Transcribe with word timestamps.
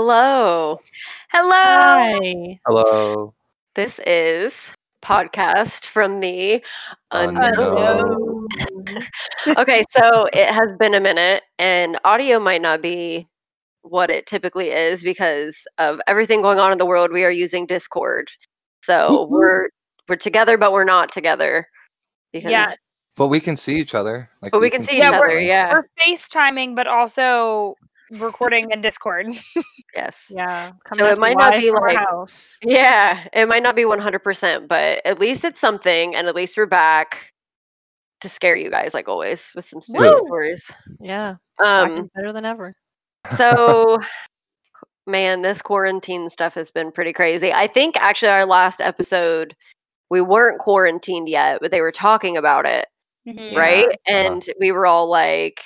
Hello. 0.00 0.78
Hello. 1.30 1.50
Hi. 1.54 2.60
Hello. 2.66 3.32
This 3.76 3.98
is 4.06 4.62
podcast 5.02 5.86
from 5.86 6.20
the 6.20 6.62
unknown. 7.12 7.54
Unknown. 7.58 8.46
okay, 9.56 9.84
so 9.88 10.28
it 10.34 10.48
has 10.52 10.70
been 10.78 10.92
a 10.92 11.00
minute 11.00 11.44
and 11.58 11.98
audio 12.04 12.38
might 12.38 12.60
not 12.60 12.82
be 12.82 13.26
what 13.80 14.10
it 14.10 14.26
typically 14.26 14.68
is 14.68 15.02
because 15.02 15.66
of 15.78 15.98
everything 16.06 16.42
going 16.42 16.58
on 16.58 16.72
in 16.72 16.76
the 16.76 16.84
world. 16.84 17.10
We 17.10 17.24
are 17.24 17.30
using 17.30 17.64
Discord. 17.64 18.28
So 18.82 19.26
we're 19.30 19.70
we're 20.10 20.16
together 20.16 20.58
but 20.58 20.72
we're 20.74 20.84
not 20.84 21.10
together 21.10 21.64
because 22.34 22.50
Yeah. 22.50 22.74
But 23.16 23.28
we 23.28 23.40
can 23.40 23.56
see 23.56 23.76
each 23.78 23.94
other. 23.94 24.28
Like 24.42 24.52
but 24.52 24.60
we 24.60 24.68
can 24.68 24.84
see 24.84 24.98
Yeah, 24.98 25.14
each 25.14 25.20
we're- 25.20 25.30
other. 25.36 25.40
Yeah. 25.40 25.72
We're 25.72 25.88
FaceTiming, 25.98 26.76
but 26.76 26.86
also 26.86 27.76
recording 28.10 28.70
in 28.70 28.80
Discord. 28.80 29.26
Yes. 29.94 30.26
Yeah. 30.28 30.72
So 30.94 31.06
it 31.06 31.16
might 31.16 31.38
not 31.38 31.58
be 31.58 31.70
like- 31.70 31.96
house. 31.96 32.58
Yeah, 32.62 33.26
it 33.32 33.48
might 33.48 33.62
not 33.62 33.74
be 33.74 33.84
100%, 33.84 34.68
but 34.68 35.00
at 35.06 35.18
least 35.18 35.42
it's 35.42 35.58
something 35.58 36.14
and 36.14 36.26
at 36.26 36.34
least 36.34 36.58
we're 36.58 36.66
back 36.66 37.32
to 38.20 38.28
scare 38.28 38.56
you 38.56 38.70
guys 38.70 38.92
like 38.92 39.08
always 39.08 39.52
with 39.56 39.64
some 39.64 39.80
spooky 39.80 40.02
Woo! 40.04 40.18
stories. 40.18 40.70
Yeah. 41.00 41.36
Um 41.64 42.10
better 42.14 42.30
than 42.34 42.44
ever. 42.44 42.74
so 43.36 43.98
man 45.06 45.40
this 45.42 45.62
quarantine 45.62 46.28
stuff 46.28 46.54
has 46.54 46.70
been 46.70 46.90
pretty 46.92 47.12
crazy 47.12 47.52
i 47.54 47.66
think 47.66 47.96
actually 47.96 48.28
our 48.28 48.44
last 48.44 48.80
episode 48.80 49.54
we 50.10 50.20
weren't 50.20 50.58
quarantined 50.58 51.28
yet 51.28 51.58
but 51.62 51.70
they 51.70 51.80
were 51.80 51.92
talking 51.92 52.36
about 52.36 52.66
it 52.66 52.86
Yeah. 53.24 53.54
right 53.56 53.88
Yeah. 54.06 54.16
and 54.26 54.44
we 54.60 54.72
were 54.72 54.84
all 54.86 55.08
like 55.08 55.62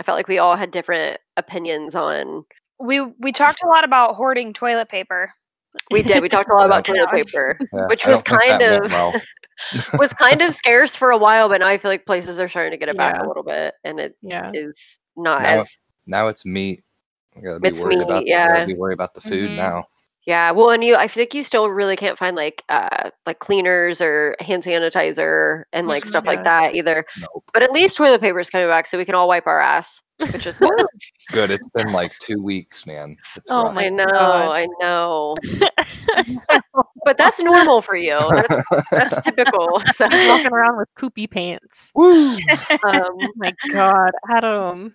i 0.00 0.02
felt 0.02 0.16
like 0.16 0.28
we 0.28 0.38
all 0.38 0.56
had 0.56 0.70
different 0.70 1.18
opinions 1.36 1.94
on 1.94 2.44
We 2.80 3.00
we 3.20 3.32
talked 3.32 3.62
a 3.62 3.68
lot 3.68 3.84
about 3.84 4.14
hoarding 4.16 4.52
toilet 4.52 4.88
paper. 4.88 5.30
we 5.90 6.02
did 6.02 6.22
we 6.22 6.28
talked 6.28 6.50
a 6.50 6.54
lot 6.54 6.66
about 6.66 6.84
toilet 6.88 7.10
paper 7.10 7.58
Yeah, 7.72 7.86
which 7.86 8.06
was 8.06 8.22
kind 8.22 8.62
of 8.62 8.90
well. 8.90 9.12
was 9.98 10.12
kind 10.14 10.42
of 10.42 10.52
scarce 10.54 10.96
for 10.96 11.10
a 11.10 11.18
while 11.18 11.48
but 11.48 11.60
now 11.60 11.68
i 11.68 11.78
feel 11.78 11.90
like 11.90 12.06
places 12.06 12.38
are 12.40 12.48
starting 12.48 12.72
to 12.72 12.76
get 12.78 12.88
it 12.88 12.96
back 12.96 13.14
Yeah. 13.16 13.26
a 13.26 13.28
little 13.28 13.44
bit 13.44 13.74
and 13.84 14.00
it 14.00 14.16
Yeah. 14.22 14.50
is 14.54 14.98
not 15.16 15.42
Now- 15.42 15.60
as 15.60 15.78
Now 16.06 16.28
it's 16.28 16.44
meat. 16.44 16.82
We 17.36 17.42
gotta 17.42 17.60
be 17.60 17.68
It's 17.68 17.80
worried 17.80 17.98
meat, 17.98 18.04
about 18.04 18.22
we 18.24 18.30
yeah. 18.30 18.48
gotta 18.48 18.66
be 18.66 18.74
worried 18.74 18.94
about 18.94 19.14
the 19.14 19.20
food 19.20 19.50
Mhm. 19.50 19.56
now. 19.56 19.84
Yeah, 20.26 20.52
well, 20.52 20.70
and 20.70 20.82
you, 20.82 20.96
I 20.96 21.06
think 21.06 21.34
you 21.34 21.42
still 21.44 21.68
really 21.68 21.96
can't 21.96 22.16
find 22.16 22.34
like 22.34 22.62
uh 22.70 23.10
like 23.26 23.40
cleaners 23.40 24.00
or 24.00 24.36
hand 24.40 24.62
sanitizer 24.62 25.64
and 25.72 25.86
like 25.86 26.04
stuff 26.06 26.24
like 26.26 26.44
that 26.44 26.74
either. 26.74 27.04
Nope. 27.20 27.44
But 27.52 27.62
at 27.62 27.72
least 27.72 27.96
toilet 27.98 28.20
paper 28.22 28.40
is 28.40 28.48
coming 28.48 28.68
back, 28.68 28.86
so 28.86 28.96
we 28.96 29.04
can 29.04 29.14
all 29.14 29.28
wipe 29.28 29.46
our 29.46 29.60
ass, 29.60 30.02
which 30.32 30.46
is 30.46 30.54
good. 30.54 30.70
Good. 31.32 31.50
It's 31.50 31.68
been 31.74 31.92
like 31.92 32.12
two 32.20 32.40
weeks, 32.42 32.86
man. 32.86 33.16
It's 33.36 33.50
Oh 33.50 33.64
rough. 33.64 33.74
my 33.74 33.84
I 33.86 33.88
know, 33.88 34.04
I 34.06 34.66
know. 34.80 35.34
but 37.04 37.16
that's 37.18 37.40
normal 37.40 37.80
for 37.82 37.96
you. 37.96 38.16
That's 38.30 38.62
that's 38.90 39.20
typical. 39.22 39.82
So, 39.94 40.06
Walking 40.28 40.52
around 40.52 40.76
with 40.78 40.88
poopy 40.98 41.26
pants. 41.26 41.90
Woo! 41.94 42.32
um, 42.36 42.38
Oh 42.84 43.32
my 43.36 43.52
God, 43.70 44.10
Adam. 44.30 44.92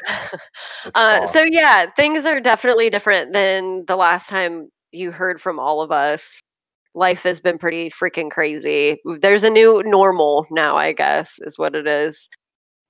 It's 0.86 0.92
uh, 0.96 1.22
soft. 1.22 1.34
so 1.34 1.44
yeah, 1.44 1.90
things 1.92 2.26
are 2.26 2.40
definitely 2.40 2.90
different 2.90 3.34
than 3.34 3.86
the 3.86 3.96
last 3.96 4.28
time 4.30 4.70
you 4.92 5.12
heard 5.12 5.42
from 5.42 5.60
all 5.60 5.82
of 5.82 5.92
us. 5.92 6.40
Life 6.96 7.22
has 7.24 7.40
been 7.40 7.58
pretty 7.58 7.90
freaking 7.92 8.32
crazy. 8.32 9.00
There's 9.22 9.44
a 9.44 9.50
new 9.50 9.84
normal 9.86 10.46
now, 10.52 10.76
I 10.78 10.92
guess, 10.94 11.36
is 11.42 11.58
what 11.58 11.76
it 11.76 11.88
is. 11.88 12.28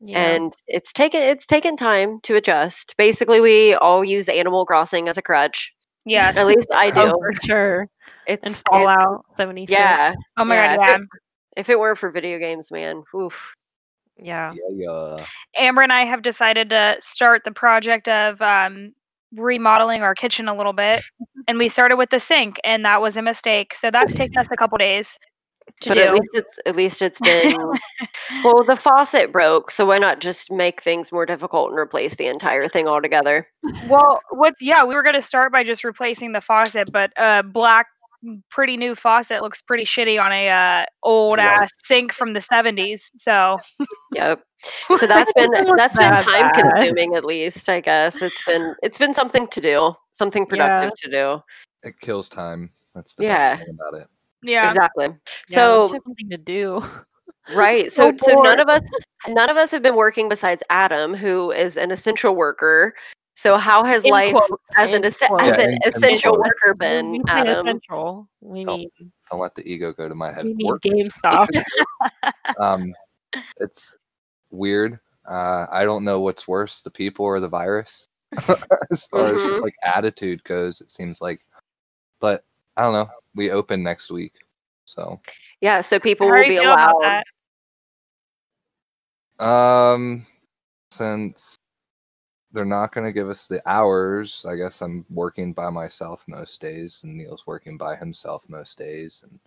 Yeah. 0.02 0.18
and 0.34 0.54
it's 0.68 0.94
taken 0.94 1.22
it's 1.22 1.46
taken 1.46 1.76
time 1.76 2.22
to 2.24 2.36
adjust. 2.38 2.96
Basically, 2.98 3.42
we 3.42 3.74
all 3.76 4.06
use 4.06 4.30
Animal 4.30 4.66
Crossing 4.66 5.10
as 5.10 5.18
a 5.18 5.22
crutch. 5.22 5.74
Yeah. 6.06 6.32
At 6.36 6.48
least 6.48 6.68
I 6.74 6.90
do. 6.92 7.00
Oh, 7.02 7.20
for 7.20 7.34
sure. 7.46 7.88
It's 8.26 8.46
And 8.46 8.54
it's- 8.56 8.64
Fallout 8.70 9.26
76. 9.36 9.70
Yeah. 9.78 10.14
Oh 10.38 10.46
my 10.46 10.56
yeah, 10.56 10.76
god, 10.78 10.84
if 10.84 10.88
yeah. 10.90 10.96
it- 10.96 11.02
If 11.58 11.70
it 11.70 11.78
weren't 11.80 11.98
for 11.98 12.10
video 12.12 12.40
games, 12.40 12.72
man, 12.72 13.04
oof. 13.14 13.54
Yeah. 14.18 14.54
Yeah, 14.54 15.18
yeah. 15.18 15.26
Amber 15.58 15.82
and 15.82 15.92
I 15.92 16.06
have 16.06 16.22
decided 16.22 16.70
to 16.70 16.96
start 17.02 17.44
the 17.44 17.52
project 17.52 18.08
of 18.08 18.42
um, 18.42 18.94
remodeling 19.36 20.02
our 20.02 20.16
kitchen 20.16 20.48
a 20.48 20.56
little 20.56 20.74
bit, 20.74 21.04
and 21.48 21.58
we 21.58 21.70
started 21.70 21.98
with 21.98 22.10
the 22.10 22.20
sink, 22.20 22.60
and 22.64 22.86
that 22.86 23.02
was 23.02 23.18
a 23.18 23.22
mistake. 23.22 23.76
So 23.76 23.92
that's 23.92 24.16
taken 24.16 24.38
us 24.38 24.48
a 24.52 24.58
couple 24.58 24.78
days 24.78 25.18
to 25.82 25.90
But 25.90 25.98
do. 25.98 26.04
at 26.04 26.14
least 26.14 26.30
it's 26.34 26.60
at 26.66 26.76
least 26.76 27.02
it's 27.02 27.20
been 27.20 27.56
well. 28.44 28.64
The 28.66 28.76
faucet 28.76 29.32
broke, 29.32 29.72
so 29.72 29.86
why 29.86 30.00
not 30.00 30.20
just 30.20 30.52
make 30.52 30.82
things 30.82 31.12
more 31.12 31.26
difficult 31.26 31.70
and 31.70 31.80
replace 31.80 32.16
the 32.16 32.26
entire 32.28 32.68
thing 32.68 32.88
altogether? 32.88 33.48
well, 33.88 34.20
what's 34.32 34.62
yeah, 34.62 34.84
we 34.84 34.96
were 34.96 35.04
gonna 35.04 35.22
start 35.22 35.52
by 35.52 35.64
just 35.64 35.84
replacing 35.84 36.32
the 36.32 36.42
faucet, 36.42 36.92
but 36.92 37.12
uh, 37.18 37.44
black, 37.44 37.88
pretty 38.50 38.78
new 38.78 38.96
faucet 38.96 39.42
looks 39.42 39.62
pretty 39.62 39.86
shitty 39.86 40.22
on 40.22 40.32
a 40.32 40.50
uh, 40.50 40.86
old 41.04 41.38
Right. 41.38 41.48
ass 41.64 41.70
sink 41.84 42.12
from 42.14 42.34
the 42.34 42.42
seventies. 42.42 43.12
So 43.16 43.58
Yep. 44.14 44.42
So 44.98 45.08
that's 45.08 45.32
been 45.34 45.50
that's 45.78 45.98
been 45.98 46.12
time 46.18 46.52
consuming 46.54 47.16
at 47.16 47.24
least. 47.24 47.70
I 47.70 47.80
guess 47.80 48.22
it's 48.22 48.42
been 48.46 48.76
it's 48.84 48.98
been 48.98 49.14
something 49.14 49.48
to 49.48 49.62
do, 49.62 49.94
something 50.12 50.46
productive 50.46 50.92
to 50.98 51.10
do. 51.10 51.42
It 51.88 51.94
kills 52.02 52.28
time. 52.28 52.70
That's 52.94 53.16
the 53.16 53.24
Yeah. 53.24 53.52
best 53.56 53.64
thing 53.66 53.76
about 53.80 54.02
it. 54.02 54.08
yeah, 54.44 54.68
Exactly. 54.68 55.08
Yeah, 55.48 55.56
so 55.56 55.82
let's 55.84 56.04
something 56.04 56.30
to 56.30 56.38
do. 56.38 56.84
Right. 57.54 57.90
So 57.92 58.12
So 58.18 58.32
so 58.34 58.42
none 58.42 58.60
of 58.60 58.68
us 58.68 58.82
none 59.30 59.50
of 59.50 59.56
us 59.56 59.72
have 59.72 59.82
been 59.82 59.96
working 59.96 60.28
besides 60.28 60.62
Adam, 60.70 61.14
who 61.14 61.52
is 61.52 61.78
an 61.78 61.92
essential 61.92 62.36
worker. 62.36 62.94
So 63.40 63.56
how 63.56 63.86
has 63.86 64.04
In 64.04 64.12
life 64.12 64.34
quotes, 64.34 64.76
as 64.78 64.92
an 64.92 65.06
as 65.06 65.18
quotes. 65.18 65.46
Yeah, 65.46 65.54
an 65.54 65.70
in- 65.72 65.74
in 65.86 65.94
essential 65.96 66.34
quotes. 66.36 66.50
worker 66.62 66.76
When 66.78 67.12
we 67.12 67.20
been, 67.20 67.26
say 67.28 67.32
Adam? 67.32 67.68
essential, 67.68 68.28
we 68.42 68.64
Don't- 68.66 68.80
mean 68.80 69.12
Don't 69.32 69.40
let 69.40 69.56
the 69.56 69.72
ego 69.72 69.94
go 69.94 70.10
to 70.10 70.16
my 70.16 70.34
head. 70.34 70.44
we 70.44 70.56
mean 70.56 70.68
Work. 70.68 70.82
GameStop. 70.82 71.48
um, 72.60 72.94
it's 73.62 73.96
weird. 74.52 75.00
Uh, 75.26 75.68
I 75.72 75.86
don't 75.86 76.04
know 76.04 76.20
what's 76.20 76.50
worse, 76.50 76.82
the 76.82 76.92
people 76.92 77.24
or 77.24 77.40
the 77.40 77.48
virus. 77.48 78.10
as 78.92 79.06
far 79.08 79.34
as 79.34 79.42
just 79.42 79.62
Mhm. 79.62 79.64
like 79.64 79.76
attitude 79.84 80.44
goes, 80.44 80.82
it 80.82 80.92
seems 80.92 81.22
like. 81.22 81.40
But 82.20 82.44
I 82.76 82.82
don't 82.82 82.92
know. 82.94 83.08
We 83.36 83.52
open 83.52 83.82
next 83.82 84.12
week, 84.12 84.34
so 84.84 85.18
Yeah, 85.62 85.80
so 85.80 85.98
people 85.98 86.28
How 86.28 86.34
will 86.34 86.44
be 86.50 86.58
allowed. 86.58 87.24
um, 89.40 90.26
since 90.92 91.56
they're 92.52 92.66
not 92.66 92.92
going 92.94 93.06
to 93.06 93.14
give 93.14 93.30
us 93.30 93.48
the 93.48 93.62
hours, 93.70 94.46
I 94.48 94.56
guess 94.56 94.82
I'm 94.82 95.06
working 95.10 95.54
by 95.54 95.70
myself 95.70 96.24
most 96.28 96.60
days, 96.62 97.02
and 97.04 97.16
Neil's 97.16 97.46
working 97.46 97.78
by 97.78 97.96
himself 97.96 98.50
most 98.50 98.78
days, 98.78 99.24
and 99.24 99.40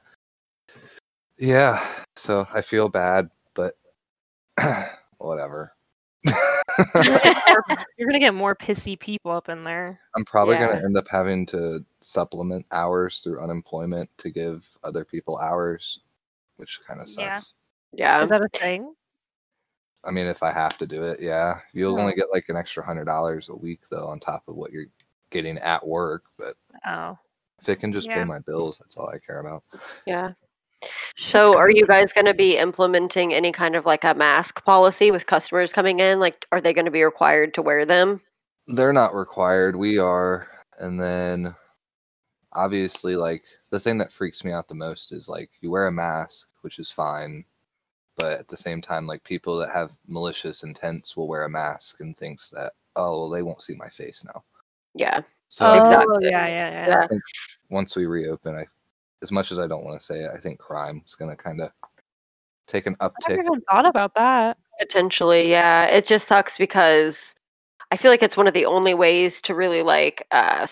yeah, 1.38 1.84
so 2.16 2.46
I 2.52 2.60
feel 2.62 2.88
bad, 2.88 3.30
but 3.54 3.76
whatever. 5.18 5.72
You're 7.02 8.08
gonna 8.08 8.18
get 8.18 8.34
more 8.34 8.54
pissy 8.54 8.98
people 8.98 9.32
up 9.32 9.48
in 9.48 9.64
there. 9.64 10.00
I'm 10.16 10.24
probably 10.24 10.56
Yeah. 10.56 10.66
going 10.66 10.78
to 10.78 10.84
end 10.84 10.96
up 10.96 11.08
having 11.08 11.46
to 11.46 11.84
supplement 12.00 12.66
hours 12.70 13.20
through 13.20 13.40
unemployment 13.40 14.10
to 14.18 14.30
give 14.30 14.68
other 14.84 15.04
people 15.04 15.38
hours, 15.38 16.00
which 16.56 16.80
kind 16.86 17.00
of 17.00 17.08
Yeah. 17.08 17.36
sucks. 17.36 17.54
Yeah. 17.92 18.22
Is 18.22 18.28
that 18.28 18.42
a 18.42 18.48
thing? 18.58 18.94
I 20.04 20.10
mean, 20.10 20.26
if 20.26 20.42
I 20.42 20.52
have 20.52 20.76
to 20.78 20.86
do 20.86 21.04
it, 21.04 21.20
yeah. 21.20 21.60
You'll 21.72 21.96
Oh. 21.96 22.00
only 22.00 22.14
get 22.14 22.32
like 22.32 22.48
an 22.48 22.56
extra 22.56 22.84
hundred 22.84 23.04
dollars 23.04 23.48
a 23.48 23.54
week 23.54 23.80
though, 23.90 24.06
on 24.06 24.18
top 24.18 24.42
of 24.48 24.56
what 24.56 24.72
you're 24.72 24.86
getting 25.30 25.58
at 25.58 25.86
work. 25.86 26.24
But 26.38 26.56
Oh. 26.86 27.18
if 27.60 27.68
it 27.68 27.76
can 27.80 27.92
just 27.92 28.08
Yeah. 28.08 28.16
pay 28.16 28.24
my 28.24 28.40
bills, 28.40 28.78
that's 28.78 28.96
all 28.96 29.08
I 29.08 29.18
care 29.18 29.40
about. 29.40 29.62
Yeah. 30.06 30.32
So 31.16 31.56
are 31.56 31.70
you 31.70 31.86
guys 31.86 32.12
going 32.12 32.26
to 32.26 32.34
be 32.34 32.56
implementing 32.56 33.32
any 33.32 33.52
kind 33.52 33.76
of 33.76 33.86
like 33.86 34.02
a 34.02 34.14
mask 34.14 34.64
policy 34.64 35.12
with 35.12 35.26
customers 35.26 35.72
coming 35.72 36.00
in? 36.00 36.18
Like 36.18 36.46
are 36.50 36.60
they 36.60 36.72
going 36.72 36.86
to 36.86 36.90
be 36.90 37.04
required 37.04 37.54
to 37.54 37.62
wear 37.62 37.86
them? 37.86 38.20
They're 38.66 38.92
not 38.92 39.14
required. 39.14 39.76
We 39.76 39.98
are, 39.98 40.42
and 40.80 41.00
then 41.00 41.54
obviously, 42.52 43.14
like 43.16 43.44
the 43.70 43.78
thing 43.80 43.98
that 43.98 44.12
freaks 44.12 44.44
me 44.44 44.50
out 44.52 44.66
the 44.68 44.74
most 44.74 45.12
is 45.12 45.28
like 45.28 45.50
you 45.60 45.70
wear 45.70 45.86
a 45.86 45.92
mask, 45.92 46.50
which 46.62 46.78
is 46.80 46.90
fine, 46.90 47.44
but 48.16 48.38
at 48.38 48.48
the 48.48 48.56
same 48.56 48.80
time, 48.80 49.06
like 49.06 49.22
people 49.24 49.56
that 49.58 49.70
have 49.70 49.90
malicious 50.06 50.62
intents 50.62 51.16
will 51.16 51.28
wear 51.28 51.44
a 51.44 51.48
mask 51.48 52.00
and 52.00 52.16
thinks 52.16 52.50
that 52.50 52.72
oh 52.96 53.20
well 53.20 53.30
they 53.30 53.42
won't 53.42 53.62
see 53.62 53.74
my 53.74 53.88
face 53.88 54.24
now. 54.24 54.42
Yeah. 54.94 55.20
So 55.48 55.66
Oh, 55.66 55.74
Exactly. 55.76 56.28
yeah, 56.30 56.46
yeah, 56.46 56.70
yeah. 56.88 57.06
Yeah. 57.10 57.18
once 57.70 57.96
we 57.96 58.06
reopen, 58.06 58.54
I 58.54 58.66
as 59.22 59.30
much 59.32 59.52
as 59.52 59.58
I 59.58 59.66
don't 59.66 59.84
want 59.84 59.98
to 60.00 60.04
say 60.04 60.20
it, 60.24 60.30
I 60.34 60.38
think 60.38 60.58
crime 60.58 61.02
is 61.06 61.14
gonna 61.14 61.36
kind 61.36 61.60
of 61.60 61.70
take 62.66 62.86
an 62.86 62.96
uptick. 62.96 63.12
I 63.26 63.32
uptick. 63.32 63.36
never 63.36 63.42
even 63.42 63.60
thought 63.62 63.86
about 63.86 64.14
that. 64.14 64.58
Potentially, 64.78 65.50
yeah. 65.50 65.84
It 65.86 66.06
just 66.06 66.26
sucks 66.26 66.58
because 66.58 67.34
I 67.90 67.96
feel 67.96 68.10
like 68.10 68.22
it's 68.22 68.36
one 68.36 68.48
of 68.48 68.54
the 68.54 68.66
only 68.66 68.94
ways 68.94 69.40
to 69.42 69.54
really 69.54 69.82
like 69.82 70.26
uh, 70.30 70.66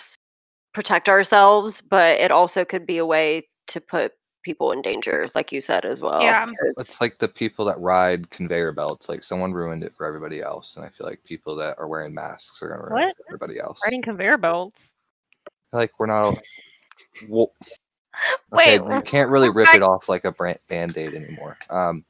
protect 0.73 1.09
ourselves, 1.09 1.81
but 1.81 2.19
it 2.19 2.31
also 2.31 2.65
could 2.65 2.87
be 2.87 2.99
a 2.99 3.07
way 3.07 3.47
to 3.69 3.81
put 3.81 4.13
people 4.43 4.73
in 4.73 4.83
danger, 4.83 5.29
like 5.35 5.53
you 5.53 5.61
said 5.61 5.85
as 5.85 6.01
well. 6.01 6.23
Yeah. 6.23 6.45
It's- 6.45 6.75
It's 6.79 7.01
like 7.01 7.19
the 7.19 7.29
people 7.29 7.65
that 7.67 7.79
ride 7.79 8.31
conveyor 8.31 8.73
belts. 8.73 9.09
Like 9.09 9.23
someone 9.23 9.53
ruined 9.53 9.85
it 9.85 9.95
for 9.95 10.07
everybody 10.07 10.41
else, 10.41 10.77
and 10.77 10.85
I 10.85 10.89
feel 10.89 11.07
like 11.07 11.23
people 11.25 11.55
that 11.57 11.79
are 11.79 11.89
wearing 11.89 12.15
masks 12.15 12.63
are 12.63 12.69
gonna 12.69 12.83
ruin 12.83 12.93
What? 13.05 13.09
it 13.11 13.17
for 13.17 13.25
everybody 13.29 13.59
else. 13.61 13.81
Riding 13.85 14.03
conveyor 14.03 14.39
belts. 14.39 14.95
like 15.73 15.93
we're 16.01 16.07
not. 16.07 16.37
Well, 17.29 17.53
okay, 18.53 18.81
Wait, 18.81 18.95
you 18.95 19.03
can't 19.03 19.31
really 19.31 19.51
rip 19.51 19.69
I- 19.69 19.77
it 19.77 19.83
off 19.83 20.09
like 20.09 20.25
a 20.25 20.33
band 20.69 20.97
aid 20.97 21.15
anymore. 21.15 21.57
Um, 21.71 22.05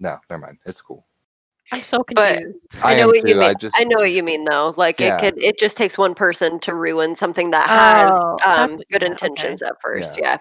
no, 0.00 0.16
never 0.30 0.42
mind. 0.42 0.58
It's 0.66 0.80
cool. 0.80 1.06
I'm 1.72 1.82
so 1.82 2.04
But- 2.14 2.38
confused. 2.38 2.76
I, 2.82 2.94
know 2.94 3.00
am 3.02 3.06
what 3.08 3.16
you 3.28 3.34
mean. 3.34 3.38
I 3.42 3.54
I, 3.74 3.84
know 3.84 3.96
what 3.98 4.12
you 4.12 4.22
mean 4.22 4.44
though. 4.44 4.72
Like 4.76 5.00
Yeah. 5.00 5.16
it 5.16 5.20
could 5.20 5.42
it 5.42 5.58
just 5.58 5.76
takes 5.76 5.98
one 5.98 6.14
person 6.14 6.60
to 6.60 6.74
ruin 6.74 7.16
something 7.16 7.50
that 7.50 7.68
has 7.68 8.10
Oh, 8.12 8.36
um 8.44 8.76
good 8.90 9.02
meant, 9.02 9.14
okay. 9.14 9.26
intentions 9.26 9.62
at 9.62 9.74
first. 9.84 10.16
Yeah. 10.16 10.24
Yeah, 10.24 10.38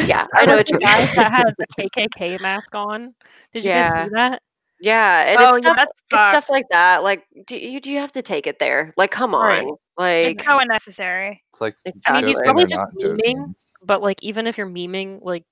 I 0.00 0.26
I 0.34 0.44
know 0.44 0.52
know 0.52 0.56
what 0.56 0.70
you 0.70 0.78
guy 0.78 1.06
mean. 1.06 1.14
that 1.16 1.32
has 1.32 1.54
the 1.58 1.66
KKK 1.78 2.40
mask 2.40 2.74
on. 2.74 3.14
Did 3.52 3.64
you 3.64 3.70
guys 3.70 4.04
see 4.04 4.10
that? 4.14 4.42
Yeah, 4.80 5.22
and 5.30 5.38
Oh, 5.40 5.56
it's 5.56 5.66
stuff 5.66 5.76
that's 5.76 5.92
it's 6.12 6.28
stuff 6.28 6.50
like 6.50 6.66
that. 6.70 7.02
Like 7.02 7.24
do 7.46 7.56
you 7.56 7.80
do 7.80 7.90
you 7.90 7.98
have 7.98 8.12
to 8.12 8.22
take 8.22 8.46
it 8.46 8.58
there? 8.58 8.94
Like 8.96 9.10
come 9.10 9.34
on. 9.34 9.42
Right. 9.48 9.66
Like 9.96 10.36
It's 10.36 10.46
so 10.46 10.58
unnecessary. 10.60 11.42
it's 11.52 11.60
like 11.60 11.74
I 12.06 12.12
mean, 12.20 12.26
he's 12.28 12.38
probably 12.38 12.66
just 12.66 12.80
not 12.80 12.92
memeing. 12.94 13.16
joking. 13.18 13.54
But 13.84 14.00
like, 14.02 14.22
even 14.22 14.46
if 14.46 14.56
you're 14.56 14.68
memeing, 14.68 15.18
like, 15.22 15.42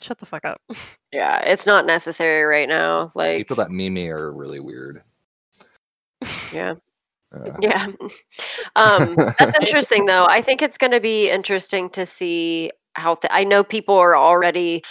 shut 0.00 0.18
the 0.18 0.26
fuck 0.26 0.44
up. 0.44 0.60
yeah, 1.12 1.40
it's 1.40 1.66
not 1.66 1.86
necessary 1.86 2.44
right 2.44 2.68
now. 2.68 3.10
Like 3.16 3.38
People 3.38 3.56
that 3.56 3.70
meme 3.72 3.96
are 4.12 4.30
really 4.32 4.60
weird. 4.60 5.02
yeah. 6.52 6.74
Uh, 7.34 7.50
Yeah. 7.60 7.86
um, 8.76 9.14
that's 9.38 9.58
interesting, 9.60 10.06
though. 10.06 10.26
I 10.26 10.40
think 10.42 10.62
it's 10.62 10.78
going 10.78 10.92
to 10.92 11.00
be 11.00 11.28
interesting 11.30 11.90
to 11.90 12.06
see 12.06 12.70
how. 12.98 13.14
Th- 13.16 13.30
I 13.32 13.44
know 13.44 13.62
people 13.64 13.96
are 13.96 14.16
already 14.16 14.82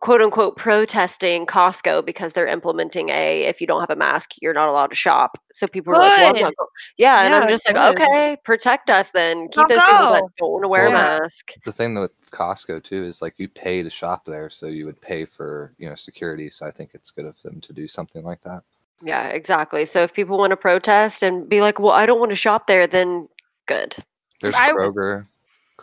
quote 0.00 0.22
unquote 0.22 0.56
protesting 0.56 1.44
Costco 1.46 2.04
because 2.04 2.32
they're 2.32 2.46
implementing 2.46 3.10
a 3.10 3.44
if 3.44 3.60
you 3.60 3.66
don't 3.66 3.80
have 3.80 3.90
a 3.90 3.96
mask, 3.96 4.30
you're 4.40 4.54
not 4.54 4.68
allowed 4.68 4.88
to 4.88 4.96
shop. 4.96 5.36
So 5.52 5.66
people 5.66 5.94
are 5.94 5.98
like, 5.98 6.16
well, 6.18 6.34
I'm 6.34 6.40
not 6.40 6.54
go-" 6.56 6.66
yeah, 6.96 7.24
and 7.24 7.34
I'm 7.34 7.42
Yeah, 7.42 7.48
just 7.48 7.68
like, 7.68 7.76
good. 7.76 8.02
okay, 8.02 8.36
protect 8.44 8.90
us 8.90 9.10
then. 9.10 9.48
Keep 9.48 9.54
Don't 9.54 9.68
those 9.68 9.84
people 9.84 10.12
that 10.12 10.22
go. 10.22 10.30
don't 10.38 10.50
want 10.52 10.64
to 10.64 10.68
wear 10.68 10.86
a 10.86 10.90
mask. 10.90 11.52
the 11.64 11.72
thing 11.72 11.94
with 11.94 12.10
Costco 12.30 12.82
too 12.82 13.02
is 13.04 13.20
like 13.22 13.34
you 13.36 13.48
pay 13.48 13.82
to 13.82 13.90
shop 13.90 14.24
there, 14.24 14.48
so 14.50 14.66
you 14.66 14.86
would 14.86 15.00
pay 15.00 15.24
for 15.24 15.74
you 15.78 15.88
know 15.88 15.94
security. 15.94 16.48
So 16.48 16.66
I 16.66 16.70
think 16.70 16.90
it's 16.94 17.10
good 17.10 17.26
of 17.26 17.40
them 17.42 17.60
to 17.60 17.72
do 17.72 17.86
something 17.86 18.24
like 18.24 18.40
that. 18.42 18.62
Yeah, 19.02 19.28
exactly. 19.28 19.84
So 19.84 20.02
if 20.02 20.12
people 20.12 20.38
want 20.38 20.52
to 20.52 20.56
protest 20.56 21.22
and 21.22 21.48
be 21.48 21.60
like, 21.60 21.78
well, 21.80 21.92
I 21.92 22.06
don't 22.06 22.20
want 22.20 22.30
to 22.30 22.36
shop 22.36 22.66
there, 22.66 22.86
then 22.86 23.28
good. 23.66 23.94
There's 24.40 24.54
I- 24.54 24.70
Kroger. 24.70 25.26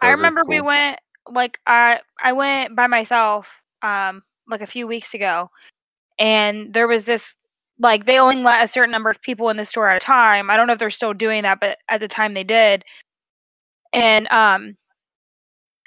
I 0.01 0.07
Kroger, 0.07 0.11
remember 0.11 0.43
we 0.47 0.61
went 0.61 0.99
like 1.27 1.59
I 1.67 1.99
I 2.23 2.33
went 2.33 2.75
by 2.75 2.87
myself 2.87 3.47
um 3.81 4.23
like 4.49 4.61
a 4.61 4.67
few 4.67 4.87
weeks 4.87 5.13
ago 5.13 5.49
and 6.19 6.73
there 6.73 6.87
was 6.87 7.05
this 7.05 7.35
like 7.79 8.05
they 8.05 8.19
only 8.19 8.43
let 8.43 8.63
a 8.63 8.67
certain 8.67 8.91
number 8.91 9.09
of 9.09 9.21
people 9.21 9.49
in 9.49 9.57
the 9.57 9.65
store 9.65 9.89
at 9.89 10.01
a 10.01 10.05
time. 10.05 10.49
I 10.49 10.57
don't 10.57 10.67
know 10.67 10.73
if 10.73 10.79
they're 10.79 10.89
still 10.91 11.13
doing 11.13 11.43
that, 11.43 11.59
but 11.61 11.77
at 11.89 12.01
the 12.01 12.07
time 12.09 12.33
they 12.35 12.43
did. 12.43 12.83
And 13.93 14.27
um 14.31 14.75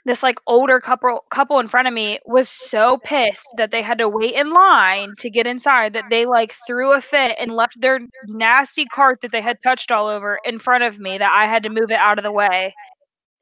this 0.05 0.23
like 0.23 0.39
older 0.47 0.81
couple 0.81 1.25
couple 1.31 1.61
in 1.61 1.69
front 1.69 1.87
of 1.87 1.95
me 1.95 2.19
was 2.27 2.49
so 2.49 2.99
pissed 3.05 3.47
that 3.57 3.71
they 3.71 3.83
had 3.83 3.99
to 3.99 4.09
wait 4.09 4.35
in 4.35 4.51
line 4.53 5.13
to 5.19 5.31
get 5.31 5.47
inside 5.47 5.93
that 5.93 6.05
they 6.11 6.27
like 6.27 6.55
threw 6.67 6.93
a 6.93 7.01
fit 7.01 7.37
and 7.39 7.53
left 7.53 7.81
their 7.81 8.01
nasty 8.27 8.85
cart 8.87 9.21
that 9.23 9.31
they 9.33 9.41
had 9.41 9.59
touched 9.63 9.93
all 9.93 10.09
over 10.09 10.41
in 10.45 10.59
front 10.59 10.83
of 10.83 10.99
me 10.99 11.19
that 11.19 11.31
I 11.33 11.47
had 11.47 11.63
to 11.65 11.69
move 11.71 11.91
it 11.91 11.99
out 11.99 12.19
of 12.19 12.25
the 12.25 12.33
way 12.33 12.75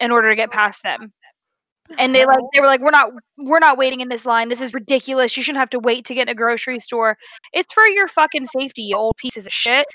in 0.00 0.10
order 0.12 0.30
to 0.30 0.36
get 0.36 0.50
past 0.52 0.82
them. 0.82 1.12
And 1.98 2.14
they 2.14 2.24
like 2.24 2.38
they 2.54 2.60
were 2.60 2.66
like, 2.66 2.80
We're 2.80 2.90
not 2.90 3.10
we're 3.38 3.58
not 3.58 3.76
waiting 3.78 4.00
in 4.00 4.08
this 4.08 4.24
line. 4.24 4.48
This 4.48 4.60
is 4.60 4.72
ridiculous. 4.72 5.36
You 5.36 5.42
shouldn't 5.42 5.58
have 5.60 5.70
to 5.70 5.78
wait 5.78 6.04
to 6.06 6.14
get 6.14 6.22
in 6.22 6.28
a 6.28 6.34
grocery 6.34 6.78
store. 6.78 7.16
It's 7.52 7.72
for 7.74 7.86
your 7.86 8.08
fucking 8.08 8.46
safety, 8.46 8.82
you 8.82 8.96
old 8.96 9.16
pieces 9.16 9.46
of 9.46 9.52
shit. 9.52 9.86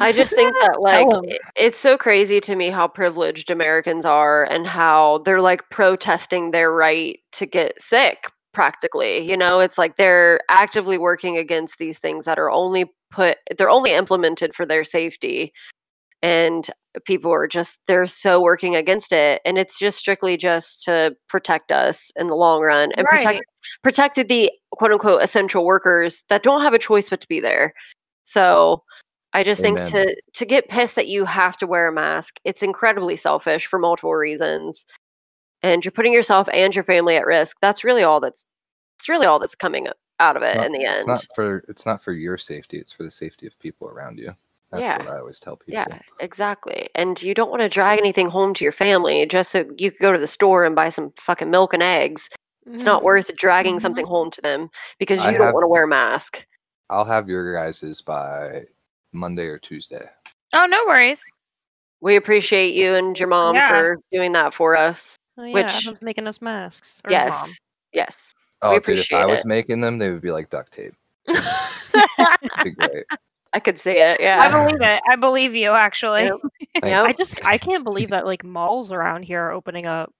I 0.00 0.12
just 0.12 0.34
think 0.34 0.52
that 0.60 0.80
like 0.80 1.06
i- 1.06 1.38
it's 1.56 1.78
so 1.78 1.96
crazy 1.96 2.40
to 2.40 2.56
me 2.56 2.70
how 2.70 2.88
privileged 2.88 3.50
Americans 3.50 4.04
are 4.04 4.44
and 4.44 4.66
how 4.66 5.18
they're 5.18 5.40
like 5.40 5.62
protesting 5.70 6.50
their 6.50 6.72
right 6.72 7.18
to 7.32 7.46
get 7.46 7.80
sick 7.80 8.30
practically. 8.52 9.18
You 9.30 9.36
know, 9.36 9.60
it's 9.60 9.78
like 9.78 9.96
they're 9.96 10.40
actively 10.50 10.98
working 10.98 11.36
against 11.38 11.78
these 11.78 11.98
things 11.98 12.24
that 12.24 12.38
are 12.38 12.50
only 12.50 12.86
put 13.10 13.38
they're 13.56 13.70
only 13.70 13.92
implemented 13.92 14.54
for 14.54 14.66
their 14.66 14.84
safety. 14.84 15.52
And 16.22 16.68
people 17.04 17.30
are 17.32 17.46
just 17.46 17.80
they're 17.86 18.06
so 18.08 18.40
working 18.40 18.74
against 18.74 19.12
it 19.12 19.40
and 19.44 19.56
it's 19.56 19.78
just 19.78 19.98
strictly 19.98 20.36
just 20.36 20.82
to 20.82 21.14
protect 21.28 21.70
us 21.70 22.10
in 22.16 22.26
the 22.26 22.34
long 22.34 22.60
run 22.60 22.90
and 22.96 23.06
protect 23.06 23.34
Right. 23.36 23.42
protected 23.84 24.28
the 24.28 24.50
quote 24.72 24.90
unquote 24.90 25.22
essential 25.22 25.64
workers 25.64 26.24
that 26.28 26.42
don't 26.42 26.62
have 26.62 26.74
a 26.74 26.78
choice 26.78 27.08
but 27.08 27.20
to 27.20 27.28
be 27.28 27.38
there. 27.38 27.72
So 28.24 28.82
I 29.32 29.44
just 29.44 29.60
think 29.62 29.78
to 29.90 30.16
to 30.34 30.44
get 30.44 30.68
pissed 30.68 30.96
that 30.96 31.06
you 31.06 31.24
have 31.24 31.56
to 31.58 31.66
wear 31.68 31.86
a 31.86 31.92
mask, 31.92 32.40
it's 32.44 32.62
incredibly 32.64 33.14
selfish 33.14 33.66
for 33.66 33.78
multiple 33.78 34.14
reasons. 34.14 34.84
And 35.62 35.84
you're 35.84 35.92
putting 35.92 36.12
yourself 36.12 36.48
and 36.52 36.74
your 36.74 36.84
family 36.84 37.16
at 37.16 37.26
risk. 37.26 37.58
That's 37.60 37.84
really 37.84 38.02
all 38.02 38.18
that's 38.18 38.44
it's 38.98 39.08
really 39.08 39.26
all 39.26 39.38
that's 39.38 39.54
coming 39.54 39.86
out 40.18 40.36
of 40.36 40.42
it 40.42 40.56
not- 40.56 40.66
in 40.66 40.72
the 40.72 40.84
end 40.84 40.96
It's 40.98 41.06
not 41.06 41.24
for 41.36 41.64
it's 41.68 41.86
not 41.86 42.02
for 42.02 42.12
your 42.12 42.38
safety. 42.38 42.78
It's 42.78 42.90
for 42.90 43.04
the 43.04 43.10
safety 43.10 43.46
of 43.46 43.56
people 43.60 43.88
around 43.88 44.18
you. 44.18 44.32
That's 44.70 44.82
Yeah. 44.82 44.98
what 44.98 45.08
I 45.08 45.18
always 45.18 45.40
tell 45.40 45.56
people. 45.56 45.74
Yeah, 45.74 45.98
exactly. 46.20 46.90
And 46.94 47.20
you 47.22 47.34
don't 47.34 47.50
want 47.50 47.62
to 47.62 47.68
drag 47.68 47.98
anything 47.98 48.28
home 48.28 48.52
to 48.54 48.64
your 48.64 48.72
family 48.72 49.24
just 49.26 49.50
so 49.52 49.64
you 49.78 49.90
could 49.90 50.00
go 50.00 50.12
to 50.12 50.18
the 50.18 50.26
store 50.28 50.64
and 50.64 50.74
buy 50.76 50.90
some 50.90 51.12
fucking 51.16 51.50
milk 51.50 51.72
and 51.72 51.82
eggs. 51.82 52.28
It's 52.66 52.82
not 52.82 53.02
worth 53.02 53.34
dragging 53.36 53.76
Mhm. 53.76 53.80
something 53.80 54.06
home 54.06 54.30
to 54.32 54.42
them 54.42 54.68
because 54.98 55.20
you 55.20 55.28
I 55.28 55.32
don't 55.32 55.40
have- 55.42 55.54
want 55.54 55.64
to 55.64 55.68
wear 55.68 55.84
a 55.84 55.88
mask. 55.88 56.44
I'll 56.90 57.06
have 57.06 57.28
your 57.28 57.54
guys's 57.54 58.02
by 58.02 58.64
Monday 59.12 59.46
or 59.46 59.58
Tuesday. 59.58 60.06
Oh, 60.52 60.66
no 60.66 60.84
worries. 60.86 61.22
We 62.00 62.16
appreciate 62.16 62.74
you 62.74 62.94
and 62.94 63.18
your 63.18 63.28
mom 63.28 63.54
Yeah. 63.54 63.68
for 63.70 63.98
doing 64.12 64.32
that 64.32 64.52
for 64.52 64.76
us. 64.76 65.16
Oh, 65.38 65.44
yeah, 65.44 65.52
which- 65.54 66.02
making 66.02 66.26
us 66.26 66.42
masks. 66.42 67.00
Or 67.04 67.10
Yes. 67.10 67.58
Yes. 67.92 68.34
Oh, 68.60 68.72
dude, 68.72 68.76
if 68.76 68.82
appreciate 68.84 69.18
I 69.18 69.26
was 69.26 69.44
making 69.46 69.80
them, 69.80 69.96
they 69.98 70.10
would 70.10 70.20
be 70.20 70.30
like 70.30 70.50
duct 70.50 70.72
tape. 70.72 70.94
It'd 71.28 72.64
be 72.64 72.70
great. 72.72 73.04
I 73.52 73.60
could 73.60 73.80
see 73.80 73.92
it. 73.98 74.20
Yeah. 74.20 74.40
I 74.40 74.50
believe 74.50 74.80
it. 74.80 75.00
I 75.10 75.16
believe 75.16 75.54
you 75.54 75.70
actually. 75.70 76.24
Yep. 76.24 76.36
Yep. 76.84 77.06
I 77.08 77.12
just 77.12 77.44
I 77.46 77.58
can't 77.58 77.82
believe 77.82 78.10
that 78.10 78.24
like 78.24 78.44
malls 78.44 78.92
around 78.92 79.24
here 79.24 79.42
are 79.42 79.52
opening 79.52 79.86
up. 79.86 80.12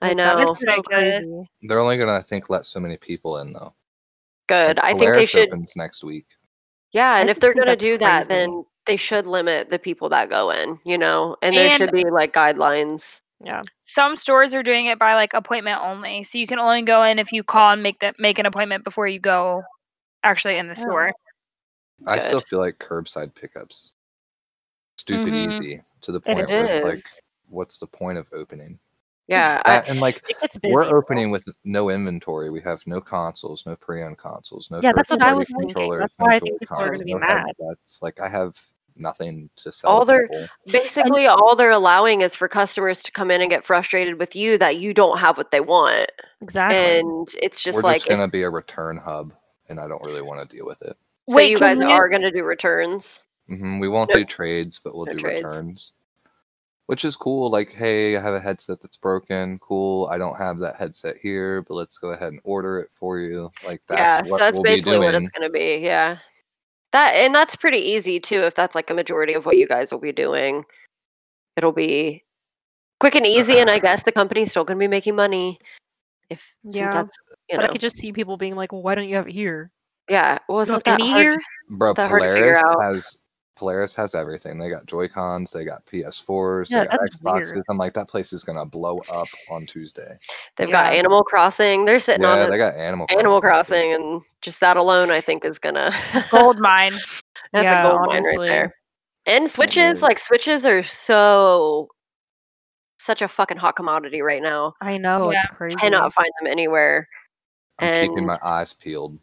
I 0.00 0.14
know. 0.14 0.54
so 0.54 0.82
crazy. 0.82 1.42
They're 1.62 1.80
only 1.80 1.98
gonna, 1.98 2.14
I 2.14 2.22
think, 2.22 2.48
let 2.48 2.64
so 2.64 2.80
many 2.80 2.96
people 2.96 3.38
in 3.38 3.52
though. 3.52 3.74
Good. 4.46 4.76
Like, 4.78 4.84
I 4.94 4.98
think 4.98 5.12
they 5.14 5.26
should. 5.26 5.48
opens 5.48 5.74
next 5.76 6.02
week. 6.04 6.26
Yeah, 6.92 7.18
and 7.18 7.28
I 7.28 7.32
if 7.32 7.40
they're 7.40 7.52
gonna 7.52 7.66
that's 7.72 7.82
do 7.84 7.98
that, 7.98 8.26
crazy. 8.26 8.40
then 8.40 8.64
they 8.86 8.96
should 8.96 9.26
limit 9.26 9.68
the 9.68 9.78
people 9.78 10.08
that 10.08 10.30
go 10.30 10.50
in. 10.50 10.78
You 10.86 10.96
know, 10.96 11.36
and 11.42 11.54
there 11.54 11.70
should 11.72 11.92
be 11.92 12.04
like 12.08 12.32
guidelines. 12.32 13.20
Yeah. 13.44 13.60
Some 13.84 14.16
stores 14.16 14.54
are 14.54 14.62
doing 14.62 14.86
it 14.86 14.98
by 14.98 15.14
like 15.14 15.34
appointment 15.34 15.80
only. 15.82 16.24
So 16.24 16.38
you 16.38 16.46
can 16.46 16.58
only 16.58 16.82
go 16.82 17.02
in 17.02 17.18
if 17.18 17.32
you 17.32 17.42
call 17.44 17.72
and 17.72 17.82
make 17.82 17.98
that 18.00 18.16
make 18.18 18.38
an 18.38 18.46
appointment 18.46 18.82
before 18.84 19.06
you 19.08 19.20
go 19.20 19.62
actually 20.24 20.56
in 20.56 20.68
the 20.68 20.74
Oh. 20.78 20.80
store. 20.80 21.12
I 22.06 22.18
still 22.18 22.40
feel 22.40 22.58
like 22.60 22.78
curbside 22.78 23.34
pickups 23.34 23.92
stupid 24.96 25.32
Mhm. 25.32 25.48
easy 25.48 25.80
to 26.02 26.12
the 26.12 26.18
It 26.18 26.24
point 26.24 26.48
where 26.48 26.64
it's 26.66 26.84
like, 26.84 26.98
what's 27.48 27.78
the 27.78 27.86
point 27.86 28.18
of 28.18 28.28
opening? 28.32 28.78
Yeah. 29.26 29.62
I, 29.64 29.80
That- 29.80 29.88
and 29.88 30.00
like 30.00 30.22
It 30.28 30.36
busy. 30.40 30.72
we're 30.72 30.88
bro. 30.88 30.98
opening 30.98 31.30
with 31.30 31.48
no 31.64 31.90
inventory. 31.90 32.50
We 32.50 32.60
have 32.62 32.86
no 32.86 33.00
consoles, 33.00 33.64
no 33.66 33.76
pre-owned 33.76 34.18
consoles, 34.18 34.70
no 34.70 34.80
Yeah, 34.82 34.92
that's 34.94 35.10
what 35.10 35.22
I 35.22 35.34
first-party 35.34 35.38
was 35.66 35.72
thinking. 35.74 35.98
That's 35.98 36.18
no 36.18 36.24
why 36.24 36.34
I 36.34 36.38
think 36.38 36.60
people 36.60 36.76
are 36.78 36.90
gonna 36.92 37.04
be 37.04 37.12
no 37.14 37.18
mad. 37.20 37.46
That's 37.58 38.00
Like 38.02 38.20
I 38.20 38.28
have 38.28 38.58
nothing 38.96 39.48
to 39.56 39.70
sell. 39.72 39.90
All 39.90 40.00
to 40.00 40.06
their- 40.06 40.22
people. 40.28 40.48
basically, 40.66 41.26
all 41.26 41.54
they're 41.54 41.70
allowing 41.70 42.20
is 42.22 42.34
for 42.34 42.48
customers 42.48 43.02
to 43.04 43.12
come 43.12 43.30
in 43.30 43.40
and 43.40 43.48
get 43.50 43.64
frustrated 43.64 44.18
with 44.18 44.34
you 44.34 44.58
that 44.58 44.78
you 44.78 44.92
don't 44.92 45.18
have 45.18 45.36
what 45.36 45.50
they 45.52 45.60
want, 45.60 46.10
Exactly. 46.40 46.98
and 46.98 47.28
it's 47.40 47.60
just 47.62 47.76
we're 47.76 47.82
like 47.82 47.98
just 47.98 48.06
if- 48.06 48.10
gonna 48.16 48.28
be 48.28 48.42
a 48.42 48.50
return 48.50 48.96
hub, 48.96 49.32
and 49.68 49.78
I 49.78 49.86
don't 49.88 50.02
really 50.04 50.22
want 50.22 50.40
to 50.48 50.56
deal 50.56 50.66
with 50.66 50.82
it. 50.82 50.96
So 51.28 51.36
Wait, 51.36 51.50
you 51.50 51.58
guys 51.58 51.78
you- 51.78 51.86
are 51.86 52.08
gonna 52.08 52.30
do 52.30 52.42
returns. 52.44 53.22
hmm 53.48 53.78
We 53.80 53.88
won't 53.88 54.10
No- 54.12 54.20
do 54.20 54.24
trades, 54.24 54.78
but 54.78 54.94
we'll 54.94 55.06
no 55.06 55.12
do 55.12 55.18
trades. 55.18 55.42
returns, 55.44 55.92
which 56.86 57.04
is 57.04 57.16
cool. 57.16 57.50
Like, 57.50 57.72
hey, 57.72 58.16
I 58.16 58.20
have 58.20 58.34
a 58.34 58.40
headset 58.40 58.80
that's 58.80 58.96
broken. 58.96 59.58
Cool. 59.58 60.06
I 60.10 60.18
don't 60.18 60.36
have 60.36 60.58
that 60.60 60.76
headset 60.76 61.16
here, 61.18 61.62
but 61.62 61.74
let's 61.74 61.98
go 61.98 62.10
ahead 62.10 62.32
and 62.32 62.40
order 62.44 62.78
it 62.80 62.90
for 62.92 63.18
you. 63.18 63.50
Like 63.64 63.82
that's 63.86 64.00
yeah, 64.00 64.30
what 64.30 64.38
so 64.38 64.44
that's 64.44 64.54
we'll 64.56 64.64
basically 64.64 64.98
what 64.98 65.14
it's 65.14 65.28
gonna 65.30 65.50
be. 65.50 65.78
Yeah. 65.82 66.18
That 66.92 67.14
and 67.16 67.34
that's 67.34 67.54
pretty 67.56 67.78
easy 67.80 68.18
too. 68.18 68.40
If 68.44 68.54
that's 68.54 68.74
like 68.74 68.88
a 68.88 68.94
majority 68.94 69.34
of 69.34 69.44
what 69.44 69.58
you 69.58 69.68
guys 69.68 69.92
will 69.92 69.98
be 69.98 70.12
doing, 70.12 70.64
it'll 71.56 71.72
be 71.72 72.24
quick 73.00 73.14
and 73.14 73.26
easy. 73.26 73.58
And 73.58 73.68
I 73.68 73.78
guess 73.80 74.02
the 74.04 74.12
company's 74.12 74.50
still 74.50 74.64
gonna 74.64 74.78
be 74.78 74.88
making 74.88 75.14
money. 75.14 75.58
If 76.30 76.56
since 76.62 76.76
Yeah, 76.76 76.90
that's 76.90 77.18
you 77.50 77.56
but 77.56 77.62
know, 77.62 77.68
I 77.68 77.72
could 77.72 77.80
just 77.82 77.98
see 77.98 78.12
people 78.12 78.36
being 78.38 78.56
like, 78.56 78.72
well, 78.72 78.82
"Why 78.82 78.94
don't 78.94 79.08
you 79.08 79.16
have 79.16 79.28
it 79.28 79.32
here?" 79.32 79.70
Yeah. 80.08 80.38
well 80.48 80.60
it's 80.60 80.70
not 80.70 80.84
that 80.84 81.00
any 81.00 81.10
hard. 81.10 81.22
here? 81.22 81.38
Bro, 81.70 81.94
that 81.94 82.08
hard 82.08 82.22
to 82.22 82.32
figure 82.32 82.54
Polaris 82.54 82.62
out. 82.64 82.82
has 82.82 83.18
Polaris 83.56 83.96
has 83.96 84.14
everything. 84.14 84.56
They 84.56 84.70
got 84.70 84.86
Joy 84.86 85.08
Cons, 85.08 85.50
they 85.50 85.64
got 85.64 85.84
PS4s, 85.86 86.70
Yeah, 86.70 86.84
they 86.84 86.86
got 86.90 87.00
Xboxes. 87.00 87.54
weird. 87.54 87.64
I'm 87.68 87.76
like, 87.76 87.92
that 87.94 88.08
place 88.08 88.32
is 88.32 88.44
gonna 88.44 88.64
blow 88.64 88.98
up 89.10 89.26
on 89.50 89.66
Tuesday. 89.66 90.16
They've 90.56 90.70
got 90.70 90.92
Animal 90.92 91.24
Crossing. 91.24 91.84
They're 91.84 91.98
sitting 91.98 92.22
yeah, 92.22 92.32
on 92.32 92.42
the 92.44 92.50
they 92.50 92.56
got 92.58 92.74
Animal 92.76 93.06
Animal 93.10 93.40
Crossing. 93.40 93.90
Crossing, 93.90 94.04
and 94.12 94.22
just 94.42 94.60
that 94.60 94.76
alone, 94.76 95.10
I 95.10 95.20
think, 95.20 95.44
is 95.44 95.58
gonna 95.58 95.92
Gold 96.30 96.60
mine. 96.60 96.92
That's 97.52 97.64
Yeah, 97.64 97.86
a 97.86 97.90
gold 97.90 98.06
mine 98.06 98.24
right 98.24 98.46
there. 98.48 98.74
And 99.26 99.50
switches, 99.50 100.02
like 100.02 100.18
switches, 100.20 100.64
are 100.64 100.82
so 100.82 101.88
such 103.00 103.22
a 103.22 103.28
fucking 103.28 103.56
hot 103.56 103.74
commodity 103.76 104.22
right 104.22 104.42
now. 104.42 104.74
I 104.80 104.98
know 104.98 105.32
Yeah. 105.32 105.38
it's 105.44 105.54
crazy. 105.54 105.76
Cannot 105.76 106.12
find 106.14 106.30
them 106.40 106.46
anywhere. 106.50 107.08
I'm 107.80 108.08
keeping 108.08 108.26
my 108.26 108.38
eyes 108.42 108.72
peeled. 108.72 109.18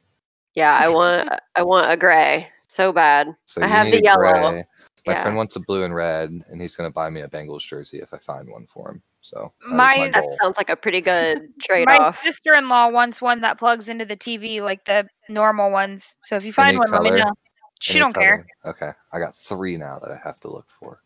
Yeah, 0.55 0.73
I 0.73 0.87
want 0.93 1.29
I 1.55 1.63
want 1.63 1.91
a 1.91 1.97
gray 1.97 2.47
so 2.59 2.91
bad. 2.91 3.35
So 3.45 3.61
I 3.61 3.67
have 3.67 3.91
the 3.91 4.01
yellow. 4.01 4.19
gray. 4.19 4.65
My 5.07 5.13
Yeah. 5.13 5.21
friend 5.21 5.37
wants 5.37 5.55
a 5.55 5.59
blue 5.59 5.83
and 5.83 5.93
red, 5.93 6.31
and 6.49 6.59
he's 6.59 6.75
gonna 6.75 6.89
buy 6.91 7.09
me 7.09 7.21
a 7.21 7.27
Bengals 7.27 7.61
jersey 7.61 7.99
if 7.99 8.13
I 8.13 8.17
find 8.17 8.49
one 8.49 8.65
for 8.65 8.89
him. 8.89 9.03
So 9.21 9.37
that 9.39 9.65
is 9.67 9.71
My- 9.71 9.97
my 9.97 10.09
That 10.09 10.23
sounds 10.41 10.57
like 10.57 10.69
a 10.69 10.75
pretty 10.75 11.01
good 11.01 11.53
trade 11.61 11.87
My 11.87 11.97
off. 11.97 12.21
sister-in-law 12.23 12.89
wants 12.89 13.21
one 13.21 13.41
that 13.41 13.59
plugs 13.59 13.87
into 13.89 14.05
the 14.05 14.15
TV 14.17 14.61
like 14.61 14.85
the 14.85 15.07
normal 15.29 15.71
ones. 15.71 16.15
So 16.23 16.35
if 16.37 16.43
you 16.45 16.53
find 16.53 16.69
Any 16.69 16.77
one, 16.77 16.91
let 16.91 17.03
me 17.03 17.11
know. 17.11 17.33
She 17.81 17.93
Any 17.93 17.99
don't 18.01 18.13
care. 18.13 18.47
Okay, 18.65 18.91
I 19.11 19.19
got 19.19 19.35
three 19.35 19.77
now 19.77 19.99
that 19.99 20.11
I 20.11 20.19
have 20.23 20.39
to 20.41 20.49
look 20.49 20.69
for. 20.71 21.01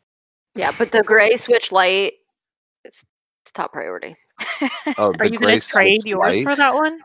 Yeah, 0.55 0.71
but 0.77 0.91
the 0.91 1.03
gray 1.03 1.35
switch 1.35 1.71
light 1.71 2.13
it's, 2.85 3.03
it's 3.43 3.51
top 3.51 3.73
priority. 3.73 4.15
Oh, 4.97 5.09
Are 5.13 5.13
the 5.13 5.31
you 5.31 5.37
gray 5.37 5.51
gonna 5.51 5.61
trade 5.61 6.05
yours 6.05 6.35
Lite? 6.37 6.43
for 6.43 6.55
that 6.55 6.73
one? 6.73 6.99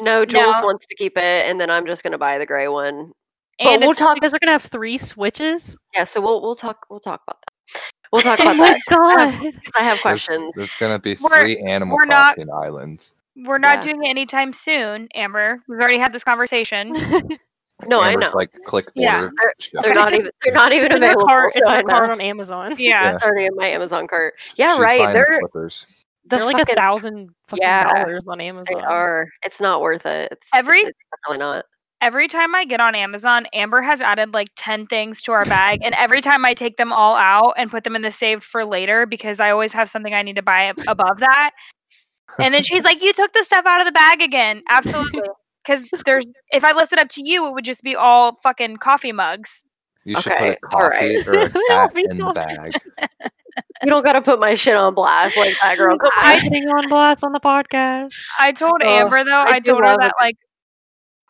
No, 0.00 0.24
Jules 0.24 0.56
No. 0.60 0.64
wants 0.66 0.86
to 0.86 0.94
keep 0.94 1.16
it, 1.16 1.48
and 1.48 1.60
then 1.60 1.70
I'm 1.70 1.86
just 1.86 2.02
gonna 2.02 2.18
buy 2.18 2.38
the 2.38 2.46
gray 2.46 2.68
one. 2.68 3.12
But 3.58 3.66
and 3.68 3.82
we'll 3.82 3.94
talk. 3.94 4.14
Because 4.14 4.32
they're 4.32 4.40
gonna 4.40 4.52
have 4.52 4.62
three 4.64 4.98
switches. 4.98 5.76
Yeah, 5.94 6.04
so 6.04 6.20
we'll 6.20 6.40
we'll 6.42 6.54
talk 6.56 6.86
we'll 6.90 7.00
talk 7.00 7.22
about 7.26 7.38
that. 7.42 7.82
We'll 8.12 8.20
oh 8.20 8.22
talk 8.22 8.38
about 8.40 8.54
oh 8.54 8.58
my 8.58 8.70
that 8.70 8.80
god! 8.88 9.40
because 9.40 9.72
I 9.74 9.82
have 9.82 9.98
questions. 10.00 10.52
there's 10.54 10.74
gonna 10.76 10.98
be 10.98 11.16
We're- 11.20 11.40
three 11.40 11.58
Animal 11.58 11.96
we're 11.96 12.04
not- 12.04 12.36
Crossing 12.36 12.52
islands. 12.52 13.14
we're 13.36 13.58
not 13.58 13.78
Yeah. 13.84 13.92
doing 13.92 14.04
it 14.04 14.08
anytime 14.10 14.52
soon, 14.52 15.08
Amber. 15.14 15.62
We've 15.68 15.78
already 15.80 15.98
had 15.98 16.12
this 16.12 16.24
conversation. 16.24 16.96
No, 17.86 18.00
I 18.00 18.16
know 18.16 18.32
Like 18.34 18.50
click 18.66 18.88
Yeah, 18.96 19.20
order. 19.20 19.32
ship. 19.60 19.80
they're 19.84 19.94
not 19.94 20.12
even 20.12 20.32
they're 20.42 20.52
not 20.52 20.72
even 20.72 20.86
It's 20.86 20.96
in 20.96 21.02
her 21.02 21.08
available. 21.10 21.26
cart. 21.28 21.54
so 21.54 21.60
It's 21.60 21.70
in 21.70 21.76
I 21.76 21.82
cart 21.84 22.10
on 22.10 22.20
Amazon. 22.20 22.74
Yeah. 22.76 23.14
It's 23.14 23.22
already 23.22 23.46
in 23.46 23.54
my 23.54 23.68
Amazon 23.68 24.08
cart. 24.08 24.34
Yeah, 24.56 24.72
She's 24.72 24.80
right. 24.80 24.98
buying 24.98 25.14
the 25.14 25.80
They're 26.28 26.40
Clippers. 26.40 26.40
the 26.40 26.54
They're 26.54 26.64
like 26.64 26.68
a 26.68 26.74
thousand 26.74 27.28
fucking 27.48 27.62
Yeah, 27.62 27.92
dollars 28.04 28.22
on 28.28 28.40
Amazon. 28.40 28.74
They 28.78 28.80
are. 28.80 29.26
It's 29.44 29.60
not 29.60 29.80
worth 29.80 30.06
it. 30.06 30.28
It's 30.32 30.48
Every- 30.54 30.80
It's, 30.80 30.88
it's 30.90 30.98
definitely 31.26 31.44
not. 31.44 31.64
Every 32.00 32.28
time 32.28 32.54
I 32.54 32.64
get 32.64 32.80
on 32.80 32.94
Amazon, 32.94 33.46
Amber 33.52 33.82
has 33.82 34.00
added 34.00 34.32
like 34.32 34.48
10 34.56 34.86
things 34.86 35.20
to 35.22 35.32
our 35.32 35.44
bag. 35.44 35.80
and 35.82 35.94
every 35.96 36.20
time 36.20 36.44
I 36.44 36.54
take 36.54 36.76
them 36.76 36.92
all 36.92 37.16
out 37.16 37.54
and 37.56 37.70
put 37.70 37.82
them 37.82 37.96
in 37.96 38.02
the 38.02 38.12
saved 38.12 38.44
for 38.44 38.64
later 38.64 39.04
because 39.04 39.40
I 39.40 39.50
always 39.50 39.72
have 39.72 39.90
something 39.90 40.14
I 40.14 40.22
need 40.22 40.36
to 40.36 40.42
buy 40.42 40.72
above 40.86 41.18
that. 41.18 41.50
And 42.38 42.54
then 42.54 42.62
she's 42.62 42.84
like, 42.84 43.02
You 43.02 43.12
took 43.12 43.32
the 43.32 43.42
stuff 43.42 43.64
out 43.66 43.80
of 43.80 43.86
the 43.86 43.90
bag 43.92 44.22
again. 44.22 44.62
Absolutely. 44.68 45.22
Because 45.66 45.82
there's, 46.04 46.24
if 46.52 46.62
I 46.62 46.72
listed 46.72 47.00
up 47.00 47.08
to 47.10 47.22
you, 47.28 47.46
it 47.48 47.52
would 47.52 47.64
just 47.64 47.82
be 47.82 47.96
all 47.96 48.36
fucking 48.44 48.76
coffee 48.76 49.10
mugs. 49.12 49.60
You 50.04 50.20
should 50.20 50.32
Okay, 50.32 50.56
put 50.62 50.68
a 50.68 50.70
coffee 50.70 51.16
alright. 51.16 51.26
or 51.28 51.42
a 51.42 51.50
cat 51.68 51.92
in 51.96 52.16
the 52.16 52.32
bag. 52.32 52.72
You 53.82 53.90
don't 53.90 54.04
gotta 54.04 54.22
put 54.22 54.40
my 54.40 54.54
shit 54.54 54.74
on 54.76 54.94
blast 54.94 55.36
like 55.36 55.54
that, 55.62 55.76
girl. 55.78 55.96
Come 55.98 56.10
I'm 56.16 56.36
on. 56.36 56.42
putting 56.48 56.64
on 56.68 56.88
blast 56.88 57.22
on 57.24 57.32
the 57.32 57.40
podcast. 57.40 58.12
I 58.38 58.52
told 58.52 58.80
Oh, 58.84 58.88
Amber 58.88 59.24
though, 59.24 59.30
I 59.30 59.54
I, 59.54 59.58
do 59.60 59.72
told 59.72 59.84
her 59.84 59.96
that 59.98 60.08
it. 60.10 60.12
like 60.20 60.36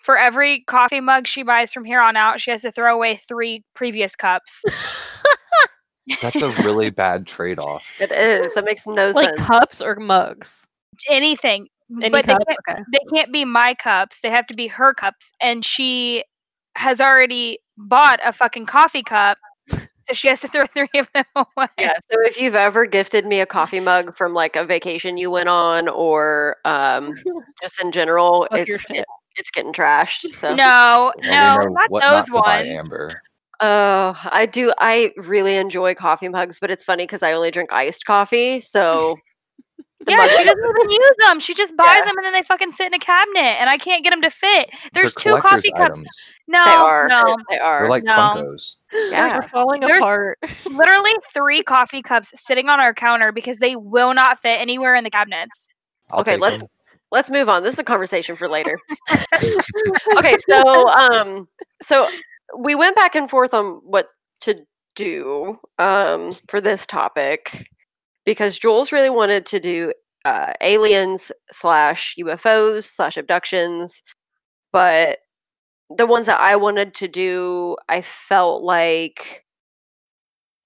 for 0.03 0.17
every 0.17 0.61
coffee 0.61 1.01
mug 1.01 1.27
she 1.27 1.43
buys 1.43 1.73
from 1.73 1.85
here 1.85 2.01
on 2.01 2.17
out, 2.17 2.41
she 2.41 2.51
has 2.51 2.63
to 2.63 2.73
throw 2.73 2.95
away 2.95 3.21
three 3.29 3.63
previous 3.75 4.17
cups. 4.17 4.63
That's 6.23 6.41
a 6.41 6.51
really 6.63 6.89
bad 6.91 7.27
trade 7.27 7.59
off. 7.59 7.85
It 8.01 8.11
is. 8.13 8.55
That 8.55 8.65
makes 8.65 8.87
no 8.87 9.11
Like 9.11 9.27
sense. 9.29 9.39
Like 9.41 9.47
cups 9.47 9.83
or 9.83 9.97
mugs. 9.97 10.65
Anything. 11.11 11.69
Any 12.03 12.09
but 12.11 12.25
cup? 12.25 12.39
they 12.47 12.55
can't, 12.67 12.79
Okay. 12.81 12.83
they 12.93 13.17
can't 13.17 13.33
be 13.33 13.45
my 13.45 13.75
cups. 13.75 14.21
They 14.23 14.31
have 14.31 14.47
to 14.47 14.55
be 14.55 14.69
her 14.69 14.95
cups. 14.95 15.31
And 15.43 15.65
she 15.65 16.25
has 16.77 17.01
already 17.01 17.59
bought 17.77 18.21
a 18.25 18.33
fucking 18.33 18.67
coffee 18.67 19.03
cup. 19.03 19.37
So 20.09 20.15
she 20.15 20.29
has 20.29 20.41
to 20.41 20.49
throw 20.49 20.67
three 20.75 20.89
of 20.95 21.09
them 21.15 21.25
away. 21.37 21.69
Yeah. 21.79 21.95
So 22.11 22.19
if 22.25 22.41
you've 22.41 22.55
ever 22.55 22.87
gifted 22.87 23.27
me 23.27 23.41
a 23.41 23.47
coffee 23.47 23.81
mug 23.81 24.17
from 24.17 24.35
like 24.35 24.57
a 24.57 24.65
vacation 24.65 25.19
you 25.19 25.31
went 25.31 25.49
on, 25.49 25.89
or 25.89 26.57
um, 26.65 27.15
just 27.63 27.81
in 27.81 27.93
general, 27.93 28.47
Fuck 28.51 28.61
it's 28.69 28.87
it, 28.91 29.05
it's 29.37 29.51
getting 29.51 29.73
trashed. 29.73 30.27
So 30.31 30.55
No, 30.55 31.13
no, 31.25 31.69
not 31.69 31.91
those 31.91 32.29
not 32.29 32.47
ones. 32.47 32.69
Amber. 32.69 33.23
Oh, 33.61 34.17
I 34.31 34.47
do. 34.47 34.73
I 34.79 35.13
really 35.17 35.57
enjoy 35.57 35.95
coffee 35.95 36.29
mugs, 36.29 36.59
but 36.61 36.71
it's 36.71 36.85
funny 36.85 37.05
because 37.05 37.25
I 37.25 37.33
only 37.33 37.51
drink 37.51 37.73
iced 37.73 38.05
coffee. 38.07 38.61
So 38.61 39.17
the 39.17 39.21
Yeah, 40.07 40.17
mug- 40.17 40.31
she 40.31 40.45
doesn't 40.45 40.59
even 40.77 40.91
use 40.91 41.17
them. 41.19 41.41
She 41.41 41.55
just 41.55 41.77
buys 41.77 41.97
Yeah. 41.99 42.05
them 42.05 42.15
and 42.19 42.27
then 42.27 42.33
they 42.33 42.43
fucking 42.43 42.73
sit 42.73 42.87
in 42.87 42.95
a 42.95 42.99
cabinet, 43.01 43.61
and 43.61 43.69
I 43.69 43.79
can't 43.79 44.05
get 44.05 44.11
them 44.11 44.23
to 44.23 44.31
fit. 44.31 44.71
There's 44.93 45.13
They're 45.15 45.35
two 45.37 45.41
coffee 45.43 45.73
cups. 45.73 45.99
items. 45.99 46.33
No, 46.47 46.65
they 46.65 46.71
are. 46.71 47.09
no, 47.09 47.37
They 47.51 47.59
are. 47.59 47.81
They're 47.81 47.89
like 47.91 48.05
no. 48.05 48.13
Funkos. 48.13 48.77
yeah. 48.93 49.29
They're 49.29 49.43
falling 49.43 49.81
There's- 49.81 49.99
apart. 50.03 50.39
literally 50.67 51.13
three 51.35 51.63
coffee 51.63 52.01
cups 52.03 52.31
sitting 52.37 52.69
on 52.69 52.79
our 52.81 52.95
counter 52.95 53.33
because 53.33 53.59
they 53.59 53.75
will 53.77 54.15
not 54.15 54.41
fit 54.41 54.61
anywhere 54.61 54.95
in 54.95 55.03
the 55.05 55.11
cabinets. 55.11 55.69
I'll 56.11 56.21
Okay, 56.21 56.37
let's- 56.37 56.61
them. 56.61 56.69
Let's 57.11 57.31
move 57.31 57.49
on. 57.49 57.63
This 57.63 57.73
is 57.75 57.79
a 57.79 57.85
conversation 57.85 58.37
for 58.37 58.49
later. 58.49 58.79
okay, 60.19 60.37
so 60.49 60.89
um, 60.91 61.49
so 61.81 62.07
we 62.59 62.75
went 62.75 62.97
back 62.97 63.15
and 63.15 63.31
forth 63.31 63.55
on 63.55 63.81
what 63.85 64.09
to 64.43 64.63
do 64.95 65.59
um 65.79 66.37
for 66.49 66.61
this 66.61 66.85
topic 66.87 67.67
because 68.29 68.59
Jules 68.59 68.93
really 68.93 69.09
wanted 69.09 69.47
to 69.47 69.59
do 69.59 69.91
uh, 70.27 70.53
aliens 70.61 71.33
slash 71.51 72.15
UFOs 72.19 72.85
slash 72.85 73.17
abductions, 73.17 74.03
but 74.71 75.21
the 75.97 76.05
ones 76.05 76.27
that 76.27 76.39
I 76.39 76.55
wanted 76.57 76.93
to 76.97 77.09
do, 77.09 77.75
I 77.89 78.03
felt 78.03 78.63
like 78.63 79.47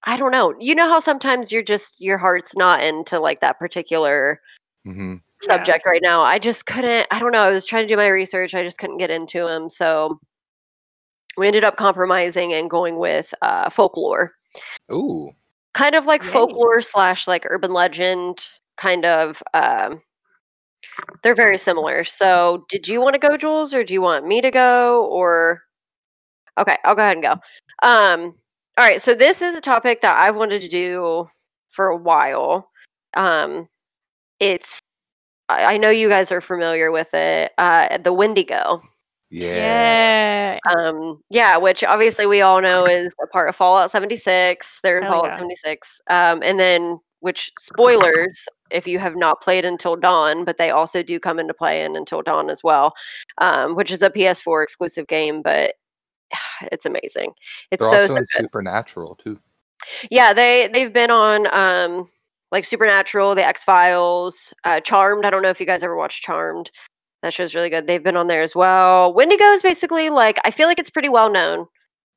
I 0.03 0.17
don't 0.17 0.31
know. 0.31 0.53
You 0.59 0.75
know 0.75 0.89
how 0.89 0.99
sometimes 0.99 1.53
you're 1.53 1.63
just 1.63 2.01
your 2.01 2.17
heart's 2.17 2.53
not 2.57 2.83
into 2.83 3.17
like 3.17 3.39
that 3.39 3.59
particular 3.59 4.41
hmm 4.83 5.15
Yeah. 5.47 5.55
subject 5.55 5.85
right 5.85 6.01
now. 6.03 6.21
I 6.21 6.39
just 6.39 6.65
couldn't. 6.65 7.07
I 7.11 7.19
don't 7.19 7.31
know. 7.31 7.43
I 7.43 7.51
was 7.51 7.63
trying 7.63 7.85
to 7.87 7.93
do 7.93 7.95
my 7.95 8.09
research. 8.09 8.53
I 8.53 8.63
just 8.63 8.77
couldn't 8.77 8.97
get 8.97 9.09
into 9.09 9.47
them. 9.47 9.69
So 9.69 10.19
we 11.37 11.47
ended 11.47 11.63
up 11.63 11.77
compromising 11.77 12.51
and 12.53 12.69
going 12.69 12.97
with 12.97 13.33
uh, 13.41 13.69
folklore, 13.69 14.33
Ooh, 14.91 15.31
kind 15.73 15.95
of 15.95 16.05
like 16.05 16.23
Yay. 16.23 16.29
folklore 16.31 16.81
slash 16.81 17.27
like 17.27 17.45
urban 17.49 17.73
legend. 17.73 18.45
Kind 18.77 19.05
of. 19.05 19.43
Um, 19.53 20.01
they're 21.23 21.35
very 21.35 21.57
similar. 21.57 22.03
So, 22.03 22.65
did 22.69 22.87
you 22.87 23.01
want 23.01 23.13
to 23.15 23.19
go, 23.19 23.37
Jules, 23.37 23.73
or 23.73 23.83
do 23.83 23.93
you 23.93 24.01
want 24.01 24.27
me 24.27 24.41
to 24.41 24.51
go? 24.51 25.05
Or 25.05 25.61
okay, 26.57 26.77
I'll 26.85 26.95
go 26.95 27.01
ahead 27.03 27.17
and 27.17 27.23
go. 27.23 27.33
Um, 27.87 28.35
all 28.77 28.85
right. 28.85 29.01
So 29.01 29.13
this 29.15 29.41
is 29.41 29.55
a 29.55 29.61
topic 29.61 30.01
that 30.01 30.23
I've 30.23 30.35
wanted 30.35 30.61
to 30.61 30.67
do 30.69 31.29
for 31.69 31.87
a 31.87 31.97
while. 31.97 32.69
Um, 33.15 33.67
it's 34.39 34.79
I 35.49 35.75
I 35.75 35.77
know 35.77 35.89
you 35.89 36.09
guys 36.09 36.31
are 36.31 36.41
familiar 36.41 36.91
with 36.91 37.13
it. 37.13 37.53
Uh, 37.57 37.97
the 37.99 38.13
Wendigo. 38.13 38.81
Yeah. 39.33 40.59
Yeah. 40.65 40.73
Um, 40.75 41.21
yeah, 41.29 41.57
which 41.57 41.83
obviously 41.83 42.25
we 42.25 42.41
all 42.41 42.61
know 42.61 42.85
is 42.85 43.13
a 43.21 43.27
part 43.27 43.49
of 43.49 43.55
Fallout 43.55 43.91
76. 43.91 44.79
They're 44.83 44.97
in 44.97 45.03
Hell 45.03 45.13
Fallout 45.13 45.31
yeah. 45.31 45.37
76. 45.37 46.01
Um, 46.09 46.43
and 46.43 46.59
then, 46.59 46.99
which 47.21 47.51
spoilers 47.57 48.47
if 48.69 48.85
you 48.85 48.99
have 48.99 49.15
not 49.15 49.41
played 49.41 49.65
Until 49.65 49.95
Dawn, 49.95 50.45
but 50.45 50.57
they 50.57 50.69
also 50.69 51.01
do 51.01 51.19
come 51.19 51.39
into 51.39 51.53
play 51.53 51.83
in 51.83 51.95
Until 51.95 52.21
Dawn 52.21 52.49
as 52.49 52.63
well, 52.63 52.93
um, 53.39 53.75
which 53.75 53.91
is 53.91 54.01
a 54.01 54.09
PS4 54.09 54.63
exclusive 54.63 55.07
game, 55.07 55.41
but 55.41 55.75
it's 56.71 56.85
amazing. 56.85 57.33
It's 57.71 57.81
They're 57.81 57.89
so, 57.89 58.01
also 58.01 58.07
so 58.07 58.17
in 58.17 58.23
good. 58.23 58.43
Supernatural 58.43 59.15
too. 59.15 59.39
Yeah, 60.09 60.33
they 60.33 60.69
they've 60.71 60.93
been 60.93 61.11
on 61.11 61.47
um 61.53 62.09
like 62.51 62.65
Supernatural, 62.65 63.33
The 63.33 63.45
X 63.45 63.63
Files, 63.63 64.53
uh, 64.63 64.79
Charmed. 64.79 65.25
I 65.25 65.31
don't 65.31 65.41
know 65.41 65.49
if 65.49 65.59
you 65.59 65.65
guys 65.65 65.81
ever 65.81 65.95
watched 65.95 66.23
Charmed. 66.23 66.69
That 67.23 67.33
show's 67.33 67.55
really 67.55 67.71
good. 67.71 67.87
They've 67.87 68.03
been 68.03 68.15
on 68.17 68.27
there 68.27 68.43
as 68.43 68.53
well. 68.53 69.11
Wendigo 69.13 69.45
is 69.45 69.63
basically 69.63 70.11
like 70.11 70.37
I 70.45 70.51
feel 70.51 70.67
like 70.67 70.77
it's 70.77 70.91
pretty 70.91 71.09
well 71.09 71.31
known, 71.31 71.65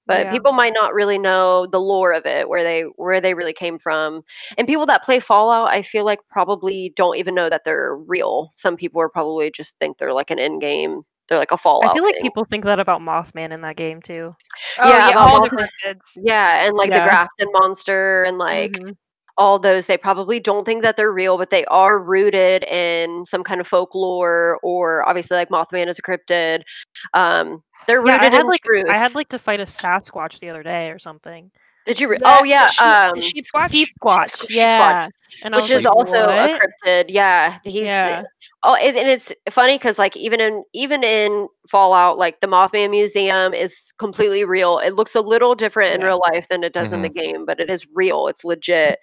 but 0.06 0.26
Yeah. 0.26 0.30
people 0.32 0.52
might 0.52 0.75
not 0.75 0.92
really 0.92 1.18
know 1.18 1.66
the 1.66 1.80
lore 1.80 2.12
of 2.12 2.26
it, 2.26 2.48
where 2.48 2.62
they 2.64 2.82
where 2.96 3.20
they 3.22 3.32
really 3.34 3.54
came 3.54 3.78
from. 3.78 4.22
And 4.58 4.66
people 4.68 4.84
that 4.86 5.04
play 5.04 5.20
Fallout, 5.20 5.68
I 5.68 5.82
feel 5.82 6.04
like 6.04 6.18
probably 6.28 6.92
don't 6.96 7.16
even 7.16 7.34
know 7.34 7.48
that 7.48 7.62
they're 7.64 7.96
real. 7.96 8.50
Some 8.54 8.76
people 8.76 9.00
are 9.00 9.08
probably 9.08 9.50
just 9.50 9.78
think 9.78 9.96
they're 9.98 10.12
like 10.12 10.30
an 10.30 10.38
in 10.40 10.58
game. 10.58 11.02
They're 11.28 11.38
like 11.38 11.50
a 11.52 11.58
Fallout. 11.58 11.90
I 11.90 11.94
feel 11.94 12.04
like 12.04 12.14
thing. 12.14 12.22
people 12.22 12.44
think 12.44 12.64
that 12.64 12.78
about 12.78 13.00
Mothman 13.00 13.52
in 13.52 13.60
that 13.62 13.76
game 13.76 14.00
too. 14.02 14.34
Oh 14.78 14.88
Yeah, 14.88 15.08
yeah, 15.08 15.10
about 15.10 15.28
all 15.30 15.42
the 15.42 15.50
Mothman. 15.50 15.68
cryptids. 15.84 16.12
yeah, 16.16 16.66
and 16.66 16.76
like 16.76 16.90
the 16.90 17.00
Grafton 17.00 17.48
monster 17.52 18.25
and 18.25 18.38
like 18.38 18.72
Mhm. 18.72 18.96
All 19.38 19.58
those 19.58 19.86
they 19.86 19.98
probably 19.98 20.40
don't 20.40 20.64
think 20.64 20.82
that 20.82 20.96
they're 20.96 21.12
real 21.12 21.36
but 21.38 21.50
they 21.50 21.64
are 21.66 21.98
rooted 21.98 22.64
in 22.64 23.24
some 23.26 23.44
kind 23.44 23.60
of 23.60 23.66
folklore 23.66 24.58
or 24.62 25.06
obviously 25.08 25.36
like 25.36 25.50
mothman 25.50 25.88
is 25.88 25.98
a 25.98 26.02
cryptid 26.02 26.62
um 27.14 27.62
they're 27.86 28.02
Yeah, 28.04 28.14
rooted 28.14 28.32
I 28.32 28.36
had 28.36 28.40
in 28.42 28.46
like 28.48 28.62
truth 28.62 28.86
I 28.88 28.96
had 28.98 29.14
like 29.14 29.28
to 29.28 29.38
fight 29.38 29.60
a 29.60 29.64
Sasquatch 29.66 30.40
the 30.40 30.48
other 30.50 30.62
day 30.62 30.90
or 30.90 30.98
something. 30.98 31.50
did 31.84 32.00
you 32.00 32.08
re- 32.08 32.18
The- 32.18 32.24
oh 32.40 32.44
yeah 32.44 32.66
sheep- 32.68 32.82
um 32.86 33.14
the 33.16 33.20
sheep 33.20 33.44
squatch. 33.44 33.70
Sheep 33.70 33.88
Squatch. 34.02 34.40
Sheep 34.40 34.50
yeah. 34.50 35.08
And 35.42 35.54
I 35.54 35.60
which 35.60 35.70
is 35.70 35.84
like, 35.84 35.92
also 35.92 36.28
a 36.28 36.58
cryptid 36.58 37.06
yeah 37.08 37.58
he's 37.64 37.82
Yeah. 37.88 38.22
oh 38.62 38.74
and, 38.76 38.96
and 38.96 39.08
it's 39.08 39.32
funny 39.50 39.76
because 39.76 39.98
like 39.98 40.16
even 40.16 40.40
in 40.40 40.64
even 40.72 41.04
in 41.04 41.48
fallout 41.68 42.16
like 42.16 42.40
the 42.40 42.46
mothman 42.46 42.90
museum 42.90 43.52
is 43.52 43.92
completely 43.98 44.44
real 44.44 44.78
it 44.78 44.94
looks 44.94 45.14
a 45.14 45.20
little 45.20 45.54
different 45.54 45.94
in 45.94 46.00
Yeah. 46.00 46.06
real 46.06 46.22
life 46.32 46.48
than 46.48 46.64
it 46.64 46.72
does 46.72 46.92
in 46.92 47.02
the 47.02 47.08
game 47.08 47.44
but 47.44 47.60
it 47.60 47.68
is 47.68 47.86
real 47.94 48.28
it's 48.28 48.44
legit 48.44 48.98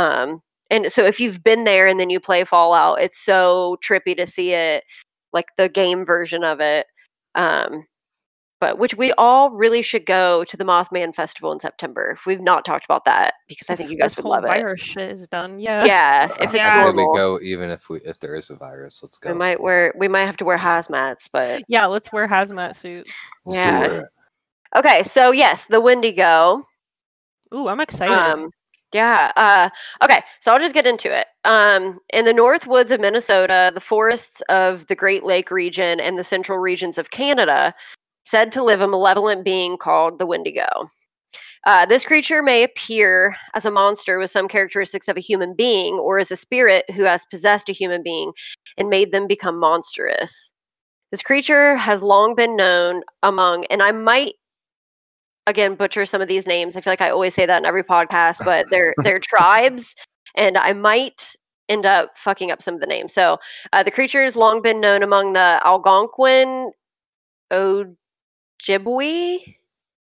um 0.00 0.42
and 0.70 0.90
so 0.90 1.04
if 1.04 1.18
you've 1.18 1.42
been 1.42 1.64
there 1.64 1.88
and 1.88 1.98
then 1.98 2.10
you 2.10 2.20
play 2.20 2.44
Fallout, 2.44 3.00
it's 3.00 3.18
so 3.18 3.76
trippy 3.84 4.16
to 4.16 4.26
see 4.26 4.52
it, 4.52 4.84
like 5.32 5.46
the 5.56 5.68
game 5.68 6.04
version 6.04 6.44
of 6.44 6.60
it. 6.60 6.86
Um, 7.34 7.86
but 8.60 8.78
which 8.78 8.94
we 8.94 9.10
all 9.14 9.50
really 9.50 9.80
should 9.82 10.04
go 10.04 10.44
to 10.44 10.56
the 10.56 10.64
Mothman 10.64 11.14
Festival 11.14 11.50
in 11.50 11.58
September. 11.60 12.10
If 12.10 12.26
We've 12.26 12.40
not 12.42 12.64
talked 12.64 12.84
about 12.84 13.04
that 13.06 13.34
because 13.48 13.70
I 13.70 13.74
think 13.74 13.90
you 13.90 13.96
guys 13.96 14.10
this 14.14 14.18
would 14.18 14.24
whole 14.24 14.32
love 14.32 14.44
it. 14.44 14.48
virus 14.48 14.80
shit 14.82 15.10
is 15.10 15.26
done. 15.28 15.58
Yeah. 15.58 15.84
Yeah, 15.84 16.28
if 16.40 16.54
it's 16.54 16.54
Yeah. 16.54 16.84
say 16.84 16.92
we 16.92 17.08
go 17.16 17.40
even 17.42 17.70
if 17.70 17.88
we 17.88 17.98
if 18.02 18.20
there 18.20 18.36
is 18.36 18.50
a 18.50 18.56
virus. 18.56 19.02
Let's 19.02 19.16
go. 19.18 19.32
we 19.32 19.38
might 19.38 19.60
wear 19.60 19.92
we 19.98 20.08
might 20.08 20.26
have 20.26 20.36
to 20.36 20.44
wear 20.44 20.58
hazmats, 20.58 21.28
but 21.32 21.62
Yeah, 21.68 21.86
let's 21.86 22.12
wear 22.12 22.28
hazmat 22.28 22.76
suits. 22.76 23.10
Let's 23.46 23.56
yeah. 23.56 24.00
okay. 24.76 25.02
So 25.04 25.32
yes, 25.32 25.64
the 25.64 25.80
Wendigo. 25.80 26.64
Ooh, 27.54 27.66
I'm 27.66 27.80
excited. 27.80 28.14
Um, 28.14 28.50
yeah. 28.92 29.32
Uh, 29.36 29.70
okay. 30.02 30.22
So 30.40 30.52
I'll 30.52 30.58
just 30.58 30.74
get 30.74 30.86
into 30.86 31.16
it. 31.16 31.26
Um, 31.44 32.00
in 32.12 32.24
the 32.24 32.32
north 32.32 32.66
woods 32.66 32.90
of 32.90 33.00
Minnesota, 33.00 33.70
the 33.72 33.80
forests 33.80 34.42
of 34.48 34.86
the 34.88 34.94
Great 34.94 35.24
Lake 35.24 35.50
region, 35.50 36.00
and 36.00 36.18
the 36.18 36.24
central 36.24 36.58
regions 36.58 36.98
of 36.98 37.10
Canada, 37.10 37.74
said 38.24 38.52
to 38.52 38.62
live 38.62 38.80
a 38.80 38.88
malevolent 38.88 39.44
being 39.44 39.76
called 39.76 40.18
the 40.18 40.26
Wendigo. 40.26 40.66
Uh, 41.66 41.84
this 41.84 42.04
creature 42.04 42.42
may 42.42 42.62
appear 42.62 43.36
as 43.54 43.64
a 43.64 43.70
monster 43.70 44.18
with 44.18 44.30
some 44.30 44.48
characteristics 44.48 45.08
of 45.08 45.16
a 45.16 45.20
human 45.20 45.54
being, 45.54 45.94
or 45.94 46.18
as 46.18 46.30
a 46.30 46.36
spirit 46.36 46.88
who 46.90 47.04
has 47.04 47.26
possessed 47.26 47.68
a 47.68 47.72
human 47.72 48.02
being 48.02 48.32
and 48.78 48.88
made 48.88 49.12
them 49.12 49.26
become 49.26 49.58
monstrous. 49.58 50.54
This 51.10 51.22
creature 51.22 51.76
has 51.76 52.02
long 52.02 52.34
been 52.34 52.56
known 52.56 53.02
among, 53.22 53.66
and 53.66 53.82
I 53.82 53.92
might 53.92 54.34
again 55.46 55.74
butcher 55.74 56.06
some 56.06 56.20
of 56.20 56.28
these 56.28 56.46
names. 56.46 56.76
I 56.76 56.80
feel 56.80 56.92
like 56.92 57.00
I 57.00 57.10
always 57.10 57.34
say 57.34 57.46
that 57.46 57.58
in 57.58 57.66
every 57.66 57.84
podcast, 57.84 58.36
but 58.44 58.66
they're 58.70 58.94
they're 58.98 59.18
tribes, 59.18 59.94
and 60.36 60.56
I 60.56 60.72
might 60.72 61.34
end 61.68 61.86
up 61.86 62.18
fucking 62.18 62.50
up 62.50 62.60
some 62.60 62.74
of 62.74 62.80
the 62.80 62.86
names. 62.86 63.14
So 63.14 63.38
uh, 63.72 63.82
the 63.82 63.90
creature 63.90 64.22
has 64.24 64.36
long 64.36 64.60
been 64.60 64.80
known 64.80 65.02
among 65.02 65.34
the 65.34 65.60
Algonquin, 65.64 66.72
Ojibwe, 67.52 67.94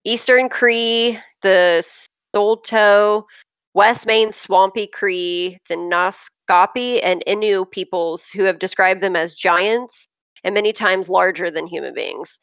Eastern 0.04 0.48
Cree, 0.48 1.18
the 1.42 1.84
Saulteaux, 2.34 3.26
West 3.74 4.06
Main 4.06 4.30
Swampy 4.30 4.86
Cree, 4.86 5.58
the 5.68 5.74
Naskapi, 5.74 7.00
and 7.02 7.22
Innu 7.26 7.68
peoples 7.70 8.28
who 8.28 8.44
have 8.44 8.58
described 8.58 9.00
them 9.00 9.16
as 9.16 9.34
giants 9.34 10.06
and 10.44 10.54
many 10.54 10.72
times 10.72 11.08
larger 11.08 11.50
than 11.50 11.66
human 11.66 11.92
beings. 11.92 12.38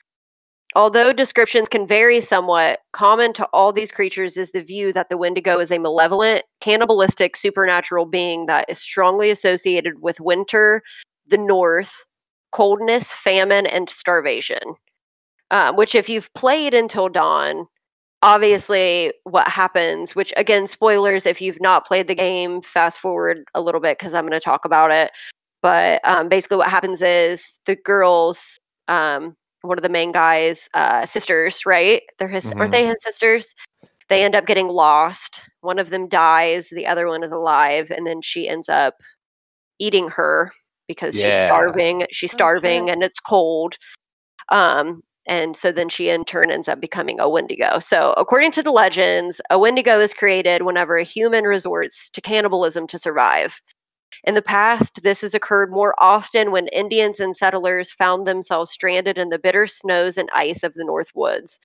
Although 0.76 1.14
descriptions 1.14 1.70
can 1.70 1.86
vary 1.86 2.20
somewhat, 2.20 2.80
common 2.94 3.32
to 3.34 3.46
all 3.54 3.72
these 3.72 3.92
creatures 3.92 4.38
is 4.38 4.52
the 4.52 4.62
view 4.62 4.92
that 4.94 5.10
the 5.10 5.18
Wendigo 5.18 5.60
is 5.60 5.72
a 5.72 5.78
malevolent, 5.78 6.44
cannibalistic, 6.62 7.38
supernatural 7.38 8.06
being 8.06 8.48
that 8.48 8.66
is 8.68 8.80
strongly 8.80 9.30
associated 9.30 10.02
with 10.02 10.20
winter, 10.20 10.82
the 11.28 11.38
north, 11.38 12.06
coldness, 12.52 13.12
famine, 13.14 13.68
and 13.68 13.90
starvation. 13.90 14.76
Um, 15.52 15.76
which, 15.76 15.94
if 15.94 16.10
you've 16.10 16.34
played 16.34 16.74
Until 16.74 17.10
Dawn, 17.10 17.68
obviously 18.24 19.14
what 19.26 19.48
happens, 19.48 20.16
which 20.16 20.34
again, 20.38 20.66
spoilers 20.66 21.28
if 21.28 21.42
you've 21.42 21.62
not 21.62 21.86
played 21.86 22.08
the 22.08 22.16
game, 22.16 22.62
fast 22.62 23.00
forward 23.00 23.44
a 23.54 23.62
little 23.62 23.82
bit 23.82 24.00
because 24.00 24.14
I'm 24.14 24.24
going 24.24 24.32
to 24.32 24.40
talk 24.40 24.66
about 24.66 24.90
it. 24.90 25.12
But 25.62 26.02
um, 26.04 26.30
basically, 26.30 26.58
what 26.58 26.70
happens 26.70 27.02
is 27.04 27.60
the 27.66 27.76
girls, 27.76 28.58
um, 28.88 29.36
one 29.64 29.78
of 29.78 29.82
the 29.82 29.90
main 29.90 30.12
guys' 30.12 30.70
uh, 30.74 31.06
sisters, 31.06 31.66
right? 31.66 32.04
They're 32.20 32.28
his, 32.28 32.46
aren't 32.52 32.70
Mhm. 32.70 32.72
they 32.72 32.86
his 32.88 33.02
sisters? 33.02 33.56
They 34.10 34.24
end 34.24 34.36
up 34.36 34.46
getting 34.46 34.68
lost. 34.68 35.40
One 35.62 35.80
of 35.80 35.90
them 35.90 36.08
dies, 36.10 36.70
the 36.70 36.86
other 36.86 37.08
one 37.08 37.24
is 37.24 37.32
alive, 37.32 37.90
and 37.90 38.06
then 38.06 38.22
she 38.22 38.48
ends 38.50 38.68
up 38.70 38.96
eating 39.80 40.10
her 40.10 40.52
because 40.88 41.16
she's 41.16 41.24
starving. 41.46 42.06
She's 42.12 42.32
starving 42.32 42.88
shit. 42.88 42.94
and 42.94 43.04
it's 43.04 43.20
cold. 43.22 43.78
Um, 44.50 45.02
and 45.26 45.56
so 45.56 45.72
then 45.72 45.88
she 45.88 46.10
in 46.10 46.26
turn 46.26 46.52
ends 46.52 46.68
up 46.68 46.82
becoming 46.82 47.18
a 47.22 47.30
Wendigo. 47.30 47.80
So, 47.80 48.14
according 48.18 48.52
to 48.52 48.62
the 48.64 48.72
legends, 48.72 49.40
a 49.50 49.58
Wendigo 49.58 49.98
is 50.02 50.14
created 50.14 50.64
whenever 50.64 50.98
a 50.98 51.04
human 51.06 51.46
resorts 51.46 52.10
to 52.10 52.20
cannibalism 52.20 52.86
to 52.88 53.00
survive. 53.00 53.62
In 54.24 54.36
the 54.36 54.42
past, 54.42 55.04
this 55.04 55.22
has 55.22 55.34
occurred 55.34 55.70
more 55.70 55.96
often 56.02 56.52
when 56.52 56.68
Indians 56.68 57.20
and 57.20 57.36
settlers 57.36 57.92
found 57.92 58.26
themselves 58.26 58.72
stranded 58.72 59.18
in 59.18 59.30
the 59.30 59.40
bitter 59.40 59.68
snows 59.68 60.18
and 60.18 60.30
ice 60.34 60.64
of 60.64 60.76
the 60.76 60.86
North 60.86 61.12
Woods. 61.14 61.60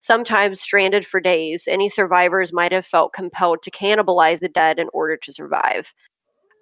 Sometimes 0.00 0.60
stranded 0.60 1.06
for 1.06 1.20
days, 1.20 1.68
any 1.68 1.88
survivors 1.88 2.52
might 2.52 2.72
have 2.72 2.86
felt 2.86 3.12
compelled 3.12 3.62
to 3.62 3.70
cannibalize 3.70 4.40
the 4.40 4.48
dead 4.48 4.78
in 4.78 4.88
order 4.92 5.16
to 5.18 5.32
survive. 5.32 5.94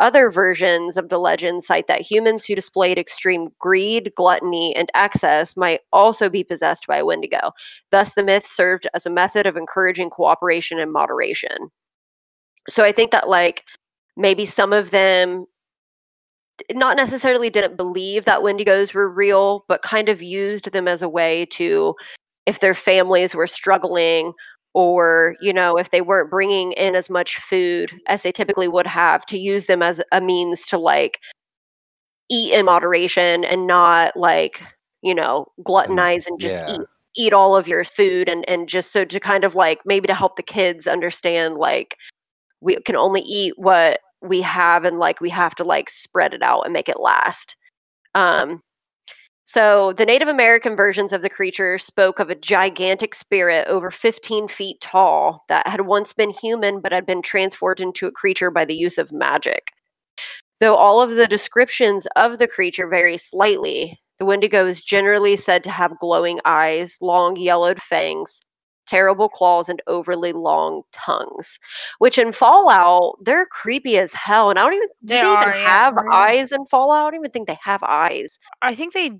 Other 0.00 0.30
versions 0.30 0.96
of 0.96 1.08
the 1.08 1.18
legend 1.18 1.64
cite 1.64 1.86
that 1.86 2.02
humans 2.02 2.44
who 2.44 2.54
displayed 2.54 2.98
extreme 2.98 3.48
greed, 3.58 4.12
gluttony, 4.14 4.74
and 4.76 4.90
excess 4.94 5.56
might 5.56 5.80
also 5.92 6.28
be 6.28 6.44
possessed 6.44 6.86
by 6.86 6.98
a 6.98 7.04
Wendigo. 7.04 7.52
Thus, 7.90 8.14
the 8.14 8.22
myth 8.22 8.46
served 8.46 8.86
as 8.94 9.06
a 9.06 9.10
method 9.10 9.46
of 9.46 9.56
encouraging 9.56 10.10
cooperation 10.10 10.78
and 10.78 10.92
moderation. 10.92 11.70
So 12.68 12.84
I 12.84 12.92
think 12.92 13.10
that, 13.12 13.28
like, 13.28 13.64
maybe 14.18 14.44
some 14.44 14.74
of 14.74 14.90
them 14.90 15.46
not 16.72 16.96
necessarily 16.96 17.48
didn't 17.48 17.76
believe 17.76 18.24
that 18.24 18.40
Wendigos 18.40 18.92
were 18.92 19.08
real, 19.08 19.64
but 19.68 19.82
kind 19.82 20.08
of 20.08 20.20
used 20.20 20.72
them 20.72 20.88
as 20.88 21.00
a 21.00 21.08
way 21.08 21.46
to, 21.46 21.94
if 22.44 22.58
their 22.58 22.74
families 22.74 23.34
were 23.34 23.46
struggling 23.46 24.32
or 24.74 25.34
you 25.40 25.52
know 25.52 25.76
if 25.76 25.90
they 25.90 26.02
weren't 26.02 26.30
bringing 26.30 26.72
in 26.72 26.94
as 26.94 27.08
much 27.08 27.38
food 27.38 27.90
as 28.06 28.22
they 28.22 28.30
typically 28.30 28.68
would 28.68 28.86
have 28.86 29.24
to 29.24 29.38
use 29.38 29.64
them 29.66 29.82
as 29.82 30.02
a 30.12 30.20
means 30.20 30.66
to 30.66 30.76
like 30.76 31.18
eat 32.28 32.52
in 32.52 32.66
moderation 32.66 33.44
and 33.44 33.66
not 33.66 34.14
like 34.14 34.62
you 35.02 35.14
know 35.14 35.46
mm, 35.58 35.64
gluttonize 35.64 36.26
and 36.26 36.38
just 36.38 36.58
yeah. 36.58 36.76
eat 36.76 36.86
eat 37.16 37.32
all 37.32 37.56
of 37.56 37.66
your 37.66 37.82
food 37.82 38.28
and 38.28 38.46
and 38.48 38.68
just 38.68 38.92
so 38.92 39.06
to 39.06 39.18
kind 39.18 39.42
of 39.42 39.54
like 39.54 39.80
maybe 39.86 40.06
to 40.06 40.14
help 40.14 40.36
the 40.36 40.42
kids 40.42 40.86
understand 40.86 41.54
like 41.54 41.96
we 42.60 42.76
can 42.82 42.94
only 42.94 43.22
eat 43.22 43.54
what 43.56 44.00
we 44.22 44.40
have 44.40 44.84
and 44.84 44.98
like 44.98 45.20
we 45.20 45.30
have 45.30 45.54
to 45.54 45.64
like 45.64 45.90
spread 45.90 46.34
it 46.34 46.42
out 46.42 46.62
and 46.62 46.72
make 46.72 46.88
it 46.88 47.00
last 47.00 47.56
um 48.14 48.60
so 49.48 49.94
the 49.94 50.04
Native 50.04 50.28
American 50.28 50.76
versions 50.76 51.10
of 51.10 51.22
the 51.22 51.30
creature 51.30 51.78
spoke 51.78 52.18
of 52.18 52.28
a 52.28 52.34
gigantic 52.34 53.14
spirit 53.14 53.66
over 53.66 53.90
15 53.90 54.46
feet 54.46 54.78
tall 54.82 55.46
that 55.48 55.66
had 55.66 55.86
once 55.86 56.12
been 56.12 56.28
human 56.28 56.82
but 56.82 56.92
had 56.92 57.06
been 57.06 57.22
transformed 57.22 57.80
into 57.80 58.06
a 58.06 58.12
creature 58.12 58.50
by 58.50 58.66
the 58.66 58.74
use 58.74 58.98
of 58.98 59.10
magic. 59.10 59.72
Though 60.60 60.74
all 60.74 61.00
of 61.00 61.14
the 61.14 61.26
descriptions 61.26 62.06
of 62.14 62.38
the 62.38 62.46
creature 62.46 62.86
vary 62.88 63.16
slightly, 63.16 63.98
the 64.18 64.26
Wendigo 64.26 64.66
is 64.66 64.82
generally 64.82 65.34
said 65.34 65.64
to 65.64 65.70
have 65.70 65.98
glowing 65.98 66.40
eyes, 66.44 66.98
long 67.00 67.36
yellowed 67.36 67.80
fangs, 67.80 68.40
terrible 68.88 69.28
claws, 69.28 69.68
and 69.68 69.82
overly 69.86 70.32
long 70.32 70.82
tongues. 70.92 71.58
Which 71.98 72.18
in 72.18 72.32
Fallout, 72.32 73.16
they're 73.24 73.46
creepy 73.46 73.98
as 73.98 74.12
hell. 74.14 74.50
And 74.50 74.58
I 74.58 74.62
don't 74.62 74.74
even 74.74 74.88
do 75.04 75.14
They 75.14 75.20
they, 75.20 75.22
are, 75.22 75.50
even 75.50 75.62
yeah, 75.62 75.68
have 75.68 75.94
for 75.94 76.02
real. 76.04 76.12
eyes 76.12 76.52
in 76.52 76.66
Fallout? 76.66 77.06
I 77.08 77.10
don't 77.10 77.20
even 77.20 77.30
think 77.30 77.48
they 77.48 77.58
have 77.62 77.82
eyes. 77.84 78.38
I 78.62 78.74
think 78.74 78.94
they 78.94 79.12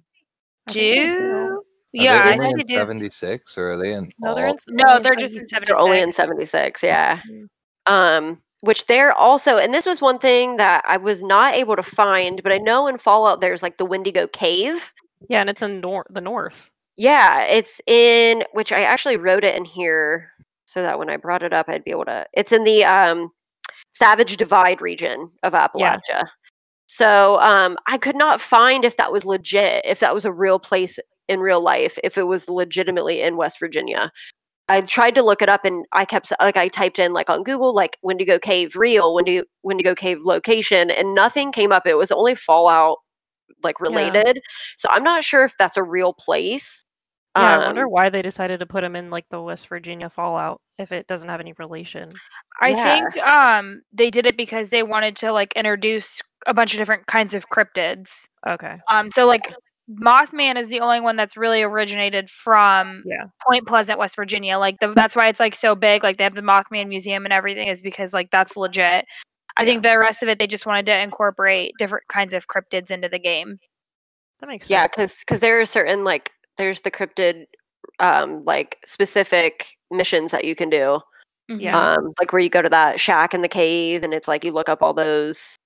I 0.68 0.72
think 0.72 0.94
they 0.94 1.10
do. 1.10 1.62
Are 1.98 2.04
Yeah, 2.04 2.24
they 2.24 2.30
I 2.34 2.38
think 2.38 2.52
in 2.52 2.58
they 2.58 2.74
do. 2.74 2.74
76 2.78 3.58
or 3.58 3.72
are 3.72 3.76
they 3.76 3.92
in 3.94 4.10
No, 4.20 4.34
they're 4.34 4.48
in, 4.48 4.56
No, 4.68 5.00
they're 5.00 5.16
just 5.16 5.36
in 5.36 5.46
76. 5.48 5.66
They're 5.66 5.78
only 5.78 6.00
in 6.00 6.10
76. 6.12 6.80
76, 6.80 6.82
yeah. 6.82 7.20
Mhm. 7.30 7.48
Um, 7.86 8.42
which 8.62 8.86
they're 8.86 9.12
also, 9.12 9.56
and 9.58 9.72
this 9.72 9.86
was 9.86 10.00
one 10.00 10.18
thing 10.18 10.56
that 10.56 10.84
I 10.86 10.96
was 10.98 11.22
not 11.22 11.54
able 11.54 11.76
to 11.76 11.82
find, 11.82 12.42
but 12.42 12.52
I 12.52 12.58
know 12.58 12.86
in 12.88 12.98
Fallout 12.98 13.40
there's 13.40 13.62
like 13.62 13.76
the 13.78 13.84
Wendigo 13.86 14.26
Cave. 14.28 14.92
Yeah, 15.28 15.40
and 15.40 15.50
it's 15.50 15.62
in 15.62 15.80
nor- 15.80 16.06
the 16.10 16.20
north. 16.20 16.70
Yeah, 16.98 17.44
it's 17.44 17.80
in 17.86 18.44
which 18.52 18.72
I 18.72 18.82
actually 18.82 19.16
wrote 19.16 19.44
it 19.44 19.54
in 19.54 19.64
here 19.64 20.32
so 20.66 20.82
that 20.82 20.98
when 20.98 21.08
I 21.08 21.16
brought 21.16 21.44
it 21.44 21.52
up, 21.52 21.68
I'd 21.68 21.84
be 21.84 21.92
able 21.92 22.04
to. 22.06 22.26
It's 22.34 22.52
in 22.52 22.64
the 22.64 22.84
um, 22.84 23.30
Savage 23.94 24.36
Divide 24.36 24.80
region 24.80 25.30
of 25.44 25.52
Appalachia. 25.54 26.26
So 26.86 27.38
um, 27.40 27.76
I 27.86 27.98
could 27.98 28.16
not 28.16 28.40
find 28.40 28.84
if 28.84 28.96
that 28.96 29.12
was 29.12 29.24
legit, 29.24 29.84
if 29.86 30.00
that 30.00 30.12
was 30.14 30.24
a 30.24 30.32
real 30.32 30.58
place 30.58 30.98
in 31.28 31.40
real 31.40 31.62
life, 31.62 31.98
if 32.02 32.18
it 32.18 32.24
was 32.24 32.48
legitimately 32.48 33.20
in 33.22 33.36
West 33.36 33.60
Virginia. 33.60 34.10
I 34.68 34.80
tried 34.82 35.14
to 35.14 35.22
look 35.22 35.40
it 35.40 35.48
up 35.48 35.64
and 35.64 35.86
I 35.92 36.04
kept 36.04 36.32
like 36.40 36.56
I 36.56 36.68
typed 36.68 36.98
in 36.98 37.12
like 37.12 37.30
on 37.30 37.42
Google 37.44 37.74
like 37.74 37.96
Wendigo 38.02 38.38
Cave 38.38 38.74
real, 38.76 39.14
Wendigo 39.14 39.44
Wendigo 39.62 39.94
Cave 39.94 40.18
location, 40.24 40.90
and 40.90 41.14
nothing 41.14 41.52
came 41.52 41.72
up. 41.72 41.86
It 41.86 41.96
was 41.96 42.10
only 42.10 42.34
Fallout 42.34 42.98
like 43.62 43.76
Yeah. 43.80 43.88
related. 43.88 44.40
So 44.76 44.88
I'm 44.90 45.04
not 45.04 45.24
sure 45.24 45.44
if 45.44 45.54
that's 45.58 45.76
a 45.76 45.82
real 45.82 46.12
place. 46.12 46.82
Yeah, 47.36 47.44
I 47.56 47.58
wonder 47.66 47.84
Um, 47.84 47.90
why 47.90 48.10
they 48.10 48.22
decided 48.22 48.60
to 48.60 48.66
put 48.66 48.82
him 48.82 48.96
in 48.96 49.10
like 49.10 49.26
the 49.30 49.40
West 49.40 49.68
Virginia 49.68 50.10
Fallout 50.10 50.60
if 50.78 50.92
it 50.92 51.06
doesn't 51.06 51.28
have 51.28 51.40
any 51.40 51.52
relation. 51.58 52.10
I 52.60 52.70
Yeah. 52.70 53.10
think 53.10 53.24
um 53.26 53.82
they 53.92 54.10
did 54.10 54.26
it 54.26 54.36
because 54.36 54.70
they 54.70 54.82
wanted 54.82 55.14
to 55.16 55.32
like 55.32 55.52
introduce 55.54 56.20
a 56.46 56.54
bunch 56.54 56.72
of 56.74 56.78
different 56.78 57.06
kinds 57.06 57.34
of 57.34 57.48
cryptids. 57.48 58.26
Okay. 58.46 58.76
Um 58.88 59.10
so 59.12 59.26
like 59.26 59.54
Mothman 60.02 60.58
is 60.58 60.68
the 60.68 60.80
only 60.80 61.00
one 61.00 61.16
that's 61.16 61.36
really 61.36 61.62
originated 61.62 62.28
from 62.30 63.02
Yeah. 63.06 63.24
Point 63.46 63.66
Pleasant, 63.66 63.98
West 63.98 64.16
Virginia. 64.16 64.58
Like 64.58 64.78
the, 64.80 64.92
that's 64.94 65.16
why 65.16 65.28
it's 65.28 65.40
like 65.40 65.54
so 65.54 65.74
big. 65.74 66.02
Like 66.02 66.16
they 66.18 66.24
have 66.24 66.34
the 66.34 66.42
Mothman 66.42 66.88
Museum 66.88 67.24
and 67.24 67.32
everything 67.32 67.68
is 67.68 67.82
because 67.82 68.12
like 68.12 68.30
that's 68.30 68.56
legit. 68.56 69.04
I 69.56 69.64
think 69.64 69.82
the 69.82 69.98
rest 69.98 70.22
of 70.22 70.28
it 70.28 70.38
they 70.38 70.46
just 70.46 70.66
wanted 70.66 70.86
to 70.86 70.98
incorporate 70.98 71.72
different 71.78 72.06
kinds 72.08 72.34
of 72.34 72.46
cryptids 72.48 72.90
into 72.90 73.08
the 73.08 73.18
game. 73.18 73.58
That 74.40 74.48
makes 74.48 74.64
sense. 74.66 74.70
Yeah, 74.70 74.86
because 74.86 75.16
because 75.20 75.40
there 75.40 75.60
are 75.60 75.66
certain 75.66 76.04
like 76.04 76.30
there's 76.58 76.82
the 76.82 76.90
cryptid 76.90 77.46
um 78.00 78.44
like 78.44 78.78
specific 78.84 79.66
missions 79.90 80.30
that 80.32 80.44
you 80.44 80.54
can 80.54 80.68
do. 80.70 81.00
Mhm. 81.50 81.62
Yeah. 81.62 81.92
Um 81.94 82.12
like 82.20 82.32
where 82.32 82.40
you 82.40 82.50
go 82.50 82.60
to 82.62 82.68
that 82.68 83.00
shack 83.00 83.32
in 83.32 83.40
the 83.42 83.48
cave 83.48 84.02
and 84.02 84.12
it's 84.12 84.28
like 84.28 84.44
you 84.44 84.52
look 84.52 84.68
up 84.68 84.82
all 84.82 84.92
those 84.92 85.56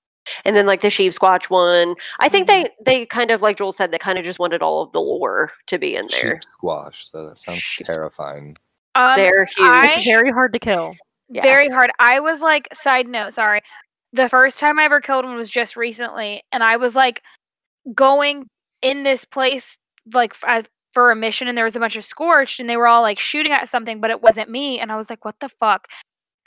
and 0.44 0.54
then 0.54 0.66
like 0.66 0.82
the 0.82 0.90
sheep 0.90 1.12
squatch 1.12 1.46
one. 1.46 1.96
I 2.20 2.28
think 2.28 2.48
Mm-hmm. 2.48 2.68
they 2.84 2.98
they 3.00 3.06
kind 3.06 3.30
of 3.32 3.42
like 3.42 3.56
Joel 3.58 3.72
said 3.72 3.90
they 3.90 3.98
kind 3.98 4.18
of 4.18 4.24
just 4.24 4.38
wanted 4.38 4.62
all 4.62 4.82
of 4.82 4.92
the 4.92 5.00
lore 5.00 5.50
to 5.66 5.78
be 5.78 5.96
in 5.96 6.06
there. 6.08 6.40
Sheep 6.40 6.50
squatch. 6.62 7.10
So 7.10 7.26
that 7.28 7.38
sounds 7.38 7.58
Sheep- 7.58 7.86
terrifying. 7.88 8.56
Um, 8.94 9.16
They're 9.16 9.46
huge. 9.46 9.66
I- 9.68 10.00
Very 10.04 10.30
hard 10.30 10.52
to 10.52 10.58
kill. 10.58 10.94
Yeah. 11.28 11.40
very 11.42 11.70
hard. 11.70 11.90
I 11.98 12.20
was 12.20 12.40
like, 12.42 12.68
side 12.74 13.08
note, 13.08 13.32
sorry. 13.32 13.62
The 14.12 14.28
first 14.28 14.58
time 14.58 14.78
I 14.78 14.84
ever 14.84 15.00
killed 15.00 15.24
one 15.24 15.34
was 15.36 15.48
just 15.48 15.76
recently, 15.78 16.42
and 16.52 16.62
I 16.62 16.76
was 16.76 16.94
like 16.94 17.22
going 17.94 18.48
in 18.82 19.02
this 19.02 19.24
place 19.24 19.78
like 20.12 20.32
f- 20.34 20.44
as- 20.46 20.68
for 20.92 21.10
a 21.10 21.16
mission, 21.16 21.48
and 21.48 21.56
there 21.56 21.64
was 21.64 21.76
a 21.76 21.80
bunch 21.80 21.96
of 21.96 22.04
scorched, 22.04 22.60
and 22.60 22.68
they 22.68 22.76
were 22.76 22.86
all 22.88 23.02
like 23.02 23.18
shooting 23.18 23.52
at 23.52 23.68
something, 23.68 24.00
but 24.00 24.10
it 24.10 24.22
wasn't 24.22 24.50
me, 24.50 24.80
and 24.80 24.92
I 24.92 24.96
was 24.96 25.10
like, 25.10 25.24
what 25.24 25.36
the 25.40 25.48
fuck? 25.48 25.88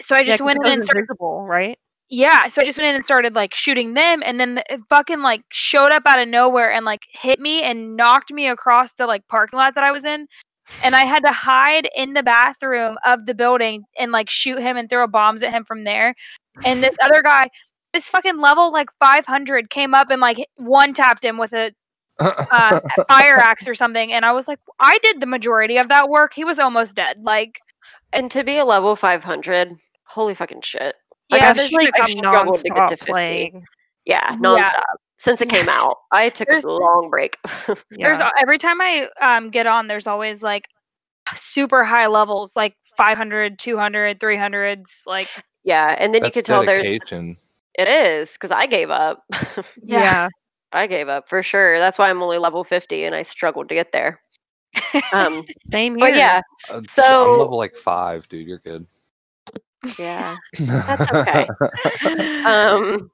So 0.02 0.16
I 0.16 0.24
Yeah, 0.24 0.38
went 0.42 0.60
in 0.66 0.72
and 0.74 0.84
started. 0.84 1.06
invisible, 1.06 1.46
right? 1.46 1.78
Yeah, 2.10 2.48
so 2.50 2.62
I 2.62 2.66
just 2.66 2.78
went 2.78 2.88
in 2.90 2.96
and 2.96 3.04
started 3.06 3.34
like 3.36 3.56
shooting 3.56 3.94
them, 3.96 4.22
and 4.24 4.40
then 4.40 4.56
the, 4.56 4.64
fucking 4.90 5.22
like 5.22 5.42
showed 5.52 5.92
up 5.92 6.04
out 6.06 6.20
of 6.20 6.28
nowhere 6.28 6.72
and 6.72 6.86
like 6.86 7.04
hit 7.12 7.40
me 7.40 7.64
and 7.64 7.96
knocked 7.98 8.32
me 8.32 8.48
across 8.48 8.94
the 8.94 9.08
like 9.08 9.28
parking 9.28 9.58
lot 9.58 9.74
that 9.76 9.84
I 9.84 9.92
was 9.92 10.06
in, 10.06 10.28
and 10.84 10.96
I 10.96 11.06
had 11.06 11.22
to 11.26 11.34
hide 11.34 11.90
in 11.96 12.14
the 12.14 12.24
bathroom 12.24 12.98
of 13.06 13.26
the 13.26 13.34
building 13.36 13.86
and 14.00 14.12
like 14.12 14.30
shoot 14.30 14.60
him 14.60 14.78
and 14.78 14.90
throw 14.90 15.08
bombs 15.08 15.44
at 15.44 15.52
him 15.54 15.66
from 15.66 15.84
there. 15.86 16.16
And 16.66 16.84
this 16.84 16.96
other 17.04 17.22
guy, 17.24 17.50
this 17.94 18.08
fucking 18.08 18.40
level 18.40 18.72
like 18.72 18.90
500 19.00 19.70
came 19.70 19.94
up 19.96 20.10
and 20.12 20.22
like 20.22 20.46
one 20.58 20.94
tapped 20.94 21.26
him 21.26 21.38
with 21.38 21.54
a 21.54 21.72
uh, 22.20 22.80
fire 23.08 23.38
axe 23.38 23.68
or 23.68 23.76
something, 23.76 24.12
and 24.14 24.26
I 24.26 24.32
was 24.32 24.48
like, 24.48 24.60
I 24.80 24.98
did 25.00 25.20
the 25.22 25.26
majority 25.26 25.78
of 25.78 25.88
that 25.90 26.10
work. 26.10 26.34
He 26.34 26.44
was 26.44 26.60
almost 26.60 26.96
dead. 26.96 27.18
Like, 27.24 27.60
And 28.14 28.30
to 28.32 28.44
be 28.44 28.58
a 28.58 28.66
level 28.66 28.96
500, 28.96 29.72
holy 30.06 30.36
fucking 30.36 30.62
shit. 30.62 30.96
Like, 31.30 31.42
yeah, 31.42 31.50
I've 31.50 31.58
there's 31.58 31.72
like, 31.72 31.86
like 31.92 32.02
I've 32.04 32.10
struggled 32.10 32.60
to 32.60 32.70
get 32.70 32.76
to 32.76 32.82
nonstop 32.82 32.90
50. 33.00 33.06
playing. 33.12 33.64
Yeah, 34.06 34.32
Yeah. 34.32 34.38
nonstop. 34.38 34.84
Since 35.18 35.42
it 35.42 35.50
came 35.50 35.70
out, 35.70 35.96
I 36.12 36.30
took 36.30 36.48
There's- 36.48 36.64
a 36.66 36.70
long 36.70 37.10
break. 37.10 37.38
There's 37.68 37.80
Yeah. 38.20 38.26
al- 38.26 38.32
every 38.40 38.58
time 38.58 38.80
I 38.82 39.08
um 39.22 39.50
get 39.50 39.66
on, 39.66 39.88
there's 39.88 40.08
always 40.08 40.44
like 40.44 40.68
super 41.36 41.84
high 41.86 42.08
levels, 42.08 42.56
like 42.56 42.76
500, 42.98 43.58
200, 43.58 44.20
300s. 44.20 45.02
Like, 45.08 45.30
yeah, 45.64 45.96
and 45.98 46.14
then 46.14 46.24
you 46.26 46.32
could 46.32 46.46
tell 46.46 46.64
there's 46.66 46.88
it 47.78 47.88
is 47.90 48.34
because 48.34 48.52
I 48.52 48.68
gave 48.68 48.90
up. 48.92 49.24
Yeah. 49.84 50.02
yeah. 50.02 50.28
I 50.76 50.88
gave 50.88 51.08
up 51.08 51.28
for 51.30 51.42
sure. 51.42 51.80
That's 51.80 51.98
why 51.98 52.10
I'm 52.10 52.22
only 52.22 52.38
level 52.38 52.64
50 52.64 53.06
and 53.06 53.16
I 53.16 53.24
struggled 53.24 53.70
to 53.70 53.76
get 53.76 53.92
there. 53.92 54.20
Um, 55.14 55.44
Same 55.72 55.96
here. 55.98 56.10
but 56.12 56.16
yeah, 56.16 56.42
Uh, 56.70 56.82
So- 56.88 57.34
I'm 57.34 57.40
level 57.40 57.58
like 57.58 57.76
five, 57.76 58.28
dude. 58.30 58.48
You're 58.48 58.60
good. 58.60 58.86
yeah. 59.98 60.36
That's 60.60 61.12
okay. 61.14 61.48
Um, 62.46 63.10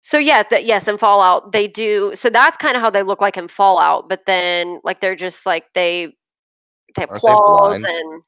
so 0.00 0.18
yeah, 0.18 0.42
th- 0.42 0.64
yes, 0.64 0.88
in 0.88 0.98
Fallout 0.98 1.52
they 1.52 1.68
do. 1.68 2.12
So 2.14 2.30
that's 2.30 2.56
kind 2.56 2.74
of 2.76 2.82
how 2.82 2.90
they 2.90 3.02
look 3.02 3.20
like 3.20 3.36
in 3.36 3.48
Fallout. 3.48 4.08
But 4.08 4.26
then, 4.26 4.80
like, 4.84 5.00
they're 5.00 5.14
just 5.16 5.46
like 5.46 5.64
they 5.74 6.06
they 6.96 7.02
have 7.02 7.10
Aren't 7.10 7.22
they 7.22 7.28
claws 7.28 7.80
blind? 7.82 7.86
and. 7.96 8.22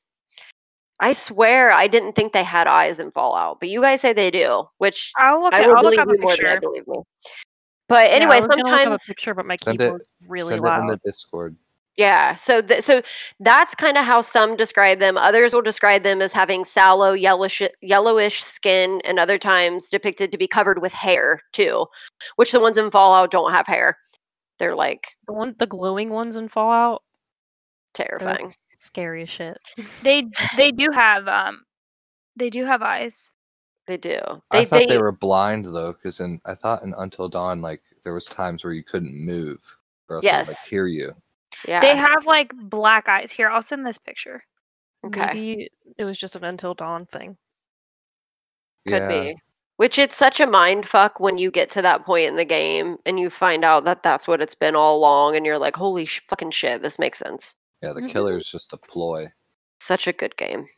I 1.00 1.14
swear 1.14 1.72
I 1.72 1.88
didn't 1.88 2.12
think 2.12 2.32
they 2.32 2.44
had 2.44 2.68
eyes 2.68 3.00
in 3.00 3.10
Fallout, 3.10 3.58
but 3.58 3.68
you 3.68 3.80
guys 3.80 4.00
say 4.00 4.12
they 4.12 4.30
do, 4.30 4.64
which 4.78 5.10
I'll 5.18 5.42
look. 5.42 5.52
I 5.52 5.62
At, 5.62 5.66
will 5.68 5.76
I'll 5.78 5.82
believe 5.82 5.98
up 5.98 6.06
a 6.08 6.12
you 6.12 6.18
more 6.20 6.36
than 6.36 6.46
I 6.46 6.50
picture. 6.54 6.60
believe 6.60 6.86
me. 6.86 6.98
But 7.88 8.08
Yeah, 8.08 8.16
anyway, 8.16 8.36
I 8.36 8.38
was 8.40 8.48
gonna 8.48 8.62
look 8.62 8.72
up 8.72 8.78
a 8.78 8.82
sometimes 8.82 9.04
picture, 9.06 9.34
but 9.34 9.46
my 9.46 9.56
Send 9.56 9.80
it- 9.80 9.84
keyboard's 9.84 10.08
really 10.28 10.54
Send 10.56 10.66
it 10.66 10.78
in 10.80 10.86
the 10.86 11.00
Discord. 11.04 11.56
Yeah, 11.98 12.36
so 12.36 12.62
th- 12.62 12.82
so 12.82 13.02
that's 13.40 13.74
kind 13.74 13.98
of 13.98 14.04
how 14.06 14.22
some 14.22 14.56
describe 14.56 14.98
them. 14.98 15.18
Others 15.18 15.52
will 15.52 15.60
describe 15.60 16.02
them 16.04 16.22
as 16.22 16.32
having 16.32 16.64
sallow, 16.64 17.12
yellowish, 17.12 17.60
yellowish 17.82 18.42
skin, 18.42 19.02
and 19.04 19.18
other 19.18 19.36
times 19.36 19.88
depicted 19.90 20.32
to 20.32 20.38
be 20.38 20.46
covered 20.48 20.80
with 20.80 20.94
hair 20.94 21.42
too. 21.52 21.86
Which 22.36 22.50
the 22.52 22.60
ones 22.60 22.78
in 22.78 22.90
Fallout 22.90 23.30
don't 23.30 23.52
have 23.52 23.66
hair. 23.66 23.98
They're 24.58 24.74
like 24.74 25.16
The 25.26 25.34
one, 25.34 25.54
the 25.58 25.66
glowing 25.66 26.08
ones 26.08 26.34
in 26.36 26.48
Fallout, 26.48 27.02
terrifying. 27.92 28.54
scary 28.74 29.24
as 29.24 29.30
shit. 29.30 29.58
They 30.02 30.24
they 30.56 30.70
do 30.72 30.90
have 30.92 31.28
um, 31.28 31.62
they 32.36 32.48
do 32.48 32.64
have 32.64 32.80
eyes. 32.80 33.34
They 33.86 33.96
do. 33.96 34.18
I 34.50 34.64
thought 34.64 34.78
they, 34.80 34.86
they 34.86 34.98
were 34.98 35.12
blind 35.12 35.64
though, 35.64 35.92
because 35.92 36.20
in 36.20 36.40
I 36.44 36.54
thought 36.54 36.82
in 36.84 36.94
Until 36.98 37.28
Dawn, 37.28 37.60
like 37.60 37.82
there 38.04 38.14
was 38.14 38.26
times 38.26 38.62
where 38.64 38.72
you 38.72 38.84
couldn't 38.84 39.14
move, 39.14 39.58
or 40.08 40.16
else 40.16 40.24
they 40.24 40.30
would, 40.30 40.48
like 40.48 40.56
hear 40.68 40.86
you. 40.86 41.12
yeah. 41.66 41.80
They 41.80 41.96
have 41.96 42.24
like 42.26 42.52
black 42.54 43.08
eyes. 43.08 43.32
Here, 43.32 43.48
I'll 43.50 43.62
send 43.62 43.84
this 43.86 43.98
picture. 43.98 44.44
Okay. 45.04 45.26
Maybe 45.26 45.70
it 45.98 46.04
was 46.04 46.16
just 46.16 46.36
an 46.36 46.44
Until 46.44 46.74
Dawn 46.74 47.06
thing. 47.06 47.36
could 48.86 48.94
yeah. 48.94 49.08
be. 49.08 49.36
Which 49.78 49.98
it's 49.98 50.16
such 50.16 50.38
a 50.38 50.46
mind 50.46 50.86
fuck 50.86 51.18
when 51.18 51.38
you 51.38 51.50
get 51.50 51.68
to 51.70 51.82
that 51.82 52.04
point 52.04 52.28
in 52.28 52.36
the 52.36 52.44
game 52.44 52.98
and 53.04 53.18
you 53.18 53.30
find 53.30 53.64
out 53.64 53.84
that 53.84 54.04
that's 54.04 54.28
what 54.28 54.40
it's 54.40 54.54
been 54.54 54.76
all 54.76 54.96
along, 54.96 55.34
and 55.34 55.44
you're 55.44 55.58
like, 55.58 55.74
holy 55.74 56.04
sh- 56.04 56.22
fucking 56.28 56.52
shit, 56.52 56.82
this 56.82 57.00
makes 57.00 57.18
sense. 57.18 57.56
Yeah, 57.82 57.92
the 57.94 58.02
Mhm. 58.02 58.10
killer's 58.10 58.46
just 58.46 58.72
a 58.72 58.76
ploy. 58.76 59.32
Such 59.80 60.06
a 60.06 60.12
good 60.12 60.36
game. 60.36 60.68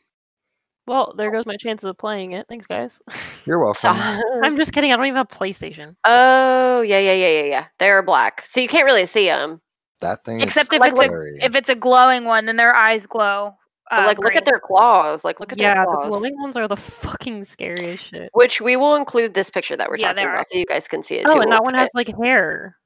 Well, 0.87 1.13
there 1.17 1.31
goes 1.31 1.45
my 1.45 1.57
chances 1.57 1.85
of 1.85 1.97
playing 1.97 2.33
it. 2.33 2.45
Thanks, 2.47 2.67
guys. 2.67 3.01
You're 3.45 3.63
welcome. 3.63 3.95
I'm 4.43 4.55
just 4.57 4.71
kidding. 4.73 4.91
I 4.93 4.95
don't 4.97 5.05
even 5.07 5.17
have 5.17 5.29
PlayStation. 5.29 5.95
Oh 6.03 6.81
yeah, 6.81 6.99
yeah, 6.99 7.13
yeah, 7.13 7.27
yeah, 7.41 7.43
yeah. 7.45 7.65
They're 7.79 8.03
black, 8.03 8.43
so 8.45 8.59
you 8.59 8.67
can't 8.67 8.85
really 8.85 9.05
see 9.07 9.25
them. 9.27 9.61
that 10.01 10.23
thing 10.25 10.41
Except 10.41 10.67
is 10.67 10.73
if 10.73 10.79
like 10.79 10.93
it's 10.93 11.01
a 11.01 11.45
if 11.45 11.55
it's 11.55 11.69
a 11.69 11.75
glowing 11.75 12.25
one, 12.25 12.45
then 12.45 12.57
their 12.57 12.75
eyes 12.75 13.05
glow. 13.07 13.55
Uh, 13.91 14.03
like, 14.07 14.17
look 14.17 14.35
at 14.35 14.45
their 14.45 14.59
claws. 14.59 15.23
Like, 15.23 15.39
look 15.39 15.51
at 15.51 15.59
yeah, 15.59 15.75
their 15.75 15.85
the 15.85 15.91
claws. 15.91 16.09
glowing 16.09 16.35
ones 16.41 16.55
are 16.55 16.67
the 16.67 16.75
fucking 16.75 17.43
scariest 17.45 18.05
shit. 18.09 18.31
Which 18.33 18.59
we 18.59 18.75
will 18.75 18.95
include 18.95 19.35
this 19.35 19.51
picture 19.51 19.77
that 19.77 19.89
we're 19.89 19.97
Yeah, 19.97 20.07
talking 20.07 20.23
they 20.23 20.27
are. 20.27 20.33
about, 20.33 20.47
so 20.51 20.57
you 20.57 20.65
guys 20.65 20.87
can 20.87 21.03
see 21.03 21.15
it 21.17 21.27
too. 21.27 21.33
Oh, 21.35 21.39
and 21.39 21.51
that 21.51 21.61
We'll 21.61 21.65
one 21.65 21.75
has 21.75 21.89
it- 21.89 21.91
like 21.95 22.07
hair. 22.19 22.77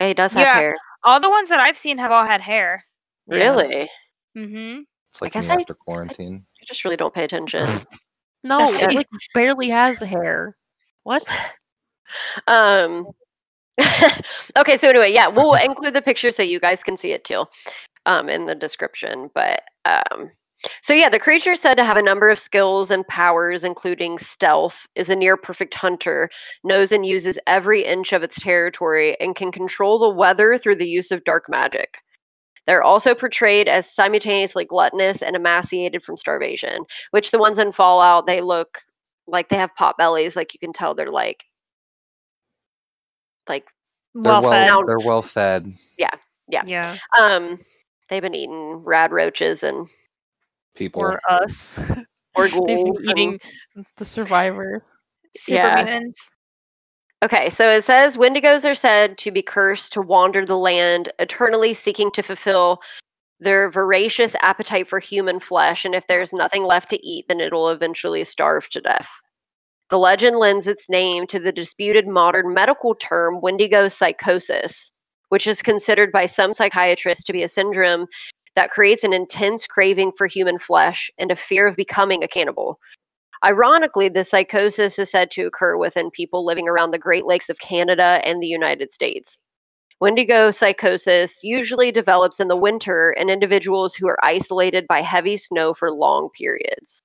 Yeah, 0.00 0.08
he 0.08 0.14
does 0.14 0.32
have 0.32 0.40
Yeah. 0.46 0.54
hair. 0.54 0.76
All 1.02 1.20
the 1.20 1.28
ones 1.28 1.50
that 1.50 1.60
I've 1.60 1.76
seen 1.76 1.98
have 1.98 2.10
all 2.10 2.24
had 2.24 2.40
hair. 2.40 2.86
Yeah. 3.26 3.34
Really? 3.36 3.90
Mm-hmm. 4.34 4.80
it's 5.10 5.20
like 5.20 5.34
guess 5.34 5.44
me 5.46 5.52
I- 5.52 5.60
after 5.60 5.74
quarantine. 5.74 6.46
You 6.64 6.68
just 6.68 6.84
really 6.84 6.96
don't 6.96 7.14
pay 7.14 7.24
attention. 7.24 7.68
No, 8.46 8.58
That's 8.58 8.82
it 8.82 8.90
it. 8.90 8.96
like 8.96 9.06
barely 9.32 9.70
has 9.70 10.00
hair. 10.00 10.54
What? 11.04 11.26
um. 12.46 13.06
okay, 14.58 14.76
so 14.76 14.90
anyway, 14.90 15.14
yeah, 15.14 15.28
we'll 15.28 15.54
include 15.54 15.94
the 15.94 16.02
picture 16.02 16.30
so 16.30 16.42
you 16.42 16.60
guys 16.60 16.84
can 16.84 16.98
see 16.98 17.12
it 17.12 17.24
too, 17.24 17.46
um, 18.04 18.28
in 18.28 18.44
the 18.44 18.54
description. 18.54 19.30
But 19.34 19.62
um, 19.86 20.30
so 20.82 20.92
yeah, 20.92 21.08
the 21.08 21.18
creature 21.18 21.54
said 21.54 21.76
to 21.76 21.84
have 21.84 21.96
a 21.96 22.02
number 22.02 22.28
of 22.28 22.38
skills 22.38 22.90
and 22.90 23.08
powers, 23.08 23.64
including 23.64 24.18
stealth, 24.18 24.86
is 24.94 25.08
a 25.08 25.16
near 25.16 25.38
perfect 25.38 25.72
hunter, 25.72 26.28
knows 26.64 26.92
and 26.92 27.06
uses 27.06 27.38
every 27.46 27.82
inch 27.82 28.12
of 28.12 28.22
its 28.22 28.38
territory, 28.38 29.18
and 29.20 29.34
can 29.34 29.50
control 29.50 29.98
the 29.98 30.10
weather 30.10 30.58
through 30.58 30.76
the 30.76 30.86
use 30.86 31.10
of 31.10 31.24
dark 31.24 31.46
magic. 31.48 31.96
They're 32.66 32.82
also 32.82 33.14
portrayed 33.14 33.68
as 33.68 33.90
simultaneously 33.90 34.64
gluttonous 34.64 35.22
and 35.22 35.36
emaciated 35.36 36.02
from 36.02 36.16
starvation, 36.16 36.84
which 37.10 37.30
the 37.30 37.38
ones 37.38 37.58
in 37.58 37.72
Fallout, 37.72 38.26
they 38.26 38.40
look 38.40 38.80
like 39.26 39.48
they 39.48 39.56
have 39.56 39.74
pot 39.74 39.96
bellies. 39.98 40.34
Like 40.36 40.54
you 40.54 40.58
can 40.60 40.72
tell 40.72 40.94
they're 40.94 41.10
like, 41.10 41.44
like, 43.48 43.68
They're 44.14 44.32
Well 44.32 44.42
fed. 44.42 44.66
Now- 44.66 44.82
They're 44.82 44.98
well 44.98 45.22
fed. 45.22 45.68
yeah. 45.98 46.10
Yeah. 46.48 46.62
Yeah. 46.66 46.98
um, 47.18 47.58
they've 48.10 48.22
been 48.22 48.34
eating 48.34 48.76
rad 48.84 49.12
roaches 49.12 49.62
and 49.62 49.88
People. 50.74 51.02
Or 51.02 51.20
us. 51.30 51.78
or 52.34 52.48
They've 52.48 52.52
been 52.66 52.84
ghouls. 52.92 53.06
and- 53.06 53.18
eating 53.18 53.40
the 53.96 54.04
survivors. 54.04 54.82
Super 55.36 55.56
Yeah. 55.58 55.84
mutants. 55.84 56.30
Okay, 57.24 57.48
so 57.48 57.70
it 57.70 57.82
says 57.82 58.18
Wendigos 58.18 58.70
are 58.70 58.74
said 58.74 59.16
to 59.16 59.30
be 59.30 59.40
cursed 59.40 59.94
to 59.94 60.02
wander 60.02 60.44
the 60.44 60.58
land, 60.58 61.10
eternally 61.18 61.72
seeking 61.72 62.10
to 62.10 62.22
fulfill 62.22 62.82
their 63.40 63.70
voracious 63.70 64.36
appetite 64.42 64.86
for 64.86 64.98
human 64.98 65.40
flesh, 65.40 65.86
and 65.86 65.94
if 65.94 66.06
there's 66.06 66.34
nothing 66.34 66.64
left 66.64 66.90
to 66.90 67.02
eat, 67.02 67.24
then 67.28 67.40
it'll 67.40 67.70
eventually 67.70 68.24
starve 68.24 68.68
to 68.68 68.80
death. 68.82 69.08
The 69.88 69.98
legend 69.98 70.36
lends 70.36 70.66
its 70.66 70.90
name 70.90 71.26
to 71.28 71.38
the 71.38 71.50
disputed 71.50 72.06
modern 72.06 72.52
medical 72.52 72.94
term 72.94 73.40
Wendigo 73.40 73.88
psychosis, 73.88 74.92
which 75.30 75.46
is 75.46 75.62
considered 75.62 76.12
by 76.12 76.26
some 76.26 76.52
psychiatrists 76.52 77.24
to 77.24 77.32
be 77.32 77.42
a 77.42 77.48
syndrome 77.48 78.06
that 78.54 78.70
creates 78.70 79.02
an 79.02 79.14
intense 79.14 79.66
craving 79.66 80.12
for 80.18 80.26
human 80.26 80.58
flesh 80.58 81.10
and 81.16 81.30
a 81.30 81.36
fear 81.36 81.66
of 81.66 81.74
becoming 81.74 82.22
a 82.22 82.28
cannibal. 82.28 82.78
Ironically, 83.42 84.08
the 84.08 84.24
psychosis 84.24 84.98
is 84.98 85.10
said 85.10 85.30
to 85.32 85.46
occur 85.46 85.76
within 85.76 86.10
people 86.10 86.44
living 86.44 86.68
around 86.68 86.90
the 86.90 86.98
Great 86.98 87.26
Lakes 87.26 87.48
of 87.48 87.58
Canada 87.58 88.20
and 88.24 88.42
the 88.42 88.46
United 88.46 88.92
States. 88.92 89.38
Wendigo 90.00 90.50
psychosis 90.50 91.42
usually 91.42 91.90
develops 91.90 92.40
in 92.40 92.48
the 92.48 92.56
winter 92.56 93.12
in 93.12 93.30
individuals 93.30 93.94
who 93.94 94.06
are 94.06 94.22
isolated 94.24 94.86
by 94.86 95.00
heavy 95.00 95.36
snow 95.36 95.72
for 95.72 95.90
long 95.90 96.28
periods. 96.36 97.02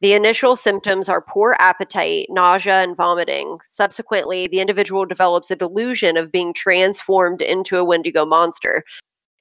The 0.00 0.12
initial 0.12 0.54
symptoms 0.54 1.08
are 1.08 1.20
poor 1.20 1.56
appetite, 1.58 2.28
nausea, 2.30 2.82
and 2.82 2.96
vomiting. 2.96 3.58
Subsequently, 3.66 4.46
the 4.46 4.60
individual 4.60 5.04
develops 5.04 5.50
a 5.50 5.56
delusion 5.56 6.16
of 6.16 6.30
being 6.30 6.54
transformed 6.54 7.42
into 7.42 7.76
a 7.76 7.84
Wendigo 7.84 8.24
monster. 8.24 8.84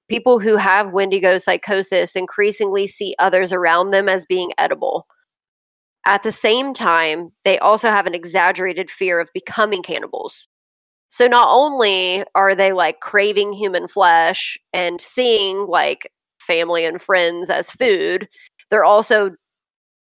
People 0.09 0.39
who 0.39 0.55
have 0.55 0.93
Wendigo 0.93 1.37
psychosis 1.37 2.15
increasingly 2.15 2.87
see 2.87 3.15
others 3.19 3.53
around 3.53 3.91
them 3.91 4.09
as 4.09 4.25
being 4.25 4.51
edible. 4.57 5.05
At 6.07 6.23
the 6.23 6.31
same 6.31 6.73
time, 6.73 7.33
they 7.43 7.59
also 7.59 7.89
have 7.89 8.07
an 8.07 8.15
exaggerated 8.15 8.89
fear 8.89 9.19
of 9.19 9.29
becoming 9.33 9.83
cannibals. 9.83 10.47
So 11.09 11.27
not 11.27 11.49
only 11.51 12.23
are 12.33 12.55
they 12.55 12.71
like 12.71 13.01
craving 13.01 13.51
human 13.51 13.89
flesh 13.89 14.57
and 14.71 15.01
seeing 15.01 15.67
like 15.67 16.09
family 16.39 16.85
and 16.85 17.01
friends 17.01 17.49
as 17.49 17.71
food, 17.71 18.29
they're 18.71 18.85
also 18.85 19.31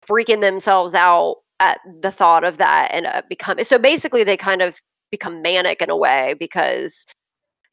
freaking 0.09 0.41
themselves 0.41 0.95
out 0.95 1.39
at 1.59 1.81
the 2.01 2.13
thought 2.13 2.45
of 2.45 2.57
that 2.59 2.91
and 2.93 3.07
uh, 3.07 3.23
become 3.29 3.63
so 3.65 3.77
basically 3.77 4.25
they 4.25 4.37
kind 4.37 4.63
of 4.63 4.81
become 5.11 5.43
manic 5.43 5.83
in 5.83 5.91
a 5.91 5.97
way 5.97 6.35
because 6.39 7.05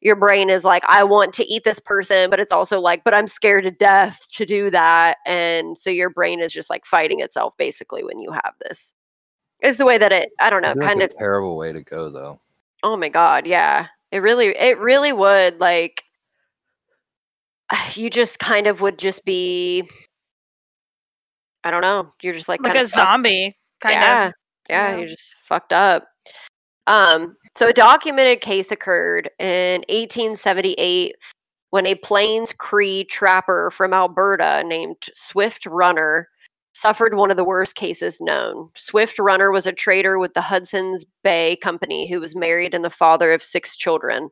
your 0.00 0.16
brain 0.16 0.50
is 0.50 0.64
like 0.64 0.82
i 0.88 1.02
want 1.02 1.32
to 1.34 1.44
eat 1.46 1.64
this 1.64 1.80
person 1.80 2.30
but 2.30 2.40
it's 2.40 2.52
also 2.52 2.80
like 2.80 3.02
but 3.04 3.14
i'm 3.14 3.26
scared 3.26 3.64
to 3.64 3.70
death 3.70 4.26
to 4.32 4.46
do 4.46 4.70
that 4.70 5.18
and 5.26 5.76
so 5.76 5.90
your 5.90 6.10
brain 6.10 6.40
is 6.40 6.52
just 6.52 6.70
like 6.70 6.84
fighting 6.84 7.20
itself 7.20 7.56
basically 7.56 8.04
when 8.04 8.18
you 8.18 8.30
have 8.30 8.54
this 8.60 8.94
is 9.62 9.78
the 9.78 9.86
way 9.86 9.98
that 9.98 10.12
it 10.12 10.30
i 10.40 10.50
don't 10.50 10.62
know 10.62 10.70
I 10.70 10.74
kind 10.74 11.00
like 11.00 11.10
of 11.10 11.14
a 11.16 11.18
terrible 11.18 11.56
way 11.56 11.72
to 11.72 11.82
go 11.82 12.10
though. 12.10 12.40
oh 12.82 12.96
my 12.96 13.08
god 13.08 13.46
yeah 13.46 13.88
it 14.12 14.18
really 14.18 14.48
it 14.56 14.78
really 14.78 15.12
would 15.12 15.60
like 15.60 16.04
you 17.94 18.10
just 18.10 18.38
kind 18.38 18.66
of 18.66 18.80
would 18.80 18.98
just 18.98 19.24
be 19.24 19.88
i 21.64 21.70
don't 21.70 21.82
know 21.82 22.10
you're 22.22 22.34
just 22.34 22.48
like 22.48 22.62
like 22.62 22.74
a 22.76 22.80
of 22.82 22.90
fucked 22.90 23.04
zombie 23.04 23.56
kind 23.80 23.94
yeah, 24.00 24.26
of. 24.28 24.32
Yeah, 24.68 24.90
Yeah. 24.90 24.98
you're 24.98 25.08
just 25.08 25.34
fucked 25.44 25.72
up. 25.72 26.04
Um, 26.88 27.36
so 27.54 27.68
a 27.68 27.72
documented 27.72 28.40
case 28.40 28.72
occurred 28.72 29.30
in 29.38 29.82
1878 29.90 31.16
when 31.68 31.86
a 31.86 31.94
Plains 31.96 32.54
Cree 32.56 33.04
trapper 33.04 33.70
from 33.70 33.92
Alberta 33.92 34.64
named 34.66 34.96
Swift 35.14 35.66
Runner 35.66 36.28
suffered 36.72 37.14
one 37.14 37.30
of 37.30 37.36
the 37.36 37.44
worst 37.44 37.74
cases 37.74 38.22
known. 38.22 38.70
Swift 38.74 39.18
Runner 39.18 39.50
was 39.50 39.66
a 39.66 39.72
trader 39.72 40.18
with 40.18 40.32
the 40.32 40.40
Hudson's 40.40 41.04
Bay 41.22 41.56
Company 41.56 42.08
who 42.08 42.20
was 42.20 42.34
married 42.34 42.72
and 42.72 42.84
the 42.84 42.90
father 42.90 43.34
of 43.34 43.42
six 43.42 43.76
children. 43.76 44.30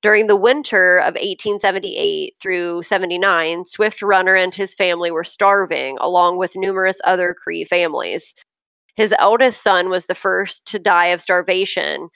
During 0.00 0.26
the 0.26 0.36
winter 0.36 0.98
of 0.98 1.14
1878 1.14 2.34
through 2.40 2.82
79, 2.82 3.66
Swift 3.66 4.00
Runner 4.00 4.34
and 4.34 4.54
his 4.54 4.74
family 4.74 5.10
were 5.10 5.24
starving, 5.24 5.98
along 6.00 6.38
with 6.38 6.56
numerous 6.56 7.00
other 7.04 7.34
Cree 7.34 7.64
families. 7.64 8.34
His 8.96 9.14
eldest 9.18 9.62
son 9.62 9.90
was 9.90 10.06
the 10.06 10.14
first 10.14 10.64
to 10.66 10.78
die 10.78 11.06
of 11.06 11.20
starvation. 11.20 12.08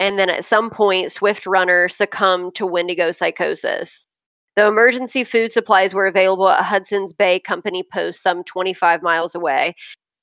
And 0.00 0.18
then 0.18 0.30
at 0.30 0.44
some 0.44 0.70
point, 0.70 1.12
Swift 1.12 1.46
Runner 1.46 1.88
succumbed 1.88 2.54
to 2.56 2.66
Wendigo 2.66 3.12
psychosis. 3.12 4.06
Though 4.56 4.68
emergency 4.68 5.24
food 5.24 5.52
supplies 5.52 5.94
were 5.94 6.06
available 6.06 6.48
at 6.48 6.64
Hudson's 6.64 7.12
Bay 7.12 7.40
Company 7.40 7.82
Post 7.82 8.22
some 8.22 8.44
25 8.44 9.02
miles 9.02 9.34
away, 9.34 9.74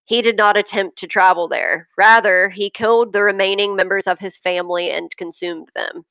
he 0.05 0.21
did 0.21 0.37
not 0.37 0.57
attempt 0.57 0.97
to 0.99 1.07
travel 1.07 1.47
there. 1.47 1.87
Rather, 1.97 2.49
he 2.49 2.69
killed 2.69 3.13
the 3.13 3.23
remaining 3.23 3.75
members 3.75 4.07
of 4.07 4.19
his 4.19 4.37
family 4.37 4.89
and 4.89 5.15
consumed 5.17 5.69
them. 5.75 6.03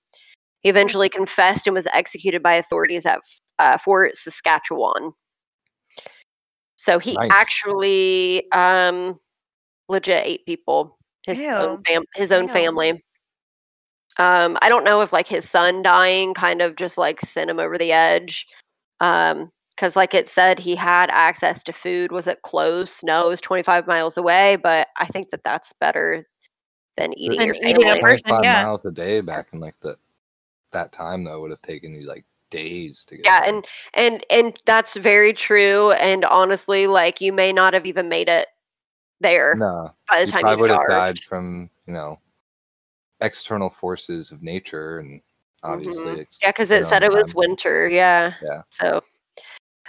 He 0.60 0.68
eventually 0.68 1.08
confessed 1.08 1.66
and 1.66 1.74
was 1.74 1.86
executed 1.88 2.42
by 2.42 2.54
authorities 2.54 3.06
at 3.06 3.20
uh, 3.58 3.78
Fort 3.78 4.16
Saskatchewan. 4.16 5.12
So 6.76 6.98
he 6.98 7.14
Nice. 7.14 7.30
actually 7.32 8.50
um, 8.52 9.18
legit 9.90 10.24
eight 10.24 10.46
people. 10.46 10.96
His 11.26 11.40
own 11.40 11.82
fam- 11.84 12.04
his 12.14 12.32
own 12.32 12.46
Damn. 12.46 12.54
family. 12.54 13.04
Um, 14.16 14.58
I 14.62 14.68
don't 14.68 14.84
know 14.84 15.00
if 15.02 15.12
like 15.12 15.28
his 15.28 15.48
son 15.48 15.82
dying 15.82 16.34
kind 16.34 16.62
of 16.62 16.76
just 16.76 16.98
like 16.98 17.20
sent 17.20 17.50
him 17.50 17.58
over 17.60 17.76
the 17.78 17.92
edge. 17.92 18.46
Um, 19.00 19.50
because 19.76 19.96
like 19.96 20.12
it 20.12 20.28
said 20.28 20.58
he 20.58 20.74
had 20.76 21.08
access 21.10 21.62
to 21.64 21.72
food. 21.72 22.12
Was 22.12 22.26
it 22.26 22.42
close? 22.42 23.02
No, 23.02 23.26
it 23.26 23.30
was 23.30 23.40
25 23.40 23.86
miles 23.86 24.18
away. 24.18 24.56
But 24.56 24.88
I 24.98 25.06
think 25.06 25.30
that 25.30 25.42
that's 25.42 25.72
better 25.72 26.26
than 26.98 27.16
eating 27.18 27.38
Than 27.38 27.46
your 27.46 27.56
eating 27.56 27.88
a 27.88 27.98
person, 27.98 28.28
25 28.28 28.44
yeah. 28.44 28.60
miles 28.60 28.84
a 28.84 28.90
day 28.90 29.22
back 29.22 29.48
in 29.54 29.60
like 29.60 29.78
the 29.80 29.96
that 30.72 30.92
time 30.92 31.24
though 31.24 31.40
would 31.40 31.50
have 31.50 31.62
taken 31.62 31.94
you 31.94 32.06
like 32.06 32.24
days 32.50 33.04
to 33.04 33.16
get. 33.16 33.24
yeah 33.24 33.40
there. 33.40 33.48
and 33.54 33.66
and 33.94 34.26
and 34.30 34.58
that's 34.66 34.96
very 34.96 35.32
true 35.32 35.92
and 35.92 36.24
honestly 36.26 36.86
like 36.86 37.20
you 37.20 37.32
may 37.32 37.52
not 37.52 37.72
have 37.72 37.86
even 37.86 38.08
made 38.08 38.28
it 38.28 38.48
there 39.20 39.54
no, 39.56 39.92
by 40.08 40.20
the 40.20 40.26
you 40.26 40.32
time 40.32 40.40
probably 40.42 40.56
you 40.56 40.60
would 40.62 40.70
have 40.70 40.88
died 40.88 41.18
from 41.20 41.70
you 41.86 41.92
know 41.92 42.18
external 43.20 43.70
forces 43.70 44.32
of 44.32 44.42
nature 44.42 44.98
and 44.98 45.20
obviously 45.62 46.20
it's 46.20 46.38
yeah 46.42 46.50
because 46.50 46.70
it 46.70 46.86
said 46.86 47.02
it 47.02 47.12
was 47.12 47.34
winter 47.34 47.88
yeah. 47.88 48.32
Yeah. 48.42 48.62
so 48.70 49.02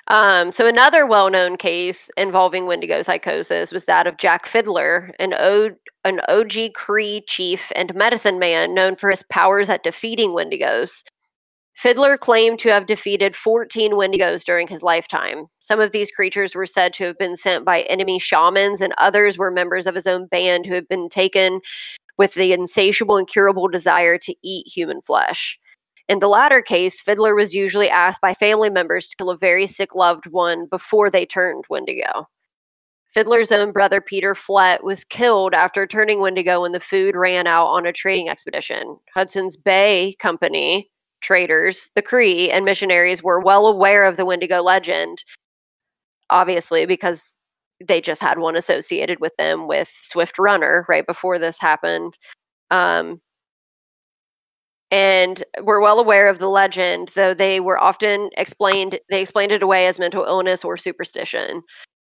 um 0.08 0.52
so 0.52 0.68
another 0.68 1.06
well-known 1.06 1.56
case 1.56 2.10
involving 2.18 2.66
wendigo 2.66 3.02
psychosis 3.02 3.72
was 3.72 3.86
that 3.86 4.06
of 4.06 4.18
jack 4.18 4.46
fiddler 4.46 5.14
an 5.20 5.34
o 5.34 5.70
an 6.04 6.20
og 6.28 6.54
cree 6.74 7.24
chief 7.28 7.72
and 7.76 7.96
medicine 7.96 8.38
man 8.38 8.74
known 8.74 8.96
for 8.96 9.10
his 9.10 9.24
powers 9.24 9.70
at 9.70 9.84
defeating 9.84 10.32
wendigos 10.32 11.04
Fiddler 11.74 12.18
claimed 12.18 12.60
to 12.60 12.70
have 12.70 12.86
defeated 12.86 13.36
14 13.36 13.94
Wendigos 13.94 14.44
during 14.44 14.68
his 14.68 14.84
lifetime. 14.84 15.48
Some 15.60 15.80
of 15.80 15.92
these 15.92 16.12
creatures 16.12 16.54
were 16.54 16.66
said 16.66 16.94
to 16.94 17.06
have 17.06 17.18
been 17.18 17.38
sent 17.38 17.66
by 17.66 17.82
enemy 17.84 18.20
shamans, 18.20 18.82
and 18.82 18.94
others 18.98 19.38
were 19.38 19.50
members 19.50 19.88
of 19.88 19.96
his 19.96 20.06
own 20.06 20.28
band 20.28 20.66
who 20.66 20.76
had 20.76 20.88
been 20.88 21.10
taken 21.10 21.62
with 22.18 22.34
the 22.36 22.54
insatiable, 22.54 23.18
incurable 23.18 23.68
desire 23.68 24.18
to 24.20 24.36
eat 24.44 24.68
human 24.68 25.02
flesh. 25.02 25.58
In 26.08 26.20
the 26.20 26.28
latter 26.28 26.62
case, 26.62 27.00
Fiddler 27.00 27.34
was 27.34 27.56
usually 27.56 27.90
asked 27.90 28.22
by 28.22 28.34
family 28.34 28.70
members 28.70 29.08
to 29.08 29.16
kill 29.16 29.30
a 29.30 29.38
very 29.38 29.66
sick 29.66 29.96
loved 29.96 30.28
one 30.28 30.66
before 30.66 31.10
they 31.10 31.26
turned 31.26 31.64
Wendigo. 31.70 32.28
Fiddler's 33.08 33.52
own 33.52 33.72
brother 33.72 34.02
Peter 34.02 34.36
Flett 34.36 34.84
was 34.84 35.04
killed 35.04 35.54
after 35.54 35.88
turning 35.88 36.22
Wendigo 36.22 36.62
when 36.62 36.74
the 36.74 36.80
food 36.80 37.16
ran 37.16 37.48
out 37.48 37.68
on 37.68 37.86
a 37.86 37.94
trading 37.94 38.30
expedition. 38.30 38.98
Hudson's 39.14 39.58
Bay 39.58 40.16
Company 40.20 40.91
traders, 41.22 41.92
the 41.96 42.02
Cree, 42.02 42.52
and 42.52 42.66
missionaries 42.66 43.24
were 43.24 43.40
well 43.40 43.68
aware 43.68 44.06
of 44.06 44.18
the 44.18 44.26
Wendigo 44.26 44.62
legend, 44.62 45.24
obviously, 46.30 46.86
because 46.86 47.38
they 47.86 48.02
just 48.02 48.22
had 48.22 48.40
one 48.40 48.56
associated 48.56 49.20
with 49.20 49.36
them 49.38 49.68
with 49.68 49.92
Swift 50.02 50.38
Runner 50.40 50.86
right 50.90 51.06
before 51.06 51.40
this 51.40 51.60
happened. 51.60 52.18
Um, 52.70 53.22
and 54.92 55.44
were 55.64 55.80
well 55.80 56.00
aware 56.00 56.28
of 56.28 56.40
the 56.40 56.50
legend, 56.50 57.12
though 57.16 57.34
they 57.34 57.62
were 57.62 57.82
often 57.82 58.30
explained, 58.38 59.00
they 59.10 59.22
explained 59.22 59.54
it 59.54 59.64
away 59.64 59.88
as 59.88 59.98
mental 59.98 60.26
illness 60.26 60.66
or 60.66 60.76
superstition. 60.76 61.64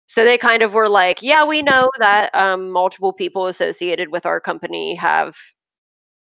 So 0.06 0.24
they 0.24 0.38
kind 0.38 0.62
of 0.62 0.74
were 0.74 0.88
like, 0.88 1.22
yeah, 1.22 1.44
we 1.44 1.60
know 1.62 1.90
that 1.98 2.34
um, 2.34 2.70
multiple 2.70 3.12
people 3.12 3.46
associated 3.46 4.10
with 4.10 4.24
our 4.26 4.40
company 4.40 4.94
have 4.94 5.36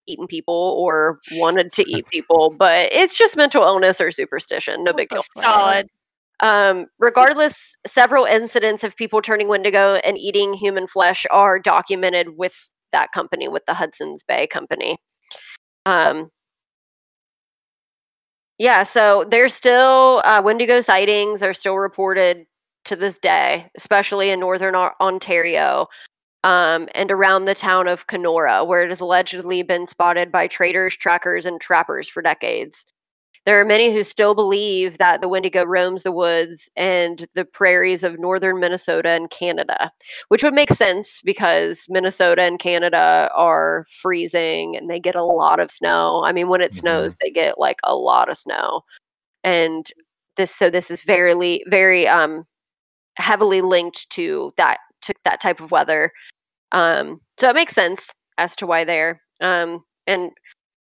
eaten 0.07 0.27
people 0.27 0.75
or 0.79 1.19
wanted 1.33 1.71
to 1.73 1.83
eat 1.89 2.07
people, 2.07 2.53
but 2.57 2.91
it's 2.91 3.17
just 3.17 3.37
mental 3.37 3.63
illness 3.63 4.01
or 4.01 4.11
superstition. 4.11 4.83
No 4.83 4.93
big 4.93 5.09
deal. 5.09 5.21
Solid. 5.37 5.87
Um, 6.41 6.87
regardless, 6.99 7.75
several 7.85 8.25
incidents 8.25 8.83
of 8.83 8.95
people 8.95 9.21
turning 9.21 9.47
Wendigo 9.47 9.95
and 10.03 10.17
eating 10.17 10.53
human 10.53 10.87
flesh 10.87 11.25
are 11.29 11.59
documented 11.59 12.37
with 12.37 12.71
that 12.91 13.11
company, 13.11 13.47
with 13.47 13.65
the 13.67 13.75
Hudson's 13.75 14.23
Bay 14.23 14.47
Company. 14.47 14.97
Um, 15.85 16.31
yeah, 18.57 18.83
so 18.83 19.25
there's 19.29 19.53
still 19.53 20.21
uh, 20.25 20.41
Wendigo 20.43 20.81
sightings 20.81 21.41
are 21.41 21.53
still 21.53 21.77
reported 21.77 22.45
to 22.85 22.95
this 22.95 23.17
day, 23.19 23.69
especially 23.77 24.31
in 24.31 24.39
northern 24.39 24.75
Ontario 24.75 25.87
um, 26.43 26.87
and 26.95 27.11
around 27.11 27.45
the 27.45 27.55
town 27.55 27.87
of 27.87 28.07
Kenora, 28.07 28.63
where 28.65 28.83
it 28.83 28.89
has 28.89 29.01
allegedly 29.01 29.63
been 29.63 29.87
spotted 29.87 30.31
by 30.31 30.47
traders, 30.47 30.95
trackers, 30.97 31.45
and 31.45 31.61
trappers 31.61 32.07
for 32.09 32.21
decades. 32.21 32.85
There 33.45 33.59
are 33.59 33.65
many 33.65 33.91
who 33.93 34.03
still 34.03 34.35
believe 34.35 34.99
that 34.99 35.21
the 35.21 35.27
Wendigo 35.27 35.65
roams 35.65 36.03
the 36.03 36.11
woods 36.11 36.69
and 36.75 37.27
the 37.33 37.43
prairies 37.45 38.03
of 38.03 38.19
northern 38.19 38.59
Minnesota 38.59 39.09
and 39.09 39.29
Canada, 39.31 39.91
which 40.29 40.43
would 40.43 40.53
make 40.53 40.71
sense 40.71 41.21
because 41.25 41.85
Minnesota 41.89 42.43
and 42.43 42.59
Canada 42.59 43.31
are 43.35 43.85
freezing 44.01 44.75
and 44.77 44.89
they 44.89 44.99
get 44.99 45.15
a 45.15 45.23
lot 45.23 45.59
of 45.59 45.71
snow. 45.71 46.23
I 46.23 46.33
mean, 46.33 46.49
when 46.49 46.61
it 46.61 46.71
Mhm. 46.71 46.75
snows, 46.81 47.15
they 47.21 47.31
get 47.31 47.57
like 47.59 47.79
a 47.83 47.95
lot 47.95 48.29
of 48.29 48.37
snow. 48.37 48.83
And 49.43 49.87
this 50.37 50.51
so 50.55 50.69
this 50.69 50.91
is 50.91 51.01
very 51.01 51.63
very 51.67 52.07
um 52.07 52.45
heavily 53.17 53.61
linked 53.61 54.09
to 54.11 54.53
that 54.57 54.79
to 55.03 55.13
that 55.25 55.41
type 55.41 55.59
of 55.59 55.71
weather. 55.71 56.11
Um, 56.71 57.19
so 57.37 57.49
it 57.49 57.55
makes 57.55 57.73
sense 57.73 58.09
as 58.37 58.55
to 58.57 58.65
why 58.67 58.83
they're 58.83 59.21
um, 59.41 59.83
and 60.07 60.31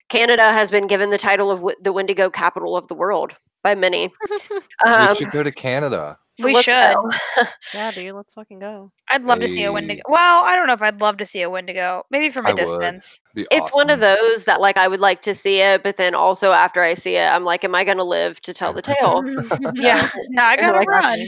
Canada 0.09 0.43
has 0.51 0.69
been 0.71 0.87
given 0.87 1.09
the 1.09 1.17
title 1.17 1.51
of 1.51 1.59
w- 1.59 1.75
the 1.81 1.91
Wendigo 1.93 2.29
capital 2.29 2.75
of 2.77 2.87
the 2.87 2.95
world 2.95 3.35
by 3.63 3.75
many. 3.75 4.11
we 4.85 4.91
Um, 4.91 5.15
should 5.15 5.31
go 5.31 5.43
to 5.43 5.51
Canada. 5.51 6.17
So 6.35 6.45
We 6.45 6.61
should. 6.61 6.95
Yeah, 7.73 7.91
dude, 7.91 8.13
let's 8.15 8.33
fucking 8.33 8.59
go. 8.59 8.91
I'd 9.09 9.23
love 9.23 9.39
to 9.39 9.47
see 9.49 9.59
a 9.63 9.67
Hey. 9.67 9.69
Wendigo. 9.69 10.03
Well, 10.07 10.43
I 10.45 10.55
don't 10.55 10.67
know 10.67 10.73
if 10.73 10.81
I'd 10.81 11.01
love 11.01 11.17
to 11.17 11.25
see 11.25 11.41
a 11.41 11.49
Wendigo. 11.49 12.03
Maybe 12.11 12.29
from 12.29 12.45
a 12.45 12.49
I 12.51 12.53
distance. 12.53 13.19
Be 13.35 13.47
it's 13.51 13.75
one 13.75 13.89
of 13.89 13.99
those 13.99 14.45
that 14.45 14.61
like 14.61 14.77
I 14.77 14.87
would 14.87 14.99
like 14.99 15.21
to 15.23 15.33
see 15.35 15.59
it, 15.61 15.83
but 15.83 15.97
then 15.97 16.13
also 16.15 16.51
after 16.53 16.81
I 16.81 16.93
see 16.93 17.15
it, 17.17 17.25
I'm 17.27 17.43
like, 17.43 17.63
am 17.63 17.73
I 17.75 17.83
gonna 17.83 18.03
live 18.03 18.39
to 18.41 18.53
tell 18.53 18.71
the 18.71 18.81
tale? 18.83 19.23
Yeah. 19.73 20.09
No, 20.29 20.43
I 20.43 20.55
gotta 20.57 20.77
Like, 20.77 20.87
run. 20.87 21.27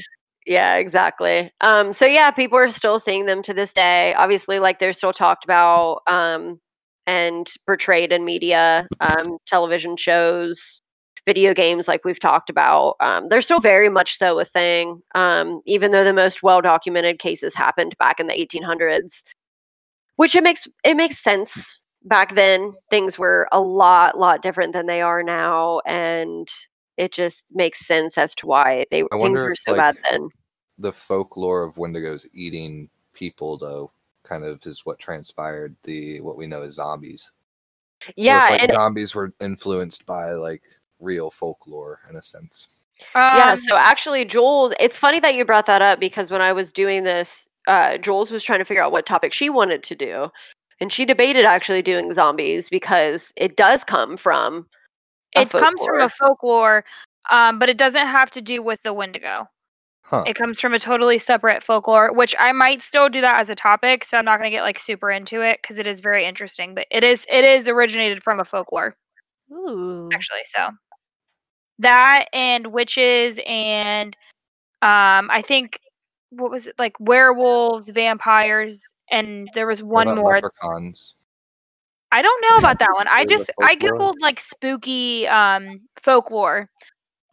Yeah, 0.50 0.78
exactly. 0.78 1.52
Um, 1.62 1.94
so 1.94 2.08
yeah, 2.08 2.32
people 2.32 2.58
are 2.58 2.72
still 2.72 3.00
seeing 3.00 3.28
them 3.28 3.44
to 3.44 3.54
this 3.54 3.72
day. 3.72 4.16
Obviously, 4.16 4.58
like 4.58 4.80
they're 4.80 4.94
still 4.94 5.14
talked 5.14 5.44
about 5.44 6.02
um, 6.08 6.60
and 7.06 7.48
portrayed 7.68 8.12
in 8.12 8.26
media, 8.26 8.88
um, 9.00 9.38
television 9.46 9.96
shows, 9.96 10.82
video 11.28 11.54
games, 11.54 11.88
like 11.88 12.04
we've 12.04 12.20
talked 12.20 12.50
about. 12.50 12.96
Um, 13.00 13.28
they're 13.28 13.44
still 13.44 13.60
very 13.60 13.90
much 13.90 14.18
so 14.18 14.40
a 14.40 14.46
thing, 14.46 15.04
um, 15.14 15.62
even 15.68 15.92
though 15.92 16.04
the 16.04 16.14
most 16.14 16.42
well 16.42 16.62
documented 16.62 17.20
cases 17.20 17.54
happened 17.54 17.96
back 18.00 18.20
in 18.20 18.26
the 18.26 18.34
1800s, 18.34 19.22
which 20.16 20.34
it 20.34 20.44
makes 20.44 20.68
it 20.84 20.98
makes 20.98 21.20
sense. 21.20 21.80
Back 22.06 22.34
then, 22.34 22.74
things 22.90 23.20
were 23.20 23.48
a 23.52 23.62
lot, 23.62 24.18
lot 24.18 24.42
different 24.42 24.74
than 24.74 24.88
they 24.88 25.02
are 25.02 25.22
now, 25.22 25.82
and 25.86 26.48
it 26.98 27.14
just 27.14 27.46
makes 27.52 27.86
sense 27.86 28.18
as 28.18 28.34
to 28.36 28.48
why 28.48 28.86
they 28.90 29.04
were 29.04 29.52
if, 29.52 29.60
so 29.60 29.76
bad 29.76 29.96
then. 30.10 30.30
The 30.80 30.92
folklore 30.92 31.64
of 31.64 31.76
Wendigos 31.76 32.26
eating 32.34 32.90
people, 33.14 33.58
though, 33.58 33.92
kind 34.24 34.44
of 34.44 34.66
is 34.66 34.86
what 34.86 34.98
transpired. 34.98 35.76
The 35.84 36.22
what 36.22 36.38
we 36.38 36.48
know 36.48 36.64
as 36.64 36.74
zombies. 36.74 37.32
Or 38.08 38.10
if, 38.10 38.14
Yeah, 38.18 38.48
like, 38.50 38.64
and 38.64 38.72
zombies 38.72 39.14
were 39.14 39.34
influenced 39.42 40.06
by 40.06 40.32
like 40.32 40.64
real 41.00 41.30
folklore 41.30 42.00
in 42.10 42.16
a 42.16 42.22
sense. 42.22 42.88
yeah, 43.14 43.52
Um, 43.52 43.58
so 43.58 43.78
actually 43.78 44.26
Jules, 44.26 44.74
it's 44.80 44.98
funny 44.98 45.20
that 45.20 45.36
you 45.36 45.46
brought 45.46 45.66
that 45.68 45.82
up 45.82 46.00
because 46.00 46.32
when 46.32 46.42
I 46.42 46.54
was 46.54 46.72
doing 46.72 47.04
this, 47.04 47.48
uh 47.68 47.98
Jules 47.98 48.32
was 48.32 48.44
trying 48.44 48.60
to 48.60 48.66
figure 48.66 48.84
out 48.84 48.92
what 48.92 49.06
topic 49.06 49.34
she 49.34 49.50
wanted 49.50 49.84
to 49.84 49.96
do. 49.96 50.30
And 50.82 50.94
she 50.94 51.04
debated 51.04 51.44
actually 51.44 51.82
doing 51.82 52.14
zombies 52.14 52.70
because 52.70 53.34
it 53.36 53.58
does 53.58 53.84
come 53.84 54.16
from 54.16 54.66
a 55.36 55.42
it 55.42 55.50
comes 55.50 55.84
from 55.84 56.00
a 56.02 56.10
folklore. 56.10 56.10
folklore, 56.10 56.86
um, 57.30 57.60
but 57.60 57.70
it 57.70 57.78
doesn't 57.78 58.08
have 58.08 58.32
to 58.32 58.42
do 58.42 58.64
with 58.64 58.82
the 58.84 58.94
Wendigo. 58.94 59.48
Huh. 60.02 60.24
It 60.26 60.36
comes 60.36 60.60
from 60.60 60.74
a 60.74 60.80
totally 60.80 61.20
separate 61.20 61.64
folklore, 61.64 62.12
which 62.14 62.34
I 62.40 62.52
might 62.52 62.82
still 62.82 63.10
do 63.10 63.22
that 63.22 63.40
as 63.40 63.50
a 63.50 63.56
topic. 63.56 64.04
So 64.04 64.18
I'm 64.18 64.26
not 64.26 64.40
going 64.40 64.50
to 64.50 64.56
get 64.56 64.64
like 64.64 64.80
super 64.80 65.12
into 65.12 65.42
it 65.42 65.60
because 65.62 65.78
it 65.78 65.86
is 65.86 66.00
very 66.00 66.26
interesting. 66.26 66.74
But 66.74 66.88
it 66.90 67.04
is 67.04 67.26
it 67.32 67.44
is 67.44 67.68
originated 67.68 68.24
from 68.24 68.40
a 68.40 68.46
folklore 68.46 68.96
Ooh. 69.52 70.10
actually. 70.12 70.40
So 70.46 70.70
that 71.80 72.26
and 72.34 72.68
witches 72.68 73.40
and 73.46 74.16
um, 74.82 75.30
I 75.30 75.44
think 75.46 75.80
what 76.32 76.52
was 76.52 76.68
it 76.68 76.76
like 76.80 76.96
werewolves, 77.00 77.90
vampires, 77.90 78.94
and 79.12 79.48
there 79.54 79.68
was 79.68 79.84
one 79.84 80.16
more. 80.16 80.36
leprechauns. 80.36 81.14
I 82.12 82.24
don't 82.24 82.42
know 82.50 82.58
about 82.58 82.80
that 82.80 82.94
one. 82.94 83.08
I 83.08 83.26
just 83.26 83.52
I 83.62 83.76
googled 83.76 84.16
like 84.20 84.40
spooky 84.40 85.28
um 85.28 85.82
folklore, 86.02 86.70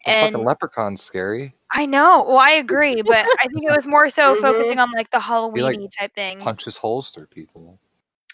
and 0.04 0.32
fucking 0.32 0.46
leprechaun's 0.46 1.02
scary. 1.02 1.54
I 1.72 1.84
know. 1.86 2.24
Well, 2.26 2.38
I 2.38 2.52
agree, 2.52 3.02
but 3.02 3.26
I 3.42 3.48
think 3.48 3.64
it 3.64 3.74
was 3.74 3.86
more 3.86 4.08
so 4.08 4.34
Mhm. 4.36 4.40
focusing 4.40 4.78
on 4.78 4.90
like 4.92 5.10
the 5.10 5.20
He 5.20 5.30
like 5.62 5.76
Halloweeny 5.78 5.88
type 5.98 6.14
things. 6.14 6.42
punches 6.42 6.76
holes 6.76 7.10
through 7.10 7.26
people. 7.26 7.78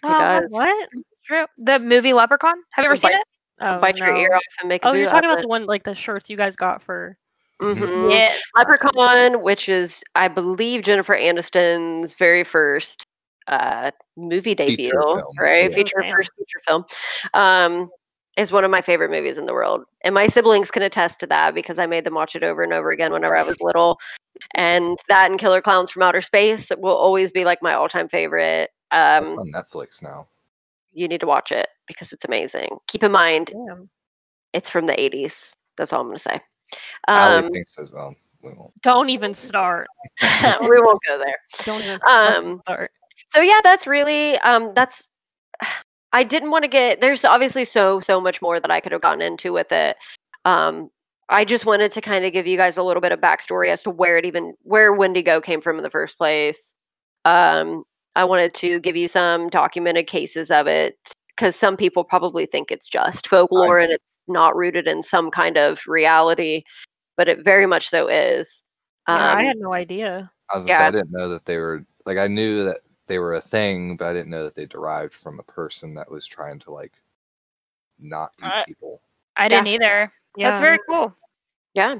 Oh, 0.05 0.09
does. 0.19 0.47
What? 0.51 0.89
true. 1.25 1.47
The 1.59 1.79
movie 1.79 2.13
Leprechaun. 2.13 2.63
Have 2.73 2.83
you 2.85 2.91
ever 2.91 2.95
Bite- 3.01 3.11
seen 3.13 3.21
it? 3.21 3.27
Oh, 3.61 3.79
bite 3.81 3.99
your 3.99 4.15
ear 4.17 4.35
off 4.35 4.43
and 4.61 4.69
make 4.69 4.85
a 4.85 4.89
Oh, 4.89 4.93
you're 4.93 5.09
talking 5.09 5.27
about 5.27 5.39
of 5.39 5.43
the 5.43 5.49
one 5.49 5.67
like 5.67 5.85
the 5.85 5.95
shirts 5.95 6.29
you 6.29 6.37
guys 6.37 6.57
got 6.57 6.83
for. 6.83 7.17
it. 7.61 7.65
Mhm. 7.65 7.77
Mhm. 7.77 8.11
Yes. 8.11 8.43
Leprechaun, 8.57 9.41
which 9.43 9.69
is 9.69 10.03
I 10.17 10.27
believe 10.29 10.83
Jennifer 10.83 11.17
Aniston's 11.17 12.15
very 12.15 12.43
first 12.45 13.07
uh 13.47 13.93
movie 14.17 14.55
debut, 14.55 14.91
film, 14.91 15.23
right? 15.39 15.71
yeah. 15.71 15.77
Feature 15.77 16.03
first 16.11 16.31
feature 16.37 16.61
film. 16.67 16.85
Um 17.35 17.91
is 18.37 18.51
one 18.53 18.65
of 18.65 18.71
my 18.71 18.81
favorite 18.81 19.11
movies 19.11 19.37
in 19.39 19.47
the 19.47 19.53
world. 19.53 19.85
And 20.05 20.15
my 20.15 20.27
siblings 20.27 20.71
can 20.71 20.83
attest 20.83 21.21
to 21.21 21.27
that 21.27 21.55
because 21.55 21.79
I 21.79 21.87
made 21.87 22.05
them 22.05 22.15
watch 22.15 22.35
it 22.35 22.43
over 22.43 22.63
and 22.63 22.73
over 22.73 22.91
again 22.91 23.13
whenever 23.13 23.37
I 23.37 23.43
was 23.43 23.57
little. 23.61 23.99
And 24.55 24.99
that 25.09 25.31
and 25.31 25.39
Killer 25.39 25.61
Klowns 25.61 25.91
from 25.91 26.03
Outer 26.03 26.23
Space 26.23 26.71
will 26.79 26.97
always 26.97 27.31
be 27.31 27.45
like 27.45 27.63
my 27.63 27.75
all-time 27.75 28.09
favorite. 28.09 28.71
It's 28.93 28.99
Um 29.27 29.39
on 29.39 29.53
Netflix 29.53 30.03
now. 30.03 30.29
you 30.93 31.09
need 31.09 31.21
to 31.21 31.27
watch 31.27 31.53
it 31.53 31.69
because 31.87 32.13
it's 32.13 32.25
amazing. 32.25 32.79
Keep 32.89 33.03
in 33.05 33.13
mind 33.13 33.53
Damn. 33.67 33.91
it's 34.53 34.71
from 34.71 34.87
the 34.87 34.95
80s. 34.95 35.53
That's 35.77 35.93
all 35.93 36.01
I'm 36.01 36.07
going 36.07 36.17
to 36.17 36.23
say. 36.23 36.41
Allie 37.09 37.45
Um 37.45 37.51
thinks 37.51 37.79
as 37.79 37.93
well. 37.93 38.15
We 38.43 38.51
won't. 38.51 38.73
Don't 38.83 39.11
even 39.11 39.35
start. 39.35 39.87
we 40.23 40.81
won't 40.81 41.01
go 41.07 41.19
there. 41.19 41.37
Don't 41.65 41.83
even 41.83 42.01
Um, 42.09 42.59
start. 42.61 42.91
so 43.31 43.41
yeah 43.43 43.61
that's 43.63 43.87
really 43.87 44.39
um 44.39 44.73
that's 44.75 45.07
i 46.13 46.23
didn't 46.23 46.51
want 46.51 46.65
to 46.65 46.69
get 46.69 47.01
there's 47.01 47.25
obviously 47.25 47.65
so 47.65 48.01
so 48.01 48.21
much 48.21 48.41
more 48.43 48.61
that 48.61 48.71
i 48.71 48.81
could 48.81 48.93
have 48.93 49.01
gotten 49.01 49.23
into 49.23 49.53
with 49.53 49.71
it 49.73 49.97
um 50.45 50.91
i 51.29 51.45
just 51.45 51.67
wanted 51.67 51.91
to 51.91 52.01
kind 52.01 52.25
of 52.25 52.33
give 52.33 52.47
you 52.47 52.57
guys 52.57 52.77
a 52.77 52.83
little 52.83 53.01
bit 53.01 53.13
of 53.13 53.21
backstory 53.21 53.69
as 53.69 53.83
to 53.83 53.91
where 53.91 54.17
it 54.17 54.25
even 54.25 54.55
where 54.63 54.93
wendigo 54.93 55.41
came 55.41 55.61
from 55.61 55.77
in 55.77 55.83
the 55.83 55.91
first 55.91 56.17
place 56.19 56.75
um 57.25 57.85
i 58.17 58.25
wanted 58.25 58.55
to 58.55 58.81
give 58.81 58.97
you 58.97 59.09
some 59.09 59.49
documented 59.49 60.07
cases 60.07 60.51
of 60.51 60.67
it 60.67 60.97
because 61.37 61.57
some 61.57 61.77
people 61.77 62.05
probably 62.05 62.47
think 62.47 62.71
it's 62.71 62.89
just 62.89 63.27
folklore 63.29 63.79
and 63.79 63.93
it's 63.93 64.23
not 64.29 64.57
rooted 64.57 64.87
in 64.87 65.03
some 65.03 65.31
kind 65.31 65.57
of 65.57 65.81
reality 65.87 66.63
but 67.17 67.29
it 67.29 67.45
very 67.45 67.67
much 67.67 67.89
so 67.89 68.09
is 68.09 68.65
um, 69.07 69.19
yeah, 69.19 69.35
I 69.35 69.43
had 69.43 69.59
no 69.59 69.73
idea. 69.73 70.31
I 70.51 70.57
was 70.57 70.67
gonna 70.67 70.77
say, 70.77 70.83
Yeah. 70.83 70.89
I 70.89 70.91
didn't 70.91 71.13
know 71.13 71.29
that 71.29 71.45
they 71.45 71.59
were 71.59 71.85
like 72.07 72.19
I 72.19 72.27
knew 72.27 72.65
that 72.65 72.81
they 73.13 73.19
were 73.19 73.35
a 73.35 73.41
thing, 73.43 73.95
but 73.99 74.07
I 74.07 74.15
didn't 74.15 74.31
know 74.31 74.45
that 74.45 74.55
they 74.55 74.65
derived 74.65 75.13
from 75.13 75.39
a 75.39 75.43
person 75.43 75.93
that 75.95 76.11
was 76.11 76.27
trying 76.27 76.59
to 76.61 76.71
like 76.73 76.95
not 77.99 78.33
eat 78.41 78.47
Uh, 78.47 78.65
people. 78.65 79.03
I 79.37 79.49
didn't 79.49 79.67
either. 79.67 80.11
Yeah. 80.35 80.49
That's 80.49 80.61
very 80.61 80.79
cool. 80.89 81.15
Yeah. 81.75 81.97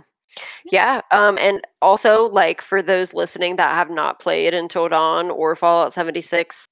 Yeah. 0.71 1.03
Um, 1.11 1.37
and 1.37 1.61
also 1.83 2.31
like 2.31 2.63
for 2.63 2.81
those 2.81 3.13
listening 3.13 3.57
that 3.57 3.75
have 3.75 3.91
not 3.91 4.21
played 4.21 4.55
Until 4.55 4.89
Dawn 4.89 5.31
or 5.31 5.55
Fallout 5.55 5.93
76, 5.93 6.65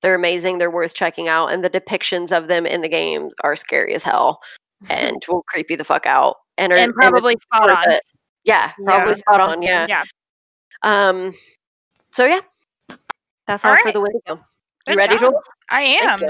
they're 0.00 0.14
amazing. 0.14 0.58
They're 0.58 0.70
worth 0.70 0.94
checking 0.94 1.26
out. 1.26 1.48
And 1.48 1.64
the 1.64 1.70
depictions 1.70 2.30
of 2.30 2.46
them 2.46 2.66
in 2.66 2.82
the 2.82 2.88
games 2.88 3.34
are 3.42 3.56
scary 3.56 3.94
as 3.96 4.04
hell 4.04 4.38
and 4.88 5.20
will 5.28 5.42
creep 5.48 5.70
you 5.70 5.76
the 5.76 5.82
fuck 5.82 6.06
out. 6.06 6.36
And, 6.56 6.72
are, 6.72 6.76
And 6.76 6.90
it's 6.90 6.96
probably 6.96 7.36
spot 7.40 7.68
on. 7.72 7.90
it. 7.92 8.02
Yeah, 8.44 8.70
probably 8.84 9.10
Yeah. 9.10 9.14
spot 9.16 9.40
on. 9.40 9.60
Yeah. 9.62 9.86
Yeah. 9.88 10.04
Um 10.84 11.32
so 12.12 12.24
yeah. 12.26 12.40
That's 13.48 13.64
all, 13.64 13.72
All 13.72 13.76
for 13.78 13.84
right. 13.86 13.94
the 13.94 14.00
Wendigo. 14.00 14.34
You 14.86 14.92
Good 14.94 14.96
ready, 14.96 15.16
job. 15.18 15.32
Jules? 15.32 15.48
I 15.70 15.82
am. 16.02 16.20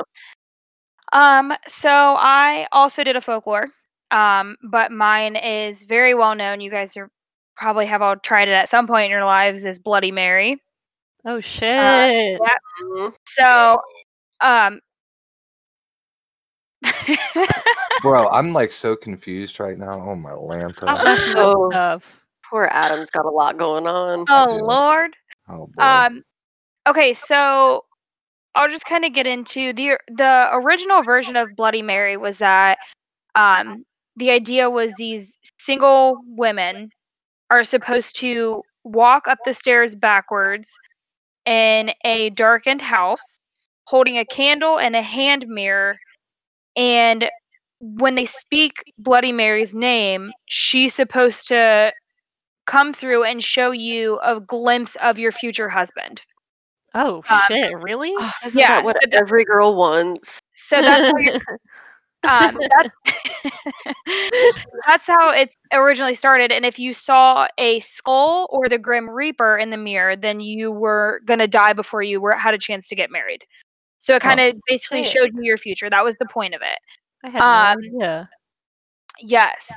Um, 1.13 1.53
so 1.67 1.91
I 1.91 2.67
also 2.73 3.05
did 3.05 3.17
a 3.17 3.21
folklore. 3.21 3.69
Um, 4.11 4.57
but 4.63 4.91
mine 4.91 5.37
is 5.37 5.83
very 5.83 6.15
well 6.15 6.35
known. 6.35 6.61
You 6.63 6.71
guys 6.71 6.97
are 6.97 7.11
probably 7.57 7.87
have 7.87 8.01
all 8.03 8.17
tried 8.17 8.49
it 8.49 8.53
at 8.53 8.69
some 8.71 8.87
point 8.87 9.07
in 9.07 9.11
your 9.11 9.25
lives 9.25 9.65
is 9.65 9.79
Bloody 9.79 10.13
Mary. 10.13 10.63
Oh 11.27 11.41
shit. 11.41 12.41
Mhm. 12.83 13.13
So 13.27 13.81
um 14.41 14.81
Bro, 18.03 18.29
I'm 18.29 18.53
like 18.53 18.71
so 18.73 18.95
confused 18.95 19.59
right 19.61 19.77
now. 19.77 20.01
Oh 20.09 20.15
my 20.15 20.31
lanta. 20.31 20.75
Stop 20.77 21.05
messing 21.05 21.29
with 21.35 21.39
Oh. 21.39 22.01
Poor 22.49 22.69
Adam's 22.73 23.11
got 23.11 23.27
a 23.27 23.31
lot 23.31 23.59
going 23.59 23.87
on. 23.87 24.25
oh 24.29 24.57
lord. 24.63 25.15
Oh 25.51 25.67
boy. 25.67 25.83
Um, 25.83 26.23
okay, 26.89 27.15
so 27.15 27.85
I'll 28.55 28.69
just 28.69 28.85
kind 28.87 29.05
of 29.05 29.13
get 29.13 29.27
into 29.27 29.73
the 29.73 29.99
the 30.09 30.49
original 30.53 31.03
version 31.03 31.37
of 31.37 31.55
Bloody 31.57 31.83
Mary 31.83 32.17
was 32.17 32.39
that 32.39 32.79
um, 33.35 33.85
the 34.17 34.31
idea 34.31 34.71
was 34.71 34.95
these 34.95 35.39
single 35.59 36.19
women 36.27 36.91
are 37.51 37.65
supposed 37.65 38.17
to 38.21 38.63
walk 38.85 39.29
up 39.29 39.39
the 39.45 39.55
stairs 39.55 39.95
backwards 39.95 40.77
in 41.47 41.93
a 42.05 42.31
darkened 42.31 42.83
house, 42.83 43.41
holding 43.87 44.19
a 44.19 44.25
candle 44.25 44.79
and 44.79 44.97
a 44.97 45.03
hand 45.03 45.47
mirror, 45.49 45.97
and 46.77 47.31
when 47.81 48.17
they 48.17 48.27
speak 48.27 48.73
Bloody 48.99 49.33
Mary's 49.33 49.75
name, 49.75 50.33
she's 50.47 50.95
supposed 50.95 51.47
to 51.49 51.93
come 52.67 52.93
through 52.93 53.25
and 53.25 53.43
show 53.43 53.71
you 53.71 54.19
a 54.25 54.41
glimpse 54.41 54.97
of 54.97 55.19
your 55.19 55.33
future 55.33 55.69
husband. 55.69 56.23
Oh 56.95 57.23
Um, 57.29 57.39
shit, 57.49 57.71
really? 57.83 58.15
Oh, 58.19 58.31
isn't 58.45 58.59
Yeah, 58.59 58.69
that 58.69 58.85
what 58.85 58.97
so 59.03 59.19
every 59.19 59.45
girl 59.45 59.75
wants? 59.77 60.41
So 60.55 60.83
that's 60.83 61.09
um, 62.29 62.59
that's, 62.77 62.95
that's 64.87 65.07
how 65.07 65.31
it 65.31 65.55
originally 65.73 66.15
started. 66.15 66.51
And 66.51 66.65
if 66.67 66.79
you 66.79 66.93
saw 66.93 67.47
a 67.59 67.81
skull 67.81 68.49
or 68.51 68.69
the 68.69 68.79
Grim 68.79 69.09
Reaper 69.09 69.57
in 69.57 69.71
the 69.71 69.77
mirror, 69.77 70.17
then 70.17 70.41
you 70.41 70.73
were 70.73 71.21
gonna 71.25 71.47
die 71.47 71.73
before 71.73 72.03
you 72.03 72.21
were 72.21 72.33
had 72.35 72.55
a 72.55 72.59
chance 72.59 72.89
to 72.89 72.97
get 72.97 73.11
married. 73.11 73.45
So 73.99 74.15
it 74.15 74.23
kind 74.23 74.41
of 74.41 74.57
basically 74.69 75.03
Shit. 75.03 75.13
showed 75.13 75.31
you 75.35 75.43
your 75.43 75.57
future. 75.59 75.91
That 75.91 76.05
was 76.05 76.15
the 76.19 76.27
point 76.27 76.55
of 76.55 76.63
it. 76.63 76.79
I 77.25 77.31
had 77.31 77.41
um, 77.43 77.79
no 77.81 77.99
idea. 77.99 78.31
Yes. 79.21 79.71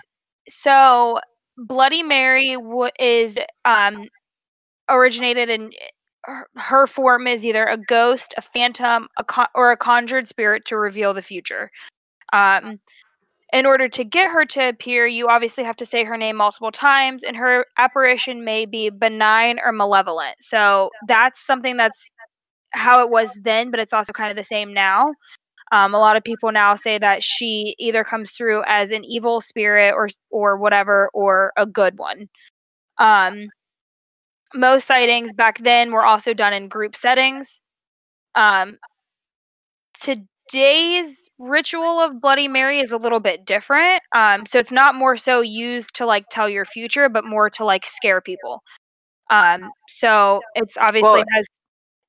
So 0.47 1.19
Bloody 1.57 2.03
Mary 2.03 2.55
w- 2.55 2.91
is 2.99 3.37
um, 3.65 4.07
originated 4.89 5.49
in 5.49 5.71
her, 6.55 6.87
form 6.87 7.27
is 7.27 7.45
either 7.45 7.65
a 7.65 7.77
ghost, 7.77 8.33
a 8.37 8.41
phantom, 8.41 9.07
a 9.17 9.23
con- 9.23 9.47
or 9.55 9.71
a 9.71 9.77
conjured 9.77 10.27
spirit 10.27 10.65
to 10.65 10.77
reveal 10.77 11.13
the 11.13 11.21
future. 11.21 11.71
Um, 12.33 12.79
in 13.53 13.65
order 13.65 13.89
to 13.89 14.03
get 14.03 14.29
her 14.29 14.45
to 14.45 14.69
appear, 14.69 15.07
you 15.07 15.27
obviously 15.27 15.63
have 15.63 15.75
to 15.77 15.85
say 15.85 16.03
her 16.03 16.15
name 16.17 16.37
multiple 16.37 16.71
times, 16.71 17.23
and 17.23 17.35
her 17.35 17.65
apparition 17.77 18.45
may 18.45 18.65
be 18.65 18.89
benign 18.89 19.59
or 19.63 19.71
malevolent. 19.71 20.35
So 20.39 20.89
that's 21.07 21.45
something 21.45 21.75
that's 21.75 22.13
how 22.71 23.03
it 23.03 23.09
was 23.09 23.37
then, 23.43 23.69
but 23.71 23.79
it's 23.79 23.93
also 23.93 24.13
kind 24.13 24.31
of 24.31 24.37
the 24.37 24.43
same 24.43 24.73
now. 24.73 25.13
Um, 25.73 25.93
a 25.93 25.99
lot 25.99 26.17
of 26.17 26.23
people 26.23 26.51
now 26.51 26.75
say 26.75 26.97
that 26.97 27.23
she 27.23 27.75
either 27.79 28.03
comes 28.03 28.31
through 28.31 28.63
as 28.67 28.91
an 28.91 29.05
evil 29.05 29.41
spirit 29.41 29.93
or 29.93 30.09
or 30.29 30.57
whatever, 30.57 31.09
or 31.13 31.53
a 31.57 31.65
good 31.65 31.97
one. 31.97 32.27
Um, 32.97 33.47
most 34.53 34.87
sightings 34.87 35.33
back 35.33 35.59
then 35.59 35.91
were 35.91 36.05
also 36.05 36.33
done 36.33 36.53
in 36.53 36.67
group 36.67 36.95
settings. 36.95 37.61
Um, 38.35 38.77
today's 40.01 41.29
ritual 41.39 41.99
of 41.99 42.21
Bloody 42.21 42.47
Mary 42.47 42.79
is 42.79 42.91
a 42.91 42.97
little 42.97 43.19
bit 43.19 43.45
different. 43.45 44.01
Um, 44.13 44.45
so 44.45 44.59
it's 44.59 44.71
not 44.71 44.95
more 44.95 45.17
so 45.17 45.41
used 45.41 45.95
to 45.95 46.05
like 46.05 46.25
tell 46.31 46.49
your 46.49 46.65
future, 46.65 47.09
but 47.09 47.25
more 47.25 47.49
to 47.51 47.65
like 47.65 47.85
scare 47.85 48.21
people. 48.21 48.61
Um, 49.29 49.69
so 49.87 50.41
it's 50.55 50.77
obviously 50.77 51.09
Well, 51.11 51.25
has 51.33 51.45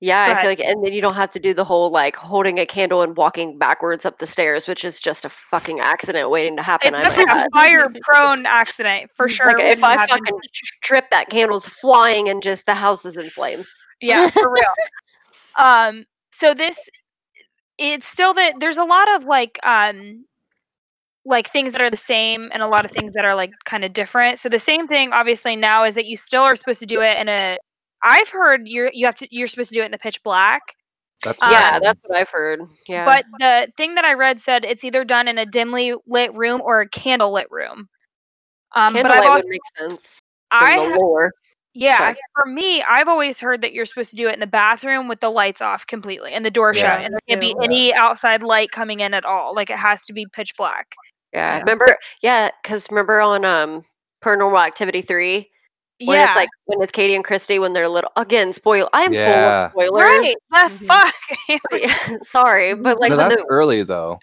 Yeah, 0.03 0.34
I 0.36 0.40
feel 0.40 0.50
like, 0.50 0.59
and 0.59 0.84
then 0.84 0.92
you 0.92 1.00
don't 1.00 1.14
have 1.14 1.30
to 1.30 1.38
do 1.38 1.55
the 1.55 1.62
whole 1.64 1.88
like 1.92 2.16
holding 2.16 2.59
a 2.59 2.66
candle 2.66 3.03
and 3.03 3.16
walking 3.16 3.57
backwards 3.57 4.05
up 4.05 4.18
the 4.18 4.26
stairs, 4.26 4.66
which 4.66 4.84
is 4.84 4.98
just 4.98 5.24
a 5.24 5.28
fucking 5.28 5.78
accident 5.78 6.28
waiting 6.28 6.57
to 6.57 6.62
happen. 6.62 6.92
it's 6.96 7.16
a 7.16 7.48
fire 7.53 7.88
prone 8.03 8.44
accident 8.44 9.12
for 9.14 9.28
sure. 9.28 9.57
Like 9.57 9.62
if 9.62 9.84
I 9.84 9.92
happen. 9.92 10.18
fucking 10.18 10.40
trip, 10.82 11.09
that 11.12 11.30
candle's 11.30 11.66
flying 11.66 12.28
and 12.28 12.42
just 12.42 12.66
the 12.66 12.74
house 12.74 13.05
is 13.05 13.16
in 13.16 13.30
flames. 13.30 13.72
yeah 14.00 14.28
for 14.28 14.50
real 14.50 14.64
um 15.57 16.05
so 16.32 16.53
this 16.53 16.76
it's 17.78 18.09
still 18.09 18.34
that 18.34 18.55
there's 18.59 18.78
a 18.78 18.84
lot 18.84 19.09
of 19.14 19.24
like 19.24 19.61
um 19.62 20.24
like 21.24 21.48
things 21.48 21.70
that 21.74 21.80
are 21.80 21.90
the 21.90 21.96
same 21.96 22.50
and 22.53 22.61
a 22.61 22.66
lot 22.66 22.84
of 22.84 22.90
things 22.90 23.12
that 23.12 23.24
are 23.24 23.36
like 23.36 23.53
kind 23.64 23.84
of 23.84 23.92
different 23.92 24.40
so 24.40 24.48
the 24.48 24.59
same 24.59 24.88
thing 24.88 25.12
obviously 25.12 25.55
now 25.55 25.84
is 25.84 25.94
that 25.94 26.07
you 26.07 26.16
still 26.16 26.42
are 26.42 26.57
supposed 26.57 26.80
to 26.80 26.86
do 26.86 27.00
it 27.00 27.16
in 27.20 27.28
a 27.28 27.57
i've 28.03 28.28
heard 28.30 28.62
you're 28.64 28.90
you 28.92 29.07
have 29.07 29.14
to 29.16 29.26
you're 29.30 29.46
supposed 29.46 29.68
to 29.70 29.74
do 29.74 29.82
it 29.82 29.86
in 29.86 29.90
the 29.92 29.98
pitch 29.98 30.22
black 30.22 30.62
That's 31.24 31.42
Um, 31.42 31.50
yeah, 31.50 31.78
that's 31.78 32.00
what 32.09 32.18
I've 32.18 32.28
heard. 32.30 32.61
Yeah, 32.88 33.05
but 33.05 33.24
the 33.38 33.72
thing 33.76 33.94
that 33.94 34.05
i 34.05 34.12
read 34.14 34.40
said 34.40 34.64
it's 34.64 34.84
either 34.84 35.05
done 35.05 35.28
in 35.28 35.38
a 35.38 35.46
dimly 35.46 35.94
lit 36.07 36.34
room 36.34 36.61
or 36.62 36.80
a 36.80 36.88
candle 36.88 37.32
lit 37.32 37.46
room 37.50 37.88
um 38.74 38.92
but 38.94 39.03
candlelight 39.03 39.22
i've 39.22 39.30
also 39.30 39.42
would 39.44 39.50
make 39.50 39.61
sense 39.78 40.18
i 40.50 40.76
the 40.76 40.82
ha- 40.82 40.96
lore. 40.96 41.32
Yeah, 41.74 41.96
Sorry. 41.96 42.16
for 42.34 42.44
me, 42.50 42.82
I've 42.82 43.09
always 43.09 43.40
heard 43.40 43.62
that 43.62 43.72
you're 43.72 43.86
supposed 43.86 44.11
to 44.11 44.16
do 44.16 44.28
it 44.28 44.34
in 44.34 44.40
the 44.40 44.46
bathroom 44.46 45.09
with 45.09 45.20
the 45.20 45.30
lights 45.30 45.62
off 45.62 45.86
completely 45.86 46.34
and 46.34 46.44
the 46.44 46.50
door 46.50 46.74
shut, 46.74 47.00
and 47.00 47.14
there 47.14 47.20
can't 47.26 47.40
be 47.40 47.55
too. 47.55 47.61
any 47.62 47.94
outside 47.94 48.42
light 48.42 48.70
coming 48.72 49.00
in 49.00 49.14
at 49.14 49.24
all. 49.24 49.55
Like 49.55 49.70
it 49.70 49.78
has 49.78 50.05
to 50.05 50.12
be 50.12 50.26
pitch 50.26 50.53
black. 50.59 50.92
Yeah, 51.32 51.55
Yeah. 51.55 51.61
remember? 51.61 51.96
Yeah, 52.20 52.50
because 52.62 52.86
remember 52.90 53.22
on 53.22 53.46
um 53.46 53.84
Paranormal 54.22 54.62
Activity 54.62 55.00
three 55.00 55.48
when 56.07 56.18
yeah, 56.18 56.26
it's 56.26 56.36
like 56.36 56.48
when 56.66 56.82
it's 56.82 56.92
Katie 56.92 57.14
and 57.14 57.24
Kristi 57.24 57.61
when 57.61 57.72
they're 57.72 57.88
little. 57.88 58.11
Again, 58.16 58.53
spoil. 58.53 58.88
I 58.92 59.03
am 59.03 59.12
Yeah. 59.12 59.68
full 59.70 59.84
of 59.84 59.90
spoilers. 59.90 60.03
right. 60.05 60.34
The 60.50 60.57
Mhm. 60.70 60.86
fuck. 60.86 61.14
But- 62.18 62.24
Sorry, 62.26 62.74
but 62.74 63.00
like 63.00 63.11
no, 63.11 63.16
that's 63.16 63.42
the, 63.42 63.46
early 63.48 63.82
though. 63.82 64.18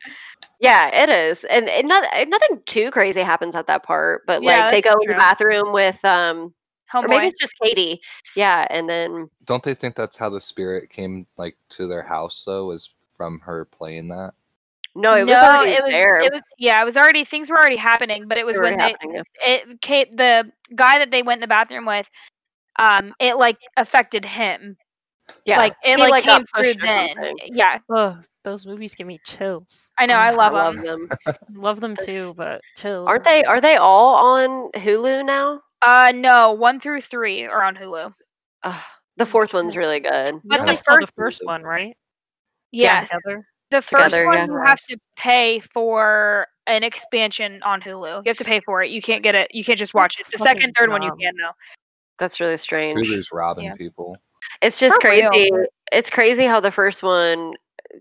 yeah, 0.60 0.90
it 1.04 1.10
is, 1.10 1.44
and, 1.46 1.70
and 1.70 1.88
not, 1.88 2.04
nothing 2.28 2.62
too 2.66 2.92
crazy 2.92 3.22
happens 3.22 3.56
at 3.56 3.68
that 3.68 3.84
part. 3.84 4.26
But 4.28 4.44
Yeah, 4.44 4.62
like 4.66 4.72
they 4.72 4.82
that's 4.82 4.96
go 4.96 5.02
in 5.02 5.10
the 5.10 5.16
bathroom 5.16 5.72
with 5.74 6.04
um, 6.06 6.54
or 6.94 7.08
maybe 7.08 7.28
it's 7.28 7.40
just 7.40 7.54
Katie. 7.62 8.02
Yeah, 8.36 8.66
and 8.70 8.90
then 8.90 9.30
Don't 9.46 9.64
they 9.64 9.74
think 9.74 9.96
that's 9.96 10.18
how 10.18 10.30
the 10.30 10.42
spirit 10.42 10.90
came 10.90 11.28
like 11.38 11.56
to 11.70 11.88
their 11.88 12.04
house 12.04 12.44
though? 12.46 12.66
Was 12.68 12.90
from 13.16 13.40
her 13.42 13.66
playing 13.66 14.08
that? 14.10 14.34
No, 14.96 15.16
it 15.16 15.26
was 15.26 15.34
no, 15.36 15.42
already 15.42 15.72
it 15.72 15.84
was, 15.84 15.92
there. 15.94 16.20
it 16.22 16.34
was 16.34 16.42
yeah, 16.58 16.82
it 16.82 16.86
was 16.86 16.98
already 16.98 17.24
things 17.24 17.50
were 17.50 17.58
already 17.58 17.76
happening, 17.78 18.28
but 18.28 18.38
it 18.38 18.46
was 18.46 18.56
They 18.56 18.62
when 18.62 18.78
they 18.78 18.84
happening, 18.92 19.24
it 19.46 19.82
Kate 19.82 20.16
the 20.16 20.52
guy 20.76 21.00
that 21.00 21.12
they 21.12 21.22
went 21.24 21.38
in 21.38 21.42
the 21.42 21.48
bathroom 21.48 21.86
with, 21.86 22.08
um, 22.78 23.14
it 23.20 23.38
like 23.38 23.58
affected 23.78 24.26
him. 24.26 24.78
yeah, 25.46 25.58
Like 25.58 25.76
it 25.84 26.00
He, 26.00 26.08
like, 26.08 26.26
got 26.26 26.40
came 26.40 26.46
through 26.64 26.74
then. 26.86 27.10
something. 27.16 27.38
Yeah, 27.46 27.80
Oh, 27.90 28.18
those 28.44 28.66
movies 28.66 28.96
give 28.96 29.08
me 29.08 29.20
chills. 29.26 29.90
I 29.98 30.06
know. 30.06 30.16
I 30.16 30.32
love 30.32 30.54
them. 30.54 30.84
them. 30.84 31.10
Love 31.54 31.80
them 31.82 31.96
too, 31.96 32.34
but 32.38 32.62
chills. 32.78 33.08
Aren't 33.08 33.24
they? 33.24 33.44
Are 33.44 33.60
they 33.62 33.76
all 33.78 34.16
on 34.16 34.72
Hulu 34.74 35.26
now? 35.26 35.62
Uh, 35.82 36.12
no, 36.14 36.52
one 36.54 36.80
through 36.80 37.02
three 37.02 37.44
are 37.46 37.64
on 37.64 37.76
Hulu. 37.76 38.14
Ugh, 38.64 38.82
the 39.18 39.26
fourth 39.26 39.54
one's 39.54 39.76
really 39.78 40.00
good. 40.00 40.36
But 40.44 40.60
only 40.60 40.76
the 40.76 40.82
saw 40.82 40.92
the 40.96 41.02
first- 41.02 41.16
first 41.16 41.46
one, 41.46 41.64
right? 41.64 41.96
Yeah. 42.72 43.02
Yes, 43.02 43.10
Together. 43.10 43.46
The 43.72 43.82
first 43.82 44.06
Together, 44.06 44.26
one 44.26 44.36
yeah. 44.38 44.46
you 44.46 44.62
have 44.66 44.80
to 44.90 44.98
pay 45.16 45.60
for 45.60 46.48
an 46.68 46.84
expansion 46.84 47.62
on 47.64 47.82
Hulu. 47.82 48.26
You 48.26 48.30
have 48.30 48.38
to 48.38 48.44
pay 48.44 48.60
for 48.62 48.82
it. 48.84 48.90
You 48.92 49.02
can't 49.02 49.24
get 49.24 49.36
it. 49.36 49.54
You 49.54 49.64
can't 49.64 49.78
just 49.80 49.94
watch 49.94 50.20
it. 50.20 50.26
The 50.32 50.38
Fucking 50.38 50.60
second, 50.60 50.74
third 50.78 50.90
one 50.90 51.02
you 51.02 51.10
dumb. 51.10 51.18
can 51.20 51.34
though. 51.38 51.52
That's 52.20 52.40
really 52.40 52.58
strange. 52.58 53.00
Hulu's 53.08 53.30
robbing 53.32 53.66
Yeah. 53.66 53.76
people. 53.76 54.18
It's 54.62 54.78
just 54.78 55.02
For 55.02 55.10
real. 55.12 55.30
crazy. 55.30 55.52
It's 55.92 56.10
crazy 56.10 56.46
how 56.46 56.60
the 56.60 56.72
first 56.72 57.04
one 57.04 57.54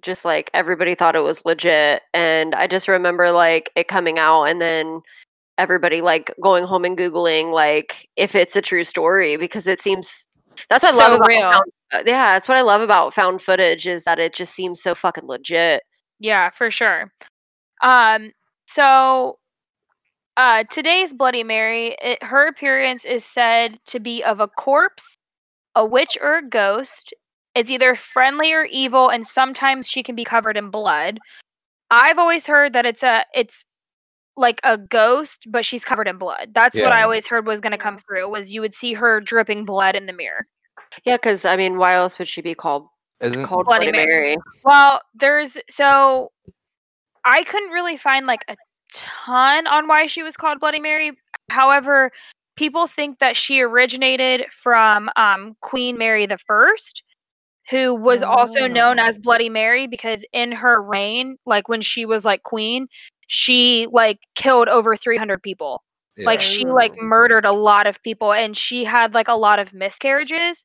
just 0.02 0.24
like 0.24 0.50
everybody 0.54 0.94
thought 0.94 1.16
it 1.16 1.20
was 1.22 1.44
legit 1.46 2.02
and 2.12 2.54
I 2.54 2.66
just 2.66 2.88
remember 2.88 3.30
like 3.32 3.70
it 3.74 3.88
coming 3.88 4.18
out 4.18 4.44
and 4.44 4.60
then 4.60 5.00
everybody 5.56 6.02
like 6.02 6.32
going 6.42 6.64
home 6.64 6.84
and 6.84 6.96
googling 6.96 7.52
like 7.52 8.06
if 8.16 8.34
it's 8.34 8.54
a 8.54 8.60
true 8.60 8.84
story 8.84 9.36
because 9.38 9.66
it 9.66 9.80
seems 9.80 10.26
that's 10.68 10.82
what 10.84 10.92
I 10.92 10.96
love 10.96 11.12
So 11.12 11.16
about 11.16 11.28
real. 11.28 11.60
Found, 11.92 12.08
uh, 12.08 12.10
yeah, 12.10 12.34
that's 12.34 12.48
what 12.48 12.56
I 12.56 12.62
love 12.62 12.80
about 12.80 13.14
found 13.14 13.42
footage 13.42 13.86
is 13.86 14.04
that 14.04 14.18
it 14.18 14.34
just 14.34 14.54
seems 14.54 14.82
so 14.82 14.94
fucking 14.94 15.26
legit. 15.26 15.82
Yeah, 16.18 16.50
for 16.50 16.70
sure. 16.70 17.12
Um, 17.82 18.32
so 18.66 19.38
uh 20.36 20.64
today's 20.70 21.12
Bloody 21.12 21.44
Mary, 21.44 21.96
it, 22.02 22.22
her 22.22 22.46
appearance 22.48 23.04
is 23.04 23.24
said 23.24 23.78
to 23.86 24.00
be 24.00 24.22
of 24.22 24.40
a 24.40 24.48
corpse, 24.48 25.16
a 25.74 25.84
witch 25.84 26.18
or 26.20 26.38
a 26.38 26.48
ghost. 26.48 27.12
It's 27.54 27.70
either 27.70 27.94
friendly 27.94 28.52
or 28.52 28.64
evil, 28.64 29.08
and 29.08 29.26
sometimes 29.26 29.88
she 29.88 30.02
can 30.02 30.14
be 30.14 30.24
covered 30.24 30.56
in 30.56 30.70
blood. 30.70 31.18
I've 31.90 32.18
always 32.18 32.46
heard 32.46 32.72
that 32.74 32.86
it's 32.86 33.02
a 33.02 33.24
it's 33.34 33.64
like 34.36 34.60
a 34.64 34.78
ghost, 34.78 35.46
but 35.48 35.64
she's 35.64 35.84
covered 35.84 36.06
in 36.08 36.18
blood. 36.18 36.50
That's 36.54 36.76
what 36.78 36.92
I 36.92 37.02
always 37.02 37.26
heard 37.26 37.46
was 37.46 37.60
gonna 37.60 37.78
come 37.78 37.98
through 37.98 38.28
was 38.30 38.52
you 38.52 38.60
would 38.60 38.74
see 38.74 38.92
her 38.94 39.20
dripping 39.20 39.64
blood 39.64 39.96
in 39.96 40.06
the 40.06 40.12
mirror. 40.12 40.46
Yeah, 41.04 41.16
cuz 41.16 41.44
I 41.44 41.56
mean 41.56 41.78
why 41.78 41.94
else 41.94 42.18
would 42.18 42.28
she 42.28 42.40
be 42.40 42.54
called 42.54 42.88
Isn't 43.20 43.44
called 43.46 43.64
Bloody 43.66 43.86
Bloody, 43.86 43.98
Mary. 44.06 44.06
Mary? 44.06 44.36
Well, 44.64 45.00
there's 45.14 45.58
so 45.68 46.30
I 47.24 47.42
couldn't 47.44 47.70
really 47.70 47.96
find 47.96 48.26
like 48.26 48.44
a 48.48 48.56
ton 48.92 49.66
on 49.66 49.86
why 49.88 50.06
she 50.06 50.22
was 50.22 50.36
called 50.36 50.60
Bloody 50.60 50.80
Mary. 50.80 51.12
However, 51.50 52.10
people 52.56 52.86
think 52.86 53.18
that 53.18 53.36
she 53.36 53.60
originated 53.60 54.46
from 54.50 55.10
um, 55.16 55.56
Queen 55.60 55.98
Mary 55.98 56.26
the 56.26 56.38
First, 56.38 57.02
who 57.70 57.94
was 57.94 58.22
also 58.22 58.66
known 58.66 58.98
Oh. 58.98 59.04
as 59.04 59.18
Bloody 59.18 59.48
Mary 59.50 59.86
because 59.86 60.24
in 60.32 60.52
her 60.52 60.80
reign, 60.80 61.36
like 61.44 61.68
when 61.68 61.82
she 61.82 62.06
was 62.06 62.24
like 62.24 62.42
queen, 62.44 62.86
she 63.26 63.86
like 63.92 64.20
killed 64.34 64.68
over 64.68 64.96
300 64.96 65.42
people 65.42 65.82
like 66.24 66.40
she 66.40 66.64
like 66.64 66.94
Oh. 66.98 67.04
murdered 67.04 67.44
a 67.44 67.52
lot 67.52 67.86
of 67.86 68.02
people 68.02 68.32
and 68.32 68.56
she 68.56 68.82
had 68.84 69.14
like 69.14 69.28
a 69.28 69.34
lot 69.34 69.58
of 69.60 69.72
miscarriages 69.72 70.64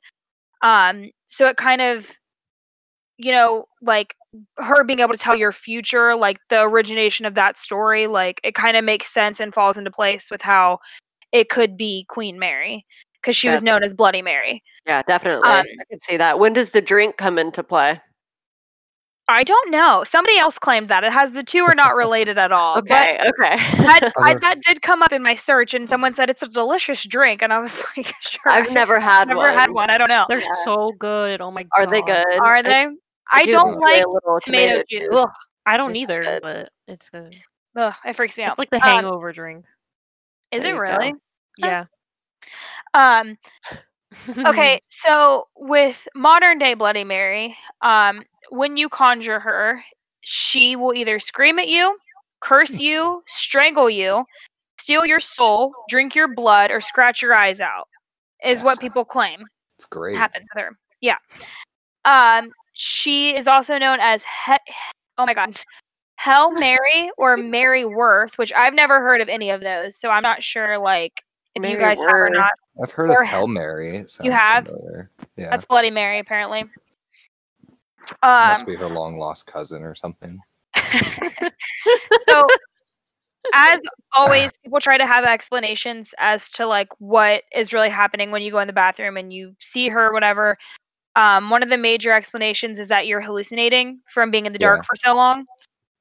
um 0.63 1.09
so 1.25 1.45
it 1.45 1.57
kind 1.57 1.81
of 1.81 2.11
you 3.17 3.31
know 3.31 3.65
like 3.81 4.15
her 4.57 4.83
being 4.83 4.99
able 4.99 5.13
to 5.13 5.17
tell 5.17 5.35
your 5.35 5.51
future 5.51 6.15
like 6.15 6.37
the 6.49 6.61
origination 6.61 7.25
of 7.25 7.35
that 7.35 7.57
story 7.57 8.07
like 8.07 8.41
it 8.43 8.55
kind 8.55 8.75
of 8.75 8.83
makes 8.83 9.13
sense 9.13 9.39
and 9.39 9.53
falls 9.53 9.77
into 9.77 9.91
place 9.91 10.31
with 10.31 10.41
how 10.41 10.79
it 11.31 11.49
could 11.49 11.77
be 11.77 12.05
queen 12.09 12.39
mary 12.39 12.85
because 13.21 13.35
she 13.35 13.49
was 13.49 13.61
known 13.61 13.83
as 13.83 13.93
bloody 13.93 14.21
mary 14.21 14.63
Yeah, 14.85 15.01
definitely. 15.03 15.47
Um, 15.47 15.65
I 15.79 15.83
could 15.89 16.03
see 16.03 16.17
that. 16.17 16.39
When 16.39 16.53
does 16.53 16.71
the 16.71 16.81
drink 16.81 17.17
come 17.17 17.39
into 17.39 17.63
play? 17.63 18.01
I 19.29 19.43
don't 19.43 19.71
know 19.71 20.03
somebody 20.05 20.37
else 20.37 20.59
claimed 20.59 20.89
that 20.89 21.03
it 21.03 21.11
has 21.11 21.31
the 21.31 21.43
two 21.43 21.63
are 21.63 21.75
not 21.75 21.95
related 21.95 22.37
at 22.37 22.51
all 22.51 22.81
but 22.81 22.91
Okay, 23.01 23.17
okay. 23.19 23.55
that, 23.83 24.11
I, 24.17 24.33
that 24.41 24.61
did 24.61 24.81
come 24.81 25.01
up 25.01 25.11
in 25.13 25.23
my 25.23 25.35
search 25.35 25.73
and 25.73 25.87
someone 25.89 26.13
said 26.13 26.29
it's 26.29 26.41
a 26.43 26.47
delicious 26.47 27.03
drink 27.05 27.41
and 27.41 27.53
i 27.53 27.59
was 27.59 27.81
like 27.97 28.13
sure 28.21 28.51
I've 28.51 28.73
never 28.73 28.99
had 28.99 29.27
never 29.29 29.39
one. 29.39 29.53
had 29.53 29.71
one 29.71 29.89
i 29.89 29.97
don't 29.97 30.09
know 30.09 30.25
They're 30.27 30.39
Yeah. 30.41 30.47
so 30.65 30.91
good. 30.99 31.39
Oh 31.41 31.51
my 31.51 31.63
god. 31.63 31.69
Are 31.75 31.87
they 31.87 32.01
good? 32.01 32.25
Are 32.41 32.55
I- 32.55 32.61
they? 32.61 32.87
I, 33.31 33.45
do 33.45 33.51
don't 33.51 33.69
enjoy 33.75 33.79
like 33.85 34.03
a 34.05 34.09
little 34.09 34.39
tomato, 34.45 34.83
juice. 34.89 35.07
Ugh, 35.11 35.29
I 35.65 35.77
don't 35.77 35.91
It's 35.91 35.99
either, 36.01 36.21
good. 36.23 36.41
but 36.43 36.69
it's 36.87 37.09
good. 37.09 37.35
ugh, 37.77 37.93
it 38.05 38.15
freaks 38.15 38.37
me 38.37 38.43
out. 38.43 38.51
It's 38.51 38.59
like 38.59 38.69
the 38.69 38.75
Um, 38.75 38.81
hangover 38.81 39.31
drink. 39.31 39.65
Is 40.51 40.63
There 40.63 40.73
it 40.73 40.75
you 40.89 40.93
go. 40.93 40.97
really? 40.99 41.13
Yeah. 41.57 41.85
Um. 42.93 43.37
Okay. 44.45 44.79
so 44.89 45.47
with 45.55 46.07
modern 46.13 46.59
day 46.59 46.75
Bloody 46.75 47.03
Mary, 47.03 47.57
um, 47.81 48.21
when 48.53 48.77
you 48.77 48.87
conjure 48.89 49.39
her, 49.39 49.83
she 50.21 50.75
will 50.75 50.93
either 50.93 51.19
scream 51.19 51.57
at 51.59 51.67
you, 51.67 51.97
curse 52.39 52.71
you, 52.79 53.23
strangle 53.27 53.89
you, 53.89 54.25
steal 54.79 55.05
your 55.05 55.19
soul, 55.19 55.73
drink 55.89 56.13
your 56.13 56.27
blood, 56.33 56.69
or 56.71 56.79
scratch 56.79 57.21
your 57.21 57.33
eyes 57.33 57.59
out. 57.59 57.87
Is 58.43 58.57
Yes. 58.59 58.63
what 58.65 58.79
people 58.79 59.05
claim 59.05 59.43
It's 59.77 59.85
great. 59.85 60.17
happened 60.17 60.45
with 60.53 60.63
her. 60.63 60.77
Yeah. 61.01 61.17
Um, 62.05 62.51
she 62.73 63.35
is 63.35 63.47
also 63.47 63.77
known 63.77 63.99
as 64.01 64.23
he- 64.45 64.73
oh 65.17 65.25
my 65.25 65.33
god, 65.33 65.57
Hell 66.15 66.51
Mary 66.51 67.09
or 67.17 67.37
Mary 67.57 67.85
Worth, 67.85 68.37
which 68.37 68.53
I've 68.53 68.73
never 68.73 68.99
heard 69.01 69.21
of 69.21 69.29
any 69.29 69.49
of 69.49 69.61
those, 69.61 69.97
so 69.97 70.09
I'm 70.09 70.23
not 70.23 70.43
sure 70.43 70.77
like 70.77 71.23
if 71.55 71.63
you 71.63 71.71
Mary 71.77 71.81
guys 71.81 71.99
have 71.99 72.11
or 72.13 72.29
not. 72.29 72.51
I've 72.81 72.91
heard 72.91 73.09
Or 73.09 73.21
of 73.23 73.27
Hell 73.27 73.47
Mary. 73.47 74.05
You 74.21 74.31
have? 74.31 74.65
familiar. 74.65 75.09
Yeah. 75.37 75.49
That's 75.51 75.65
Bloody 75.65 75.91
Mary, 75.91 76.19
apparently. 76.19 76.65
Must 78.11 78.65
Um, 78.65 78.65
be 78.65 78.75
her 78.75 78.87
long 78.89 79.17
lost 79.17 79.47
cousin 79.47 79.83
or 79.83 79.95
something. 79.95 80.39
so 82.29 82.49
as 83.53 83.79
always 84.13 84.51
people 84.63 84.79
try 84.79 84.97
to 84.97 85.05
have 85.05 85.23
explanations 85.25 86.13
as 86.17 86.49
to 86.51 86.65
like 86.65 86.89
what 86.99 87.43
is 87.55 87.73
really 87.73 87.89
happening 87.89 88.31
when 88.31 88.41
you 88.41 88.51
go 88.51 88.59
in 88.59 88.67
the 88.67 88.73
bathroom 88.73 89.17
and 89.17 89.31
you 89.31 89.55
see 89.59 89.89
her 89.89 90.07
or 90.07 90.13
whatever 90.13 90.57
um, 91.15 91.51
one 91.51 91.61
of 91.61 91.69
the 91.69 91.77
major 91.77 92.11
explanations 92.11 92.79
is 92.79 92.87
that 92.87 93.05
you're 93.05 93.21
hallucinating 93.21 93.99
from 94.07 94.31
being 94.31 94.45
in 94.47 94.53
the 94.53 94.59
dark 94.59 94.79
Yeah. 94.79 94.85
for 94.87 94.95
so 94.95 95.13
long 95.15 95.45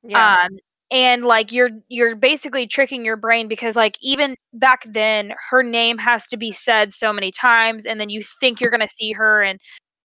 Yeah. 0.03 0.37
um, 0.45 0.59
and 0.91 1.25
like 1.25 1.53
you're 1.53 1.71
you're 1.89 2.17
basically 2.17 2.67
tricking 2.67 3.05
your 3.05 3.17
brain 3.17 3.49
because 3.49 3.77
like 3.77 3.97
even 4.01 4.37
back 4.55 4.85
then 4.87 5.35
her 5.51 5.63
name 5.63 5.99
has 5.99 6.27
to 6.29 6.37
be 6.37 6.53
said 6.53 6.95
so 6.95 7.13
many 7.13 7.31
times 7.31 7.85
and 7.85 8.01
then 8.01 8.09
you 8.09 8.23
think 8.41 8.61
you're 8.61 8.71
gonna 8.71 8.89
see 8.89 9.13
her 9.13 9.43
and 9.43 9.61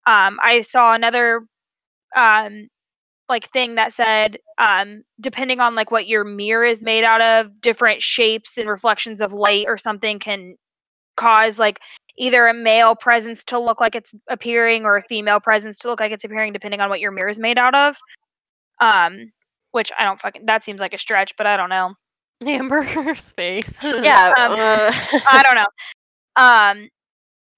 um, 0.06 0.38
i 0.42 0.60
saw 0.60 0.94
another 0.94 1.42
um, 2.16 2.68
like 3.28 3.50
thing 3.50 3.74
that 3.74 3.92
said 3.92 4.38
um, 4.58 5.02
depending 5.20 5.60
on 5.60 5.74
like 5.74 5.90
what 5.90 6.06
your 6.08 6.24
mirror 6.24 6.64
is 6.64 6.82
made 6.82 7.04
out 7.04 7.20
of 7.20 7.60
different 7.60 8.02
shapes 8.02 8.56
and 8.56 8.68
reflections 8.68 9.20
of 9.20 9.32
light 9.32 9.66
or 9.66 9.76
something 9.76 10.18
can 10.18 10.54
cause 11.16 11.58
like 11.58 11.80
either 12.16 12.46
a 12.46 12.54
male 12.54 12.94
presence 12.94 13.44
to 13.44 13.58
look 13.58 13.80
like 13.80 13.94
it's 13.94 14.12
appearing 14.28 14.84
or 14.84 14.96
a 14.96 15.02
female 15.08 15.40
presence 15.40 15.78
to 15.78 15.88
look 15.88 16.00
like 16.00 16.12
it's 16.12 16.24
appearing 16.24 16.52
depending 16.52 16.80
on 16.80 16.88
what 16.88 17.00
your 17.00 17.10
mirror 17.10 17.28
is 17.28 17.38
made 17.38 17.58
out 17.58 17.74
of 17.74 17.96
um 18.80 19.30
which 19.72 19.92
I 19.98 20.04
don't 20.04 20.18
fucking 20.18 20.46
that 20.46 20.64
seems 20.64 20.80
like 20.80 20.94
a 20.94 20.98
stretch, 20.98 21.36
but 21.36 21.46
I 21.46 21.56
don't 21.56 21.68
know. 21.68 21.94
Amber's 22.46 23.32
face. 23.32 23.78
Yeah. 23.82 24.32
Um, 24.38 24.52
uh, 24.52 24.92
I 25.26 25.42
don't 25.42 25.54
know. 25.60 25.68
Um 26.36 26.88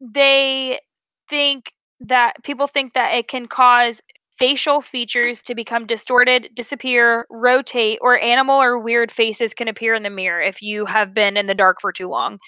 they 0.00 0.80
think 1.28 1.72
that 2.00 2.42
people 2.42 2.66
think 2.66 2.94
that 2.94 3.14
it 3.14 3.28
can 3.28 3.46
cause 3.46 4.00
facial 4.40 4.80
features 4.80 5.42
to 5.42 5.54
become 5.54 5.86
distorted, 5.86 6.48
disappear, 6.54 7.26
rotate, 7.30 7.98
or 8.00 8.18
animal 8.18 8.56
or 8.60 8.78
weird 8.78 9.12
faces 9.12 9.52
can 9.54 9.68
appear 9.68 9.94
in 9.94 10.02
the 10.02 10.10
mirror 10.10 10.40
if 10.40 10.62
you 10.62 10.86
have 10.86 11.12
been 11.14 11.36
in 11.36 11.44
the 11.46 11.54
dark 11.54 11.78
for 11.80 11.92
too 11.92 12.08
long. 12.08 12.38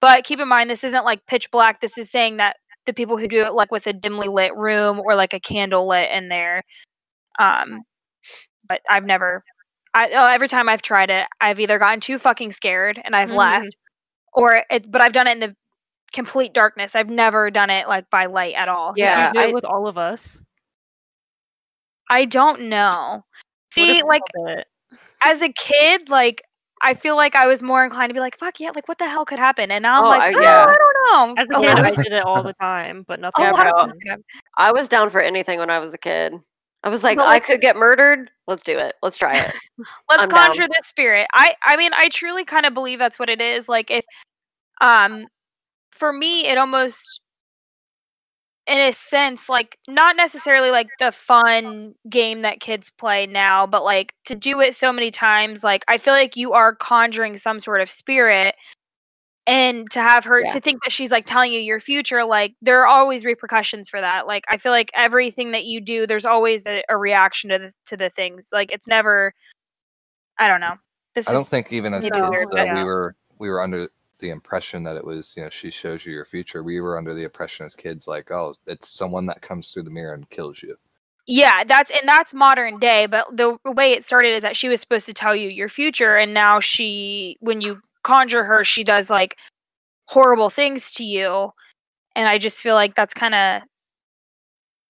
But 0.00 0.24
keep 0.24 0.40
in 0.40 0.48
mind 0.48 0.70
this 0.70 0.82
isn't 0.84 1.04
like 1.04 1.26
pitch 1.26 1.50
black. 1.50 1.80
This 1.80 1.98
is 1.98 2.10
saying 2.10 2.38
that 2.38 2.56
the 2.86 2.94
people 2.94 3.18
who 3.18 3.28
do 3.28 3.44
it 3.44 3.52
like 3.52 3.70
with 3.70 3.86
a 3.86 3.92
dimly 3.92 4.26
lit 4.28 4.56
room 4.56 5.00
or 5.00 5.14
like 5.14 5.34
a 5.34 5.40
candle 5.40 5.86
lit 5.86 6.10
in 6.10 6.30
there. 6.30 6.62
Um 7.38 7.82
but 8.68 8.80
I've 8.90 9.04
never 9.04 9.44
I 9.94 10.10
oh, 10.14 10.26
every 10.32 10.48
time 10.48 10.68
I've 10.68 10.82
tried 10.82 11.10
it, 11.10 11.26
I've 11.42 11.60
either 11.60 11.78
gotten 11.78 12.00
too 12.00 12.18
fucking 12.18 12.52
scared 12.52 13.00
and 13.04 13.14
I've 13.14 13.30
Mhm. 13.30 13.36
left 13.36 13.76
or 14.32 14.64
it 14.70 14.90
but 14.90 15.02
I've 15.02 15.12
done 15.12 15.26
it 15.26 15.32
in 15.32 15.40
the 15.40 15.56
complete 16.12 16.54
darkness. 16.54 16.94
I've 16.94 17.10
never 17.10 17.50
done 17.50 17.70
it 17.70 17.88
like 17.88 18.08
by 18.10 18.26
light 18.26 18.54
at 18.54 18.68
all. 18.68 18.94
So 18.94 19.00
Yeah, 19.02 19.28
you 19.28 19.34
do 19.34 19.40
it 19.40 19.50
I- 19.50 19.52
with 19.52 19.64
all 19.66 19.86
of 19.86 19.98
us. 19.98 20.40
I 22.10 22.24
don't 22.24 22.62
know. 22.68 23.24
See, 23.72 24.02
like 24.02 24.22
all 24.38 24.46
did 24.46 24.58
it? 24.60 24.66
as 25.24 25.42
a 25.42 25.48
kid, 25.52 26.08
like 26.10 26.42
I 26.82 26.94
feel 26.94 27.16
like 27.16 27.34
I 27.34 27.46
was 27.46 27.62
more 27.62 27.82
inclined 27.84 28.10
to 28.10 28.14
be 28.14 28.20
like, 28.20 28.38
"Fuck 28.38 28.60
yeah!" 28.60 28.70
Like, 28.74 28.86
what 28.88 28.98
the 28.98 29.08
hell 29.08 29.24
could 29.24 29.38
happen? 29.38 29.70
And 29.70 29.82
now 29.82 29.98
I'm 30.00 30.04
Oh, 30.04 30.08
like, 30.08 30.20
I- 30.20 30.34
"Oh, 30.34 30.40
yeah. 30.42 30.66
I 30.68 30.76
don't 30.76 31.36
know." 31.36 31.42
As 31.42 31.48
a 31.50 31.54
A 31.54 31.60
kid, 31.60 31.84
I 31.98 32.02
did 32.02 32.12
it 32.12 32.22
all 32.22 32.42
the 32.42 32.52
time, 32.54 33.04
but 33.08 33.20
nothing. 33.20 33.42
a 33.44 33.48
Yeah, 33.48 33.52
lot 33.52 33.66
of 33.66 33.72
bro. 33.72 33.84
things 33.84 33.96
could 34.02 34.08
happen. 34.10 34.24
I 34.58 34.72
was 34.72 34.88
down 34.88 35.10
for 35.10 35.20
anything 35.20 35.58
when 35.58 35.70
I 35.70 35.78
was 35.78 35.94
a 35.94 35.98
kid. 35.98 36.34
I 36.82 36.90
was 36.90 37.02
like, 37.02 37.16
But, 37.16 37.28
I 37.28 37.40
could 37.40 37.62
get 37.62 37.76
murdered. 37.76 38.30
Let's 38.46 38.62
do 38.62 38.78
it. 38.78 38.94
Let's 39.02 39.16
try 39.16 39.34
it. 39.38 39.54
Let's 40.10 40.24
I'm 40.24 40.28
down. 40.28 40.46
conjure 40.48 40.68
this 40.68 40.86
spirit. 40.86 41.26
I 41.32 41.54
I 41.62 41.76
mean, 41.78 41.92
I 41.96 42.10
truly 42.10 42.44
kind 42.44 42.66
of 42.66 42.74
believe 42.74 42.98
that's 42.98 43.18
what 43.18 43.30
it 43.30 43.40
is. 43.40 43.68
Like, 43.68 43.90
if 43.90 44.04
um, 44.82 45.26
for 45.92 46.12
me, 46.12 46.46
it 46.46 46.58
almost 46.58 47.20
in 48.66 48.80
a 48.80 48.92
sense 48.92 49.48
like 49.48 49.78
not 49.88 50.16
necessarily 50.16 50.70
like 50.70 50.88
the 50.98 51.12
fun 51.12 51.94
game 52.08 52.42
that 52.42 52.60
kids 52.60 52.90
play 52.98 53.26
now 53.26 53.66
but 53.66 53.84
like 53.84 54.14
to 54.24 54.34
do 54.34 54.60
it 54.60 54.74
so 54.74 54.92
many 54.92 55.10
times 55.10 55.62
like 55.62 55.84
i 55.86 55.98
feel 55.98 56.14
like 56.14 56.36
you 56.36 56.52
are 56.52 56.74
conjuring 56.74 57.36
some 57.36 57.60
sort 57.60 57.80
of 57.80 57.90
spirit 57.90 58.54
and 59.46 59.90
to 59.90 60.00
have 60.00 60.24
her 60.24 60.40
Yeah. 60.40 60.48
to 60.50 60.60
think 60.60 60.82
that 60.82 60.92
she's 60.92 61.10
like 61.10 61.26
telling 61.26 61.52
you 61.52 61.60
your 61.60 61.78
future 61.80 62.24
like 62.24 62.54
there 62.62 62.80
are 62.80 62.86
always 62.86 63.24
repercussions 63.26 63.90
for 63.90 64.00
that 64.00 64.26
like 64.26 64.44
i 64.48 64.56
feel 64.56 64.72
like 64.72 64.90
everything 64.94 65.50
that 65.52 65.64
you 65.66 65.80
do 65.80 66.06
there's 66.06 66.24
always 66.24 66.66
a, 66.66 66.82
a 66.88 66.96
reaction 66.96 67.50
to 67.50 67.58
the 67.58 67.72
to 67.84 67.96
the 67.98 68.08
things 68.08 68.48
like 68.50 68.72
it's 68.72 68.86
never 68.88 69.34
i 70.38 70.48
don't 70.48 70.60
know 70.60 70.74
this 71.14 71.28
I 71.28 71.32
don't 71.32 71.42
is 71.42 71.48
think 71.48 71.72
even 71.72 71.94
as 71.94 72.04
kids 72.04 72.16
weird, 72.18 72.48
that 72.52 72.66
yeah. 72.66 72.78
we 72.78 72.84
were 72.84 73.14
we 73.38 73.50
were 73.50 73.60
under 73.62 73.88
the 74.18 74.30
impression 74.30 74.82
that 74.84 74.96
it 74.96 75.04
was 75.04 75.34
you 75.36 75.42
know 75.42 75.50
she 75.50 75.70
shows 75.70 76.04
you 76.06 76.12
your 76.12 76.24
future. 76.24 76.62
We 76.62 76.80
were 76.80 76.96
under 76.96 77.14
the 77.14 77.24
impression 77.24 77.66
as 77.66 77.76
kids 77.76 78.06
like 78.06 78.30
oh 78.30 78.54
it's 78.66 78.88
someone 78.88 79.26
that 79.26 79.42
comes 79.42 79.72
through 79.72 79.84
the 79.84 79.90
mirror 79.90 80.14
and 80.14 80.28
kills 80.30 80.62
you. 80.62 80.76
Yeah, 81.26 81.64
that's 81.64 81.90
and 81.90 82.06
that's 82.06 82.34
modern 82.34 82.78
day, 82.78 83.06
but 83.06 83.26
the 83.34 83.56
way 83.64 83.92
it 83.92 84.04
started 84.04 84.34
is 84.34 84.42
that 84.42 84.56
she 84.56 84.68
was 84.68 84.80
supposed 84.80 85.06
to 85.06 85.14
tell 85.14 85.34
you 85.34 85.48
your 85.48 85.68
future 85.68 86.16
and 86.16 86.34
now 86.34 86.60
she 86.60 87.36
when 87.40 87.60
you 87.60 87.80
conjure 88.02 88.44
her, 88.44 88.62
she 88.64 88.84
does 88.84 89.08
like 89.10 89.36
horrible 90.06 90.50
things 90.50 90.92
to 90.94 91.04
you. 91.04 91.50
And 92.14 92.28
I 92.28 92.38
just 92.38 92.58
feel 92.58 92.74
like 92.74 92.94
that's 92.94 93.14
kind 93.14 93.34
of 93.34 93.62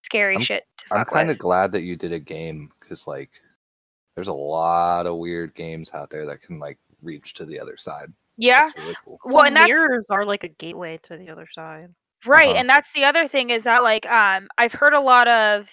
scary 0.02 0.34
I'm- 0.34 0.42
shit 0.42 0.64
to 0.78 0.94
I'm 0.94 1.04
kind 1.04 1.30
of 1.30 1.38
glad 1.38 1.72
that 1.72 1.82
you 1.82 1.96
did 1.96 2.12
a 2.12 2.18
game 2.18 2.68
because 2.80 3.06
like 3.06 3.30
there's 4.14 4.28
a 4.28 4.32
lot 4.32 5.06
of 5.06 5.18
weird 5.18 5.54
games 5.54 5.92
out 5.94 6.10
there 6.10 6.26
that 6.26 6.42
can 6.42 6.58
like 6.58 6.78
reach 7.02 7.34
to 7.34 7.44
the 7.44 7.58
other 7.58 7.76
side. 7.76 8.12
Yeah. 8.36 8.66
Really 8.76 8.94
cool. 9.04 9.18
Well, 9.24 9.44
and 9.44 9.54
mirrors 9.54 10.06
are 10.10 10.24
like 10.26 10.44
a 10.44 10.48
gateway 10.48 10.98
to 11.04 11.16
the 11.16 11.30
other 11.30 11.46
side. 11.52 11.88
Right, 12.26 12.48
Uh-huh. 12.48 12.56
and 12.58 12.68
that's 12.68 12.92
the 12.92 13.04
other 13.04 13.28
thing 13.28 13.50
is 13.50 13.64
that 13.64 13.82
like 13.82 14.06
um 14.06 14.48
I've 14.58 14.72
heard 14.72 14.94
a 14.94 15.00
lot 15.00 15.28
of 15.28 15.68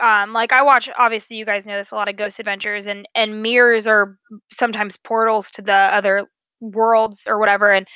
um 0.00 0.32
like 0.32 0.52
I 0.52 0.62
watch 0.62 0.88
obviously 0.98 1.36
you 1.36 1.44
guys 1.44 1.66
know 1.66 1.76
this 1.76 1.90
a 1.90 1.96
lot 1.96 2.08
of 2.08 2.16
ghost 2.16 2.38
adventures 2.38 2.86
and 2.86 3.08
and 3.14 3.42
mirrors 3.42 3.86
are 3.86 4.16
sometimes 4.52 4.96
portals 4.96 5.50
to 5.52 5.62
the 5.62 5.72
other 5.74 6.26
worlds 6.60 7.24
or 7.26 7.38
whatever 7.38 7.72
and 7.72 7.86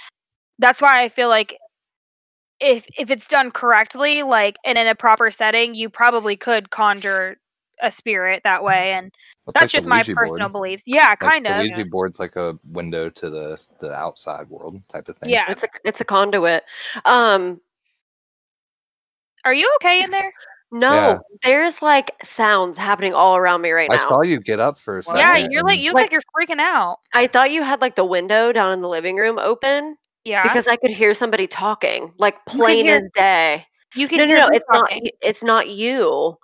that's 0.58 0.80
why 0.82 1.02
I 1.02 1.08
feel 1.08 1.28
like 1.28 1.56
if 2.60 2.86
if 2.98 3.10
it's 3.10 3.26
done 3.28 3.50
correctly 3.50 4.22
like 4.22 4.56
and 4.64 4.78
in 4.78 4.86
a 4.86 4.94
proper 4.94 5.30
setting 5.30 5.74
you 5.74 5.88
probably 5.90 6.36
could 6.36 6.70
conjure 6.70 7.36
a 7.82 7.90
spirit 7.90 8.42
that 8.44 8.62
way 8.64 8.92
and 8.92 9.06
It's 9.08 9.54
that's 9.54 9.62
like 9.64 9.70
just 9.70 9.86
my 9.86 9.98
Ouija 9.98 10.14
personal 10.14 10.48
board. 10.48 10.52
beliefs. 10.52 10.84
Yeah, 10.86 11.08
Like, 11.10 11.20
kind 11.20 11.44
The 11.46 11.50
of. 11.58 11.58
Ouija 11.62 11.84
board's 11.86 12.18
like 12.20 12.36
a 12.36 12.54
window 12.70 13.10
to 13.10 13.30
the 13.30 13.60
the 13.80 13.92
outside 13.92 14.48
world 14.48 14.80
type 14.88 15.08
of 15.08 15.16
thing. 15.18 15.30
Yeah. 15.30 15.50
It's 15.50 15.62
a 15.64 15.68
it's 15.84 16.00
a 16.00 16.04
conduit. 16.04 16.62
Um, 17.04 17.60
Are 19.44 19.54
you 19.54 19.68
okay 19.76 20.02
in 20.02 20.10
there? 20.10 20.32
no, 20.74 20.92
Yeah. 20.94 21.18
there's 21.42 21.82
like 21.82 22.12
sounds 22.24 22.78
happening 22.78 23.12
all 23.12 23.36
around 23.36 23.60
me 23.60 23.72
right 23.72 23.90
now. 23.90 23.96
I 23.96 23.98
saw 23.98 24.22
you 24.22 24.40
get 24.40 24.58
up 24.60 24.78
for 24.78 25.00
a 25.00 25.02
second. 25.02 25.18
Yeah, 25.20 25.36
you're 25.50 25.64
like 25.64 25.80
you 25.80 25.86
look 25.90 25.94
Like- 25.96 26.04
like 26.04 26.12
you're 26.12 26.22
freaking 26.56 26.60
out. 26.60 26.98
I 27.12 27.26
thought 27.26 27.50
you 27.50 27.62
had 27.62 27.80
like 27.82 27.96
the 27.96 28.04
window 28.06 28.52
down 28.52 28.72
in 28.72 28.80
the 28.80 28.88
living 28.88 29.16
room 29.16 29.38
open 29.38 29.96
Yeah. 30.24 30.42
because 30.44 30.66
I 30.68 30.76
could 30.76 30.90
hear 30.92 31.12
somebody 31.14 31.46
talking, 31.46 32.14
like 32.18 32.42
plain 32.46 32.86
hear- 32.86 32.96
as 32.96 33.02
day. 33.14 33.66
you 33.94 34.08
can 34.08 34.18
No, 34.18 34.24
no, 34.24 34.28
hear 34.28 34.36
no, 34.38 34.46
who 34.46 34.52
it's 34.54 34.64
not. 34.72 34.80
talking. 34.88 35.02
y- 35.04 35.10
It's 35.20 35.42
not 35.42 35.68
you. 35.68 36.38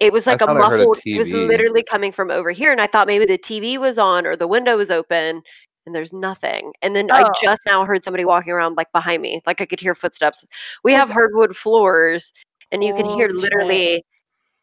It 0.00 0.12
was 0.12 0.26
like 0.26 0.40
a 0.40 0.46
thought 0.46 0.56
I 0.56 0.68
heard 0.68 0.80
a 0.80 0.84
muffled. 0.84 0.98
It 1.04 1.18
was 1.18 1.30
literally 1.30 1.82
coming 1.82 2.10
from 2.10 2.30
over 2.30 2.50
here, 2.50 2.72
and 2.72 2.80
I 2.80 2.86
thought 2.86 3.06
maybe 3.06 3.26
the 3.26 3.38
TV 3.38 3.78
was 3.78 3.98
on 3.98 4.26
or 4.26 4.34
the 4.34 4.48
window 4.48 4.76
was 4.78 4.90
open, 4.90 5.42
and 5.86 5.94
there's 5.94 6.12
nothing. 6.12 6.72
And 6.82 6.96
then 6.96 7.10
I 7.10 7.22
Oh. 7.22 7.32
just 7.42 7.62
now 7.66 7.84
heard 7.84 8.02
somebody 8.02 8.24
walking 8.24 8.52
around 8.52 8.76
like 8.76 8.90
behind 8.92 9.20
me, 9.22 9.42
like 9.46 9.60
I 9.60 9.66
could 9.66 9.78
hear 9.80 9.94
footsteps. 9.94 10.44
We 10.82 10.92
have 10.94 11.10
hardwood 11.10 11.54
floors, 11.56 12.32
and 12.72 12.82
you 12.82 12.94
can 12.94 13.06
oh, 13.06 13.16
hear 13.16 13.28
Oh, 13.30 13.34
literally 13.36 14.04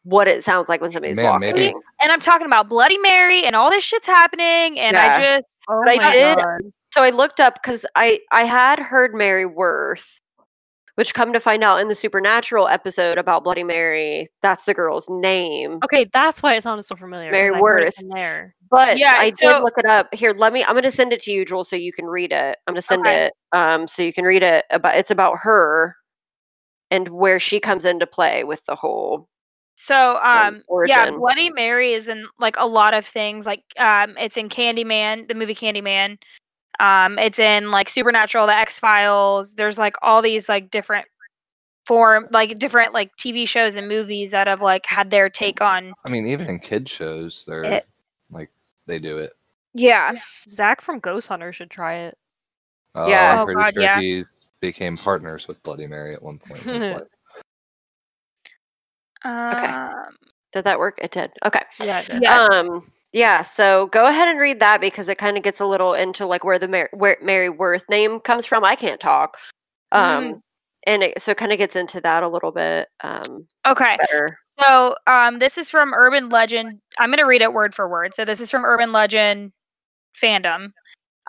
what 0.04 0.26
it 0.26 0.42
sounds 0.44 0.68
like 0.68 0.80
when 0.80 0.90
somebody's 0.90 1.16
Man, 1.16 1.26
walking. 1.26 1.40
maybe- 1.54 1.74
and 2.02 2.10
I'm 2.12 2.20
talking 2.20 2.46
about 2.46 2.68
Bloody 2.68 2.98
Mary 2.98 3.44
and 3.44 3.54
all 3.54 3.70
this 3.70 3.84
shit's 3.84 4.06
happening, 4.06 4.78
and 4.78 4.96
I 4.96 5.18
just 5.36 5.44
Oh 5.70 5.82
But 5.84 6.02
I 6.02 6.12
did- 6.12 6.38
God. 6.38 6.60
So 6.94 7.02
I 7.02 7.10
looked 7.10 7.38
up 7.40 7.54
because 7.62 7.84
I 7.94 8.20
I 8.32 8.44
had 8.44 8.78
heard 8.78 9.14
Mary 9.14 9.44
Worth, 9.44 10.18
which 10.98 11.14
come 11.14 11.32
to 11.32 11.38
find 11.38 11.62
out 11.62 11.80
in 11.80 11.86
the 11.86 11.94
Supernatural 11.94 12.66
episode 12.66 13.18
about 13.18 13.44
Bloody 13.44 13.62
Mary, 13.62 14.26
that's 14.42 14.64
the 14.64 14.74
girl's 14.74 15.08
name. 15.08 15.78
Okay, 15.84 16.10
that's 16.12 16.42
why 16.42 16.54
it 16.56 16.64
sounded 16.64 16.82
so 16.82 16.96
familiar. 16.96 17.30
Mary 17.30 17.50
'cause 17.50 17.54
I 17.54 17.58
heard 17.58 17.62
Worth. 17.62 17.94
there. 18.12 18.54
But 18.68 18.98
Yeah, 18.98 19.14
I 19.16 19.30
did 19.30 19.60
look 19.60 19.78
it 19.78 19.86
up. 19.86 20.12
Here, 20.12 20.32
let 20.36 20.52
me. 20.52 20.64
I'm 20.64 20.72
going 20.72 20.82
to 20.82 20.90
send 20.90 21.12
it 21.12 21.20
to 21.20 21.30
you, 21.30 21.44
Joel, 21.44 21.62
so 21.62 21.76
you 21.76 21.92
can 21.92 22.06
read 22.06 22.32
it. 22.32 22.58
I'm 22.66 22.74
going 22.74 22.80
to 22.80 22.82
send 22.82 23.06
Okay. 23.06 23.26
it, 23.26 23.32
um, 23.52 23.86
so 23.86 24.02
you 24.02 24.12
can 24.12 24.24
read 24.24 24.42
it. 24.42 24.64
About 24.70 24.96
it's 24.96 25.12
about 25.12 25.38
her 25.42 25.94
and 26.90 27.08
where 27.10 27.38
she 27.38 27.60
comes 27.60 27.84
into 27.84 28.04
play 28.06 28.42
with 28.42 28.64
the 28.66 28.74
whole. 28.74 29.28
so 29.76 30.16
um 30.16 30.62
yeah. 30.86 31.10
Bloody 31.12 31.50
Mary 31.50 31.92
is 31.92 32.08
in 32.08 32.26
like 32.40 32.56
a 32.58 32.66
lot 32.66 32.92
of 32.92 33.06
things. 33.06 33.46
Like 33.46 33.62
um, 33.78 34.16
it's 34.18 34.36
in 34.36 34.48
Candyman, 34.48 35.28
the 35.28 35.34
movie 35.36 35.54
Candyman. 35.54 36.18
Um, 36.80 37.18
it's 37.18 37.38
in 37.38 37.70
like 37.70 37.88
Supernatural, 37.88 38.46
The 38.46 38.54
X 38.54 38.78
Files. 38.78 39.54
There's 39.54 39.78
like 39.78 39.96
all 40.02 40.22
these 40.22 40.48
like 40.48 40.70
different 40.70 41.06
form, 41.86 42.28
like 42.30 42.58
different 42.58 42.92
like 42.94 43.10
TV 43.16 43.48
shows 43.48 43.76
and 43.76 43.88
movies 43.88 44.30
that 44.30 44.46
have 44.46 44.60
like 44.62 44.86
had 44.86 45.10
their 45.10 45.28
take 45.28 45.60
on. 45.60 45.92
I 46.04 46.10
mean, 46.10 46.26
even 46.26 46.46
in 46.46 46.58
kid 46.60 46.88
shows, 46.88 47.44
they're 47.46 47.64
It- 47.64 47.86
like 48.30 48.50
they 48.86 48.98
do 48.98 49.18
it. 49.18 49.32
Yeah, 49.74 50.14
Zak 50.48 50.80
from 50.80 50.98
Ghost 50.98 51.28
Hunter 51.28 51.52
should 51.52 51.70
try 51.70 51.94
it. 51.96 52.18
Uh, 52.94 53.06
Yeah. 53.08 53.32
I'm 53.34 53.38
Oh, 53.40 53.44
pretty 53.44 53.60
God, 53.60 53.74
sure 53.74 53.82
yeah. 53.82 54.00
he's 54.00 54.48
became 54.60 54.96
partners 54.96 55.46
with 55.46 55.62
Bloody 55.62 55.86
Mary 55.86 56.14
at 56.14 56.22
one 56.22 56.38
point. 56.38 56.64
In 56.66 56.80
his 56.80 56.92
life. 56.94 57.02
um, 59.24 60.16
Did 60.52 60.64
that 60.64 60.78
work? 60.78 60.98
It 61.02 61.10
did. 61.10 61.30
Okay. 61.44 61.62
Yeah. 61.80 62.00
it 62.00 62.08
did. 62.08 62.22
Yeah. 62.22 62.44
Um. 62.50 62.90
Yeah. 63.12 63.42
So 63.42 63.86
go 63.86 64.06
ahead 64.06 64.28
and 64.28 64.38
read 64.38 64.60
that 64.60 64.80
because 64.80 65.08
it 65.08 65.18
kind 65.18 65.36
of 65.36 65.42
gets 65.42 65.60
a 65.60 65.66
little 65.66 65.94
into 65.94 66.26
like 66.26 66.44
where 66.44 66.58
the 66.58 66.68
Mar- 66.68 66.90
where 66.92 67.16
Mary 67.22 67.48
Worth 67.48 67.84
name 67.88 68.20
comes 68.20 68.44
from. 68.46 68.64
I 68.64 68.76
can't 68.76 69.00
talk. 69.00 69.36
Um. 69.92 70.42
And 70.86 71.02
it, 71.02 71.20
so 71.20 71.32
it 71.32 71.36
kind 71.36 71.52
of 71.52 71.58
gets 71.58 71.76
into 71.76 72.00
that 72.00 72.22
a 72.22 72.28
little 72.28 72.52
bit 72.52 72.88
um, 73.02 73.46
okay. 73.66 73.96
better. 73.98 74.38
So, 74.58 74.94
um, 75.06 75.38
this 75.38 75.58
is 75.58 75.68
from 75.68 75.92
Urban 75.92 76.30
Legend. 76.30 76.80
I'm 76.98 77.10
going 77.10 77.18
to 77.18 77.24
read 77.24 77.42
it 77.42 77.52
word 77.52 77.74
for 77.74 77.88
word. 77.88 78.14
So, 78.14 78.24
this 78.24 78.40
is 78.40 78.50
from 78.50 78.64
Urban 78.64 78.90
Legend 78.92 79.52
fandom. 80.20 80.72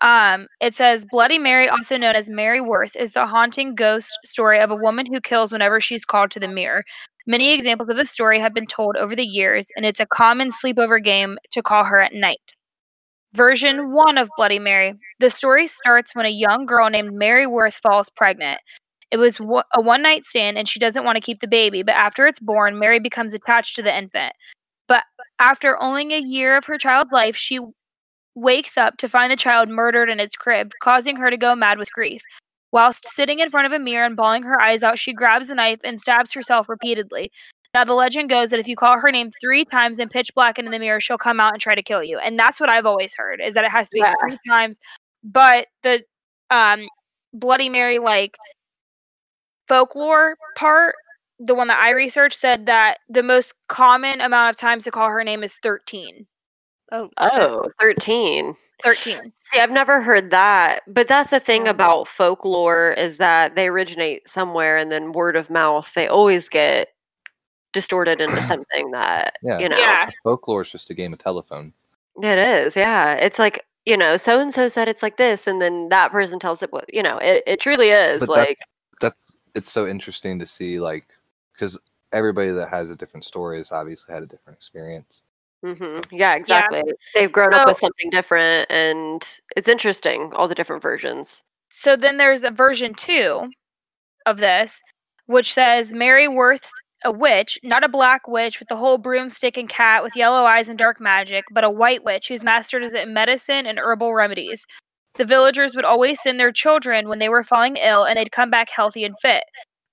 Um, 0.02 0.48
it 0.62 0.76
says 0.76 1.06
Bloody 1.10 1.38
Mary, 1.38 1.68
also 1.68 1.98
known 1.98 2.16
as 2.16 2.30
Mary 2.30 2.62
Worth, 2.62 2.96
is 2.96 3.14
the 3.14 3.28
haunting 3.28 3.76
ghost 3.76 4.18
story 4.24 4.60
of 4.60 4.72
a 4.72 4.76
woman 4.76 5.06
who 5.06 5.20
kills 5.20 5.52
whenever 5.52 5.82
she's 5.82 6.06
called 6.06 6.32
to 6.32 6.40
the 6.40 6.48
mirror. 6.48 6.86
Many 7.28 7.54
examples 7.54 7.90
of 7.90 7.98
the 7.98 8.06
story 8.06 8.40
have 8.40 8.54
been 8.54 8.66
told 8.66 8.96
over 8.96 9.16
the 9.16 9.26
years, 9.26 9.68
and 9.76 9.86
it's 9.86 10.00
a 10.00 10.06
common 10.06 10.50
sleepover 10.52 11.04
game 11.04 11.38
to 11.52 11.62
call 11.62 11.84
her 11.84 12.00
at 12.00 12.14
night. 12.14 12.54
Version 13.34 13.92
1 13.92 14.18
of 14.18 14.30
Bloody 14.38 14.58
Mary. 14.58 14.94
The 15.20 15.30
story 15.30 15.68
starts 15.68 16.16
when 16.16 16.26
a 16.26 16.30
young 16.30 16.66
girl 16.66 16.90
named 16.90 17.14
Mary 17.14 17.46
Worth 17.46 17.76
falls 17.76 18.10
pregnant. 18.10 18.60
It 19.12 19.18
was 19.18 19.40
a 19.40 19.82
one 19.82 20.02
night 20.02 20.24
stand, 20.24 20.58
and 20.58 20.68
she 20.68 20.80
doesn't 20.80 21.04
want 21.04 21.18
to 21.18 21.22
keep 21.22 21.42
the 21.42 21.48
baby. 21.48 21.84
But 21.84 21.96
after 21.96 22.26
it's 22.26 22.40
born, 22.40 22.80
Mary 22.80 23.00
becomes 23.00 23.34
attached 23.34 23.76
to 23.76 23.84
the 23.84 23.96
infant. 23.96 24.34
But 24.88 25.04
after 25.40 25.80
only 25.82 26.14
a 26.14 26.20
year 26.20 26.58
of 26.58 26.66
her 26.66 26.78
child's 26.78 27.12
life, 27.12 27.36
she 27.36 27.60
wakes 28.40 28.78
up 28.78 28.98
to 28.98 29.08
find 29.08 29.32
the 29.32 29.36
child 29.36 29.70
murdered 29.70 30.10
in 30.10 30.20
its 30.20 30.36
crib, 30.36 30.72
causing 30.82 31.16
her 31.18 31.30
to 31.30 31.38
go 31.38 31.56
mad 31.56 31.78
with 31.78 31.92
grief. 31.92 32.22
Whilst 32.72 33.06
sitting 33.08 33.40
in 33.40 33.50
front 33.50 33.66
of 33.66 33.72
a 33.74 33.80
mirror 33.80 34.06
and 34.06 34.16
bawling 34.16 34.44
her 34.44 34.62
eyes 34.62 34.84
out, 34.84 35.00
she 35.00 35.14
grabs 35.14 35.50
a 35.50 35.56
knife 35.56 35.80
and 35.84 36.00
stabs 36.00 36.34
herself 36.34 36.70
repeatedly. 36.70 37.32
Now, 37.74 37.84
the 37.84 37.94
legend 37.94 38.30
goes 38.30 38.50
that 38.50 38.60
if 38.60 38.68
you 38.68 38.76
call 38.76 39.00
her 39.00 39.12
name 39.12 39.30
three 39.40 39.64
times 39.66 40.00
in 40.00 40.10
pitch 40.10 40.34
black 40.34 40.58
and 40.58 40.68
in 40.68 40.72
the 40.72 40.80
mirror, 40.80 41.00
she'll 41.00 41.18
come 41.18 41.40
out 41.40 41.54
and 41.54 41.62
try 41.62 41.76
to 41.76 41.84
kill 41.84 42.04
you. 42.04 42.18
And 42.20 42.38
that's 42.38 42.60
what 42.60 42.70
I've 42.70 42.86
always 42.86 43.14
heard 43.16 43.42
is 43.44 43.54
that 43.54 43.64
it 43.64 43.72
has 43.72 43.90
to 43.90 43.96
be 43.96 44.00
Yeah. 44.00 44.14
three 44.22 44.38
times. 44.48 44.80
But 45.24 45.68
the 45.84 46.04
um, 46.50 46.88
Bloody 47.34 47.70
Mary, 47.70 48.00
like 48.00 48.38
folklore 49.68 50.36
part, 50.56 50.96
the 51.40 51.56
one 51.56 51.68
that 51.68 51.80
I 51.80 51.92
researched 51.92 52.40
said 52.40 52.66
that 52.66 52.98
the 53.08 53.24
most 53.24 53.54
common 53.68 54.20
amount 54.22 54.50
of 54.54 54.60
times 54.60 54.84
to 54.86 54.92
call 54.92 55.10
her 55.10 55.24
name 55.24 55.44
is 55.44 55.56
13. 55.62 56.26
Oh. 56.92 57.10
Oh, 57.18 57.70
13. 57.80 58.56
13. 58.84 59.20
See, 59.44 59.60
I've 59.60 59.72
never 59.72 60.02
heard 60.02 60.32
that. 60.32 60.82
But 60.88 61.08
that's 61.08 61.32
the 61.32 61.40
thing 61.40 61.68
Oh. 61.68 61.72
about 61.72 62.08
folklore 62.08 62.92
is 62.92 63.18
that 63.18 63.56
they 63.56 63.68
originate 63.68 64.28
somewhere 64.30 64.78
and 64.78 64.92
then 64.92 65.12
word 65.12 65.36
of 65.36 65.50
mouth, 65.50 65.92
they 65.96 66.08
always 66.08 66.48
get 66.50 66.90
distorted 67.74 68.22
into 68.22 68.38
something 68.42 68.92
that, 68.92 69.36
Yeah. 69.44 69.60
you 69.60 69.70
know, 69.70 69.78
Yeah. 69.78 70.10
Folklore 70.24 70.62
is 70.62 70.72
just 70.72 70.90
a 70.90 70.94
game 70.94 71.14
of 71.14 71.20
telephone. 71.20 71.74
it 72.22 72.38
is. 72.38 72.76
Yeah. 72.76 73.14
It's 73.14 73.40
like, 73.40 73.66
you 73.86 73.96
know, 73.98 74.18
so 74.18 74.40
and 74.40 74.54
so 74.54 74.68
said 74.68 74.88
it's 74.88 75.04
like 75.04 75.18
this. 75.18 75.46
And 75.48 75.62
then 75.62 75.90
that 75.90 76.12
person 76.12 76.40
tells 76.40 76.62
it 76.64 76.72
what, 76.74 76.92
you 76.94 77.02
know, 77.04 77.18
it, 77.20 77.44
it 77.48 77.60
truly 77.60 77.90
is 77.90 78.22
But 78.22 78.28
that- 78.36 78.48
like, 78.48 78.58
That's 79.02 79.42
it's 79.56 79.72
so 79.72 79.88
interesting 79.88 80.40
to 80.40 80.46
see, 80.46 80.80
like, 80.80 81.06
because 81.54 81.80
everybody 82.14 82.50
that 82.52 82.70
has 82.70 82.90
a 82.90 82.96
different 82.96 83.24
story 83.26 83.58
has 83.58 83.72
obviously 83.72 84.14
had 84.14 84.24
a 84.24 84.26
different 84.28 84.58
experience. 84.58 85.22
Mhm, 85.64 86.06
yeah, 86.12 86.36
exactly. 86.36 86.82
They've 87.14 87.32
grown 87.32 87.54
up 87.54 87.68
with 87.68 87.78
something 87.78 88.10
different 88.10 88.70
and 88.70 89.28
it's 89.56 89.68
interesting, 89.68 90.32
all 90.34 90.48
the 90.48 90.56
different 90.56 90.82
versions. 90.82 91.44
So 91.70 91.96
then 91.96 92.18
there's 92.18 92.44
a 92.44 92.52
version 92.52 92.94
two 92.94 93.50
of 94.26 94.38
this, 94.38 94.82
which 95.28 95.54
says 95.54 95.94
Mary 95.94 96.28
Worth's 96.28 96.72
a 97.06 97.12
witch, 97.12 97.58
not 97.64 97.84
a 97.84 97.90
black 97.90 98.28
witch 98.28 98.60
with 98.60 98.68
the 98.68 98.76
whole 98.76 98.98
broomstick 98.98 99.56
and 99.58 99.70
cat 99.70 100.04
with 100.04 100.16
yellow 100.16 100.44
eyes 100.44 100.68
and 100.68 100.78
dark 100.78 101.00
magic, 101.00 101.46
but 101.52 101.64
a 101.64 101.70
white 101.70 102.04
witch 102.04 102.28
whose 102.28 102.44
master 102.44 102.80
is 102.82 102.94
in 102.94 103.14
medicine 103.14 103.66
and 103.66 103.80
herbal 103.80 104.14
remedies. 104.14 104.66
The 105.16 105.26
villagers 105.26 105.76
would 105.76 105.86
always 105.86 106.22
send 106.22 106.40
their 106.40 106.52
children 106.52 107.08
when 107.08 107.20
they 107.20 107.30
were 107.30 107.44
falling 107.44 107.78
ill 107.78 108.04
and 108.04 108.18
they'd 108.18 108.32
come 108.32 108.50
back 108.50 108.70
healthy 108.70 109.06
and 109.06 109.16
fit. 109.22 109.44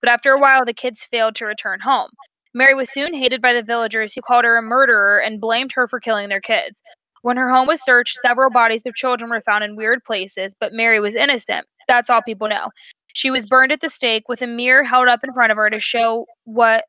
But 0.03 0.11
after 0.11 0.33
a 0.33 0.39
while, 0.41 0.65
the 0.65 0.75
kids 0.75 1.05
failed 1.05 1.37
to 1.37 1.47
return 1.47 1.81
home. 1.81 2.11
Mary 2.57 2.73
was 2.75 2.91
soon 2.91 3.13
hated 3.13 3.43
by 3.43 3.53
the 3.53 3.63
villagers 3.63 4.15
who 4.15 4.23
called 4.23 4.47
her 4.47 4.57
a 4.57 4.63
murderer 4.63 5.19
and 5.21 5.43
blamed 5.43 5.73
her 5.73 5.87
for 5.87 6.01
killing 6.01 6.31
their 6.31 6.41
kids. 6.41 6.83
When 7.21 7.37
her 7.37 7.51
home 7.51 7.67
was 7.67 7.85
searched, 7.85 8.17
several 8.23 8.51
bodies 8.51 8.83
of 8.87 8.95
children 8.95 9.29
were 9.31 9.43
found 9.43 9.63
in 9.63 9.77
weird 9.77 10.03
places, 10.05 10.57
but 10.59 10.73
Mary 10.73 10.99
was 10.99 11.15
innocent. 11.15 11.67
That's 11.87 12.09
all 12.09 12.23
people 12.23 12.49
know. 12.49 12.71
She 13.13 13.31
was 13.31 13.45
burned 13.45 13.73
at 13.73 13.81
the 13.83 13.91
stake 13.91 14.27
with 14.29 14.41
a 14.41 14.47
mirror 14.47 14.85
held 14.85 15.07
up 15.07 15.21
in 15.23 15.35
front 15.35 15.53
of 15.53 15.57
her 15.59 15.69
to 15.69 15.79
show 15.79 16.25
what 16.45 16.85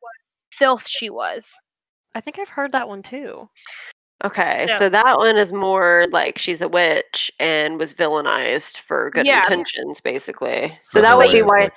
filth 0.50 0.88
she 0.88 1.10
was. 1.10 1.50
I 2.14 2.22
think 2.22 2.38
I've 2.38 2.48
heard 2.48 2.72
that 2.72 2.88
one 2.88 3.02
too. 3.02 3.50
Okay, 4.24 4.64
So- 4.70 4.78
so 4.78 4.88
that 4.88 5.18
one 5.18 5.36
is 5.36 5.52
more 5.52 6.06
like 6.10 6.38
she's 6.38 6.62
a 6.62 6.68
witch 6.68 7.30
and 7.38 7.78
was 7.78 7.92
villainized 7.92 8.78
for 8.78 9.10
good 9.10 9.26
Yeah. 9.26 9.38
intentions, 9.38 10.00
basically. 10.00 10.78
So 10.82 10.98
For 10.98 11.02
that 11.02 11.16
would 11.18 11.30
be 11.30 11.42
why 11.42 11.64
of, 11.64 11.70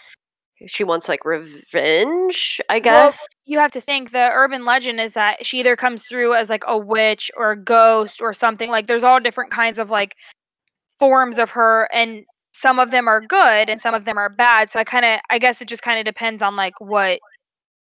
she 0.68 0.84
wants 0.84 1.10
like 1.10 1.26
revenge, 1.26 2.62
I 2.70 2.76
Well, 2.76 3.10
guess. 3.10 3.28
You 3.46 3.60
have 3.60 3.72
to 3.72 3.82
think 3.82 4.12
the 4.12 4.30
urban 4.32 4.66
legend 4.66 5.00
is 5.00 5.14
that 5.14 5.46
she 5.46 5.60
either 5.60 5.76
comes 5.76 6.04
through 6.04 6.36
as 6.36 6.50
like 6.50 6.64
a 6.68 6.78
witch 6.78 7.32
or 7.36 7.52
a 7.52 7.58
ghost 7.58 8.22
or 8.22 8.34
something. 8.34 8.70
Like 8.70 8.88
there's 8.88 9.04
all 9.04 9.20
different 9.20 9.52
kinds 9.52 9.78
of 9.78 9.90
like 9.90 10.16
forms 11.00 11.40
of 11.40 11.50
her 11.52 11.90
and 11.94 12.24
some 12.54 12.80
of 12.80 12.92
them 12.92 13.08
are 13.08 13.22
good 13.22 13.70
and 13.70 13.82
some 13.82 13.94
of 13.96 14.06
them 14.06 14.18
are 14.18 14.30
bad. 14.30 14.70
So 14.72 14.80
I 14.80 14.84
kind 14.84 15.06
of 15.06 15.20
I 15.30 15.40
guess 15.40 15.62
it 15.62 15.68
just 15.68 15.84
kind 15.84 16.00
of 16.00 16.06
depends 16.06 16.42
on 16.44 16.56
like 16.56 16.80
what 16.80 17.20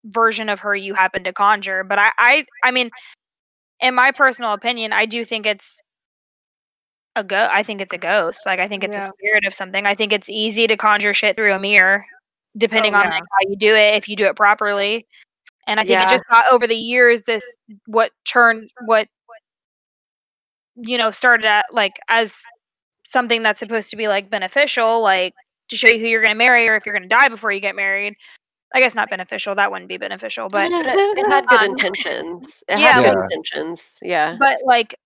version 0.05 0.49
of 0.49 0.61
her 0.61 0.75
you 0.75 0.95
happen 0.95 1.25
to 1.25 1.33
conjure. 1.33 1.85
But 1.85 1.99
I 1.99 2.11
I 2.19 2.45
I 2.65 2.71
mean 2.71 2.91
in 3.81 3.95
my 3.95 4.13
personal 4.13 4.53
opinion, 4.53 4.93
I 4.93 5.07
do 5.07 5.25
think 5.25 5.47
it's 5.47 5.81
a 7.17 7.25
go 7.25 7.49
I 7.51 7.63
think 7.63 7.81
it's 7.81 7.93
a 7.93 7.99
ghost. 7.99 8.43
Like 8.47 8.61
I 8.61 8.69
think 8.69 8.85
it's 8.85 8.97
a 8.97 9.11
spirit 9.19 9.45
of 9.47 9.55
something. 9.55 9.87
I 9.87 9.95
think 9.95 10.13
it's 10.13 10.31
easy 10.31 10.67
to 10.67 10.77
conjure 10.77 11.15
shit 11.15 11.37
through 11.37 11.53
a 11.53 11.59
mirror 11.59 12.07
depending 12.57 12.95
Oh, 12.95 12.99
on 12.99 13.05
yeah. 13.05 13.11
like, 13.15 13.23
how 13.23 13.49
you 13.51 13.57
do 13.57 13.75
it 13.75 13.95
if 13.97 14.09
you 14.09 14.17
do 14.17 14.27
it 14.27 14.37
properly. 14.37 15.07
And 15.67 15.79
I 15.79 15.85
think 15.85 15.99
Yeah. 16.01 16.05
it 16.07 16.09
just 16.11 16.25
got 16.31 16.45
over 16.51 16.67
the 16.67 16.75
years 16.77 17.23
this 17.23 17.45
what 17.87 18.11
turned 18.25 18.71
what 18.87 19.09
you 20.77 20.97
know 20.99 21.11
started 21.11 21.47
at 21.47 21.67
like 21.73 21.93
as 22.09 22.35
something 23.05 23.43
that's 23.43 23.61
supposed 23.61 23.91
to 23.91 23.97
be 23.97 24.09
like 24.09 24.31
beneficial 24.31 25.03
like 25.03 25.35
to 25.69 25.77
show 25.77 25.89
you 25.89 25.99
who 25.99 26.07
you're 26.07 26.23
going 26.23 26.33
to 26.35 26.39
marry 26.39 26.69
or 26.69 26.77
if 26.77 26.87
you're 26.87 26.95
going 26.95 27.09
to 27.09 27.09
die 27.09 27.29
before 27.29 27.53
you 27.53 27.61
get 27.61 27.77
married. 27.77 28.15
I 28.75 28.81
guess 28.81 28.95
not 28.95 29.11
beneficial. 29.11 29.55
That 29.55 29.71
wouldn't 29.71 29.89
be 29.91 29.99
beneficial, 29.99 30.49
but 30.49 30.71
it 30.73 31.27
had 31.31 31.47
good 31.47 31.59
um, 31.61 31.65
intentions. 31.67 32.65
It 32.69 32.79
yeah, 32.79 32.93
had 32.93 33.05
good 33.05 33.19
like- 33.19 33.25
intentions. 33.33 33.99
Yeah. 34.03 34.37
but 34.39 34.59
like 34.65 34.97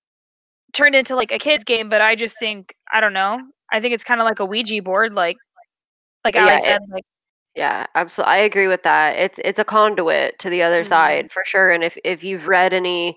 turned 0.72 0.94
into 0.94 1.16
like 1.16 1.32
a 1.32 1.38
kids 1.38 1.64
game 1.64 1.88
but 1.88 2.03
i 2.03 2.14
just 2.14 2.38
think 2.38 2.74
i 2.92 3.01
don't 3.01 3.14
know 3.14 3.40
i 3.72 3.80
think 3.80 3.94
it's 3.94 4.05
kind 4.05 4.20
of 4.20 4.26
like 4.26 4.40
a 4.40 4.44
ouija 4.44 4.82
board 4.82 5.14
like 5.14 5.36
like 6.22 6.34
Yeah, 6.34 6.42
alex 6.42 6.64
it- 6.64 6.68
said 6.68 6.80
like 6.90 7.05
Yeah, 7.57 7.86
absolutely. 7.94 8.34
I 8.34 8.36
agree 8.38 8.68
with 8.68 8.82
that. 8.82 9.18
It's 9.18 9.40
it's 9.42 9.59
a 9.59 9.64
conduit 9.64 10.38
to 10.40 10.50
the 10.50 10.62
other 10.62 10.82
Mhm. 10.82 10.86
side 10.86 11.32
for 11.32 11.42
sure. 11.46 11.70
And 11.70 11.82
if 11.82 11.96
if 12.04 12.22
you've 12.22 12.46
read 12.46 12.74
any 12.74 13.16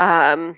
um 0.00 0.56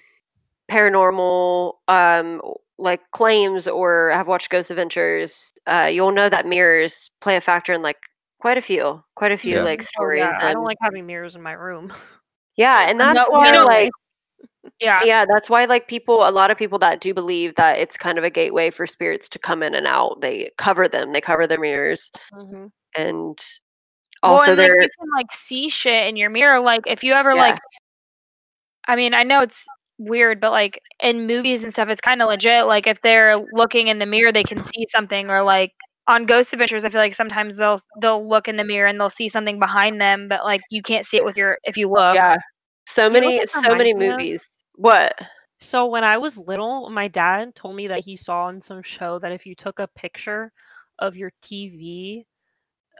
paranormal 0.70 1.74
um 1.88 2.42
like 2.78 3.00
claims 3.12 3.66
or 3.66 4.10
have 4.12 4.26
watched 4.28 4.50
Ghost 4.50 4.70
Adventures, 4.70 5.52
uh 5.66 5.88
you'll 5.90 6.12
know 6.12 6.28
that 6.28 6.46
mirrors 6.46 7.10
play 7.22 7.36
a 7.36 7.40
factor 7.40 7.72
in 7.72 7.80
like 7.82 7.96
quite 8.40 8.58
a 8.58 8.62
few, 8.62 9.02
quite 9.14 9.32
a 9.32 9.38
few 9.38 9.56
Yeah. 9.56 9.64
like 9.64 9.80
Oh, 9.82 9.84
stories. 9.86 10.20
yeah, 10.20 10.38
I 10.42 10.52
don't 10.52 10.64
like 10.64 10.78
having 10.82 11.06
mirrors 11.06 11.34
in 11.34 11.42
my 11.42 11.52
room. 11.52 11.92
yeah, 12.56 12.86
and 12.90 13.00
that's 13.00 13.26
we 13.26 13.32
why 13.38 13.50
don't 13.52 13.64
like 13.64 13.90
yeah 14.80 15.02
yeah, 15.04 15.24
that's 15.32 15.48
why 15.50 15.64
like 15.64 15.88
people 15.88 16.28
a 16.28 16.30
lot 16.30 16.50
of 16.50 16.56
people 16.58 16.78
that 16.80 17.00
do 17.00 17.14
believe 17.14 17.54
that 17.56 17.78
it's 17.78 17.96
kind 17.96 18.18
of 18.18 18.24
a 18.24 18.30
gateway 18.30 18.70
for 18.70 18.86
spirits 18.86 19.28
to 19.30 19.38
come 19.38 19.62
in 19.62 19.74
and 19.74 19.86
out. 19.86 20.20
They 20.20 20.50
cover 20.58 20.88
them. 20.88 21.12
They 21.12 21.20
cover 21.20 21.46
their 21.46 21.60
mirrors 21.60 22.10
Mhm. 22.32 22.70
and 22.96 23.38
well, 24.22 24.32
also 24.32 24.52
and, 24.52 24.60
like, 24.60 24.68
you 24.70 24.88
can 24.98 25.08
like 25.16 25.32
see 25.32 25.68
shit 25.68 26.08
in 26.08 26.16
your 26.16 26.30
mirror 26.30 26.58
like 26.60 26.82
if 26.86 27.04
you 27.04 27.12
ever 27.12 27.30
Yeah. 27.34 27.42
like 27.42 27.60
i 28.88 28.96
mean 28.96 29.14
i 29.14 29.22
know 29.22 29.40
it's 29.40 29.64
weird 29.98 30.40
but 30.40 30.50
like 30.50 30.80
in 31.00 31.26
movies 31.26 31.64
and 31.64 31.72
stuff 31.72 31.88
it's 31.88 32.00
kind 32.00 32.20
of 32.22 32.28
legit 32.28 32.66
like 32.66 32.86
if 32.86 33.00
they're 33.02 33.36
looking 33.52 33.88
in 33.88 33.98
the 33.98 34.06
mirror 34.06 34.32
they 34.32 34.42
can 34.44 34.62
see 34.62 34.86
something 34.90 35.30
or 35.30 35.42
like 35.42 35.72
on 36.08 36.26
ghost 36.26 36.52
adventures 36.52 36.84
i 36.84 36.88
feel 36.88 37.00
like 37.00 37.14
sometimes 37.14 37.56
they'll 37.56 37.78
they'll 38.00 38.26
look 38.26 38.46
in 38.48 38.56
the 38.56 38.64
mirror 38.64 38.86
and 38.86 39.00
they'll 39.00 39.10
see 39.10 39.28
something 39.28 39.58
behind 39.58 40.00
them 40.00 40.28
but 40.28 40.44
like 40.44 40.60
you 40.70 40.82
can't 40.82 41.06
see 41.06 41.16
it 41.16 41.24
with 41.24 41.36
your 41.36 41.58
if 41.64 41.76
you 41.76 41.88
look 41.88 42.14
yeah 42.14 42.36
so 42.86 43.08
You 43.10 43.20
know 43.20 43.20
many 43.20 43.40
so 43.46 43.74
many 43.74 43.92
reminds 43.94 43.94
of? 43.94 44.18
movies 44.18 44.50
what 44.76 45.14
So 45.60 45.86
when 45.86 46.04
I 46.04 46.18
was 46.18 46.38
little, 46.38 46.90
my 46.90 47.08
dad 47.08 47.54
told 47.54 47.76
me 47.76 47.88
that 47.88 48.04
he 48.04 48.16
saw 48.16 48.48
in 48.48 48.60
some 48.60 48.82
show 48.82 49.18
that 49.20 49.32
if 49.32 49.46
you 49.46 49.54
took 49.54 49.78
a 49.78 49.88
picture 49.88 50.52
of 50.98 51.16
your 51.16 51.32
TV, 51.42 52.26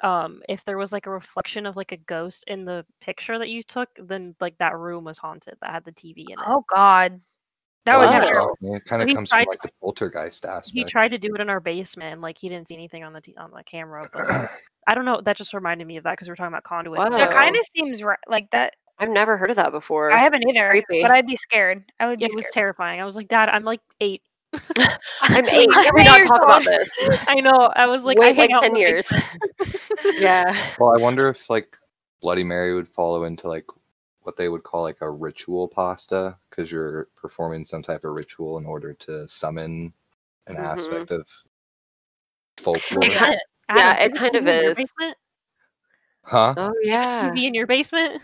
um, 0.03 0.43
if 0.49 0.65
there 0.65 0.79
was 0.79 0.93
like 0.93 1.07
a 1.07 1.11
reflection 1.11 1.67
of 1.67 1.77
like 1.77 1.93
a 1.93 1.97
ghost 1.99 2.45
in 2.49 2.65
the 2.65 2.85
picture 3.01 3.39
that 3.39 3.51
you 3.51 3.63
took, 3.63 3.89
then 3.99 4.35
like 4.41 4.57
that 4.59 4.77
room 4.79 5.05
was 5.05 5.19
haunted 5.19 5.55
that 5.61 5.71
had 5.71 5.85
the 5.85 5.93
TV 5.93 6.27
in 6.33 6.33
it. 6.33 6.39
Oh 6.47 6.65
God, 6.75 7.21
that 7.87 7.99
Well, 7.99 8.09
was 8.09 8.21
Wow. 8.21 8.29
true. 8.31 8.43
I 8.43 8.55
mean, 8.61 8.75
it 8.77 8.85
kind 8.87 9.03
of 9.03 9.09
he 9.09 9.15
comes 9.15 9.31
from 9.31 9.45
like 9.45 9.63
the 9.63 9.71
poltergeist 9.81 10.45
aspect. 10.45 10.75
he 10.77 10.85
tried 10.85 11.09
to 11.09 11.19
do 11.19 11.35
it 11.35 11.41
in 11.41 11.49
our 11.51 11.61
basement, 11.61 12.21
like 12.21 12.39
he 12.39 12.49
didn't 12.49 12.69
see 12.69 12.75
anything 12.75 13.05
on 13.05 13.13
the 13.13 13.21
t- 13.21 13.37
on 13.37 13.51
the 13.51 13.63
camera. 13.65 14.09
But 14.13 14.49
I 14.87 14.95
don't 14.95 15.05
know. 15.05 15.21
That 15.21 15.37
just 15.37 15.55
reminded 15.55 15.87
me 15.87 15.97
of 15.99 16.05
that 16.05 16.13
because 16.13 16.29
we 16.29 16.33
are 16.33 16.37
talking 16.37 16.49
about 16.53 16.65
conduits. 16.65 17.05
and 17.05 17.13
Wow. 17.13 17.19
That 17.19 17.31
stuff. 17.31 17.43
kind 17.43 17.57
of 17.57 17.63
seems 17.77 18.03
right. 18.03 18.19
Like 18.29 18.51
that. 18.53 18.75
I've 18.99 19.11
never 19.11 19.37
heard 19.37 19.51
of 19.51 19.57
that 19.57 19.73
before. 19.73 20.11
I 20.11 20.19
haven't 20.19 20.43
either, 20.49 20.71
creepy. 20.71 21.03
but 21.03 21.11
I'd 21.11 21.27
be 21.27 21.37
scared. 21.37 21.85
I 22.01 22.07
would 22.07 22.19
be 22.19 22.25
it 22.25 22.35
was 22.35 22.49
terrifying. 22.53 23.01
I 23.01 23.05
was 23.05 23.15
like, 23.17 23.29
Dad, 23.29 23.49
I'm 23.51 23.65
like 23.65 23.81
eight. 24.01 24.23
I'm 25.21 25.45
eight. 25.49 25.71
Can 25.71 25.95
we 25.95 26.03
not 26.05 26.27
talk 26.27 26.43
about 26.43 26.65
this? 26.65 26.91
I 27.29 27.41
know. 27.41 27.71
I 27.77 27.87
was 27.87 28.05
like, 28.05 28.19
I 28.19 28.29
Wait 28.29 28.37
hang 28.37 28.51
like 28.51 28.57
out 28.57 28.63
ten 28.63 28.73
with, 28.73 28.81
years. 28.81 29.13
yeah. 30.19 30.71
well, 30.79 30.95
I 30.97 31.01
wonder 31.01 31.29
if 31.29 31.51
like 31.51 31.77
Bloody 32.23 32.45
Mary 32.45 32.73
would 32.75 32.89
follow 32.89 33.25
into 33.25 33.49
like 33.49 33.67
what 34.23 34.37
they 34.37 34.49
would 34.49 34.63
call 34.63 34.83
like 34.83 34.97
a 35.03 35.11
ritual 35.11 35.69
pasta 35.69 36.37
because 36.49 36.73
you're 36.73 37.09
performing 37.17 37.65
some 37.65 37.83
type 37.83 38.03
of 38.05 38.13
ritual 38.15 38.57
in 38.59 38.65
order 38.67 38.95
to 38.95 39.29
summon 39.29 39.93
an 40.47 40.57
Mhm. 40.57 40.65
aspect 40.65 41.11
of 41.11 41.29
folklore. 42.57 43.05
It 43.05 43.13
kind- 43.13 43.39
Adam, 43.69 43.83
yeah, 43.83 43.99
do 43.99 44.05
it 44.05 44.17
kind 44.17 44.35
of 44.37 44.49
is. 44.49 44.93
Huh? 46.23 46.55
Oh 46.57 46.73
yeah. 46.83 47.31
TV 47.31 47.45
in 47.47 47.55
your 47.55 47.67
basement? 47.67 48.23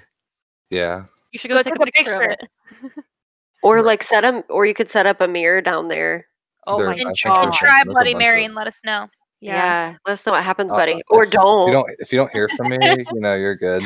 Yeah. 0.73 1.05
You 1.33 1.39
should 1.39 1.49
go, 1.51 1.57
Go 1.57 1.63
take, 1.63 1.75
take 1.75 1.81
a 1.81 1.83
a 1.83 1.93
picture, 1.93 2.21
of 2.23 2.31
it. 2.31 2.49
Or 3.63 3.81
like 3.81 4.03
set 4.03 4.25
up, 4.25 4.45
or 4.51 4.67
you 4.67 4.75
could 4.75 4.91
set 4.91 5.07
up 5.07 5.21
a 5.21 5.29
mirror 5.29 5.61
down 5.61 5.87
there. 5.87 6.27
Oh 6.67 6.79
There- 6.79 6.87
my 6.89 6.95
And, 6.97 7.15
god! 7.23 7.45
and 7.45 7.53
try 7.53 7.85
Bloody 7.85 8.13
Mary 8.15 8.45
and 8.45 8.55
let 8.57 8.67
us 8.67 8.81
know. 8.85 9.07
Yeah. 9.41 9.95
Let 10.05 10.13
us 10.15 10.27
know 10.27 10.33
what 10.33 10.43
happens, 10.43 10.73
Uh, 10.73 10.77
buddy. 10.77 10.93
if- 10.95 11.03
or 11.11 11.23
If 11.25 11.31
don't. 11.31 11.67
you 11.69 11.73
don't, 11.73 11.91
if 12.01 12.13
you 12.13 12.19
don't 12.19 12.31
hear 12.33 12.49
from 12.57 12.71
me, 12.71 12.79
you 13.13 13.21
know 13.21 13.35
you're 13.37 13.55
good. 13.55 13.85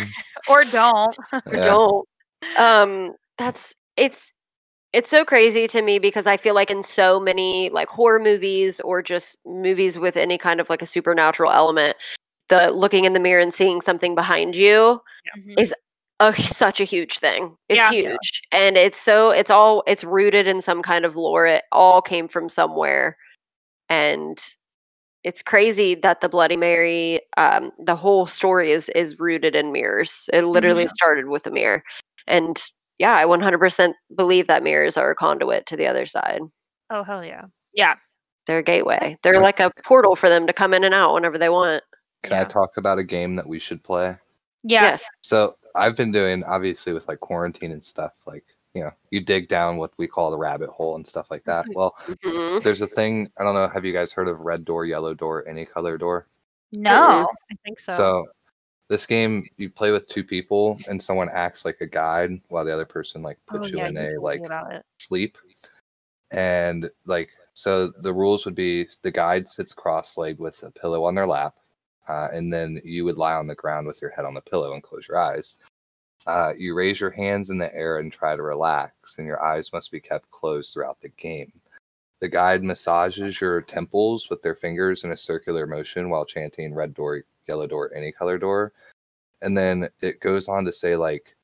Or 0.48 0.62
don't. 0.64 1.14
or 1.32 1.42
Yeah. 1.52 1.64
don't. 1.64 2.08
Um, 2.56 3.14
that's 3.36 3.74
it's 3.98 4.32
it's 4.94 5.10
so 5.10 5.24
crazy 5.26 5.66
to 5.68 5.82
me 5.82 5.98
because 5.98 6.26
I 6.26 6.38
feel 6.38 6.54
like 6.54 6.70
in 6.70 6.82
so 6.82 7.20
many 7.20 7.68
like 7.68 7.88
horror 7.88 8.18
movies 8.20 8.80
or 8.80 9.02
just 9.02 9.36
movies 9.44 9.98
with 9.98 10.16
any 10.16 10.38
kind 10.38 10.58
of 10.60 10.70
like 10.70 10.80
a 10.80 10.86
supernatural 10.86 11.52
element, 11.52 11.96
the 12.48 12.70
looking 12.70 13.04
in 13.04 13.12
the 13.12 13.20
mirror 13.20 13.40
and 13.42 13.52
seeing 13.52 13.82
something 13.82 14.14
behind 14.14 14.56
you 14.56 15.02
Mhm. 15.36 15.58
is 15.60 15.74
a 16.20 16.32
such 16.34 16.80
a 16.80 16.84
huge 16.84 17.18
thing. 17.18 17.56
It's 17.68 17.76
Yeah. 17.78 17.90
huge. 17.90 18.42
And 18.52 18.76
it's 18.76 19.00
so 19.00 19.30
it's 19.30 19.50
all 19.50 19.82
it's 19.86 20.04
rooted 20.04 20.46
in 20.46 20.60
some 20.60 20.82
kind 20.82 21.04
of 21.04 21.16
lore. 21.16 21.46
It 21.46 21.64
all 21.72 22.00
came 22.02 22.28
from 22.28 22.48
somewhere. 22.48 23.16
And 23.88 24.42
it's 25.24 25.42
crazy 25.42 25.94
that 25.96 26.20
the 26.20 26.28
Bloody 26.28 26.56
Mary, 26.56 27.20
um, 27.36 27.72
the 27.84 27.96
whole 27.96 28.26
story 28.26 28.72
is 28.72 28.88
is 28.90 29.18
rooted 29.18 29.54
in 29.56 29.72
mirrors. 29.72 30.28
It 30.32 30.42
literally 30.44 30.86
started 30.86 31.26
with 31.28 31.46
a 31.46 31.50
mirror. 31.50 31.82
And 32.26 32.62
yeah, 32.98 33.14
I 33.14 33.24
100% 33.24 33.92
believe 34.16 34.46
that 34.46 34.62
mirrors 34.62 34.96
are 34.96 35.10
a 35.10 35.14
conduit 35.14 35.66
to 35.66 35.76
the 35.76 35.86
other 35.86 36.06
side. 36.06 36.40
Oh 36.90 37.02
hell 37.02 37.24
yeah! 37.24 37.42
Yeah. 37.74 37.96
They're 38.46 38.58
a 38.58 38.62
gateway. 38.62 39.18
They're 39.22 39.40
like 39.40 39.58
a 39.58 39.72
portal 39.82 40.14
for 40.14 40.28
them 40.28 40.46
to 40.46 40.52
come 40.52 40.72
in 40.72 40.84
and 40.84 40.94
out 40.94 41.12
whenever 41.14 41.36
they 41.36 41.48
want. 41.48 41.82
Can 42.22 42.32
I 42.38 42.44
talk 42.44 42.76
about 42.76 42.98
a 42.98 43.04
game 43.04 43.34
that 43.34 43.48
we 43.48 43.58
should 43.58 43.82
play? 43.82 44.16
Yes. 44.62 45.04
So 45.22 45.54
I've 45.74 45.96
been 45.96 46.12
doing 46.12 46.42
obviously 46.44 46.92
with 46.92 47.08
like 47.08 47.20
quarantine 47.20 47.72
and 47.72 47.82
stuff, 47.82 48.14
like 48.26 48.44
you 48.74 48.82
know, 48.82 48.90
you 49.10 49.22
dig 49.22 49.48
down 49.48 49.78
what 49.78 49.92
we 49.96 50.06
call 50.06 50.30
the 50.30 50.36
rabbit 50.36 50.68
hole 50.68 50.96
and 50.96 51.06
stuff 51.06 51.30
like 51.30 51.44
that. 51.44 51.64
Well, 51.74 51.96
Mhm. 52.22 52.62
there's 52.62 52.82
a 52.82 52.86
thing 52.86 53.30
I 53.38 53.44
don't 53.44 53.54
know. 53.54 53.68
Have 53.68 53.84
you 53.84 53.92
guys 53.92 54.12
heard 54.12 54.28
of 54.28 54.40
red 54.40 54.64
door, 54.64 54.84
yellow 54.84 55.14
door, 55.14 55.46
any 55.48 55.64
color 55.64 55.96
door? 55.96 56.26
No. 56.72 57.26
I 57.50 57.54
think 57.64 57.80
so. 57.80 57.92
So 57.92 58.26
this 58.88 59.06
game 59.06 59.48
you 59.56 59.70
play 59.70 59.92
with 59.92 60.08
two 60.08 60.22
people 60.22 60.78
and 60.88 61.02
someone 61.02 61.28
acts 61.32 61.64
like 61.64 61.78
a 61.80 61.86
guide 61.86 62.32
while 62.48 62.64
the 62.64 62.72
other 62.72 62.84
person 62.84 63.22
like 63.22 63.38
oh, 63.48 63.58
puts 63.58 63.70
you 63.72 63.78
yeah, 63.78 63.88
in 63.88 63.96
you 63.96 64.20
a 64.20 64.22
like 64.22 64.42
sleep. 65.00 65.36
And 66.30 66.90
like 67.06 67.30
so 67.54 67.88
the 67.88 68.12
rules 68.12 68.44
would 68.44 68.54
be 68.54 68.86
the 69.02 69.10
guide 69.10 69.48
sits 69.48 69.72
cross-legged 69.72 70.40
with 70.40 70.62
a 70.62 70.70
pillow 70.70 71.04
on 71.04 71.14
their 71.14 71.26
lap. 71.26 71.54
Uh, 72.08 72.28
and 72.32 72.52
then 72.52 72.80
you 72.84 73.04
would 73.04 73.18
lie 73.18 73.34
on 73.34 73.46
the 73.46 73.54
ground 73.54 73.86
with 73.86 74.00
your 74.00 74.10
head 74.10 74.24
on 74.24 74.34
the 74.34 74.40
pillow 74.40 74.74
and 74.74 74.82
close 74.82 75.08
your 75.08 75.18
eyes. 75.18 75.58
Uh, 76.26 76.52
you 76.56 76.74
raise 76.74 77.00
your 77.00 77.10
hands 77.10 77.50
in 77.50 77.58
the 77.58 77.74
air 77.74 77.98
and 77.98 78.12
try 78.12 78.34
to 78.34 78.42
relax, 78.42 79.18
and 79.18 79.26
your 79.26 79.42
eyes 79.42 79.72
must 79.72 79.92
be 79.92 80.00
kept 80.00 80.30
closed 80.30 80.72
throughout 80.72 81.00
the 81.00 81.08
game. 81.10 81.52
The 82.20 82.28
guide 82.28 82.64
massages 82.64 83.40
your 83.40 83.60
temples 83.60 84.30
with 84.30 84.42
their 84.42 84.54
fingers 84.54 85.04
in 85.04 85.12
a 85.12 85.16
circular 85.16 85.66
motion 85.66 86.08
while 86.08 86.24
chanting 86.24 86.74
red 86.74 86.94
door, 86.94 87.22
yellow 87.46 87.66
door, 87.66 87.92
any 87.94 88.10
color 88.10 88.38
door. 88.38 88.72
And 89.42 89.56
then 89.56 89.88
it 90.00 90.20
goes 90.20 90.48
on 90.48 90.64
to 90.64 90.72
say, 90.72 90.96
like, 90.96 91.36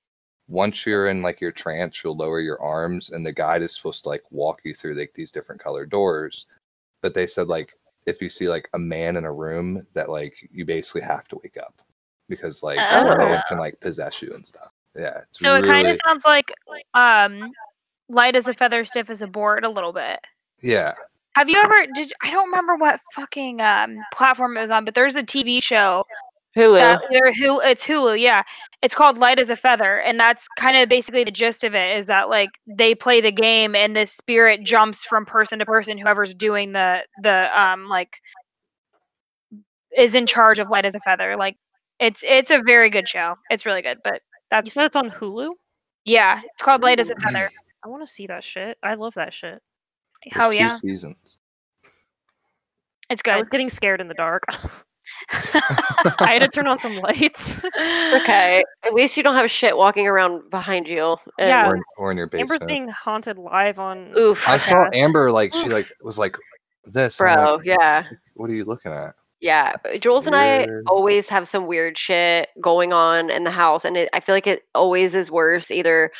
once 0.48 0.84
you're 0.84 1.06
in 1.06 1.22
like 1.22 1.40
your 1.40 1.52
trance, 1.52 2.02
you'll 2.02 2.16
lower 2.16 2.40
your 2.40 2.60
arms, 2.60 3.10
and 3.10 3.24
the 3.24 3.32
guide 3.32 3.62
is 3.62 3.76
supposed 3.76 4.02
to 4.04 4.08
like 4.08 4.24
walk 4.30 4.60
you 4.64 4.74
through 4.74 4.94
like 4.94 5.12
these 5.14 5.32
different 5.32 5.60
colored 5.60 5.90
doors. 5.90 6.46
But 7.00 7.14
they 7.14 7.26
said 7.26 7.48
like 7.48 7.74
if 8.06 8.20
you 8.20 8.28
see 8.30 8.48
like 8.48 8.68
a 8.74 8.78
man 8.78 9.16
in 9.16 9.24
a 9.24 9.32
room, 9.32 9.86
that 9.94 10.08
like 10.08 10.34
you 10.52 10.64
basically 10.64 11.02
have 11.02 11.28
to 11.28 11.38
wake 11.42 11.56
up 11.56 11.80
because 12.28 12.62
like 12.62 12.78
Oh. 12.80 13.40
can 13.48 13.58
like 13.58 13.78
possess 13.80 14.22
you 14.22 14.32
and 14.34 14.46
stuff. 14.46 14.70
Yeah, 14.96 15.18
it's 15.22 15.38
So 15.38 15.54
it 15.54 15.64
kind 15.64 15.86
of 15.88 15.98
sounds 16.04 16.24
like 16.24 16.52
um 16.94 17.50
light 18.08 18.36
as 18.36 18.48
a 18.48 18.54
feather, 18.54 18.84
stiff 18.84 19.08
as 19.10 19.22
a 19.22 19.26
board 19.26 19.64
a 19.64 19.68
little 19.70 19.92
bit. 19.92 20.20
yeah. 20.60 20.94
Have 21.34 21.48
you 21.48 21.58
ever 21.58 21.86
did 21.94 22.12
I 22.22 22.30
don't 22.30 22.50
remember 22.50 22.76
what 22.76 23.00
fucking 23.14 23.60
um 23.62 23.96
platform 24.12 24.56
it 24.56 24.60
was 24.60 24.70
on, 24.70 24.84
but 24.84 24.94
there's 24.94 25.16
a 25.16 25.22
TV 25.22 25.62
show 25.62 26.04
Hulu. 26.56 26.78
that 26.78 27.00
either 27.10 27.32
Hulu, 27.32 27.60
it's 27.64 27.84
Hulu, 27.86 28.20
yeah. 28.20 28.42
It's 28.82 28.94
called 28.94 29.16
Light 29.18 29.38
as 29.38 29.48
a 29.48 29.56
Feather, 29.56 29.98
and 30.00 30.18
that's 30.20 30.46
kind 30.58 30.76
of 30.76 30.88
basically 30.88 31.24
the 31.24 31.30
gist 31.30 31.64
of 31.64 31.74
it 31.74 31.96
is 31.96 32.06
that 32.06 32.28
like 32.28 32.50
they 32.66 32.94
play 32.94 33.20
the 33.20 33.32
game 33.32 33.74
and 33.74 33.96
the 33.96 34.04
spirit 34.06 34.62
jumps 34.64 35.02
from 35.04 35.24
person 35.24 35.58
to 35.60 35.66
person, 35.66 35.96
whoever's 35.96 36.34
doing 36.34 36.72
the 36.72 37.04
the 37.22 37.48
um 37.58 37.88
like 37.88 38.18
is 39.96 40.14
in 40.14 40.26
charge 40.26 40.58
of 40.58 40.68
Light 40.68 40.84
as 40.84 40.94
a 40.94 41.00
Feather. 41.00 41.36
Like 41.36 41.56
it's 42.00 42.22
it's 42.26 42.50
a 42.50 42.60
very 42.60 42.90
good 42.90 43.08
show. 43.08 43.36
It's 43.50 43.64
really 43.64 43.82
good, 43.82 43.98
but 44.04 44.14
You 44.14 44.20
that's 44.50 44.74
said 44.74 44.84
it's 44.84 44.96
on 44.96 45.10
Hulu. 45.10 45.50
yeah, 46.04 46.40
it's 46.44 46.62
called 46.62 46.82
Light 46.82 47.00
as 47.00 47.08
a 47.10 47.14
Feather. 47.16 47.48
I 47.84 47.88
want 47.88 48.06
to 48.06 48.12
see 48.12 48.26
that 48.26 48.44
shit. 48.44 48.76
I 48.82 48.94
love 48.94 49.14
that 49.14 49.32
shit. 49.34 49.60
There's 50.24 50.46
Oh 50.46 50.50
two 50.50 50.56
yeah, 50.58 50.68
seasons. 50.68 51.38
it's 53.10 53.22
good. 53.22 53.30
I 53.32 53.34
good. 53.36 53.40
was 53.40 53.48
getting 53.48 53.70
scared 53.70 54.00
in 54.00 54.08
the 54.08 54.14
dark. 54.14 54.44
I 56.18 56.30
had 56.34 56.40
to 56.40 56.48
turn 56.48 56.66
on 56.66 56.78
some 56.78 56.96
lights. 56.96 57.60
It's 57.74 58.22
okay. 58.22 58.62
At 58.84 58.94
least 58.94 59.16
you 59.16 59.22
don't 59.22 59.34
have 59.34 59.50
shit 59.50 59.76
walking 59.76 60.06
around 60.06 60.50
behind 60.50 60.88
you. 60.88 61.16
and- 61.38 61.48
Yeah. 61.48 61.68
Or, 61.70 61.76
in- 61.76 61.82
or 61.96 62.10
in 62.10 62.16
your 62.16 62.26
Amber's 62.32 62.50
basement. 62.58 62.68
being 62.68 62.88
haunted 62.88 63.38
live 63.38 63.78
on. 63.78 64.12
Oof. 64.16 64.46
I 64.48 64.58
saw 64.58 64.72
podcast. 64.86 64.94
Amber 64.96 65.30
like 65.32 65.54
she 65.54 65.68
like 65.68 65.86
was 66.02 66.18
like 66.18 66.36
this. 66.84 67.16
Bro, 67.18 67.56
like, 67.56 67.64
yeah. 67.66 68.04
What 68.34 68.50
are 68.50 68.54
you 68.54 68.64
looking 68.64 68.92
at? 68.92 69.14
Yeah, 69.40 69.74
but 69.82 70.00
Jules 70.00 70.26
and 70.28 70.36
I 70.36 70.68
always 70.86 71.28
have 71.28 71.48
some 71.48 71.66
weird 71.66 71.98
shit 71.98 72.48
going 72.60 72.92
on 72.92 73.28
in 73.30 73.42
the 73.44 73.50
house, 73.50 73.84
and 73.84 73.96
it, 73.96 74.08
I 74.12 74.20
feel 74.20 74.34
like 74.36 74.46
it 74.46 74.62
always 74.74 75.14
is 75.16 75.30
worse 75.32 75.70
either 75.72 76.12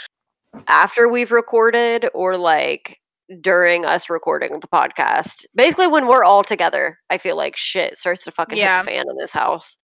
after 0.66 1.08
we've 1.08 1.30
recorded 1.30 2.08
or 2.14 2.36
like 2.36 2.98
during 3.40 3.84
us 3.84 4.10
recording 4.10 4.60
the 4.60 4.68
podcast. 4.68 5.44
Basically, 5.54 5.86
when 5.86 6.06
we're 6.06 6.24
all 6.24 6.42
together, 6.44 6.98
I 7.10 7.18
feel 7.18 7.36
like 7.36 7.56
shit 7.56 7.98
starts 7.98 8.24
to 8.24 8.30
fucking 8.32 8.58
Yeah. 8.58 8.78
hit 8.78 8.84
the 8.86 8.90
fan 8.92 9.04
in 9.10 9.16
this 9.16 9.32
house. 9.32 9.78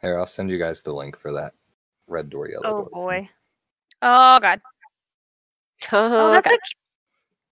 Here, 0.00 0.18
I'll 0.18 0.26
send 0.26 0.50
you 0.50 0.58
guys 0.58 0.82
the 0.82 0.92
link 0.94 1.16
for 1.18 1.32
that 1.32 1.52
red 2.06 2.30
door, 2.30 2.48
yellow 2.48 2.62
Oh 2.66 2.72
door. 2.82 2.90
boy. 2.92 3.28
Oh 4.02 4.38
god. 4.40 4.60
Oh, 5.92 6.28
Oh, 6.28 6.32
that's 6.32 6.46
a 6.46 6.50
cu- 6.50 6.56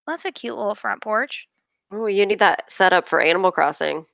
that's 0.06 0.24
a 0.24 0.32
cute 0.32 0.56
little 0.56 0.74
front 0.74 1.02
porch. 1.02 1.46
oh, 1.92 2.06
you 2.06 2.24
need 2.26 2.38
that 2.38 2.70
set 2.72 2.92
up 2.92 3.06
for 3.06 3.20
Animal 3.20 3.52
Crossing. 3.52 4.06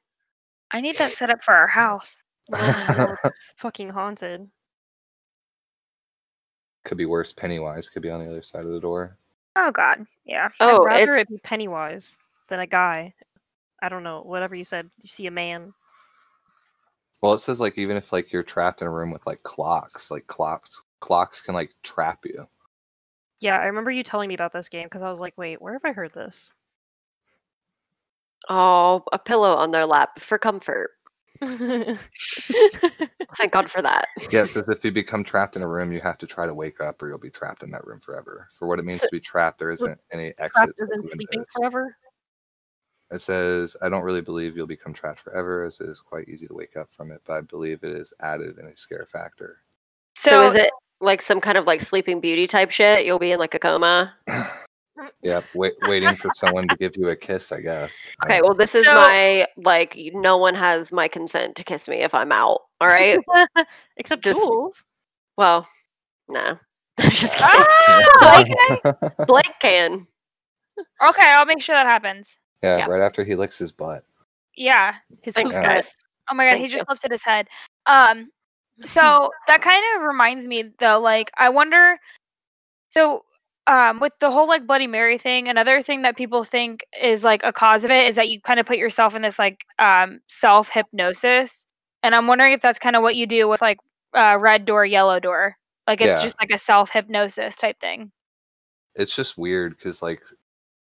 I 0.73 0.81
need 0.81 0.97
that 0.99 1.13
set 1.13 1.31
up 1.31 1.43
for 1.45 1.55
our 1.55 1.67
house. 1.69 2.17
Oh, 2.53 3.15
fucking 3.57 3.91
haunted. 3.91 4.49
Could 6.85 6.99
be 6.99 7.07
worse. 7.07 7.33
Pennywise 7.33 7.89
could 7.89 8.03
be 8.03 8.11
on 8.11 8.25
the 8.25 8.31
other 8.31 8.43
side 8.43 8.65
of 8.65 8.71
the 8.73 8.81
door. 8.81 9.17
Oh 9.57 9.71
god. 9.71 10.07
Yeah. 10.25 10.49
Oh, 10.61 10.87
I'd 10.87 11.09
rather 11.09 11.19
it's 11.19 11.31
it 11.31 11.35
be 11.35 11.39
Pennywise 11.39 12.17
than 12.49 12.61
a 12.61 12.67
guy. 12.67 13.15
I 13.83 13.89
don't 13.89 14.03
know. 14.03 14.23
Whatever 14.23 14.55
you 14.55 14.65
said. 14.65 14.89
You 15.03 15.09
see 15.09 15.27
a 15.27 15.31
man. 15.31 15.73
Well, 17.21 17.35
it 17.35 17.41
says 17.41 17.61
like 17.61 17.77
even 17.77 17.97
if 17.97 18.13
like 18.13 18.33
you're 18.33 18.43
trapped 18.43 18.81
in 18.81 18.89
a 18.89 18.93
room 18.93 19.11
with 19.11 19.27
like 19.27 19.43
clocks, 19.43 20.11
like 20.11 20.27
clocks, 20.27 20.85
clocks 21.01 21.43
can 21.43 21.55
like 21.55 21.71
trap 21.83 22.21
you. 22.25 22.47
Yeah, 23.41 23.59
I 23.59 23.67
remember 23.67 23.91
you 23.91 24.03
telling 24.03 24.29
me 24.29 24.35
about 24.35 24.53
this 24.53 24.69
game 24.69 24.85
because 24.85 25.03
I 25.03 25.11
was 25.11 25.21
like, 25.21 25.37
wait, 25.37 25.61
where 25.61 25.73
have 25.73 25.85
I 25.85 25.93
heard 25.93 26.13
this? 26.15 26.51
oh 28.49 29.03
a 29.13 29.19
pillow 29.19 29.55
on 29.55 29.71
their 29.71 29.87
lap 29.87 30.19
for 30.19 30.39
comfort. 30.39 30.93
Thank 33.37 33.53
God 33.53 33.71
for 33.71 33.81
that. 33.83 34.07
Yes, 34.31 34.57
as 34.57 34.69
if 34.69 34.85
you 34.85 34.91
become 34.93 35.25
trapped 35.25 35.57
in 35.57 35.63
a 35.63 35.69
room, 35.69 35.93
you 35.93 36.01
have 36.01 36.19
to 36.19 36.27
try 36.27 36.47
to 36.47 36.55
wake 36.55 36.81
up, 36.81 37.01
or 37.03 37.09
you'll 37.09 37.19
be 37.19 37.31
trapped 37.31 37.63
in 37.63 37.71
that 37.71 37.87
room 37.87 38.01
forever. 38.01 38.47
For 38.59 38.69
what 38.69 38.79
it 38.79 38.85
means 38.85 39.01
So- 39.01 39.07
to 39.07 39.13
be 39.13 39.21
trapped, 39.21 39.59
there 39.59 39.71
isn't 39.71 39.99
any 40.13 40.33
Trapped 40.35 40.57
exits. 40.59 40.83
as 40.83 41.11
sleeping 41.13 41.45
forever. 41.57 41.97
It 43.13 43.19
says, 43.19 43.77
I 43.83 43.89
don't 43.89 44.05
really 44.05 44.21
believe 44.21 44.57
you'll 44.57 44.67
become 44.69 44.93
trapped 44.93 45.21
forever, 45.21 45.65
as 45.65 45.81
it 45.81 45.89
is 45.89 46.01
quite 46.01 46.29
easy 46.29 46.47
to 46.47 46.55
wake 46.55 46.77
up 46.77 46.91
from 46.91 47.11
it, 47.11 47.21
but 47.25 47.33
I 47.33 47.41
believe 47.41 47.83
it 47.83 47.97
is 47.97 48.13
added 48.21 48.59
in 48.59 48.67
a 48.67 48.77
scare 48.77 49.07
factor. 49.07 49.59
So, 50.17 50.31
So, 50.31 50.47
is 50.49 50.55
it 50.55 50.71
like 51.01 51.23
some 51.23 51.41
kind 51.41 51.59
of 51.59 51.67
like 51.67 51.81
Sleeping 51.81 52.21
Beauty 52.21 52.47
type 52.47 52.71
shit? 52.71 53.05
You'll 53.07 53.19
be 53.19 53.33
in 53.33 53.39
like 53.41 53.55
a 53.55 53.59
coma. 53.59 54.15
yeah, 55.23 55.41
wait, 55.55 55.75
waiting 55.83 56.15
for 56.17 56.31
someone 56.35 56.69
to 56.69 56.77
give 56.77 56.97
you 56.97 57.09
a 57.09 57.17
kiss, 57.17 57.53
I 57.53 57.61
guess. 57.61 58.09
Okay, 58.25 58.41
well, 58.43 58.55
this 58.55 58.75
is 58.75 58.85
So- 58.85 58.95
my 58.95 59.47
like. 59.57 59.99
No 60.15 60.37
one 60.37 60.55
has 60.55 60.93
my 60.93 61.09
consent 61.09 61.57
to 61.57 61.65
kiss 61.65 61.89
me 61.89 61.99
if 61.99 62.15
I'm 62.15 62.33
out. 62.33 62.61
All 62.81 62.89
right. 62.89 63.19
Except 63.97 64.23
Just- 64.23 64.41
Jules. 64.41 64.85
well, 65.37 65.67
no. 66.29 66.59
I'm 66.99 67.11
just 67.11 67.37
kidding. 67.37 67.65
Ah, 67.89 68.83
Blake 69.27 69.55
can. 69.61 70.07
okay, 71.09 71.23
I'll 71.33 71.47
make 71.47 71.63
sure 71.63 71.75
that 71.75 71.87
happens. 71.87 72.37
yeah, 72.63 72.79
yeah. 72.79 72.87
right 72.87 73.01
after 73.03 73.25
he 73.25 73.35
licks 73.35 73.57
his 73.59 73.73
butt. 73.73 74.05
Yeah. 74.57 74.97
His 75.23 75.35
Thanks, 75.35 75.55
Yeah. 75.55 75.63
guys. 75.63 75.95
Oh 76.31 76.35
my 76.35 76.47
god, 76.49 76.59
he 76.59 76.69
just 76.69 76.85
you. 76.87 76.91
lifted 76.91 77.11
his 77.11 77.23
head. 77.23 77.49
Um 77.87 78.31
so 78.85 79.31
that 79.47 79.63
kind 79.63 79.83
of 79.97 80.03
reminds 80.07 80.47
me 80.47 80.71
though, 80.79 81.01
like 81.01 81.31
I 81.39 81.49
wonder 81.49 81.97
so 82.89 83.23
um 83.71 84.01
with 84.01 84.19
the 84.21 84.31
whole 84.31 84.49
like 84.49 84.67
Bloody 84.67 84.87
Mary 84.87 85.19
thing, 85.19 85.49
another 85.49 85.83
thing 85.83 86.03
that 86.03 86.17
people 86.17 86.45
think 86.45 86.85
is 87.03 87.25
like 87.25 87.43
a 87.45 87.53
cause 87.53 87.85
of 87.85 87.91
it 87.91 88.09
is 88.09 88.17
that 88.17 88.29
you 88.29 88.41
kind 88.41 88.61
of 88.61 88.67
put 88.67 88.79
yourself 88.79 89.15
in 89.15 89.23
this 89.23 89.39
like 89.39 89.65
um 89.79 90.21
self 90.29 90.69
hypnosis. 90.71 91.67
And 92.03 92.15
I'm 92.15 92.27
wondering 92.27 92.53
if 92.55 92.63
that's 92.63 92.79
kind 92.79 92.97
of 92.97 93.03
what 93.03 93.17
you 93.17 93.27
do 93.27 93.49
with 93.49 93.63
like 93.63 93.79
uh 94.15 94.37
red 94.41 94.65
door, 94.67 94.85
yellow 94.85 95.21
door. 95.21 95.57
Like 95.87 96.01
it's 96.01 96.19
Yeah. 96.19 96.25
just 96.25 96.37
like 96.41 96.51
a 96.51 96.59
self 96.59 96.91
hypnosis 96.91 97.57
type 97.57 97.81
thing. 97.81 98.13
It's 98.97 99.15
just 99.15 99.39
weird 99.39 99.77
because, 99.77 100.03
like, 100.03 100.23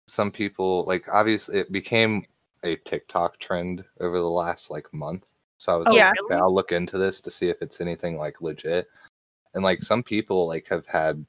some 0.06 0.30
people, 0.30 0.84
like, 0.86 1.08
obviously, 1.12 1.58
it 1.58 1.72
became 1.72 2.24
a 2.62 2.76
TikTok 2.76 3.38
trend 3.38 3.84
over 4.00 4.18
the 4.18 4.28
last, 4.30 4.70
like, 4.70 4.92
month. 4.92 5.26
So 5.58 5.72
I 5.72 5.76
was 5.76 5.88
Oh, 5.88 5.92
like, 5.92 5.98
yeah. 5.98 6.12
okay, 6.26 6.34
I'll 6.36 6.54
look 6.54 6.72
into 6.72 6.98
this 6.98 7.20
to 7.22 7.30
see 7.30 7.48
if 7.48 7.62
it's 7.62 7.80
anything, 7.80 8.16
like, 8.18 8.40
legit. 8.42 8.88
And, 9.54 9.64
like, 9.64 9.82
some 9.82 10.02
people, 10.02 10.46
like, 10.46 10.66
have 10.68 10.86
had, 10.86 11.24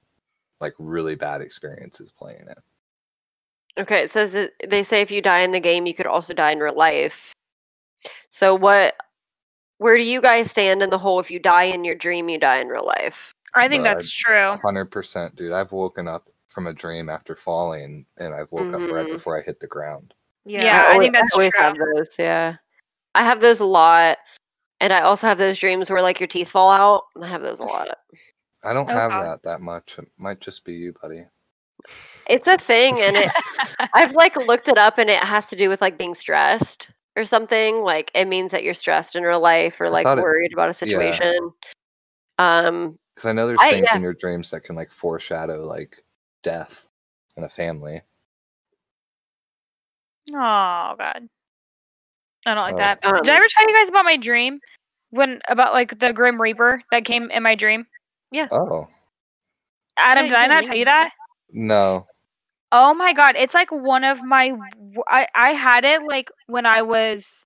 like, 0.62 0.74
really 0.80 1.16
bad 1.16 1.42
experiences 1.42 2.12
playing 2.12 2.46
it. 2.50 2.58
Okay, 3.78 4.00
it 4.02 4.12
says 4.12 4.36
it, 4.36 4.54
they 4.68 4.84
say 4.84 5.02
if 5.02 5.12
you 5.12 5.22
die 5.22 5.40
in 5.42 5.52
the 5.52 5.60
game, 5.60 5.86
you 5.86 5.94
could 5.94 6.06
also 6.08 6.34
die 6.34 6.52
in 6.52 6.60
real 6.60 6.76
life. 6.78 7.34
So 8.30 8.56
what? 8.56 8.96
Where 9.80 9.98
do 9.98 10.04
you 10.04 10.22
guys 10.22 10.50
stand 10.50 10.82
in 10.82 10.90
the 10.90 10.98
whole? 10.98 11.20
If 11.20 11.30
you 11.30 11.40
die 11.40 11.64
in 11.64 11.84
your 11.84 11.96
dream, 11.96 12.30
you 12.30 12.40
die 12.40 12.60
in 12.60 12.70
real 12.70 12.86
life. 12.86 13.34
I 13.56 13.68
think 13.68 13.84
But 13.84 13.96
that's 13.96 14.12
true. 14.12 14.58
Hundred 14.64 14.86
percent, 14.86 15.36
dude. 15.36 15.52
I've 15.52 15.74
woken 15.74 16.08
up 16.08 16.28
from 16.48 16.68
a 16.68 16.74
dream 16.74 17.10
after 17.10 17.36
falling, 17.36 18.06
and 18.18 18.34
I've 18.34 18.52
woke 18.54 18.74
up 18.74 18.80
right 18.90 19.08
Mhm. 19.08 19.12
before 19.12 19.38
I 19.38 19.42
hit 19.42 19.60
the 19.60 19.68
ground. 19.68 20.14
Yeah, 20.46 20.82
I 20.86 20.94
always- 20.94 21.06
think 21.08 21.16
that's 21.16 21.34
always 21.34 21.52
true. 21.52 21.64
have 21.64 21.78
those. 21.78 22.10
Yeah, 22.18 22.56
I 23.16 23.24
have 23.24 23.42
those 23.42 23.60
a 23.60 23.66
lot, 23.66 24.20
and 24.80 24.94
I 24.94 25.02
also 25.02 25.28
have 25.28 25.38
those 25.38 25.60
dreams 25.60 25.90
where 25.90 26.02
like 26.02 26.20
your 26.22 26.28
teeth 26.28 26.50
fall 26.50 26.72
out. 26.72 27.04
I 27.22 27.28
have 27.28 27.42
those 27.42 27.60
a 27.60 27.64
lot. 27.66 27.90
I 28.66 28.74
don't 28.74 28.90
Oh, 28.90 28.94
have 28.94 29.12
God. 29.12 29.24
that 29.26 29.44
that 29.44 29.62
much. 29.62 29.98
It 30.00 30.08
might 30.18 30.40
just 30.42 30.66
be 30.66 30.74
you, 30.74 30.94
buddy. 31.02 31.24
It's 32.28 32.48
a 32.48 32.58
thing, 32.58 33.00
and 33.02 33.16
it. 33.18 33.32
I've 33.94 34.14
like 34.14 34.36
looked 34.36 34.68
it 34.68 34.78
up, 34.78 34.98
and 34.98 35.10
it 35.10 35.24
has 35.24 35.50
to 35.50 35.56
do 35.56 35.70
with 35.70 35.82
like 35.82 35.98
being 35.98 36.16
stressed 36.16 36.90
or 37.16 37.24
something. 37.26 37.82
Like 37.82 38.12
it 38.16 38.26
means 38.26 38.52
that 38.52 38.64
you're 38.64 38.74
stressed 38.74 39.16
in 39.16 39.24
real 39.24 39.40
life 39.40 39.80
or 39.80 39.90
like 39.90 40.04
thought 40.04 40.18
it- 40.18 40.24
worried 40.24 40.52
about 40.54 40.70
a 40.70 40.74
situation. 40.74 41.52
Um, 42.40 42.98
Because 43.14 43.30
I 43.30 43.32
know 43.34 43.48
there's 43.48 43.60
I- 43.62 43.72
things 43.72 43.88
yeah. 43.90 43.96
in 43.96 44.02
your 44.02 44.14
dreams 44.14 44.50
that 44.52 44.62
can 44.64 44.76
like 44.76 44.92
foreshadow 44.92 45.64
like 45.66 46.04
death 46.44 46.88
in 47.38 47.44
a 47.44 47.50
family. 47.50 48.02
Oh 50.34 50.96
god. 50.98 51.30
I 52.48 52.54
don't 52.54 52.64
like 52.64 52.74
Oh. 52.76 52.78
that. 52.78 53.00
Um, 53.04 53.22
Did 53.24 53.30
I 53.32 53.38
ever 53.38 53.48
tell 53.50 53.68
you 53.68 53.74
guys 53.76 53.90
about 53.90 54.06
my 54.06 54.18
dream? 54.18 54.60
When 55.12 55.42
about 55.48 55.74
like 55.74 55.98
the 56.00 56.14
Grim 56.14 56.42
Reaper 56.42 56.82
that 56.92 57.06
came 57.06 57.32
in 57.32 57.44
my 57.44 57.56
dream? 57.56 57.86
Oh 58.52 58.88
Adam, 59.98 60.28
did 60.28 60.36
I 60.36 60.48
not 60.48 60.66
tell 60.66 60.76
you 60.78 60.86
that? 60.86 61.12
no, 61.54 62.06
Oh 62.72 62.94
my 62.94 63.14
god, 63.14 63.36
it's 63.38 63.54
like 63.54 63.72
one 63.72 64.04
of 64.04 64.22
my 64.24 64.54
I 65.08 65.28
I 65.36 65.50
had 65.52 65.86
it 65.86 66.02
like 66.04 66.30
when 66.48 66.66
I 66.66 66.82
was 66.82 67.46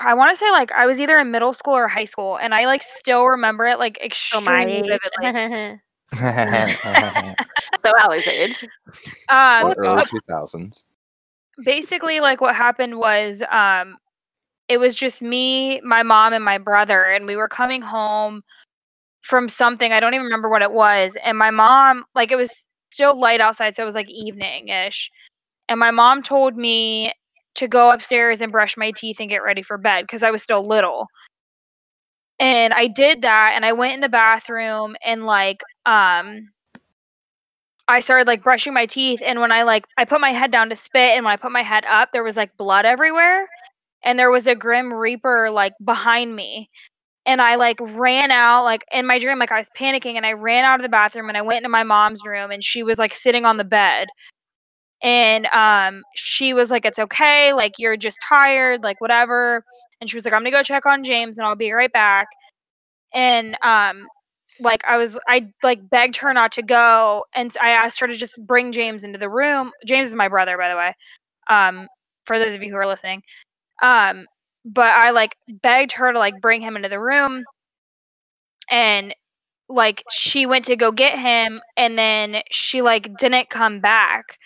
I 0.00 0.14
want 0.14 0.30
to 0.32 0.36
say 0.36 0.50
like 0.50 0.72
I 0.72 0.86
was 0.86 1.00
either 1.00 1.18
in 1.18 1.30
middle 1.30 1.52
school 1.54 1.74
or 1.74 1.88
high 1.88 2.04
school 2.04 2.36
and 2.38 2.54
I 2.54 2.66
like 2.66 2.82
still 2.82 3.26
remember 3.26 3.66
it 3.66 3.78
like 3.78 3.98
So 4.30 4.40
my 4.40 4.64
extremely 4.64 4.82
age. 4.88 5.10
vividly. 5.20 5.32
so 7.82 7.92
Allie's 7.98 8.26
age. 8.26 8.64
Um 9.28 9.72
So 9.72 9.74
early 9.76 10.02
two 10.02 10.20
thousands. 10.28 10.84
basically 11.64 12.20
like 12.20 12.40
what 12.40 12.54
happened 12.54 12.98
was 12.98 13.42
um 13.50 13.96
it 14.68 14.78
was 14.78 14.94
just 14.94 15.22
me 15.22 15.80
my 15.82 16.02
mom 16.02 16.32
and 16.32 16.44
my 16.44 16.58
brother 16.58 17.04
and 17.04 17.26
we 17.26 17.36
were 17.36 17.48
coming 17.48 17.82
home 17.82 18.42
from 19.28 19.46
something 19.48 19.92
i 19.92 20.00
don't 20.00 20.14
even 20.14 20.24
remember 20.24 20.48
what 20.48 20.62
it 20.62 20.72
was 20.72 21.16
and 21.22 21.36
my 21.36 21.50
mom 21.50 22.02
like 22.14 22.32
it 22.32 22.36
was 22.36 22.66
still 22.90 23.18
light 23.18 23.42
outside 23.42 23.74
so 23.74 23.82
it 23.82 23.86
was 23.86 23.94
like 23.94 24.10
evening 24.10 24.68
ish 24.68 25.10
and 25.68 25.78
my 25.78 25.90
mom 25.90 26.22
told 26.22 26.56
me 26.56 27.12
to 27.54 27.68
go 27.68 27.90
upstairs 27.90 28.40
and 28.40 28.50
brush 28.50 28.76
my 28.78 28.90
teeth 28.90 29.20
and 29.20 29.28
get 29.28 29.42
ready 29.42 29.60
for 29.60 29.76
bed 29.76 30.02
because 30.04 30.22
i 30.22 30.30
was 30.30 30.42
still 30.42 30.62
little. 30.62 31.06
And 32.40 32.72
i 32.72 32.86
did 32.86 33.20
that 33.22 33.52
and 33.54 33.66
i 33.66 33.72
went 33.72 33.94
in 33.94 34.00
the 34.00 34.08
bathroom 34.08 34.96
and 35.04 35.26
like 35.26 35.62
um 35.86 36.48
I 37.90 38.00
started 38.00 38.26
like 38.26 38.42
brushing 38.42 38.74
my 38.74 38.84
teeth 38.84 39.22
and 39.24 39.40
when 39.40 39.50
I 39.50 39.62
like 39.62 39.86
I 39.96 40.04
put 40.04 40.20
my 40.20 40.32
head 40.32 40.50
down 40.50 40.68
to 40.68 40.76
spit 40.76 41.16
and 41.16 41.24
when 41.24 41.32
I 41.32 41.36
put 41.36 41.52
my 41.52 41.62
head 41.62 41.86
up 41.88 42.10
there 42.12 42.22
was 42.22 42.36
like 42.36 42.54
blood 42.58 42.84
everywhere 42.84 43.48
and 44.04 44.18
there 44.18 44.30
was 44.30 44.46
a 44.46 44.54
grim 44.54 44.92
reaper 44.92 45.48
like 45.50 45.72
behind 45.82 46.36
me 46.36 46.68
and 47.28 47.42
I 47.42 47.56
like 47.56 47.76
ran 47.80 48.30
out 48.30 48.64
like 48.64 48.86
in 48.90 49.06
my 49.06 49.18
dream 49.18 49.38
like 49.38 49.52
I 49.52 49.58
was 49.58 49.68
panicking 49.76 50.14
and 50.14 50.24
I 50.24 50.32
ran 50.32 50.64
out 50.64 50.80
of 50.80 50.82
the 50.82 50.88
bathroom 50.88 51.28
and 51.28 51.36
I 51.36 51.42
went 51.42 51.58
into 51.58 51.68
my 51.68 51.84
mom's 51.84 52.24
room 52.24 52.50
and 52.50 52.64
she 52.64 52.82
was 52.82 52.98
like 52.98 53.14
sitting 53.14 53.44
on 53.44 53.58
the 53.58 53.64
bed 53.64 54.08
and 55.02 55.46
um 55.46 56.02
she 56.16 56.54
was 56.54 56.70
like 56.70 56.86
it's 56.86 56.98
okay 56.98 57.52
like 57.52 57.74
you're 57.78 57.98
just 57.98 58.16
tired 58.26 58.82
like 58.82 59.00
whatever 59.00 59.62
and 60.00 60.08
she 60.08 60.16
was 60.16 60.24
like 60.24 60.32
I'm 60.32 60.40
going 60.40 60.52
to 60.52 60.58
go 60.58 60.62
check 60.62 60.86
on 60.86 61.04
James 61.04 61.38
and 61.38 61.46
I'll 61.46 61.54
be 61.54 61.70
right 61.70 61.92
back 61.92 62.28
and 63.12 63.56
um 63.62 64.06
like 64.58 64.82
I 64.88 64.96
was 64.96 65.18
I 65.28 65.48
like 65.62 65.88
begged 65.90 66.16
her 66.16 66.32
not 66.32 66.50
to 66.52 66.62
go 66.62 67.26
and 67.34 67.54
I 67.60 67.70
asked 67.70 68.00
her 68.00 68.06
to 68.06 68.16
just 68.16 68.44
bring 68.46 68.72
James 68.72 69.04
into 69.04 69.18
the 69.18 69.28
room. 69.28 69.70
James 69.86 70.08
is 70.08 70.14
my 70.14 70.28
brother 70.28 70.56
by 70.56 70.70
the 70.70 70.76
way. 70.76 70.94
Um 71.50 71.88
for 72.24 72.38
those 72.38 72.54
of 72.54 72.62
you 72.62 72.70
who 72.70 72.76
are 72.76 72.86
listening. 72.86 73.22
Um 73.82 74.24
but 74.64 74.90
I 74.90 75.10
like 75.10 75.36
begged 75.48 75.92
her 75.92 76.12
to 76.12 76.18
like 76.18 76.40
bring 76.40 76.60
him 76.60 76.76
into 76.76 76.88
the 76.88 77.00
room 77.00 77.44
and 78.70 79.14
like 79.68 80.02
she 80.10 80.46
went 80.46 80.64
to 80.66 80.76
go 80.76 80.92
get 80.92 81.18
him 81.18 81.60
and 81.76 81.98
then 81.98 82.42
she 82.50 82.82
like 82.82 83.16
didn't 83.18 83.50
come 83.50 83.80
back 83.80 84.38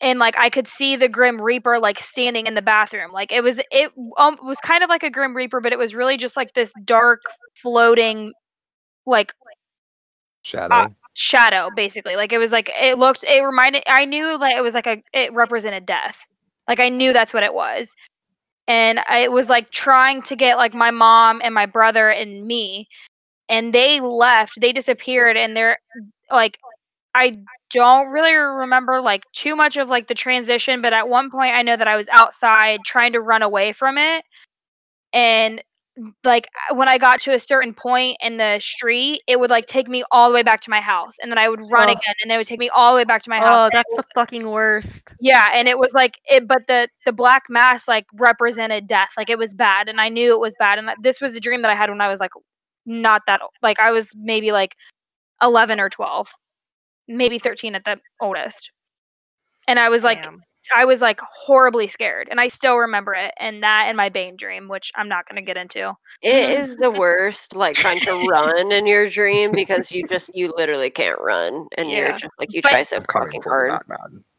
and 0.00 0.18
like 0.18 0.36
I 0.38 0.50
could 0.50 0.68
see 0.68 0.96
the 0.96 1.08
Grim 1.08 1.40
Reaper 1.40 1.78
like 1.78 1.98
standing 1.98 2.46
in 2.46 2.54
the 2.54 2.62
bathroom. 2.62 3.12
Like 3.12 3.32
it 3.32 3.42
was 3.42 3.60
it 3.70 3.92
um, 4.18 4.36
was 4.42 4.58
kind 4.58 4.84
of 4.84 4.90
like 4.90 5.02
a 5.02 5.10
Grim 5.10 5.34
Reaper, 5.34 5.60
but 5.60 5.72
it 5.72 5.78
was 5.78 5.94
really 5.94 6.16
just 6.16 6.36
like 6.36 6.54
this 6.54 6.72
dark 6.84 7.22
floating 7.54 8.32
like 9.06 9.32
Shadow. 10.42 10.94
shadow 11.14 11.70
basically. 11.74 12.16
Like 12.16 12.32
it 12.32 12.38
was 12.38 12.52
like 12.52 12.70
it 12.74 12.98
looked 12.98 13.24
it 13.24 13.42
reminded 13.42 13.84
I 13.86 14.04
knew 14.04 14.38
like 14.38 14.56
it 14.56 14.62
was 14.62 14.74
like 14.74 14.86
a 14.86 15.02
it 15.14 15.32
represented 15.32 15.86
death. 15.86 16.18
Like 16.68 16.80
I 16.80 16.88
knew 16.88 17.12
that's 17.12 17.32
what 17.32 17.42
it 17.42 17.54
was. 17.54 17.94
And 18.72 19.00
I, 19.06 19.18
it 19.18 19.32
was 19.32 19.50
like 19.50 19.70
trying 19.70 20.22
to 20.22 20.34
get 20.34 20.56
like 20.56 20.72
my 20.72 20.90
mom 20.90 21.42
and 21.44 21.54
my 21.54 21.66
brother 21.66 22.08
and 22.08 22.46
me 22.46 22.88
and 23.50 23.74
they 23.74 24.00
left. 24.00 24.60
They 24.60 24.72
disappeared 24.72 25.36
and 25.36 25.56
they're 25.56 25.78
like 26.30 26.58
I 27.14 27.38
don't 27.70 28.08
really 28.08 28.34
remember 28.34 29.00
like 29.02 29.24
too 29.34 29.56
much 29.56 29.76
of 29.76 29.90
like 29.90 30.08
the 30.08 30.14
transition, 30.14 30.82
but 30.82 30.94
at 30.94 31.08
one 31.10 31.30
point 31.30 31.54
I 31.54 31.62
know 31.62 31.76
that 31.76 31.88
I 31.88 31.96
was 31.96 32.08
outside 32.12 32.80
trying 32.86 33.12
to 33.12 33.20
run 33.20 33.42
away 33.42 33.72
from 33.74 33.98
it. 33.98 34.24
And 35.12 35.62
like 36.24 36.46
uh, 36.70 36.74
when 36.74 36.88
I 36.88 36.96
got 36.98 37.20
to 37.22 37.34
a 37.34 37.38
certain 37.38 37.74
point 37.74 38.16
in 38.22 38.38
the 38.38 38.58
street, 38.60 39.22
it 39.26 39.38
would 39.38 39.50
like 39.50 39.66
take 39.66 39.88
me 39.88 40.04
all 40.10 40.30
the 40.30 40.34
way 40.34 40.42
back 40.42 40.60
to 40.62 40.70
my 40.70 40.80
house, 40.80 41.18
and 41.20 41.30
then 41.30 41.38
I 41.38 41.48
would 41.48 41.60
run 41.70 41.88
Oh. 41.88 41.92
again, 41.92 42.14
and 42.22 42.30
then 42.30 42.36
it 42.36 42.38
would 42.38 42.46
take 42.46 42.58
me 42.58 42.70
all 42.70 42.92
the 42.92 42.96
way 42.96 43.04
back 43.04 43.22
to 43.24 43.30
my 43.30 43.38
house. 43.38 43.50
Oh, 43.52 43.70
that's 43.72 43.94
the 43.94 44.04
fucking 44.14 44.48
worst. 44.50 45.14
yeah, 45.20 45.48
and 45.52 45.68
it 45.68 45.78
was 45.78 45.92
like 45.92 46.18
it, 46.24 46.48
but 46.48 46.66
the 46.66 46.88
the 47.04 47.12
black 47.12 47.44
mass 47.50 47.86
like 47.86 48.06
represented 48.14 48.86
death, 48.86 49.10
like 49.16 49.28
it 49.30 49.38
was 49.38 49.52
bad, 49.54 49.88
and 49.88 50.00
I 50.00 50.08
knew 50.08 50.32
it 50.32 50.40
was 50.40 50.54
bad, 50.58 50.78
and 50.78 50.88
this 51.02 51.20
was 51.20 51.36
a 51.36 51.40
dream 51.40 51.60
that 51.62 51.70
I 51.70 51.74
had 51.74 51.90
when 51.90 52.00
I 52.00 52.08
was 52.08 52.20
like 52.20 52.32
not 52.86 53.22
that 53.26 53.42
old. 53.42 53.50
like 53.62 53.78
I 53.78 53.90
was 53.92 54.08
maybe 54.16 54.50
like 54.50 54.74
eleven 55.42 55.78
or 55.78 55.90
twelve, 55.90 56.30
maybe 57.06 57.38
thirteen 57.38 57.74
at 57.74 57.84
the 57.84 58.00
oldest, 58.20 58.70
and 59.68 59.78
I 59.78 59.88
was 59.90 60.02
like 60.04 60.22
Damn. 60.22 60.40
I 60.74 60.84
was 60.84 61.00
like 61.00 61.20
horribly 61.20 61.88
scared, 61.88 62.28
and 62.30 62.40
I 62.40 62.48
still 62.48 62.76
remember 62.76 63.14
it. 63.14 63.32
And 63.38 63.62
that 63.62 63.86
and 63.88 63.96
my 63.96 64.08
Bane 64.08 64.36
dream, 64.36 64.68
which 64.68 64.92
I'm 64.94 65.08
not 65.08 65.28
going 65.28 65.36
to 65.36 65.46
get 65.46 65.56
into. 65.56 65.92
It 66.22 66.32
mm-hmm. 66.32 66.62
is 66.62 66.76
the 66.76 66.90
worst, 66.90 67.56
like 67.56 67.76
trying 67.76 68.00
to 68.00 68.12
run 68.30 68.72
in 68.72 68.86
your 68.86 69.08
dream 69.08 69.50
because 69.52 69.92
you 69.92 70.06
just 70.08 70.34
you 70.34 70.52
literally 70.56 70.90
can't 70.90 71.20
run, 71.20 71.66
and 71.76 71.90
you're 71.90 72.12
just 72.12 72.32
like 72.38 72.52
you 72.52 72.62
But- 72.62 72.70
try 72.70 72.82
so 72.82 72.96
I'm 72.96 73.04
fucking 73.12 73.42
hard. 73.42 73.80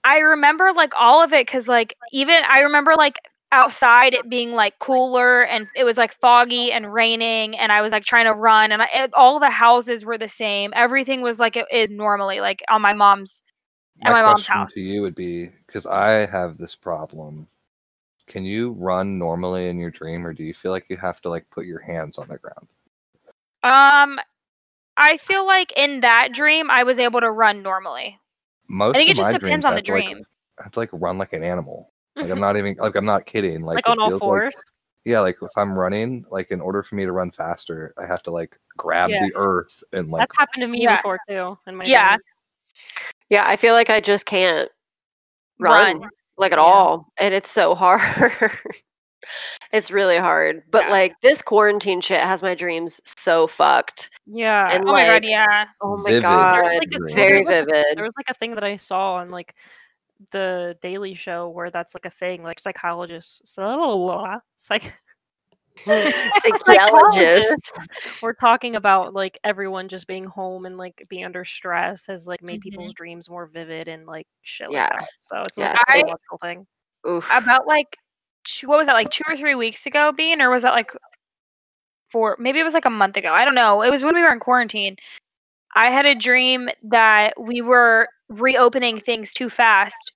I 0.03 0.17
remember 0.17 0.71
like 0.75 0.93
all 0.99 1.23
of 1.23 1.31
it 1.31 1.45
because 1.45 1.67
like 1.67 1.95
even 2.11 2.41
I 2.49 2.59
remember 2.59 2.95
like 2.95 3.19
outside 3.53 4.15
it 4.15 4.27
being 4.29 4.51
like 4.51 4.79
cooler 4.79 5.43
and 5.43 5.67
it 5.75 5.83
was 5.83 5.95
like 5.95 6.19
foggy 6.19 6.71
and 6.71 6.91
raining 6.91 7.55
and 7.55 7.71
I 7.71 7.81
was 7.81 7.91
like 7.91 8.03
trying 8.03 8.25
to 8.25 8.33
run 8.33 8.71
and 8.71 8.81
I, 8.81 8.87
it, 8.93 9.13
all 9.13 9.39
the 9.39 9.51
houses 9.51 10.03
were 10.03 10.17
the 10.17 10.27
same. 10.27 10.73
Everything 10.75 11.21
was 11.21 11.39
like 11.39 11.55
it 11.55 11.67
is 11.71 11.91
normally 11.91 12.41
like 12.41 12.63
on 12.69 12.81
my 12.81 12.93
mom's. 12.93 13.43
At 14.01 14.11
my 14.11 14.23
mom's 14.23 14.47
question 14.47 14.55
house. 14.57 14.73
to 14.73 14.81
you 14.81 15.01
would 15.03 15.13
be 15.13 15.49
because 15.73 15.87
I 15.87 16.27
have 16.27 16.59
this 16.59 16.75
problem. 16.75 17.47
Can 18.27 18.43
you 18.43 18.73
run 18.73 19.17
normally 19.17 19.69
in 19.69 19.79
your 19.79 19.89
dream, 19.89 20.25
or 20.25 20.31
do 20.31 20.43
you 20.43 20.53
feel 20.53 20.71
like 20.71 20.85
you 20.87 20.97
have 20.97 21.19
to 21.21 21.29
like 21.29 21.49
put 21.49 21.65
your 21.65 21.79
hands 21.79 22.19
on 22.19 22.27
the 22.27 22.37
ground? 22.37 22.67
Um, 23.63 24.19
I 24.97 25.17
feel 25.17 25.47
like 25.47 25.73
in 25.75 26.01
that 26.01 26.29
dream 26.31 26.69
I 26.69 26.83
was 26.83 26.99
able 26.99 27.21
to 27.21 27.31
run 27.31 27.63
normally. 27.63 28.19
Most 28.69 28.95
I 28.95 28.99
think 28.99 29.09
of 29.09 29.13
it 29.13 29.17
just 29.17 29.27
my 29.27 29.33
depends 29.39 29.65
dreams 29.65 29.65
on 29.65 29.71
I 29.71 29.75
the 29.75 29.77
have 29.79 29.85
to, 29.85 29.91
like, 29.93 30.05
dream. 30.05 30.23
I 30.59 30.63
have 30.63 30.71
to 30.73 30.79
like 30.79 30.89
run 30.93 31.17
like 31.17 31.33
an 31.33 31.43
animal. 31.43 31.89
Like 32.15 32.29
I'm 32.29 32.39
not 32.39 32.55
even 32.55 32.75
like 32.77 32.95
I'm 32.95 33.05
not 33.05 33.25
kidding. 33.25 33.63
Like, 33.63 33.77
Like, 33.77 33.89
on 33.89 33.99
all 33.99 34.19
fours. 34.19 34.53
Like, 34.55 34.63
yeah, 35.05 35.21
like 35.21 35.37
if 35.41 35.51
I'm 35.57 35.77
running, 35.77 36.23
like 36.29 36.51
in 36.51 36.61
order 36.61 36.83
for 36.83 36.95
me 36.95 37.05
to 37.05 37.11
run 37.11 37.31
faster, 37.31 37.95
I 37.97 38.05
have 38.05 38.21
to 38.23 38.31
like 38.31 38.57
grab 38.77 39.09
Yeah. 39.09 39.25
the 39.25 39.33
earth 39.35 39.83
and 39.91 40.09
like 40.09 40.21
That's 40.21 40.37
happened 40.37 40.61
to 40.61 40.67
me 40.67 40.81
Yeah. 40.83 40.97
before 40.97 41.19
too. 41.27 41.57
In 41.65 41.75
my 41.75 41.85
Yeah. 41.85 42.09
dreams. 42.09 42.23
Yeah, 43.29 43.47
I 43.47 43.57
feel 43.57 43.73
like 43.73 43.89
I 43.89 43.99
just 43.99 44.27
can't 44.27 44.69
run, 45.59 45.99
Run. 45.99 46.09
like 46.37 46.51
at 46.51 46.57
Yeah. 46.57 46.63
all, 46.63 47.11
and 47.17 47.33
it's 47.33 47.49
so 47.51 47.75
hard. 47.75 48.01
it's 49.71 49.89
really 49.91 50.17
hard. 50.17 50.63
But 50.71 50.85
Yeah. 50.85 50.91
like 50.91 51.13
this 51.21 51.41
quarantine 51.41 52.01
shit 52.01 52.19
has 52.21 52.41
my 52.41 52.55
dreams 52.55 52.99
so 53.05 53.47
fucked. 53.47 54.09
Yeah. 54.25 54.69
And 54.71 54.83
Oh 54.87 54.91
my 54.91 55.05
god, 55.05 55.11
like, 55.13 55.23
yeah. 55.25 55.65
Oh 55.81 55.97
my 55.97 56.09
Vivid 56.09 56.23
god, 56.23 56.63
There's 56.63 56.79
like 56.79 57.11
a- 57.11 57.13
very 57.15 57.43
there 57.43 57.55
was- 57.57 57.65
vivid. 57.65 57.97
there 57.97 58.03
was 58.03 58.13
like 58.17 58.29
a 58.29 58.33
thing 58.33 58.55
that 58.55 58.63
I 58.63 58.77
saw 58.77 59.15
on 59.15 59.29
like 59.29 59.55
the 60.31 60.77
Daily 60.81 61.15
Show 61.15 61.49
where 61.49 61.69
that's 61.71 61.93
like 61.95 62.05
a 62.05 62.09
thing, 62.09 62.43
like 62.43 62.59
psychologists. 62.59 63.41
So 63.45 64.37
psych 64.55 64.93
Psychologists. 66.65 67.71
we're 68.21 68.33
talking 68.33 68.75
about 68.75 69.13
like 69.13 69.39
everyone 69.43 69.89
just 69.89 70.07
being 70.07 70.25
home 70.25 70.65
and 70.65 70.77
like 70.77 71.05
being 71.09 71.25
under 71.25 71.43
stress 71.43 72.05
has 72.07 72.27
like 72.27 72.41
made 72.43 72.59
Mhm. 72.59 72.63
people's 72.63 72.93
dreams 72.93 73.29
more 73.29 73.47
vivid 73.47 73.87
and 73.87 74.05
like 74.05 74.27
shit 74.41 74.69
Yeah. 74.71 74.83
like 74.83 74.99
that. 74.99 75.09
So 75.19 75.39
it's 75.41 75.57
Yeah. 75.57 75.71
like 75.71 75.79
a 75.87 75.91
psychological 75.91 76.37
thing. 76.39 76.67
Oof. 77.07 77.27
About 77.31 77.67
like 77.67 77.97
two, 78.45 78.67
what 78.67 78.77
was 78.77 78.87
that 78.87 78.93
like 78.93 79.09
two 79.09 79.23
or 79.27 79.35
three 79.35 79.55
weeks 79.55 79.85
ago, 79.85 80.11
Bean, 80.11 80.41
or 80.41 80.49
was 80.49 80.63
that 80.63 80.73
like 80.73 80.91
four? 82.11 82.35
Maybe 82.39 82.59
it 82.59 82.63
was 82.63 82.73
like 82.73 82.85
a 82.85 82.89
month 82.89 83.17
ago. 83.17 83.33
I 83.33 83.45
don't 83.45 83.55
know. 83.55 83.81
It 83.81 83.89
was 83.91 84.03
when 84.03 84.15
we 84.15 84.21
were 84.21 84.31
in 84.31 84.39
quarantine. 84.39 84.95
I 85.75 85.89
had 85.89 86.05
a 86.05 86.13
dream 86.15 86.69
that 86.83 87.33
we 87.39 87.61
were 87.61 88.07
reopening 88.29 88.99
things 88.99 89.33
too 89.33 89.49
fast, 89.49 90.11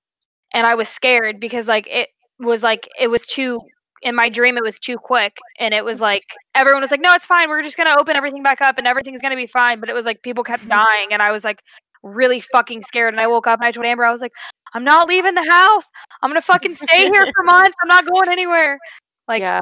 and 0.54 0.68
I 0.68 0.76
was 0.76 0.88
scared 0.88 1.40
because 1.40 1.68
like 1.68 1.88
it 1.88 2.10
was 2.40 2.62
like 2.64 2.88
it 3.00 3.08
was 3.08 3.26
too. 3.26 3.60
In 4.04 4.16
my 4.16 4.30
dream, 4.30 4.58
it 4.58 4.64
was 4.64 4.80
too 4.80 4.98
quick, 4.98 5.38
and 5.60 5.74
it 5.74 5.84
was 5.84 6.00
like 6.02 6.24
everyone 6.56 6.82
was 6.82 6.92
like, 6.92 7.02
"No, 7.02 7.14
it's 7.14 7.26
fine. 7.26 7.50
We're 7.50 7.64
just 7.64 7.78
gonna 7.78 7.96
open 8.00 8.16
everything 8.16 8.44
back 8.44 8.62
up, 8.62 8.78
and 8.78 8.88
everything's 8.88 9.22
gonna 9.22 9.36
be 9.36 9.48
fine." 9.48 9.80
But 9.80 9.90
it 9.90 9.94
was 9.94 10.06
like 10.06 10.22
people 10.22 10.44
kept 10.44 10.68
dying, 10.70 11.08
and 11.12 11.22
I 11.22 11.32
was 11.32 11.44
like 11.44 11.62
really 12.04 12.40
fucking 12.40 12.84
scared. 12.84 13.14
And 13.14 13.22
I 13.22 13.28
woke 13.28 13.48
up 13.48 13.60
and 13.60 13.68
I 13.68 13.72
told 13.72 13.86
Amber, 13.86 14.06
I 14.06 14.12
was 14.12 14.22
like, 14.22 14.34
"I'm 14.74 14.84
not 14.84 15.08
leaving 15.08 15.36
the 15.36 15.50
house. 15.50 15.86
I'm 16.22 16.30
gonna 16.30 16.42
fucking 16.42 16.76
stay 16.76 17.10
here 17.10 17.28
for 17.36 17.44
months. 17.46 17.76
I'm 17.82 17.88
not 17.88 18.06
going 18.06 18.30
anywhere." 18.30 18.80
Like, 19.28 19.42
yeah. 19.42 19.60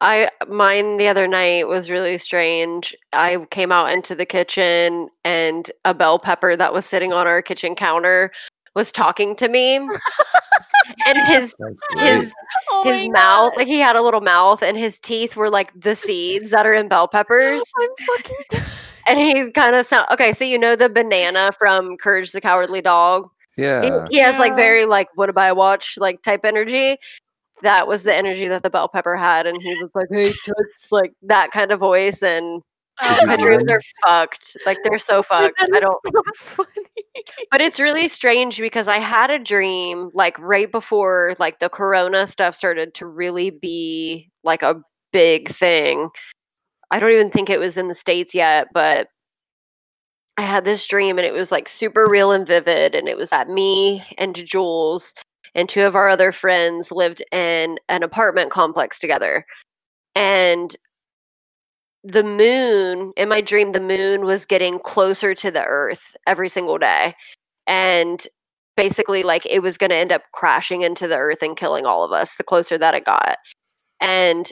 I 0.00 0.28
mine 0.48 0.96
the 0.98 1.08
other 1.08 1.26
night 1.26 1.68
was 1.68 1.90
really 1.90 2.18
strange. 2.18 2.94
I 3.12 3.46
came 3.50 3.72
out 3.72 3.90
into 3.90 4.14
the 4.14 4.26
kitchen 4.26 5.08
and 5.24 5.70
a 5.84 5.94
bell 5.94 6.18
pepper 6.18 6.56
that 6.56 6.72
was 6.72 6.86
sitting 6.86 7.12
on 7.12 7.26
our 7.26 7.42
kitchen 7.42 7.74
counter 7.74 8.32
was 8.74 8.92
talking 8.92 9.36
to 9.36 9.48
me. 9.48 9.78
and 11.06 11.18
his 11.26 11.54
That's 11.58 11.80
great. 11.94 12.32
Oh 12.70 12.82
his 12.84 13.02
his 13.02 13.10
mouth, 13.10 13.52
like 13.56 13.66
he 13.66 13.78
had 13.78 13.96
a 13.96 14.02
little 14.02 14.20
mouth 14.20 14.62
and 14.62 14.76
his 14.76 14.98
teeth 14.98 15.36
were 15.36 15.50
like 15.50 15.72
the 15.78 15.96
seeds 15.96 16.50
that 16.50 16.66
are 16.66 16.74
in 16.74 16.88
bell 16.88 17.08
peppers. 17.08 17.62
I'm 17.80 17.88
fucking 18.06 18.62
And 19.06 19.18
he 19.18 19.50
kind 19.50 19.74
of 19.74 19.84
sound 19.86 20.06
okay, 20.12 20.32
so 20.32 20.44
you 20.44 20.58
know 20.58 20.76
the 20.76 20.88
banana 20.88 21.50
from 21.58 21.96
Courage 21.96 22.30
the 22.32 22.40
Cowardly 22.40 22.80
Dog? 22.80 23.28
Yeah. 23.56 24.06
he 24.10 24.18
has 24.18 24.38
like 24.38 24.54
very 24.54 24.86
like 24.86 25.08
what 25.16 25.34
do 25.34 25.40
I 25.40 25.52
watch 25.52 25.94
like 25.98 26.22
type 26.22 26.44
energy. 26.44 26.96
That 27.62 27.86
was 27.86 28.04
the 28.04 28.14
energy 28.14 28.48
that 28.48 28.62
the 28.62 28.70
bell 28.70 28.88
pepper 28.88 29.16
had, 29.16 29.46
and 29.46 29.62
he 29.62 29.74
was 29.76 29.90
like, 29.94 30.08
"Hey, 30.10 30.32
toots," 30.44 30.90
like 30.90 31.12
that 31.22 31.52
kind 31.52 31.70
of 31.70 31.78
voice. 31.78 32.20
And 32.20 32.60
oh 33.02 33.26
my 33.26 33.36
dreams 33.36 33.70
are 33.70 33.82
fucked. 34.04 34.56
Like 34.64 34.78
they're 34.82 34.98
so 34.98 35.22
fucked. 35.22 35.62
I 35.62 35.80
don't. 35.80 35.98
so 36.02 36.22
funny. 36.36 36.70
But 37.50 37.60
it's 37.60 37.80
really 37.80 38.08
strange 38.08 38.58
because 38.58 38.88
I 38.88 38.98
had 38.98 39.30
a 39.30 39.38
dream 39.38 40.10
like 40.14 40.38
right 40.38 40.70
before 40.70 41.34
like 41.38 41.58
the 41.58 41.68
corona 41.68 42.26
stuff 42.26 42.54
started 42.54 42.94
to 42.94 43.06
really 43.06 43.50
be 43.50 44.30
like 44.44 44.62
a 44.62 44.80
big 45.12 45.50
thing. 45.50 46.10
I 46.90 47.00
don't 47.00 47.12
even 47.12 47.30
think 47.30 47.50
it 47.50 47.60
was 47.60 47.76
in 47.76 47.88
the 47.88 47.94
states 47.94 48.34
yet, 48.34 48.68
but 48.72 49.08
I 50.38 50.42
had 50.42 50.64
this 50.64 50.86
dream 50.86 51.18
and 51.18 51.26
it 51.26 51.32
was 51.32 51.52
like 51.52 51.68
super 51.68 52.06
real 52.08 52.32
and 52.32 52.46
vivid 52.46 52.94
and 52.94 53.08
it 53.08 53.16
was 53.16 53.30
that 53.30 53.48
me 53.48 54.04
and 54.18 54.34
Jules 54.34 55.14
and 55.54 55.68
two 55.68 55.84
of 55.84 55.94
our 55.94 56.08
other 56.08 56.32
friends 56.32 56.90
lived 56.90 57.22
in 57.32 57.78
an 57.88 58.02
apartment 58.02 58.50
complex 58.50 58.98
together. 58.98 59.44
And 60.14 60.74
the 62.04 62.24
moon 62.24 63.12
in 63.16 63.28
my 63.28 63.40
dream 63.40 63.72
the 63.72 63.80
moon 63.80 64.24
was 64.24 64.44
getting 64.44 64.78
closer 64.80 65.34
to 65.34 65.50
the 65.50 65.64
earth 65.64 66.16
every 66.26 66.48
single 66.48 66.78
day 66.78 67.14
and 67.66 68.26
basically 68.76 69.22
like 69.22 69.46
it 69.46 69.60
was 69.60 69.78
going 69.78 69.90
to 69.90 69.96
end 69.96 70.10
up 70.10 70.22
crashing 70.32 70.82
into 70.82 71.06
the 71.06 71.16
earth 71.16 71.42
and 71.42 71.56
killing 71.56 71.86
all 71.86 72.02
of 72.02 72.12
us 72.12 72.36
the 72.36 72.44
closer 72.44 72.76
that 72.76 72.94
it 72.94 73.04
got 73.04 73.38
and 74.00 74.50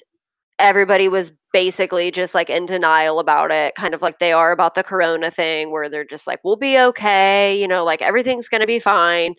everybody 0.61 1.09
was 1.09 1.32
basically 1.53 2.11
just 2.12 2.34
like 2.34 2.48
in 2.48 2.66
denial 2.66 3.18
about 3.18 3.51
it 3.51 3.74
kind 3.74 3.94
of 3.94 4.03
like 4.03 4.20
they 4.20 4.32
are 4.32 4.53
about 4.53 4.74
the 4.76 4.84
corona 4.84 5.30
thing 5.30 5.72
where 5.72 5.88
they're 5.88 6.05
just 6.05 6.26
like 6.26 6.38
we'll 6.44 6.57
be 6.57 6.78
okay 6.78 7.59
you 7.61 7.66
know 7.66 7.84
like 7.84 8.03
everything's 8.03 8.48
going 8.48 8.61
to 8.61 8.66
be 8.66 8.78
fine 8.78 9.34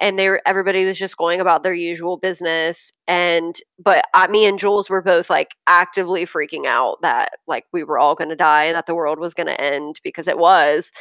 and 0.00 0.18
they 0.18 0.28
were 0.28 0.40
everybody 0.46 0.84
was 0.84 0.98
just 0.98 1.16
going 1.16 1.40
about 1.40 1.62
their 1.62 1.74
usual 1.74 2.16
business 2.16 2.92
and 3.06 3.60
but 3.78 4.04
uh, 4.14 4.26
me 4.28 4.46
and 4.46 4.58
jules 4.58 4.88
were 4.88 5.02
both 5.02 5.30
like 5.30 5.54
actively 5.66 6.24
freaking 6.24 6.66
out 6.66 7.00
that 7.02 7.30
like 7.46 7.64
we 7.72 7.84
were 7.84 7.98
all 7.98 8.14
going 8.14 8.28
to 8.30 8.36
die 8.36 8.64
and 8.64 8.76
that 8.76 8.86
the 8.86 8.94
world 8.94 9.18
was 9.18 9.34
going 9.34 9.46
to 9.46 9.60
end 9.60 10.00
because 10.04 10.28
it 10.28 10.38
was 10.38 10.92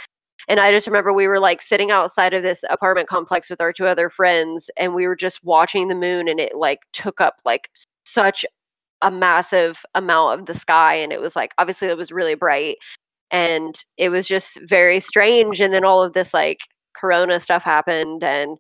and 0.48 0.60
i 0.60 0.72
just 0.72 0.88
remember 0.88 1.14
we 1.14 1.28
were 1.28 1.40
like 1.40 1.62
sitting 1.62 1.92
outside 1.92 2.34
of 2.34 2.44
this 2.44 2.64
apartment 2.70 3.08
complex 3.08 3.50
with 3.50 3.62
our 3.62 3.74
two 3.74 3.86
other 3.86 4.10
friends 4.10 4.70
and 4.78 4.94
we 4.94 5.08
were 5.08 5.16
just 5.16 5.44
watching 5.44 5.88
the 5.88 5.96
moon 5.96 6.28
and 6.28 6.40
it 6.40 6.56
like 6.56 6.80
took 6.94 7.22
up 7.22 7.36
like 7.46 7.70
such 8.06 8.46
a 9.02 9.12
massive 9.12 9.84
amount 9.96 10.40
of 10.40 10.46
the 10.46 10.54
sky 10.54 10.96
and 10.96 11.12
it 11.12 11.22
was 11.22 11.36
like 11.36 11.54
obviously 11.58 11.88
it 11.88 11.98
was 11.98 12.12
really 12.12 12.36
bright 12.36 12.78
and 13.32 13.86
it 13.98 14.10
was 14.10 14.28
just 14.28 14.60
very 14.64 15.00
strange 15.00 15.60
and 15.60 15.74
then 15.74 15.86
all 15.86 16.04
of 16.04 16.14
this 16.14 16.34
like 16.34 16.60
corona 16.94 17.40
stuff 17.40 17.64
happened 17.64 18.24
and 18.24 18.58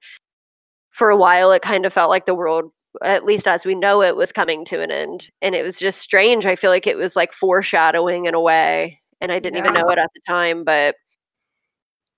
for 0.91 1.09
a 1.09 1.17
while 1.17 1.51
it 1.51 1.61
kind 1.61 1.85
of 1.85 1.93
felt 1.93 2.09
like 2.09 2.25
the 2.25 2.35
world 2.35 2.71
at 3.03 3.25
least 3.25 3.47
as 3.47 3.65
we 3.65 3.73
know 3.73 4.01
it 4.01 4.15
was 4.15 4.31
coming 4.31 4.65
to 4.65 4.81
an 4.81 4.91
end 4.91 5.29
and 5.41 5.55
it 5.55 5.63
was 5.63 5.79
just 5.79 5.99
strange. 5.99 6.45
I 6.45 6.57
feel 6.57 6.69
like 6.69 6.87
it 6.87 6.97
was 6.97 7.15
like 7.15 7.31
foreshadowing 7.31 8.25
in 8.25 8.33
a 8.33 8.41
way 8.41 9.01
and 9.21 9.31
i 9.31 9.39
didn't 9.39 9.59
even 9.59 9.73
know 9.73 9.87
it 9.89 9.97
at 9.97 10.09
the 10.13 10.21
time 10.27 10.63
but 10.63 10.95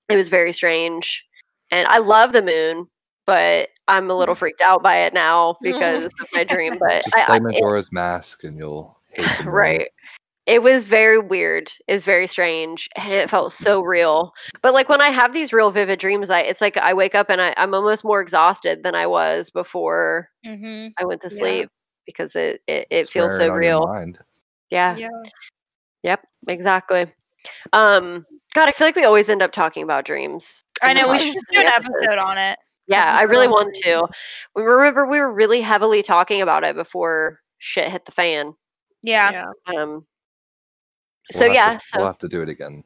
it 0.09 0.15
was 0.15 0.29
very 0.29 0.53
strange 0.53 1.25
and 1.69 1.87
i 1.89 1.97
love 1.97 2.33
the 2.33 2.41
moon 2.41 2.87
but 3.27 3.69
i'm 3.87 4.09
a 4.09 4.17
little 4.17 4.35
mm. 4.35 4.39
freaked 4.39 4.61
out 4.61 4.81
by 4.81 4.97
it 4.97 5.13
now 5.13 5.55
because 5.61 6.05
of 6.05 6.27
my 6.33 6.43
dream 6.43 6.77
but 6.79 7.03
Just 7.03 7.15
I, 7.15 7.39
play 7.39 7.61
I, 7.61 7.77
it- 7.77 7.87
Mask 7.91 8.43
and 8.43 8.57
you'll 8.57 8.97
hate 9.11 9.45
right 9.45 9.89
it 10.45 10.61
was 10.61 10.85
very 10.85 11.19
weird 11.19 11.71
it 11.87 11.93
was 11.93 12.03
very 12.05 12.27
strange 12.27 12.89
and 12.95 13.13
it 13.13 13.29
felt 13.29 13.51
so 13.53 13.81
real 13.81 14.33
but 14.61 14.73
like 14.73 14.89
when 14.89 15.01
i 15.01 15.07
have 15.09 15.33
these 15.33 15.53
real 15.53 15.71
vivid 15.71 15.99
dreams 15.99 16.29
i 16.29 16.39
it's 16.39 16.61
like 16.61 16.75
i 16.77 16.93
wake 16.93 17.15
up 17.15 17.29
and 17.29 17.41
I, 17.41 17.53
i'm 17.57 17.73
almost 17.73 18.03
more 18.03 18.21
exhausted 18.21 18.83
than 18.83 18.95
i 18.95 19.07
was 19.07 19.49
before 19.49 20.29
hmm 20.45 20.87
i 20.99 21.05
went 21.05 21.21
to 21.21 21.29
Yeah. 21.31 21.37
sleep 21.39 21.69
because 22.05 22.35
it 22.35 22.61
it, 22.67 22.87
it 22.89 23.09
feels 23.09 23.35
so 23.37 23.49
real 23.53 23.87
yeah 24.69 24.97
Yeah. 24.97 25.07
yep 26.03 26.21
exactly 26.47 27.07
um 27.71 28.25
god 28.53 28.67
i 28.67 28.71
feel 28.71 28.87
like 28.87 28.95
we 28.95 29.03
always 29.05 29.29
end 29.29 29.41
up 29.41 29.51
talking 29.51 29.83
about 29.83 30.05
dreams 30.05 30.63
I 30.81 30.91
know 30.93 31.09
we 31.09 31.19
should 31.19 31.33
just 31.33 31.45
do 31.51 31.59
an 31.61 31.67
episodes. 31.67 31.95
episode 32.01 32.17
on 32.19 32.37
it. 32.37 32.59
yeah 32.87 33.15
i 33.17 33.21
really 33.23 33.47
want 33.47 33.73
to 33.83 34.05
we 34.55 34.63
remember 34.63 35.05
we 35.05 35.19
were 35.19 35.31
really 35.31 35.61
heavily 35.61 36.03
talking 36.03 36.41
about 36.41 36.65
it 36.65 36.75
before 36.75 37.39
shit 37.59 37.89
hit 37.89 38.03
the 38.05 38.11
fan 38.11 38.53
Yeah. 39.01 39.31
Yeah. 39.31 39.79
um 39.79 40.05
We'll 41.33 41.39
so 41.39 41.45
have 41.45 41.51
to- 41.51 41.53
yeah 41.55 41.77
so 41.77 41.97
we'll 41.99 42.07
have 42.07 42.17
to 42.19 42.27
do 42.27 42.41
it 42.41 42.49
again. 42.49 42.83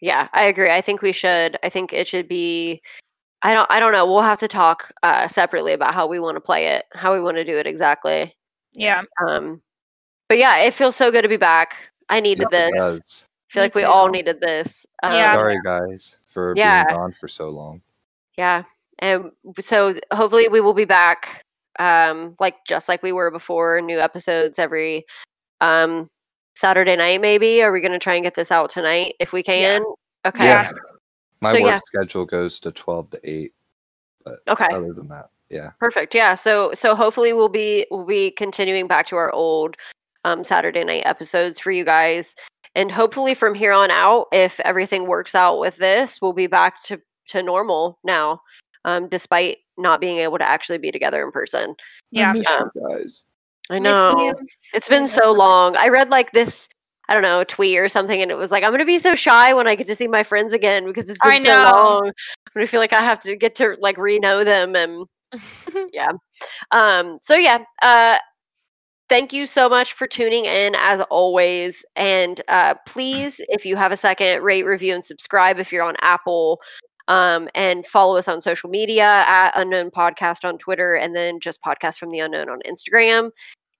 Yeah, 0.00 0.28
I 0.34 0.44
agree. 0.44 0.70
I 0.70 0.80
think 0.82 1.00
we 1.02 1.12
should. 1.12 1.56
I 1.62 1.68
think 1.70 1.92
it 1.92 2.06
should 2.06 2.28
be. 2.28 2.82
I 3.42 3.54
don't 3.54 3.70
I 3.70 3.80
don't 3.80 3.92
know. 3.92 4.06
We'll 4.06 4.22
have 4.22 4.40
to 4.40 4.48
talk 4.48 4.92
uh, 5.02 5.28
separately 5.28 5.72
about 5.72 5.94
how 5.94 6.06
we 6.06 6.20
want 6.20 6.36
to 6.36 6.40
play 6.40 6.66
it, 6.66 6.84
how 6.92 7.14
we 7.14 7.20
want 7.20 7.36
to 7.38 7.44
do 7.44 7.56
it 7.56 7.66
exactly. 7.66 8.34
Yeah. 8.74 9.02
Um, 9.26 9.62
but 10.28 10.36
yeah, 10.38 10.58
it 10.58 10.74
feels 10.74 10.96
so 10.96 11.10
good 11.10 11.22
to 11.22 11.28
be 11.28 11.36
back. 11.38 11.74
I 12.10 12.20
needed 12.20 12.46
Yes, 12.50 12.60
it 12.68 12.72
this. 12.72 12.80
does. 12.80 13.28
I 13.28 13.52
feel 13.54 13.62
Me 13.62 13.64
like 13.66 13.74
we 13.74 13.84
all 13.84 14.08
needed 14.08 14.40
this. 14.40 14.84
Um, 15.02 15.14
Yeah. 15.14 15.34
Sorry 15.34 15.58
guys 15.64 16.18
for 16.32 16.52
Yeah. 16.56 16.84
being 16.84 16.96
gone 16.98 17.12
for 17.12 17.28
so 17.28 17.48
long. 17.48 17.80
Yeah. 18.36 18.64
And 18.98 19.30
so 19.60 19.94
hopefully 20.12 20.48
we 20.48 20.60
will 20.60 20.74
be 20.74 20.84
back 20.84 21.42
um 21.78 22.34
like 22.40 22.56
just 22.66 22.88
like 22.88 23.02
we 23.02 23.12
were 23.12 23.30
before, 23.30 23.80
new 23.80 24.00
episodes 24.00 24.58
every 24.58 25.06
um 25.60 26.10
Saturday 26.56 26.96
night 26.96 27.20
maybe. 27.20 27.62
Are 27.62 27.70
we 27.70 27.80
going 27.80 27.92
to 27.92 27.98
try 27.98 28.14
and 28.14 28.24
get 28.24 28.34
this 28.34 28.50
out 28.50 28.70
tonight 28.70 29.14
if 29.20 29.32
we 29.32 29.42
can? 29.42 29.82
Okay. 30.24 30.44
Yeah. 30.44 30.72
My 31.42 31.52
So, 31.52 31.60
work 31.60 31.68
yeah. 31.68 31.80
schedule 31.84 32.24
goes 32.24 32.58
to 32.60 32.72
twelve 32.72 33.10
to 33.10 33.20
eight. 33.22 33.52
But 34.24 34.40
Okay. 34.48 34.66
other 34.72 34.92
than 34.94 35.06
that, 35.08 35.26
yeah. 35.50 35.70
Perfect. 35.78 36.14
Yeah. 36.14 36.34
So 36.34 36.72
so 36.72 36.94
hopefully 36.94 37.32
we'll 37.34 37.50
be 37.50 37.86
we'll 37.90 38.06
be 38.06 38.30
continuing 38.30 38.88
back 38.88 39.06
to 39.08 39.16
our 39.16 39.30
old 39.32 39.76
um 40.24 40.42
Saturday 40.42 40.82
night 40.82 41.02
episodes 41.04 41.60
for 41.60 41.70
you 41.70 41.84
guys. 41.84 42.34
And 42.74 42.90
hopefully 42.90 43.34
from 43.34 43.54
here 43.54 43.72
on 43.72 43.90
out, 43.90 44.26
if 44.32 44.58
everything 44.60 45.06
works 45.06 45.34
out 45.34 45.58
with 45.58 45.76
this, 45.76 46.20
we'll 46.22 46.32
be 46.32 46.46
back 46.46 46.82
to 46.84 46.98
to 47.28 47.42
normal 47.42 47.98
now. 48.02 48.40
Um, 48.86 49.08
despite 49.08 49.58
not 49.76 50.00
being 50.00 50.18
able 50.18 50.38
to 50.38 50.48
actually 50.48 50.78
be 50.78 50.90
together 50.90 51.22
in 51.22 51.32
person. 51.32 51.74
Yeah. 52.10 52.32
I 52.34 52.54
Um, 52.54 52.70
guys. 52.88 53.24
I 53.70 53.78
know. 53.78 54.34
It's 54.72 54.88
been 54.88 55.08
so 55.08 55.32
long. 55.32 55.76
I 55.76 55.88
read 55.88 56.10
like 56.10 56.32
this, 56.32 56.68
I 57.08 57.14
don't 57.14 57.22
know, 57.22 57.44
tweet 57.44 57.78
or 57.78 57.88
something, 57.88 58.20
and 58.20 58.30
it 58.30 58.36
was 58.36 58.50
like, 58.50 58.64
I'm 58.64 58.70
gonna 58.70 58.84
be 58.84 58.98
so 58.98 59.14
shy 59.14 59.52
when 59.54 59.66
I 59.66 59.74
get 59.74 59.86
to 59.88 59.96
see 59.96 60.08
my 60.08 60.22
friends 60.22 60.52
again 60.52 60.86
because 60.86 61.08
it's 61.08 61.18
been 61.22 61.46
I 61.46 61.64
so 61.66 61.72
long. 61.72 62.06
I'm 62.06 62.52
gonna 62.54 62.66
feel 62.66 62.80
like 62.80 62.92
I 62.92 63.02
have 63.02 63.20
to 63.20 63.36
get 63.36 63.54
to 63.56 63.76
like 63.80 63.98
re-know 63.98 64.44
them 64.44 64.76
and 64.76 65.06
yeah. 65.92 66.12
Um, 66.70 67.18
so 67.20 67.34
yeah, 67.34 67.64
uh 67.82 68.18
thank 69.08 69.32
you 69.32 69.46
so 69.46 69.68
much 69.68 69.92
for 69.92 70.06
tuning 70.06 70.44
in 70.44 70.74
as 70.76 71.00
always. 71.10 71.84
And 71.96 72.40
uh 72.48 72.74
please, 72.86 73.40
if 73.48 73.66
you 73.66 73.76
have 73.76 73.92
a 73.92 73.96
second, 73.96 74.42
rate, 74.42 74.64
review, 74.64 74.94
and 74.94 75.04
subscribe 75.04 75.58
if 75.58 75.72
you're 75.72 75.84
on 75.84 75.96
Apple. 76.02 76.60
Um, 77.08 77.48
and 77.54 77.86
follow 77.86 78.16
us 78.16 78.26
on 78.26 78.40
social 78.40 78.68
media 78.68 79.04
at 79.04 79.52
Unknown 79.54 79.90
Podcast 79.92 80.44
on 80.44 80.58
Twitter 80.58 80.96
and 80.96 81.14
then 81.14 81.38
just 81.38 81.62
Podcast 81.62 81.98
from 81.98 82.10
the 82.10 82.18
Unknown 82.18 82.48
on 82.48 82.60
Instagram. 82.68 83.30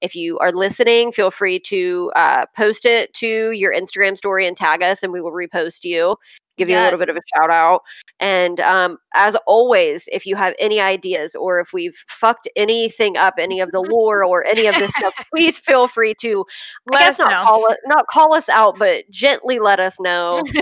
If 0.00 0.14
you 0.14 0.38
are 0.38 0.52
listening, 0.52 1.10
feel 1.10 1.30
free 1.30 1.58
to 1.60 2.12
uh, 2.14 2.46
post 2.56 2.84
it 2.84 3.12
to 3.14 3.50
your 3.52 3.72
Instagram 3.72 4.16
story 4.16 4.46
and 4.46 4.56
tag 4.56 4.82
us, 4.82 5.02
and 5.02 5.12
we 5.12 5.20
will 5.20 5.32
repost 5.32 5.84
you, 5.84 6.16
give 6.56 6.68
you 6.68 6.78
a 6.78 6.82
little 6.82 6.98
bit 6.98 7.08
of 7.08 7.16
a 7.16 7.20
shout 7.34 7.50
out. 7.50 7.82
And 8.20 8.60
um, 8.60 8.98
as 9.14 9.36
always, 9.46 10.08
if 10.12 10.24
you 10.26 10.36
have 10.36 10.54
any 10.58 10.80
ideas 10.80 11.34
or 11.34 11.60
if 11.60 11.72
we've 11.72 11.96
fucked 12.08 12.48
anything 12.56 13.16
up, 13.16 13.34
any 13.38 13.60
of 13.60 13.70
the 13.72 13.80
lore 13.80 14.24
or 14.24 14.44
any 14.46 14.66
of 14.66 14.74
this 14.74 14.90
stuff, 14.96 15.14
please 15.34 15.58
feel 15.58 15.86
free 15.88 16.14
to, 16.20 16.44
Let 16.90 17.02
I 17.02 17.04
guess, 17.04 17.14
us 17.14 17.18
not 17.20 17.30
know. 17.30 17.40
call 17.42 17.66
it, 17.70 17.78
not 17.86 18.06
call 18.08 18.34
us 18.34 18.48
out, 18.48 18.78
but 18.78 19.08
gently 19.10 19.58
let 19.58 19.80
us 19.80 19.98
know 20.00 20.42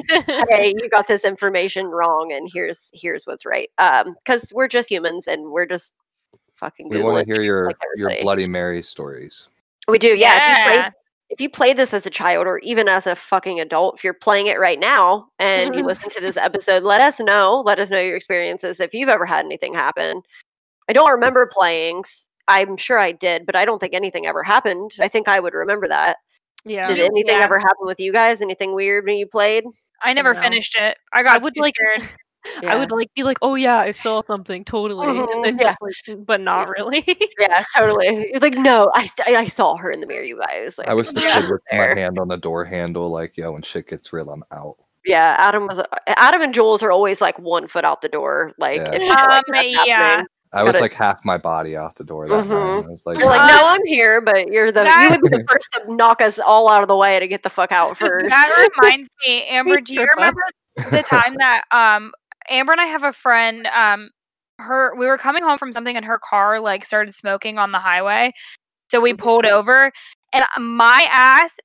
hey 0.49 0.75
you 0.77 0.89
got 0.91 1.07
this 1.07 1.25
information 1.25 1.87
wrong 1.87 2.33
and 2.33 2.49
here's 2.53 2.91
here's 2.93 3.25
what's 3.25 3.45
right 3.47 3.71
um 3.79 4.15
because 4.25 4.53
we're 4.55 4.69
just 4.69 4.91
humans 4.91 5.27
and 5.27 5.51
we're 5.51 5.67
just 5.67 5.95
fucking 6.55 6.89
We 6.89 7.03
want 7.03 7.27
to 7.27 7.35
hear 7.35 7.43
your 7.43 7.67
like 7.67 7.77
your. 7.97 8.13
Bloody 8.21 8.47
Mary 8.47 8.83
stories. 8.83 9.49
we 9.89 9.99
do 9.99 10.09
yeah, 10.17 10.53
If, 10.53 10.59
you 10.59 10.65
played, 10.65 10.77
Yeah. 10.79 10.91
If 11.31 11.41
you 11.41 11.49
played 11.49 11.77
this 11.77 11.95
as 11.95 12.07
a 12.07 12.11
child 12.11 12.47
or 12.47 12.59
even 12.59 12.89
as 12.89 13.07
a 13.07 13.17
fucking 13.17 13.59
adult 13.61 13.97
if 13.97 14.05
you're 14.05 14.15
playing 14.15 14.47
it 14.47 14.59
right 14.61 14.79
now 14.79 15.27
and 15.39 15.75
you 15.75 15.83
listen 15.87 16.11
to 16.11 16.21
this 16.21 16.37
episode 16.37 16.83
let 16.83 17.01
us 17.01 17.19
know 17.21 17.63
let 17.65 17.79
us 17.79 17.91
know 17.91 17.99
your 18.01 18.17
experiences 18.17 18.79
if 18.81 18.93
you've 18.95 19.09
ever 19.09 19.27
had 19.27 19.45
anything 19.45 19.75
happen 19.75 20.21
i 20.89 20.93
don't 20.93 21.11
remember 21.11 21.47
playing 21.53 22.05
I'm 22.47 22.77
sure 22.77 22.99
i 22.99 23.11
did 23.13 23.47
but 23.47 23.57
i 23.57 23.65
don't 23.65 23.79
think 23.79 23.95
anything 23.95 24.27
ever 24.27 24.43
happened 24.43 24.93
i 25.01 25.09
think 25.09 25.29
i 25.29 25.41
would 25.41 25.55
remember 25.55 25.89
that 25.89 26.19
yeah. 26.67 26.87
did 26.87 26.99
anything 26.99 27.37
Yeah. 27.37 27.45
ever 27.45 27.59
happen 27.59 27.87
with 27.87 28.01
you 28.01 28.13
guys 28.13 28.41
anything 28.43 28.75
weird 28.75 29.05
when 29.07 29.17
you 29.17 29.27
played 29.27 29.65
I 30.03 30.13
never 30.13 30.35
No. 30.35 30.41
finished 30.41 30.77
it. 30.79 30.99
I 31.15 31.23
got 31.23 31.43
would 31.43 31.55
too 31.55 31.63
like- 31.63 31.75
scared. 31.77 32.11
I 32.67 32.77
would 32.77 32.91
like 32.91 33.13
be 33.15 33.23
like, 33.23 33.39
oh 33.43 33.55
yeah, 33.55 33.79
I 33.79 33.91
saw 33.93 34.21
something 34.21 34.65
totally, 34.65 35.07
Mhm, 35.07 35.33
and 35.33 35.45
then 35.45 35.59
yeah. 35.59 35.65
just 35.69 35.83
like, 35.83 36.27
but 36.27 36.41
not 36.41 36.69
really. 36.69 37.05
Yeah, 37.39 37.65
totally. 37.77 38.29
You're 38.31 38.41
like, 38.41 38.55
no, 38.59 38.91
I, 38.95 39.07
st- 39.07 39.29
I 39.37 39.47
saw 39.47 39.77
her 39.77 39.91
in 39.91 40.01
the 40.01 40.07
mirror, 40.07 40.25
you 40.25 40.39
guys. 40.39 40.79
Like, 40.79 40.89
I 40.89 40.95
was 40.95 41.13
the 41.13 41.21
yeah, 41.23 41.41
kid 41.41 41.51
with 41.51 41.61
my 41.73 41.79
hand 41.79 42.19
on 42.19 42.29
the 42.29 42.37
door 42.37 42.65
handle, 42.65 43.11
like, 43.11 43.37
yo, 43.37 43.53
when 43.53 43.63
shit 43.63 43.89
gets 43.89 44.13
real, 44.13 44.31
I'm 44.31 44.45
out. 44.53 44.77
Yeah, 45.07 45.37
Adam 45.39 45.67
was. 45.67 45.81
Adam 46.07 46.41
and 46.41 46.55
Jules 46.55 46.83
are 46.83 46.91
always 46.91 47.21
like 47.21 47.39
one 47.39 47.67
foot 47.69 47.85
out 47.85 48.01
the 48.01 48.09
door. 48.09 48.53
Like, 48.59 48.77
Yeah. 48.79 48.91
if 48.93 49.03
shit 49.03 49.11
like 49.11 49.45
Um, 49.49 49.53
that's 49.53 49.87
yeah. 49.87 50.25
I 50.55 50.63
was 50.63 50.81
like 50.81 50.95
half 50.95 51.25
my 51.25 51.37
body 51.37 51.77
out 51.77 51.97
the 51.97 52.05
door 52.05 52.29
that 52.29 52.49
time. 52.49 52.49
Mhm. 52.49 52.85
I 52.85 52.89
was 52.89 53.05
like, 53.05 53.19
You're 53.19 53.27
like, 53.27 53.41
Uh, 53.41 53.49
no, 53.49 53.67
I'm 53.67 53.85
here, 53.87 54.21
but 54.21 54.49
you're 54.49 54.71
the. 54.71 54.85
You 54.85 55.09
would 55.11 55.21
be 55.21 55.29
the 55.37 55.45
first 55.51 55.69
to 55.75 55.93
knock 55.95 56.23
us 56.23 56.39
all 56.39 56.71
out 56.71 56.81
of 56.83 56.89
the 56.89 56.97
way 56.97 57.19
to 57.19 57.27
get 57.27 57.43
the 57.43 57.51
fuck 57.51 57.73
out 57.73 57.99
first. 57.99 58.31
That 58.31 58.69
reminds 58.81 59.09
me, 59.27 59.45
Amber. 59.49 59.81
Do 59.81 59.93
you 59.95 60.07
remember 60.15 60.41
the 60.77 61.03
time 61.03 61.35
that 61.39 61.65
um 61.73 62.13
Amber 62.51 62.73
and 62.73 62.81
I 62.81 62.87
have 62.87 63.03
a 63.03 63.13
friend 63.13 63.67
um 63.69 64.11
her 64.59 64.95
we 64.97 65.07
were 65.07 65.19
coming 65.19 65.43
home 65.43 65.59
from 65.59 65.73
something 65.73 65.97
and 65.97 66.05
her 66.05 66.19
car 66.19 66.61
like 66.61 66.85
started 66.85 67.15
smoking 67.15 67.59
on 67.59 67.73
the 67.73 67.79
highway. 67.79 68.33
So 68.91 69.01
we 69.01 69.15
Mhm. 69.15 69.19
pulled 69.19 69.47
over 69.47 69.93
and 70.33 70.45
my 70.61 71.09
ass 71.13 71.57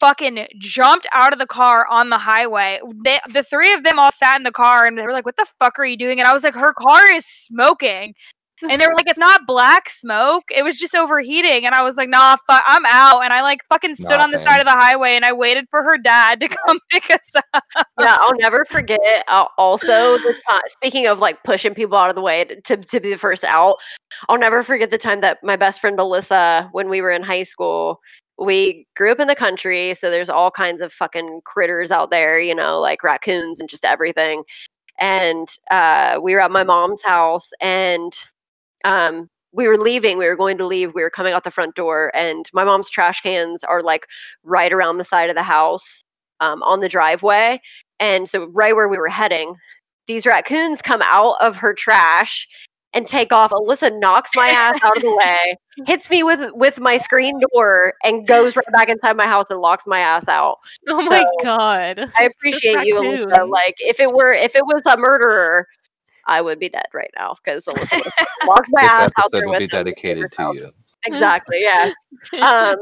fucking 0.00 0.46
jumped 0.58 1.06
out 1.14 1.32
of 1.34 1.38
the 1.40 1.46
car 1.46 1.86
on 1.88 2.10
the 2.10 2.18
highway. 2.18 2.80
They, 3.04 3.20
the 3.30 3.44
three 3.44 3.72
of 3.74 3.84
them 3.84 3.98
all 3.98 4.12
sat 4.12 4.36
in 4.38 4.44
the 4.44 4.52
car 4.52 4.86
and 4.86 4.98
they 4.98 5.02
were 5.04 5.12
like, 5.12 5.26
"What 5.26 5.36
the 5.36 5.46
fuck 5.60 5.78
are 5.78 5.84
you 5.86 5.96
doing?" 5.98 6.20
And 6.20 6.28
I 6.28 6.34
was 6.34 6.44
like, 6.44 6.54
"Her 6.56 6.74
car 6.74 7.06
is 7.12 7.26
smoking." 7.26 8.14
And 8.62 8.80
they 8.80 8.86
were 8.86 8.94
like, 8.94 9.08
"It's 9.08 9.18
not 9.18 9.46
black 9.46 9.90
smoke. 9.90 10.44
It 10.50 10.62
was 10.62 10.76
just 10.76 10.94
overheating." 10.94 11.66
And 11.66 11.74
I 11.74 11.82
was 11.82 11.96
like, 11.96 12.08
"Nah, 12.08 12.36
fuck, 12.46 12.62
I'm 12.66 12.84
out." 12.86 13.20
And 13.20 13.32
I 13.32 13.42
like 13.42 13.60
fucking 13.68 13.96
stood 13.96 14.20
on 14.20 14.30
the 14.30 14.40
side 14.40 14.60
of 14.60 14.64
the 14.64 14.72
highway 14.72 15.16
and 15.16 15.24
I 15.24 15.32
waited 15.32 15.66
for 15.70 15.82
her 15.82 15.98
dad 15.98 16.40
to 16.40 16.48
come 16.66 16.78
pick 16.90 17.10
us 17.10 17.34
up. 17.34 17.64
yeah, 18.00 18.16
I'll 18.20 18.36
never 18.36 18.64
forget. 18.64 19.24
Uh, 19.28 19.46
also, 19.58 20.18
the 20.18 20.34
time, 20.48 20.62
speaking 20.68 21.06
of 21.06 21.18
like 21.18 21.42
pushing 21.44 21.74
people 21.74 21.98
out 21.98 22.08
of 22.08 22.14
the 22.14 22.22
way 22.22 22.44
to, 22.44 22.60
to 22.60 22.76
to 22.76 23.00
be 23.00 23.10
the 23.10 23.18
first 23.18 23.44
out, 23.44 23.76
I'll 24.28 24.38
never 24.38 24.62
forget 24.62 24.90
the 24.90 24.98
time 24.98 25.20
that 25.20 25.38
my 25.42 25.56
best 25.56 25.80
friend 25.80 25.98
Alyssa, 25.98 26.68
when 26.72 26.88
we 26.88 27.00
were 27.00 27.10
in 27.10 27.22
high 27.22 27.42
school, 27.42 28.00
we 28.38 28.86
grew 28.96 29.12
up 29.12 29.20
in 29.20 29.28
the 29.28 29.34
country, 29.34 29.94
so 29.94 30.10
there's 30.10 30.30
all 30.30 30.50
kinds 30.50 30.80
of 30.80 30.92
fucking 30.92 31.40
critters 31.44 31.90
out 31.90 32.10
there, 32.10 32.40
you 32.40 32.54
know, 32.54 32.80
like 32.80 33.02
raccoons 33.02 33.60
and 33.60 33.68
just 33.68 33.84
everything. 33.84 34.42
And 34.98 35.48
uh, 35.70 36.20
we 36.22 36.34
were 36.34 36.40
at 36.40 36.50
my 36.50 36.64
mom's 36.64 37.02
house, 37.02 37.50
and 37.60 38.12
um, 38.84 39.28
we 39.52 39.68
were 39.68 39.78
leaving. 39.78 40.18
We 40.18 40.26
were 40.26 40.36
going 40.36 40.58
to 40.58 40.66
leave. 40.66 40.94
We 40.94 41.02
were 41.02 41.10
coming 41.10 41.32
out 41.32 41.44
the 41.44 41.50
front 41.50 41.74
door, 41.74 42.10
and 42.14 42.48
my 42.52 42.64
mom's 42.64 42.88
trash 42.88 43.20
cans 43.20 43.64
are 43.64 43.82
like 43.82 44.06
right 44.42 44.72
around 44.72 44.98
the 44.98 45.04
side 45.04 45.30
of 45.30 45.36
the 45.36 45.42
house 45.42 46.04
um, 46.40 46.62
on 46.62 46.80
the 46.80 46.88
driveway. 46.88 47.60
And 48.00 48.28
so, 48.28 48.46
right 48.46 48.74
where 48.74 48.88
we 48.88 48.98
were 48.98 49.08
heading, 49.08 49.54
these 50.06 50.26
raccoons 50.26 50.82
come 50.82 51.02
out 51.04 51.36
of 51.40 51.56
her 51.56 51.72
trash 51.72 52.48
and 52.92 53.06
take 53.06 53.32
off. 53.32 53.50
Alyssa 53.52 53.98
knocks 54.00 54.32
my 54.36 54.48
ass 54.48 54.78
out 54.82 54.96
of 54.96 55.02
the 55.02 55.16
way, 55.16 55.56
hits 55.86 56.10
me 56.10 56.22
with 56.22 56.50
with 56.54 56.80
my 56.80 56.98
screen 56.98 57.38
door, 57.52 57.94
and 58.04 58.26
goes 58.26 58.56
right 58.56 58.64
back 58.72 58.88
inside 58.88 59.16
my 59.16 59.26
house 59.26 59.50
and 59.50 59.60
locks 59.60 59.86
my 59.86 60.00
ass 60.00 60.28
out. 60.28 60.58
oh 60.88 61.02
my 61.02 61.18
So, 61.20 61.24
god! 61.44 62.10
I 62.18 62.24
appreciate 62.36 62.84
you, 62.84 62.96
Alyssa. 62.96 63.48
Like, 63.48 63.76
if 63.78 64.00
it 64.00 64.12
were 64.12 64.32
if 64.32 64.56
it 64.56 64.64
was 64.66 64.82
a 64.86 64.96
murderer, 64.96 65.66
I 66.26 66.40
would 66.40 66.58
be 66.58 66.68
dead 66.68 66.86
right 66.92 67.10
now 67.18 67.36
because 67.42 67.64
Alyssa 67.68 67.96
would 67.96 68.12
have 68.16 68.26
locked 68.46 68.68
my 68.70 68.82
this 68.82 68.90
ass 68.90 69.10
out 69.18 69.30
there 69.32 69.48
with 69.48 69.58
be 69.58 69.66
dedicated 69.68 70.30
to 70.32 70.52
you. 70.54 70.70
Exactly. 71.06 71.60
Yeah. 71.60 71.92
Um. 72.40 72.76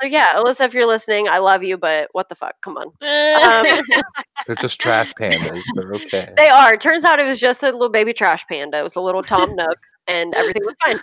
So 0.00 0.06
yeah, 0.06 0.28
Alyssa, 0.34 0.62
if 0.64 0.72
you're 0.72 0.86
listening, 0.86 1.28
I 1.28 1.38
love 1.38 1.62
you, 1.62 1.76
but 1.76 2.08
what 2.12 2.30
the 2.30 2.34
fuck? 2.34 2.54
Come 2.62 2.78
on. 2.78 2.86
Um, 2.86 3.84
They're 4.46 4.56
just 4.56 4.80
trash 4.80 5.12
pandas. 5.12 5.60
They're 5.74 5.92
okay. 5.92 6.32
They 6.38 6.48
are. 6.48 6.78
Turns 6.78 7.04
out 7.04 7.18
it 7.18 7.26
was 7.26 7.38
just 7.38 7.62
a 7.62 7.66
little 7.66 7.90
baby 7.90 8.14
trash 8.14 8.46
panda. 8.46 8.78
It 8.78 8.82
was 8.82 8.96
a 8.96 9.00
little 9.00 9.22
Tom 9.22 9.54
Nook, 9.54 9.78
and 10.08 10.34
everything 10.34 10.62
was 10.64 10.74
fine. 10.82 10.98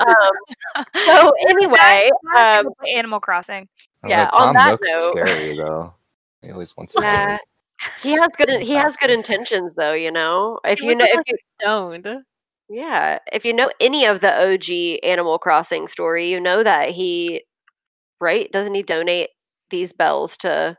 Um, 0.00 0.84
so 1.04 1.32
anyway, 1.48 2.10
um, 2.36 2.66
Animal 2.92 3.20
Crossing. 3.20 3.68
Yeah, 4.04 4.24
know, 4.24 4.30
on 4.40 4.46
Tom 4.46 4.54
that 4.54 4.70
Nook's 4.72 4.90
note- 4.90 5.12
scary 5.12 5.56
though. 5.56 5.94
He 6.42 6.50
always 6.50 6.76
wants 6.76 6.94
to. 6.94 7.00
yeah, 7.02 7.38
he 8.02 8.12
has 8.12 8.28
good. 8.36 8.62
He 8.62 8.74
has 8.74 8.96
good 8.96 9.10
intentions, 9.10 9.74
though. 9.74 9.92
You 9.94 10.10
know, 10.10 10.60
if 10.64 10.80
He 10.80 10.88
you 10.88 10.94
know, 10.94 11.06
if 11.08 11.20
you, 11.26 11.36
stoned. 11.60 12.06
yeah, 12.68 13.18
if 13.32 13.44
you 13.44 13.52
know 13.52 13.70
any 13.80 14.04
of 14.06 14.20
the 14.20 14.32
OG 14.32 15.00
Animal 15.08 15.38
Crossing 15.38 15.88
story, 15.88 16.28
you 16.28 16.40
know 16.40 16.62
that 16.62 16.90
he, 16.90 17.44
right? 18.20 18.50
Doesn't 18.52 18.74
he 18.74 18.82
donate 18.82 19.30
these 19.70 19.92
bells 19.92 20.36
to? 20.38 20.76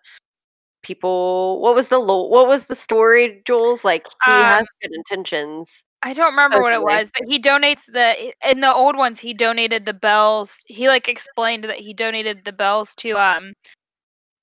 People, 0.84 1.62
what 1.62 1.76
was 1.76 1.88
the 1.88 2.00
lo- 2.00 2.28
what 2.28 2.48
was 2.48 2.66
the 2.66 2.76
story, 2.76 3.42
Jules? 3.46 3.86
Like 3.86 4.06
he 4.26 4.42
has 4.42 4.60
Um, 4.60 4.66
good 4.82 4.92
intentions. 4.94 5.86
I 6.04 6.12
don't 6.14 6.32
remember 6.32 6.62
what 6.62 6.74
it 6.74 6.82
was, 6.82 7.10
but 7.18 7.26
he 7.30 7.40
donates 7.40 7.86
the 7.86 8.34
in 8.50 8.60
the 8.60 8.74
old 8.74 8.98
ones. 8.98 9.20
He 9.22 9.34
donated 9.34 9.86
the 9.86 9.94
bells. 9.94 10.52
He 10.68 10.90
like 10.90 11.08
explained 11.08 11.64
that 11.66 11.80
he 11.80 11.94
donated 11.94 12.44
the 12.44 12.52
bells 12.52 12.94
to 12.96 13.12
um, 13.18 13.54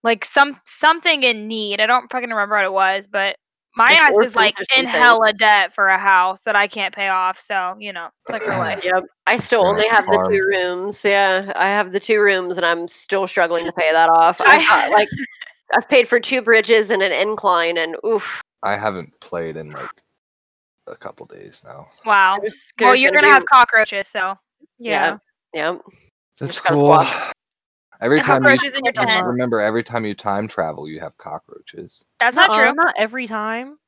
like 0.03 0.25
some 0.25 0.59
something 0.65 1.23
in 1.23 1.47
need. 1.49 1.81
I 1.81 1.87
don't 1.87 2.11
fucking 2.11 2.31
remember 2.31 2.57
what 2.57 2.65
it 2.65 2.73
was, 2.73 3.07
but 3.07 3.37
My 3.77 3.93
ass 3.93 4.13
is 4.23 4.35
like 4.35 4.59
in 4.59 4.65
something. 4.87 4.89
hella 4.89 5.33
debt 5.33 5.75
for 5.75 5.89
a 5.89 5.99
house 5.99 6.41
that 6.43 6.57
I 6.57 6.67
can't 6.67 6.95
pay 6.95 7.09
off. 7.09 7.39
So 7.39 7.77
you 7.79 7.93
know, 7.93 8.09
it's 8.27 8.33
like 8.33 8.43
real 8.47 8.59
life. 8.59 8.85
Yep. 8.85 9.05
I 9.27 9.39
still 9.39 9.67
only 9.67 9.87
have 9.89 10.07
have 10.07 10.07
the 10.07 10.29
two 10.31 10.45
rooms. 10.49 11.05
Yeah, 11.05 11.53
I 11.57 11.69
have 11.69 11.93
the 11.93 12.01
two 12.01 12.21
rooms, 12.21 12.57
and 12.57 12.67
I'm 12.67 12.89
still 12.89 13.27
struggling 13.27 13.65
to 13.67 13.73
pay 13.73 13.93
that 13.93 14.09
off. 14.11 14.41
I 14.41 14.65
I- 14.71 14.89
like 14.89 15.09
I've 15.77 15.89
paid 15.89 16.09
for 16.09 16.19
two 16.19 16.43
bridges 16.43 16.91
and 16.91 17.03
an 17.03 17.13
incline, 17.13 17.79
and 17.79 17.95
oof. 18.05 18.41
I 18.63 18.77
haven't 18.77 19.19
played 19.21 19.57
in 19.57 19.71
like 19.71 19.89
a 20.89 20.97
couple 20.97 21.25
days 21.27 21.63
now. 21.65 21.87
Wow. 22.05 22.39
there's- 22.41 22.73
Well, 22.81 22.97
you're 22.97 23.13
gonna 23.13 23.23
gonna 23.23 23.33
have 23.35 23.47
cockroaches, 23.47 24.09
so 24.09 24.35
Yeah. 24.79 25.19
Yeah. 25.55 25.79
That's 26.41 26.59
cool. 26.61 27.05
Swap. 28.01 28.05
Every 28.07 28.19
And 28.19 28.27
time 28.27 28.45
you 28.45 28.51
in 28.73 28.85
your 28.85 28.93
just 28.93 29.09
tent. 29.09 29.27
remember, 29.27 29.61
every 29.61 29.83
time 29.83 30.05
you 30.07 30.15
time 30.15 30.49
travel, 30.49 30.89
you 30.89 31.01
have 31.01 31.17
cockroaches. 31.19 32.05
That's 32.19 32.37
not 32.37 32.49
Nuh-uh, 32.51 32.63
true. 32.63 32.75
Not 32.75 32.95
every 32.97 33.27
time. 33.27 33.79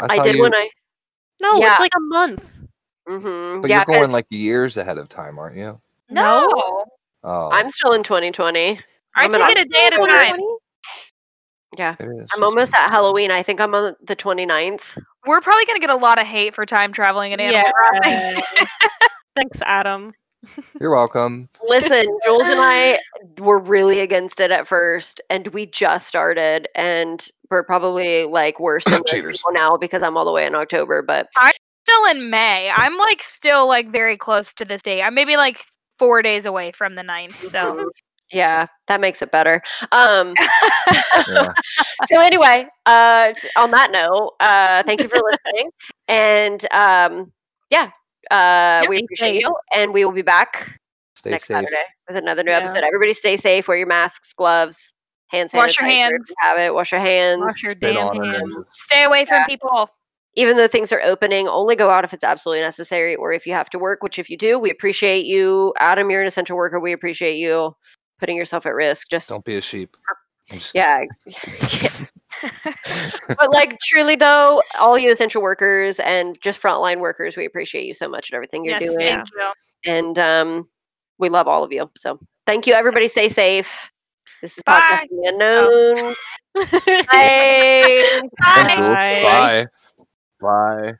I 0.00 0.16
thought 0.16 0.24
did 0.24 0.36
you, 0.36 0.42
when 0.42 0.54
I. 0.54 0.68
No, 1.40 1.58
Yeah. 1.58 1.72
it's 1.72 1.80
like 1.80 1.92
a 1.96 2.00
month. 2.00 2.48
Mm-hmm. 3.08 3.60
But 3.60 3.70
yeah, 3.70 3.76
you're 3.78 3.84
going 3.86 4.00
'cause 4.00 4.12
like 4.12 4.26
years 4.30 4.76
ahead 4.76 4.98
of 4.98 5.08
time, 5.08 5.38
aren't 5.38 5.56
you? 5.56 5.80
No. 6.10 6.84
Oh, 7.24 7.50
I'm 7.52 7.70
still 7.70 7.92
in 7.92 8.02
2020. 8.02 8.78
I 9.14 9.24
I'm 9.24 9.32
take 9.32 9.48
it 9.50 9.58
a 9.58 9.64
day 9.64 9.86
at 9.86 9.92
a 9.94 9.96
time. 9.98 10.40
Yeah. 11.76 11.94
I'm 12.00 12.42
almost 12.42 12.72
me. 12.72 12.78
at 12.78 12.90
Halloween. 12.90 13.30
I 13.30 13.42
think 13.42 13.60
I'm 13.60 13.74
on 13.74 13.94
the 14.02 14.16
29th. 14.16 14.98
We're 15.26 15.40
probably 15.40 15.64
gonna 15.66 15.80
get 15.80 15.90
a 15.90 15.96
lot 15.96 16.20
of 16.20 16.26
hate 16.26 16.54
for 16.54 16.64
time 16.64 16.92
traveling 16.92 17.32
in 17.32 17.40
Animal 17.40 17.70
Crossing. 17.72 18.12
Yeah. 18.12 18.66
Thanks, 19.36 19.60
Adam. 19.62 20.14
You're 20.80 20.94
welcome. 20.94 21.48
Listen, 21.66 22.06
Jules 22.24 22.48
and 22.48 22.60
I 22.60 22.98
were 23.38 23.58
really 23.58 24.00
against 24.00 24.40
it 24.40 24.50
at 24.50 24.66
first, 24.68 25.20
and 25.30 25.48
we 25.48 25.66
just 25.66 26.06
started, 26.06 26.68
and 26.74 27.26
we're 27.50 27.64
probably 27.64 28.24
like 28.24 28.58
worse 28.60 28.84
than 28.84 28.94
most 28.98 29.08
Cheaters. 29.08 29.38
people 29.38 29.52
now 29.52 29.76
because 29.76 30.02
I'm 30.02 30.16
all 30.16 30.24
the 30.24 30.32
way 30.32 30.46
in 30.46 30.54
October. 30.54 31.02
But 31.02 31.28
I'm 31.36 31.52
Still 31.88 32.06
in 32.06 32.30
May. 32.30 32.68
I'm 32.74 32.98
like 32.98 33.22
still 33.22 33.68
like 33.68 33.92
very 33.92 34.16
close 34.16 34.52
to 34.54 34.64
this 34.64 34.82
date. 34.82 35.02
I'm 35.02 35.14
maybe 35.14 35.36
like 35.36 35.64
four 36.00 36.20
days 36.20 36.44
away 36.44 36.72
from 36.72 36.96
the 36.96 37.04
ninth. 37.04 37.36
So 37.48 37.90
yeah, 38.32 38.66
that 38.88 39.00
makes 39.00 39.22
it 39.22 39.30
better. 39.30 39.62
Um, 39.92 40.34
Yeah. 41.28 41.52
so 42.06 42.20
anyway, 42.20 42.66
uh, 42.86 43.32
on 43.56 43.70
that 43.70 43.90
note, 43.90 44.34
uh, 44.40 44.82
thank 44.84 45.00
you 45.00 45.08
for 45.08 45.18
listening, 45.18 45.70
and 46.08 46.66
um, 46.72 47.32
yeah, 47.70 47.90
uh, 48.30 48.84
we 48.88 48.98
appreciate 49.04 49.34
safe. 49.34 49.42
you, 49.42 49.56
and 49.74 49.92
we 49.92 50.04
will 50.04 50.12
be 50.12 50.22
back 50.22 50.78
Stay 51.14 51.30
next 51.30 51.46
safe. 51.46 51.56
Saturday 51.56 51.82
with 52.08 52.16
another 52.16 52.42
new 52.42 52.50
Yeah. 52.50 52.58
episode. 52.58 52.82
Everybody 52.84 53.14
stay 53.14 53.36
safe. 53.36 53.66
Wear 53.68 53.76
your 53.78 53.86
masks, 53.86 54.32
gloves, 54.32 54.92
hand 55.28 55.50
sanitizer. 55.50 55.56
Wash 55.56 55.78
your 55.80 55.88
hands. 55.88 56.24
you 56.28 56.34
have 56.40 56.58
it. 56.58 56.74
Wash 56.74 56.92
your 56.92 57.00
hands. 57.00 57.40
Wash 57.40 57.62
your 57.62 57.74
damn 57.74 57.96
on 57.98 58.16
'em 58.28 58.34
hands. 58.34 58.68
stay 58.72 59.04
away 59.04 59.24
from 59.24 59.44
people. 59.44 59.88
Even 60.38 60.58
though 60.58 60.68
things 60.68 60.92
are 60.92 61.00
opening, 61.00 61.48
only 61.48 61.74
go 61.76 61.88
out 61.88 62.04
if 62.04 62.12
it's 62.12 62.22
absolutely 62.22 62.60
necessary 62.62 63.16
or 63.16 63.32
if 63.32 63.46
you 63.46 63.54
have 63.54 63.70
to 63.70 63.78
work. 63.78 64.02
Which, 64.02 64.18
if 64.18 64.28
you 64.28 64.36
do, 64.36 64.58
we 64.58 64.70
appreciate 64.70 65.24
you, 65.24 65.72
Adam. 65.78 66.10
You're 66.10 66.20
an 66.20 66.26
essential 66.26 66.58
worker. 66.58 66.78
We 66.78 66.92
appreciate 66.92 67.36
you 67.38 67.74
putting 68.20 68.36
yourself 68.36 68.66
at 68.66 68.74
risk. 68.74 69.08
Just 69.08 69.30
Don't 69.30 69.44
be 69.46 69.56
a 69.56 69.62
sheep. 69.62 69.96
Yeah. 70.74 71.04
but 73.36 73.50
like 73.50 73.78
truly 73.80 74.16
though, 74.16 74.62
all 74.78 74.98
you 74.98 75.10
essential 75.10 75.42
workers 75.42 76.00
and 76.00 76.40
just 76.40 76.60
frontline 76.60 77.00
workers, 77.00 77.36
we 77.36 77.44
appreciate 77.44 77.86
you 77.86 77.94
so 77.94 78.08
much 78.08 78.30
and 78.30 78.36
everything 78.36 78.64
you're 78.64 78.78
yes, 78.80 78.90
doing. 78.90 78.98
thank 78.98 79.28
you. 79.36 79.52
And 79.92 80.18
um, 80.18 80.68
we 81.18 81.28
love 81.28 81.48
all 81.48 81.62
of 81.62 81.72
you. 81.72 81.90
So 81.96 82.18
thank 82.46 82.66
you. 82.66 82.74
Everybody 82.74 83.08
stay 83.08 83.28
safe. 83.28 83.90
This 84.42 84.56
is 84.58 84.62
Bye. 84.64 84.80
Podcast 84.80 85.02
of 85.04 85.08
the 85.10 85.30
Unknown. 85.32 86.14
Bye. 86.54 87.04
Thank. 87.10 88.32
Bye. 88.38 89.22
Bye. 89.22 89.66
Bye. 90.40 90.92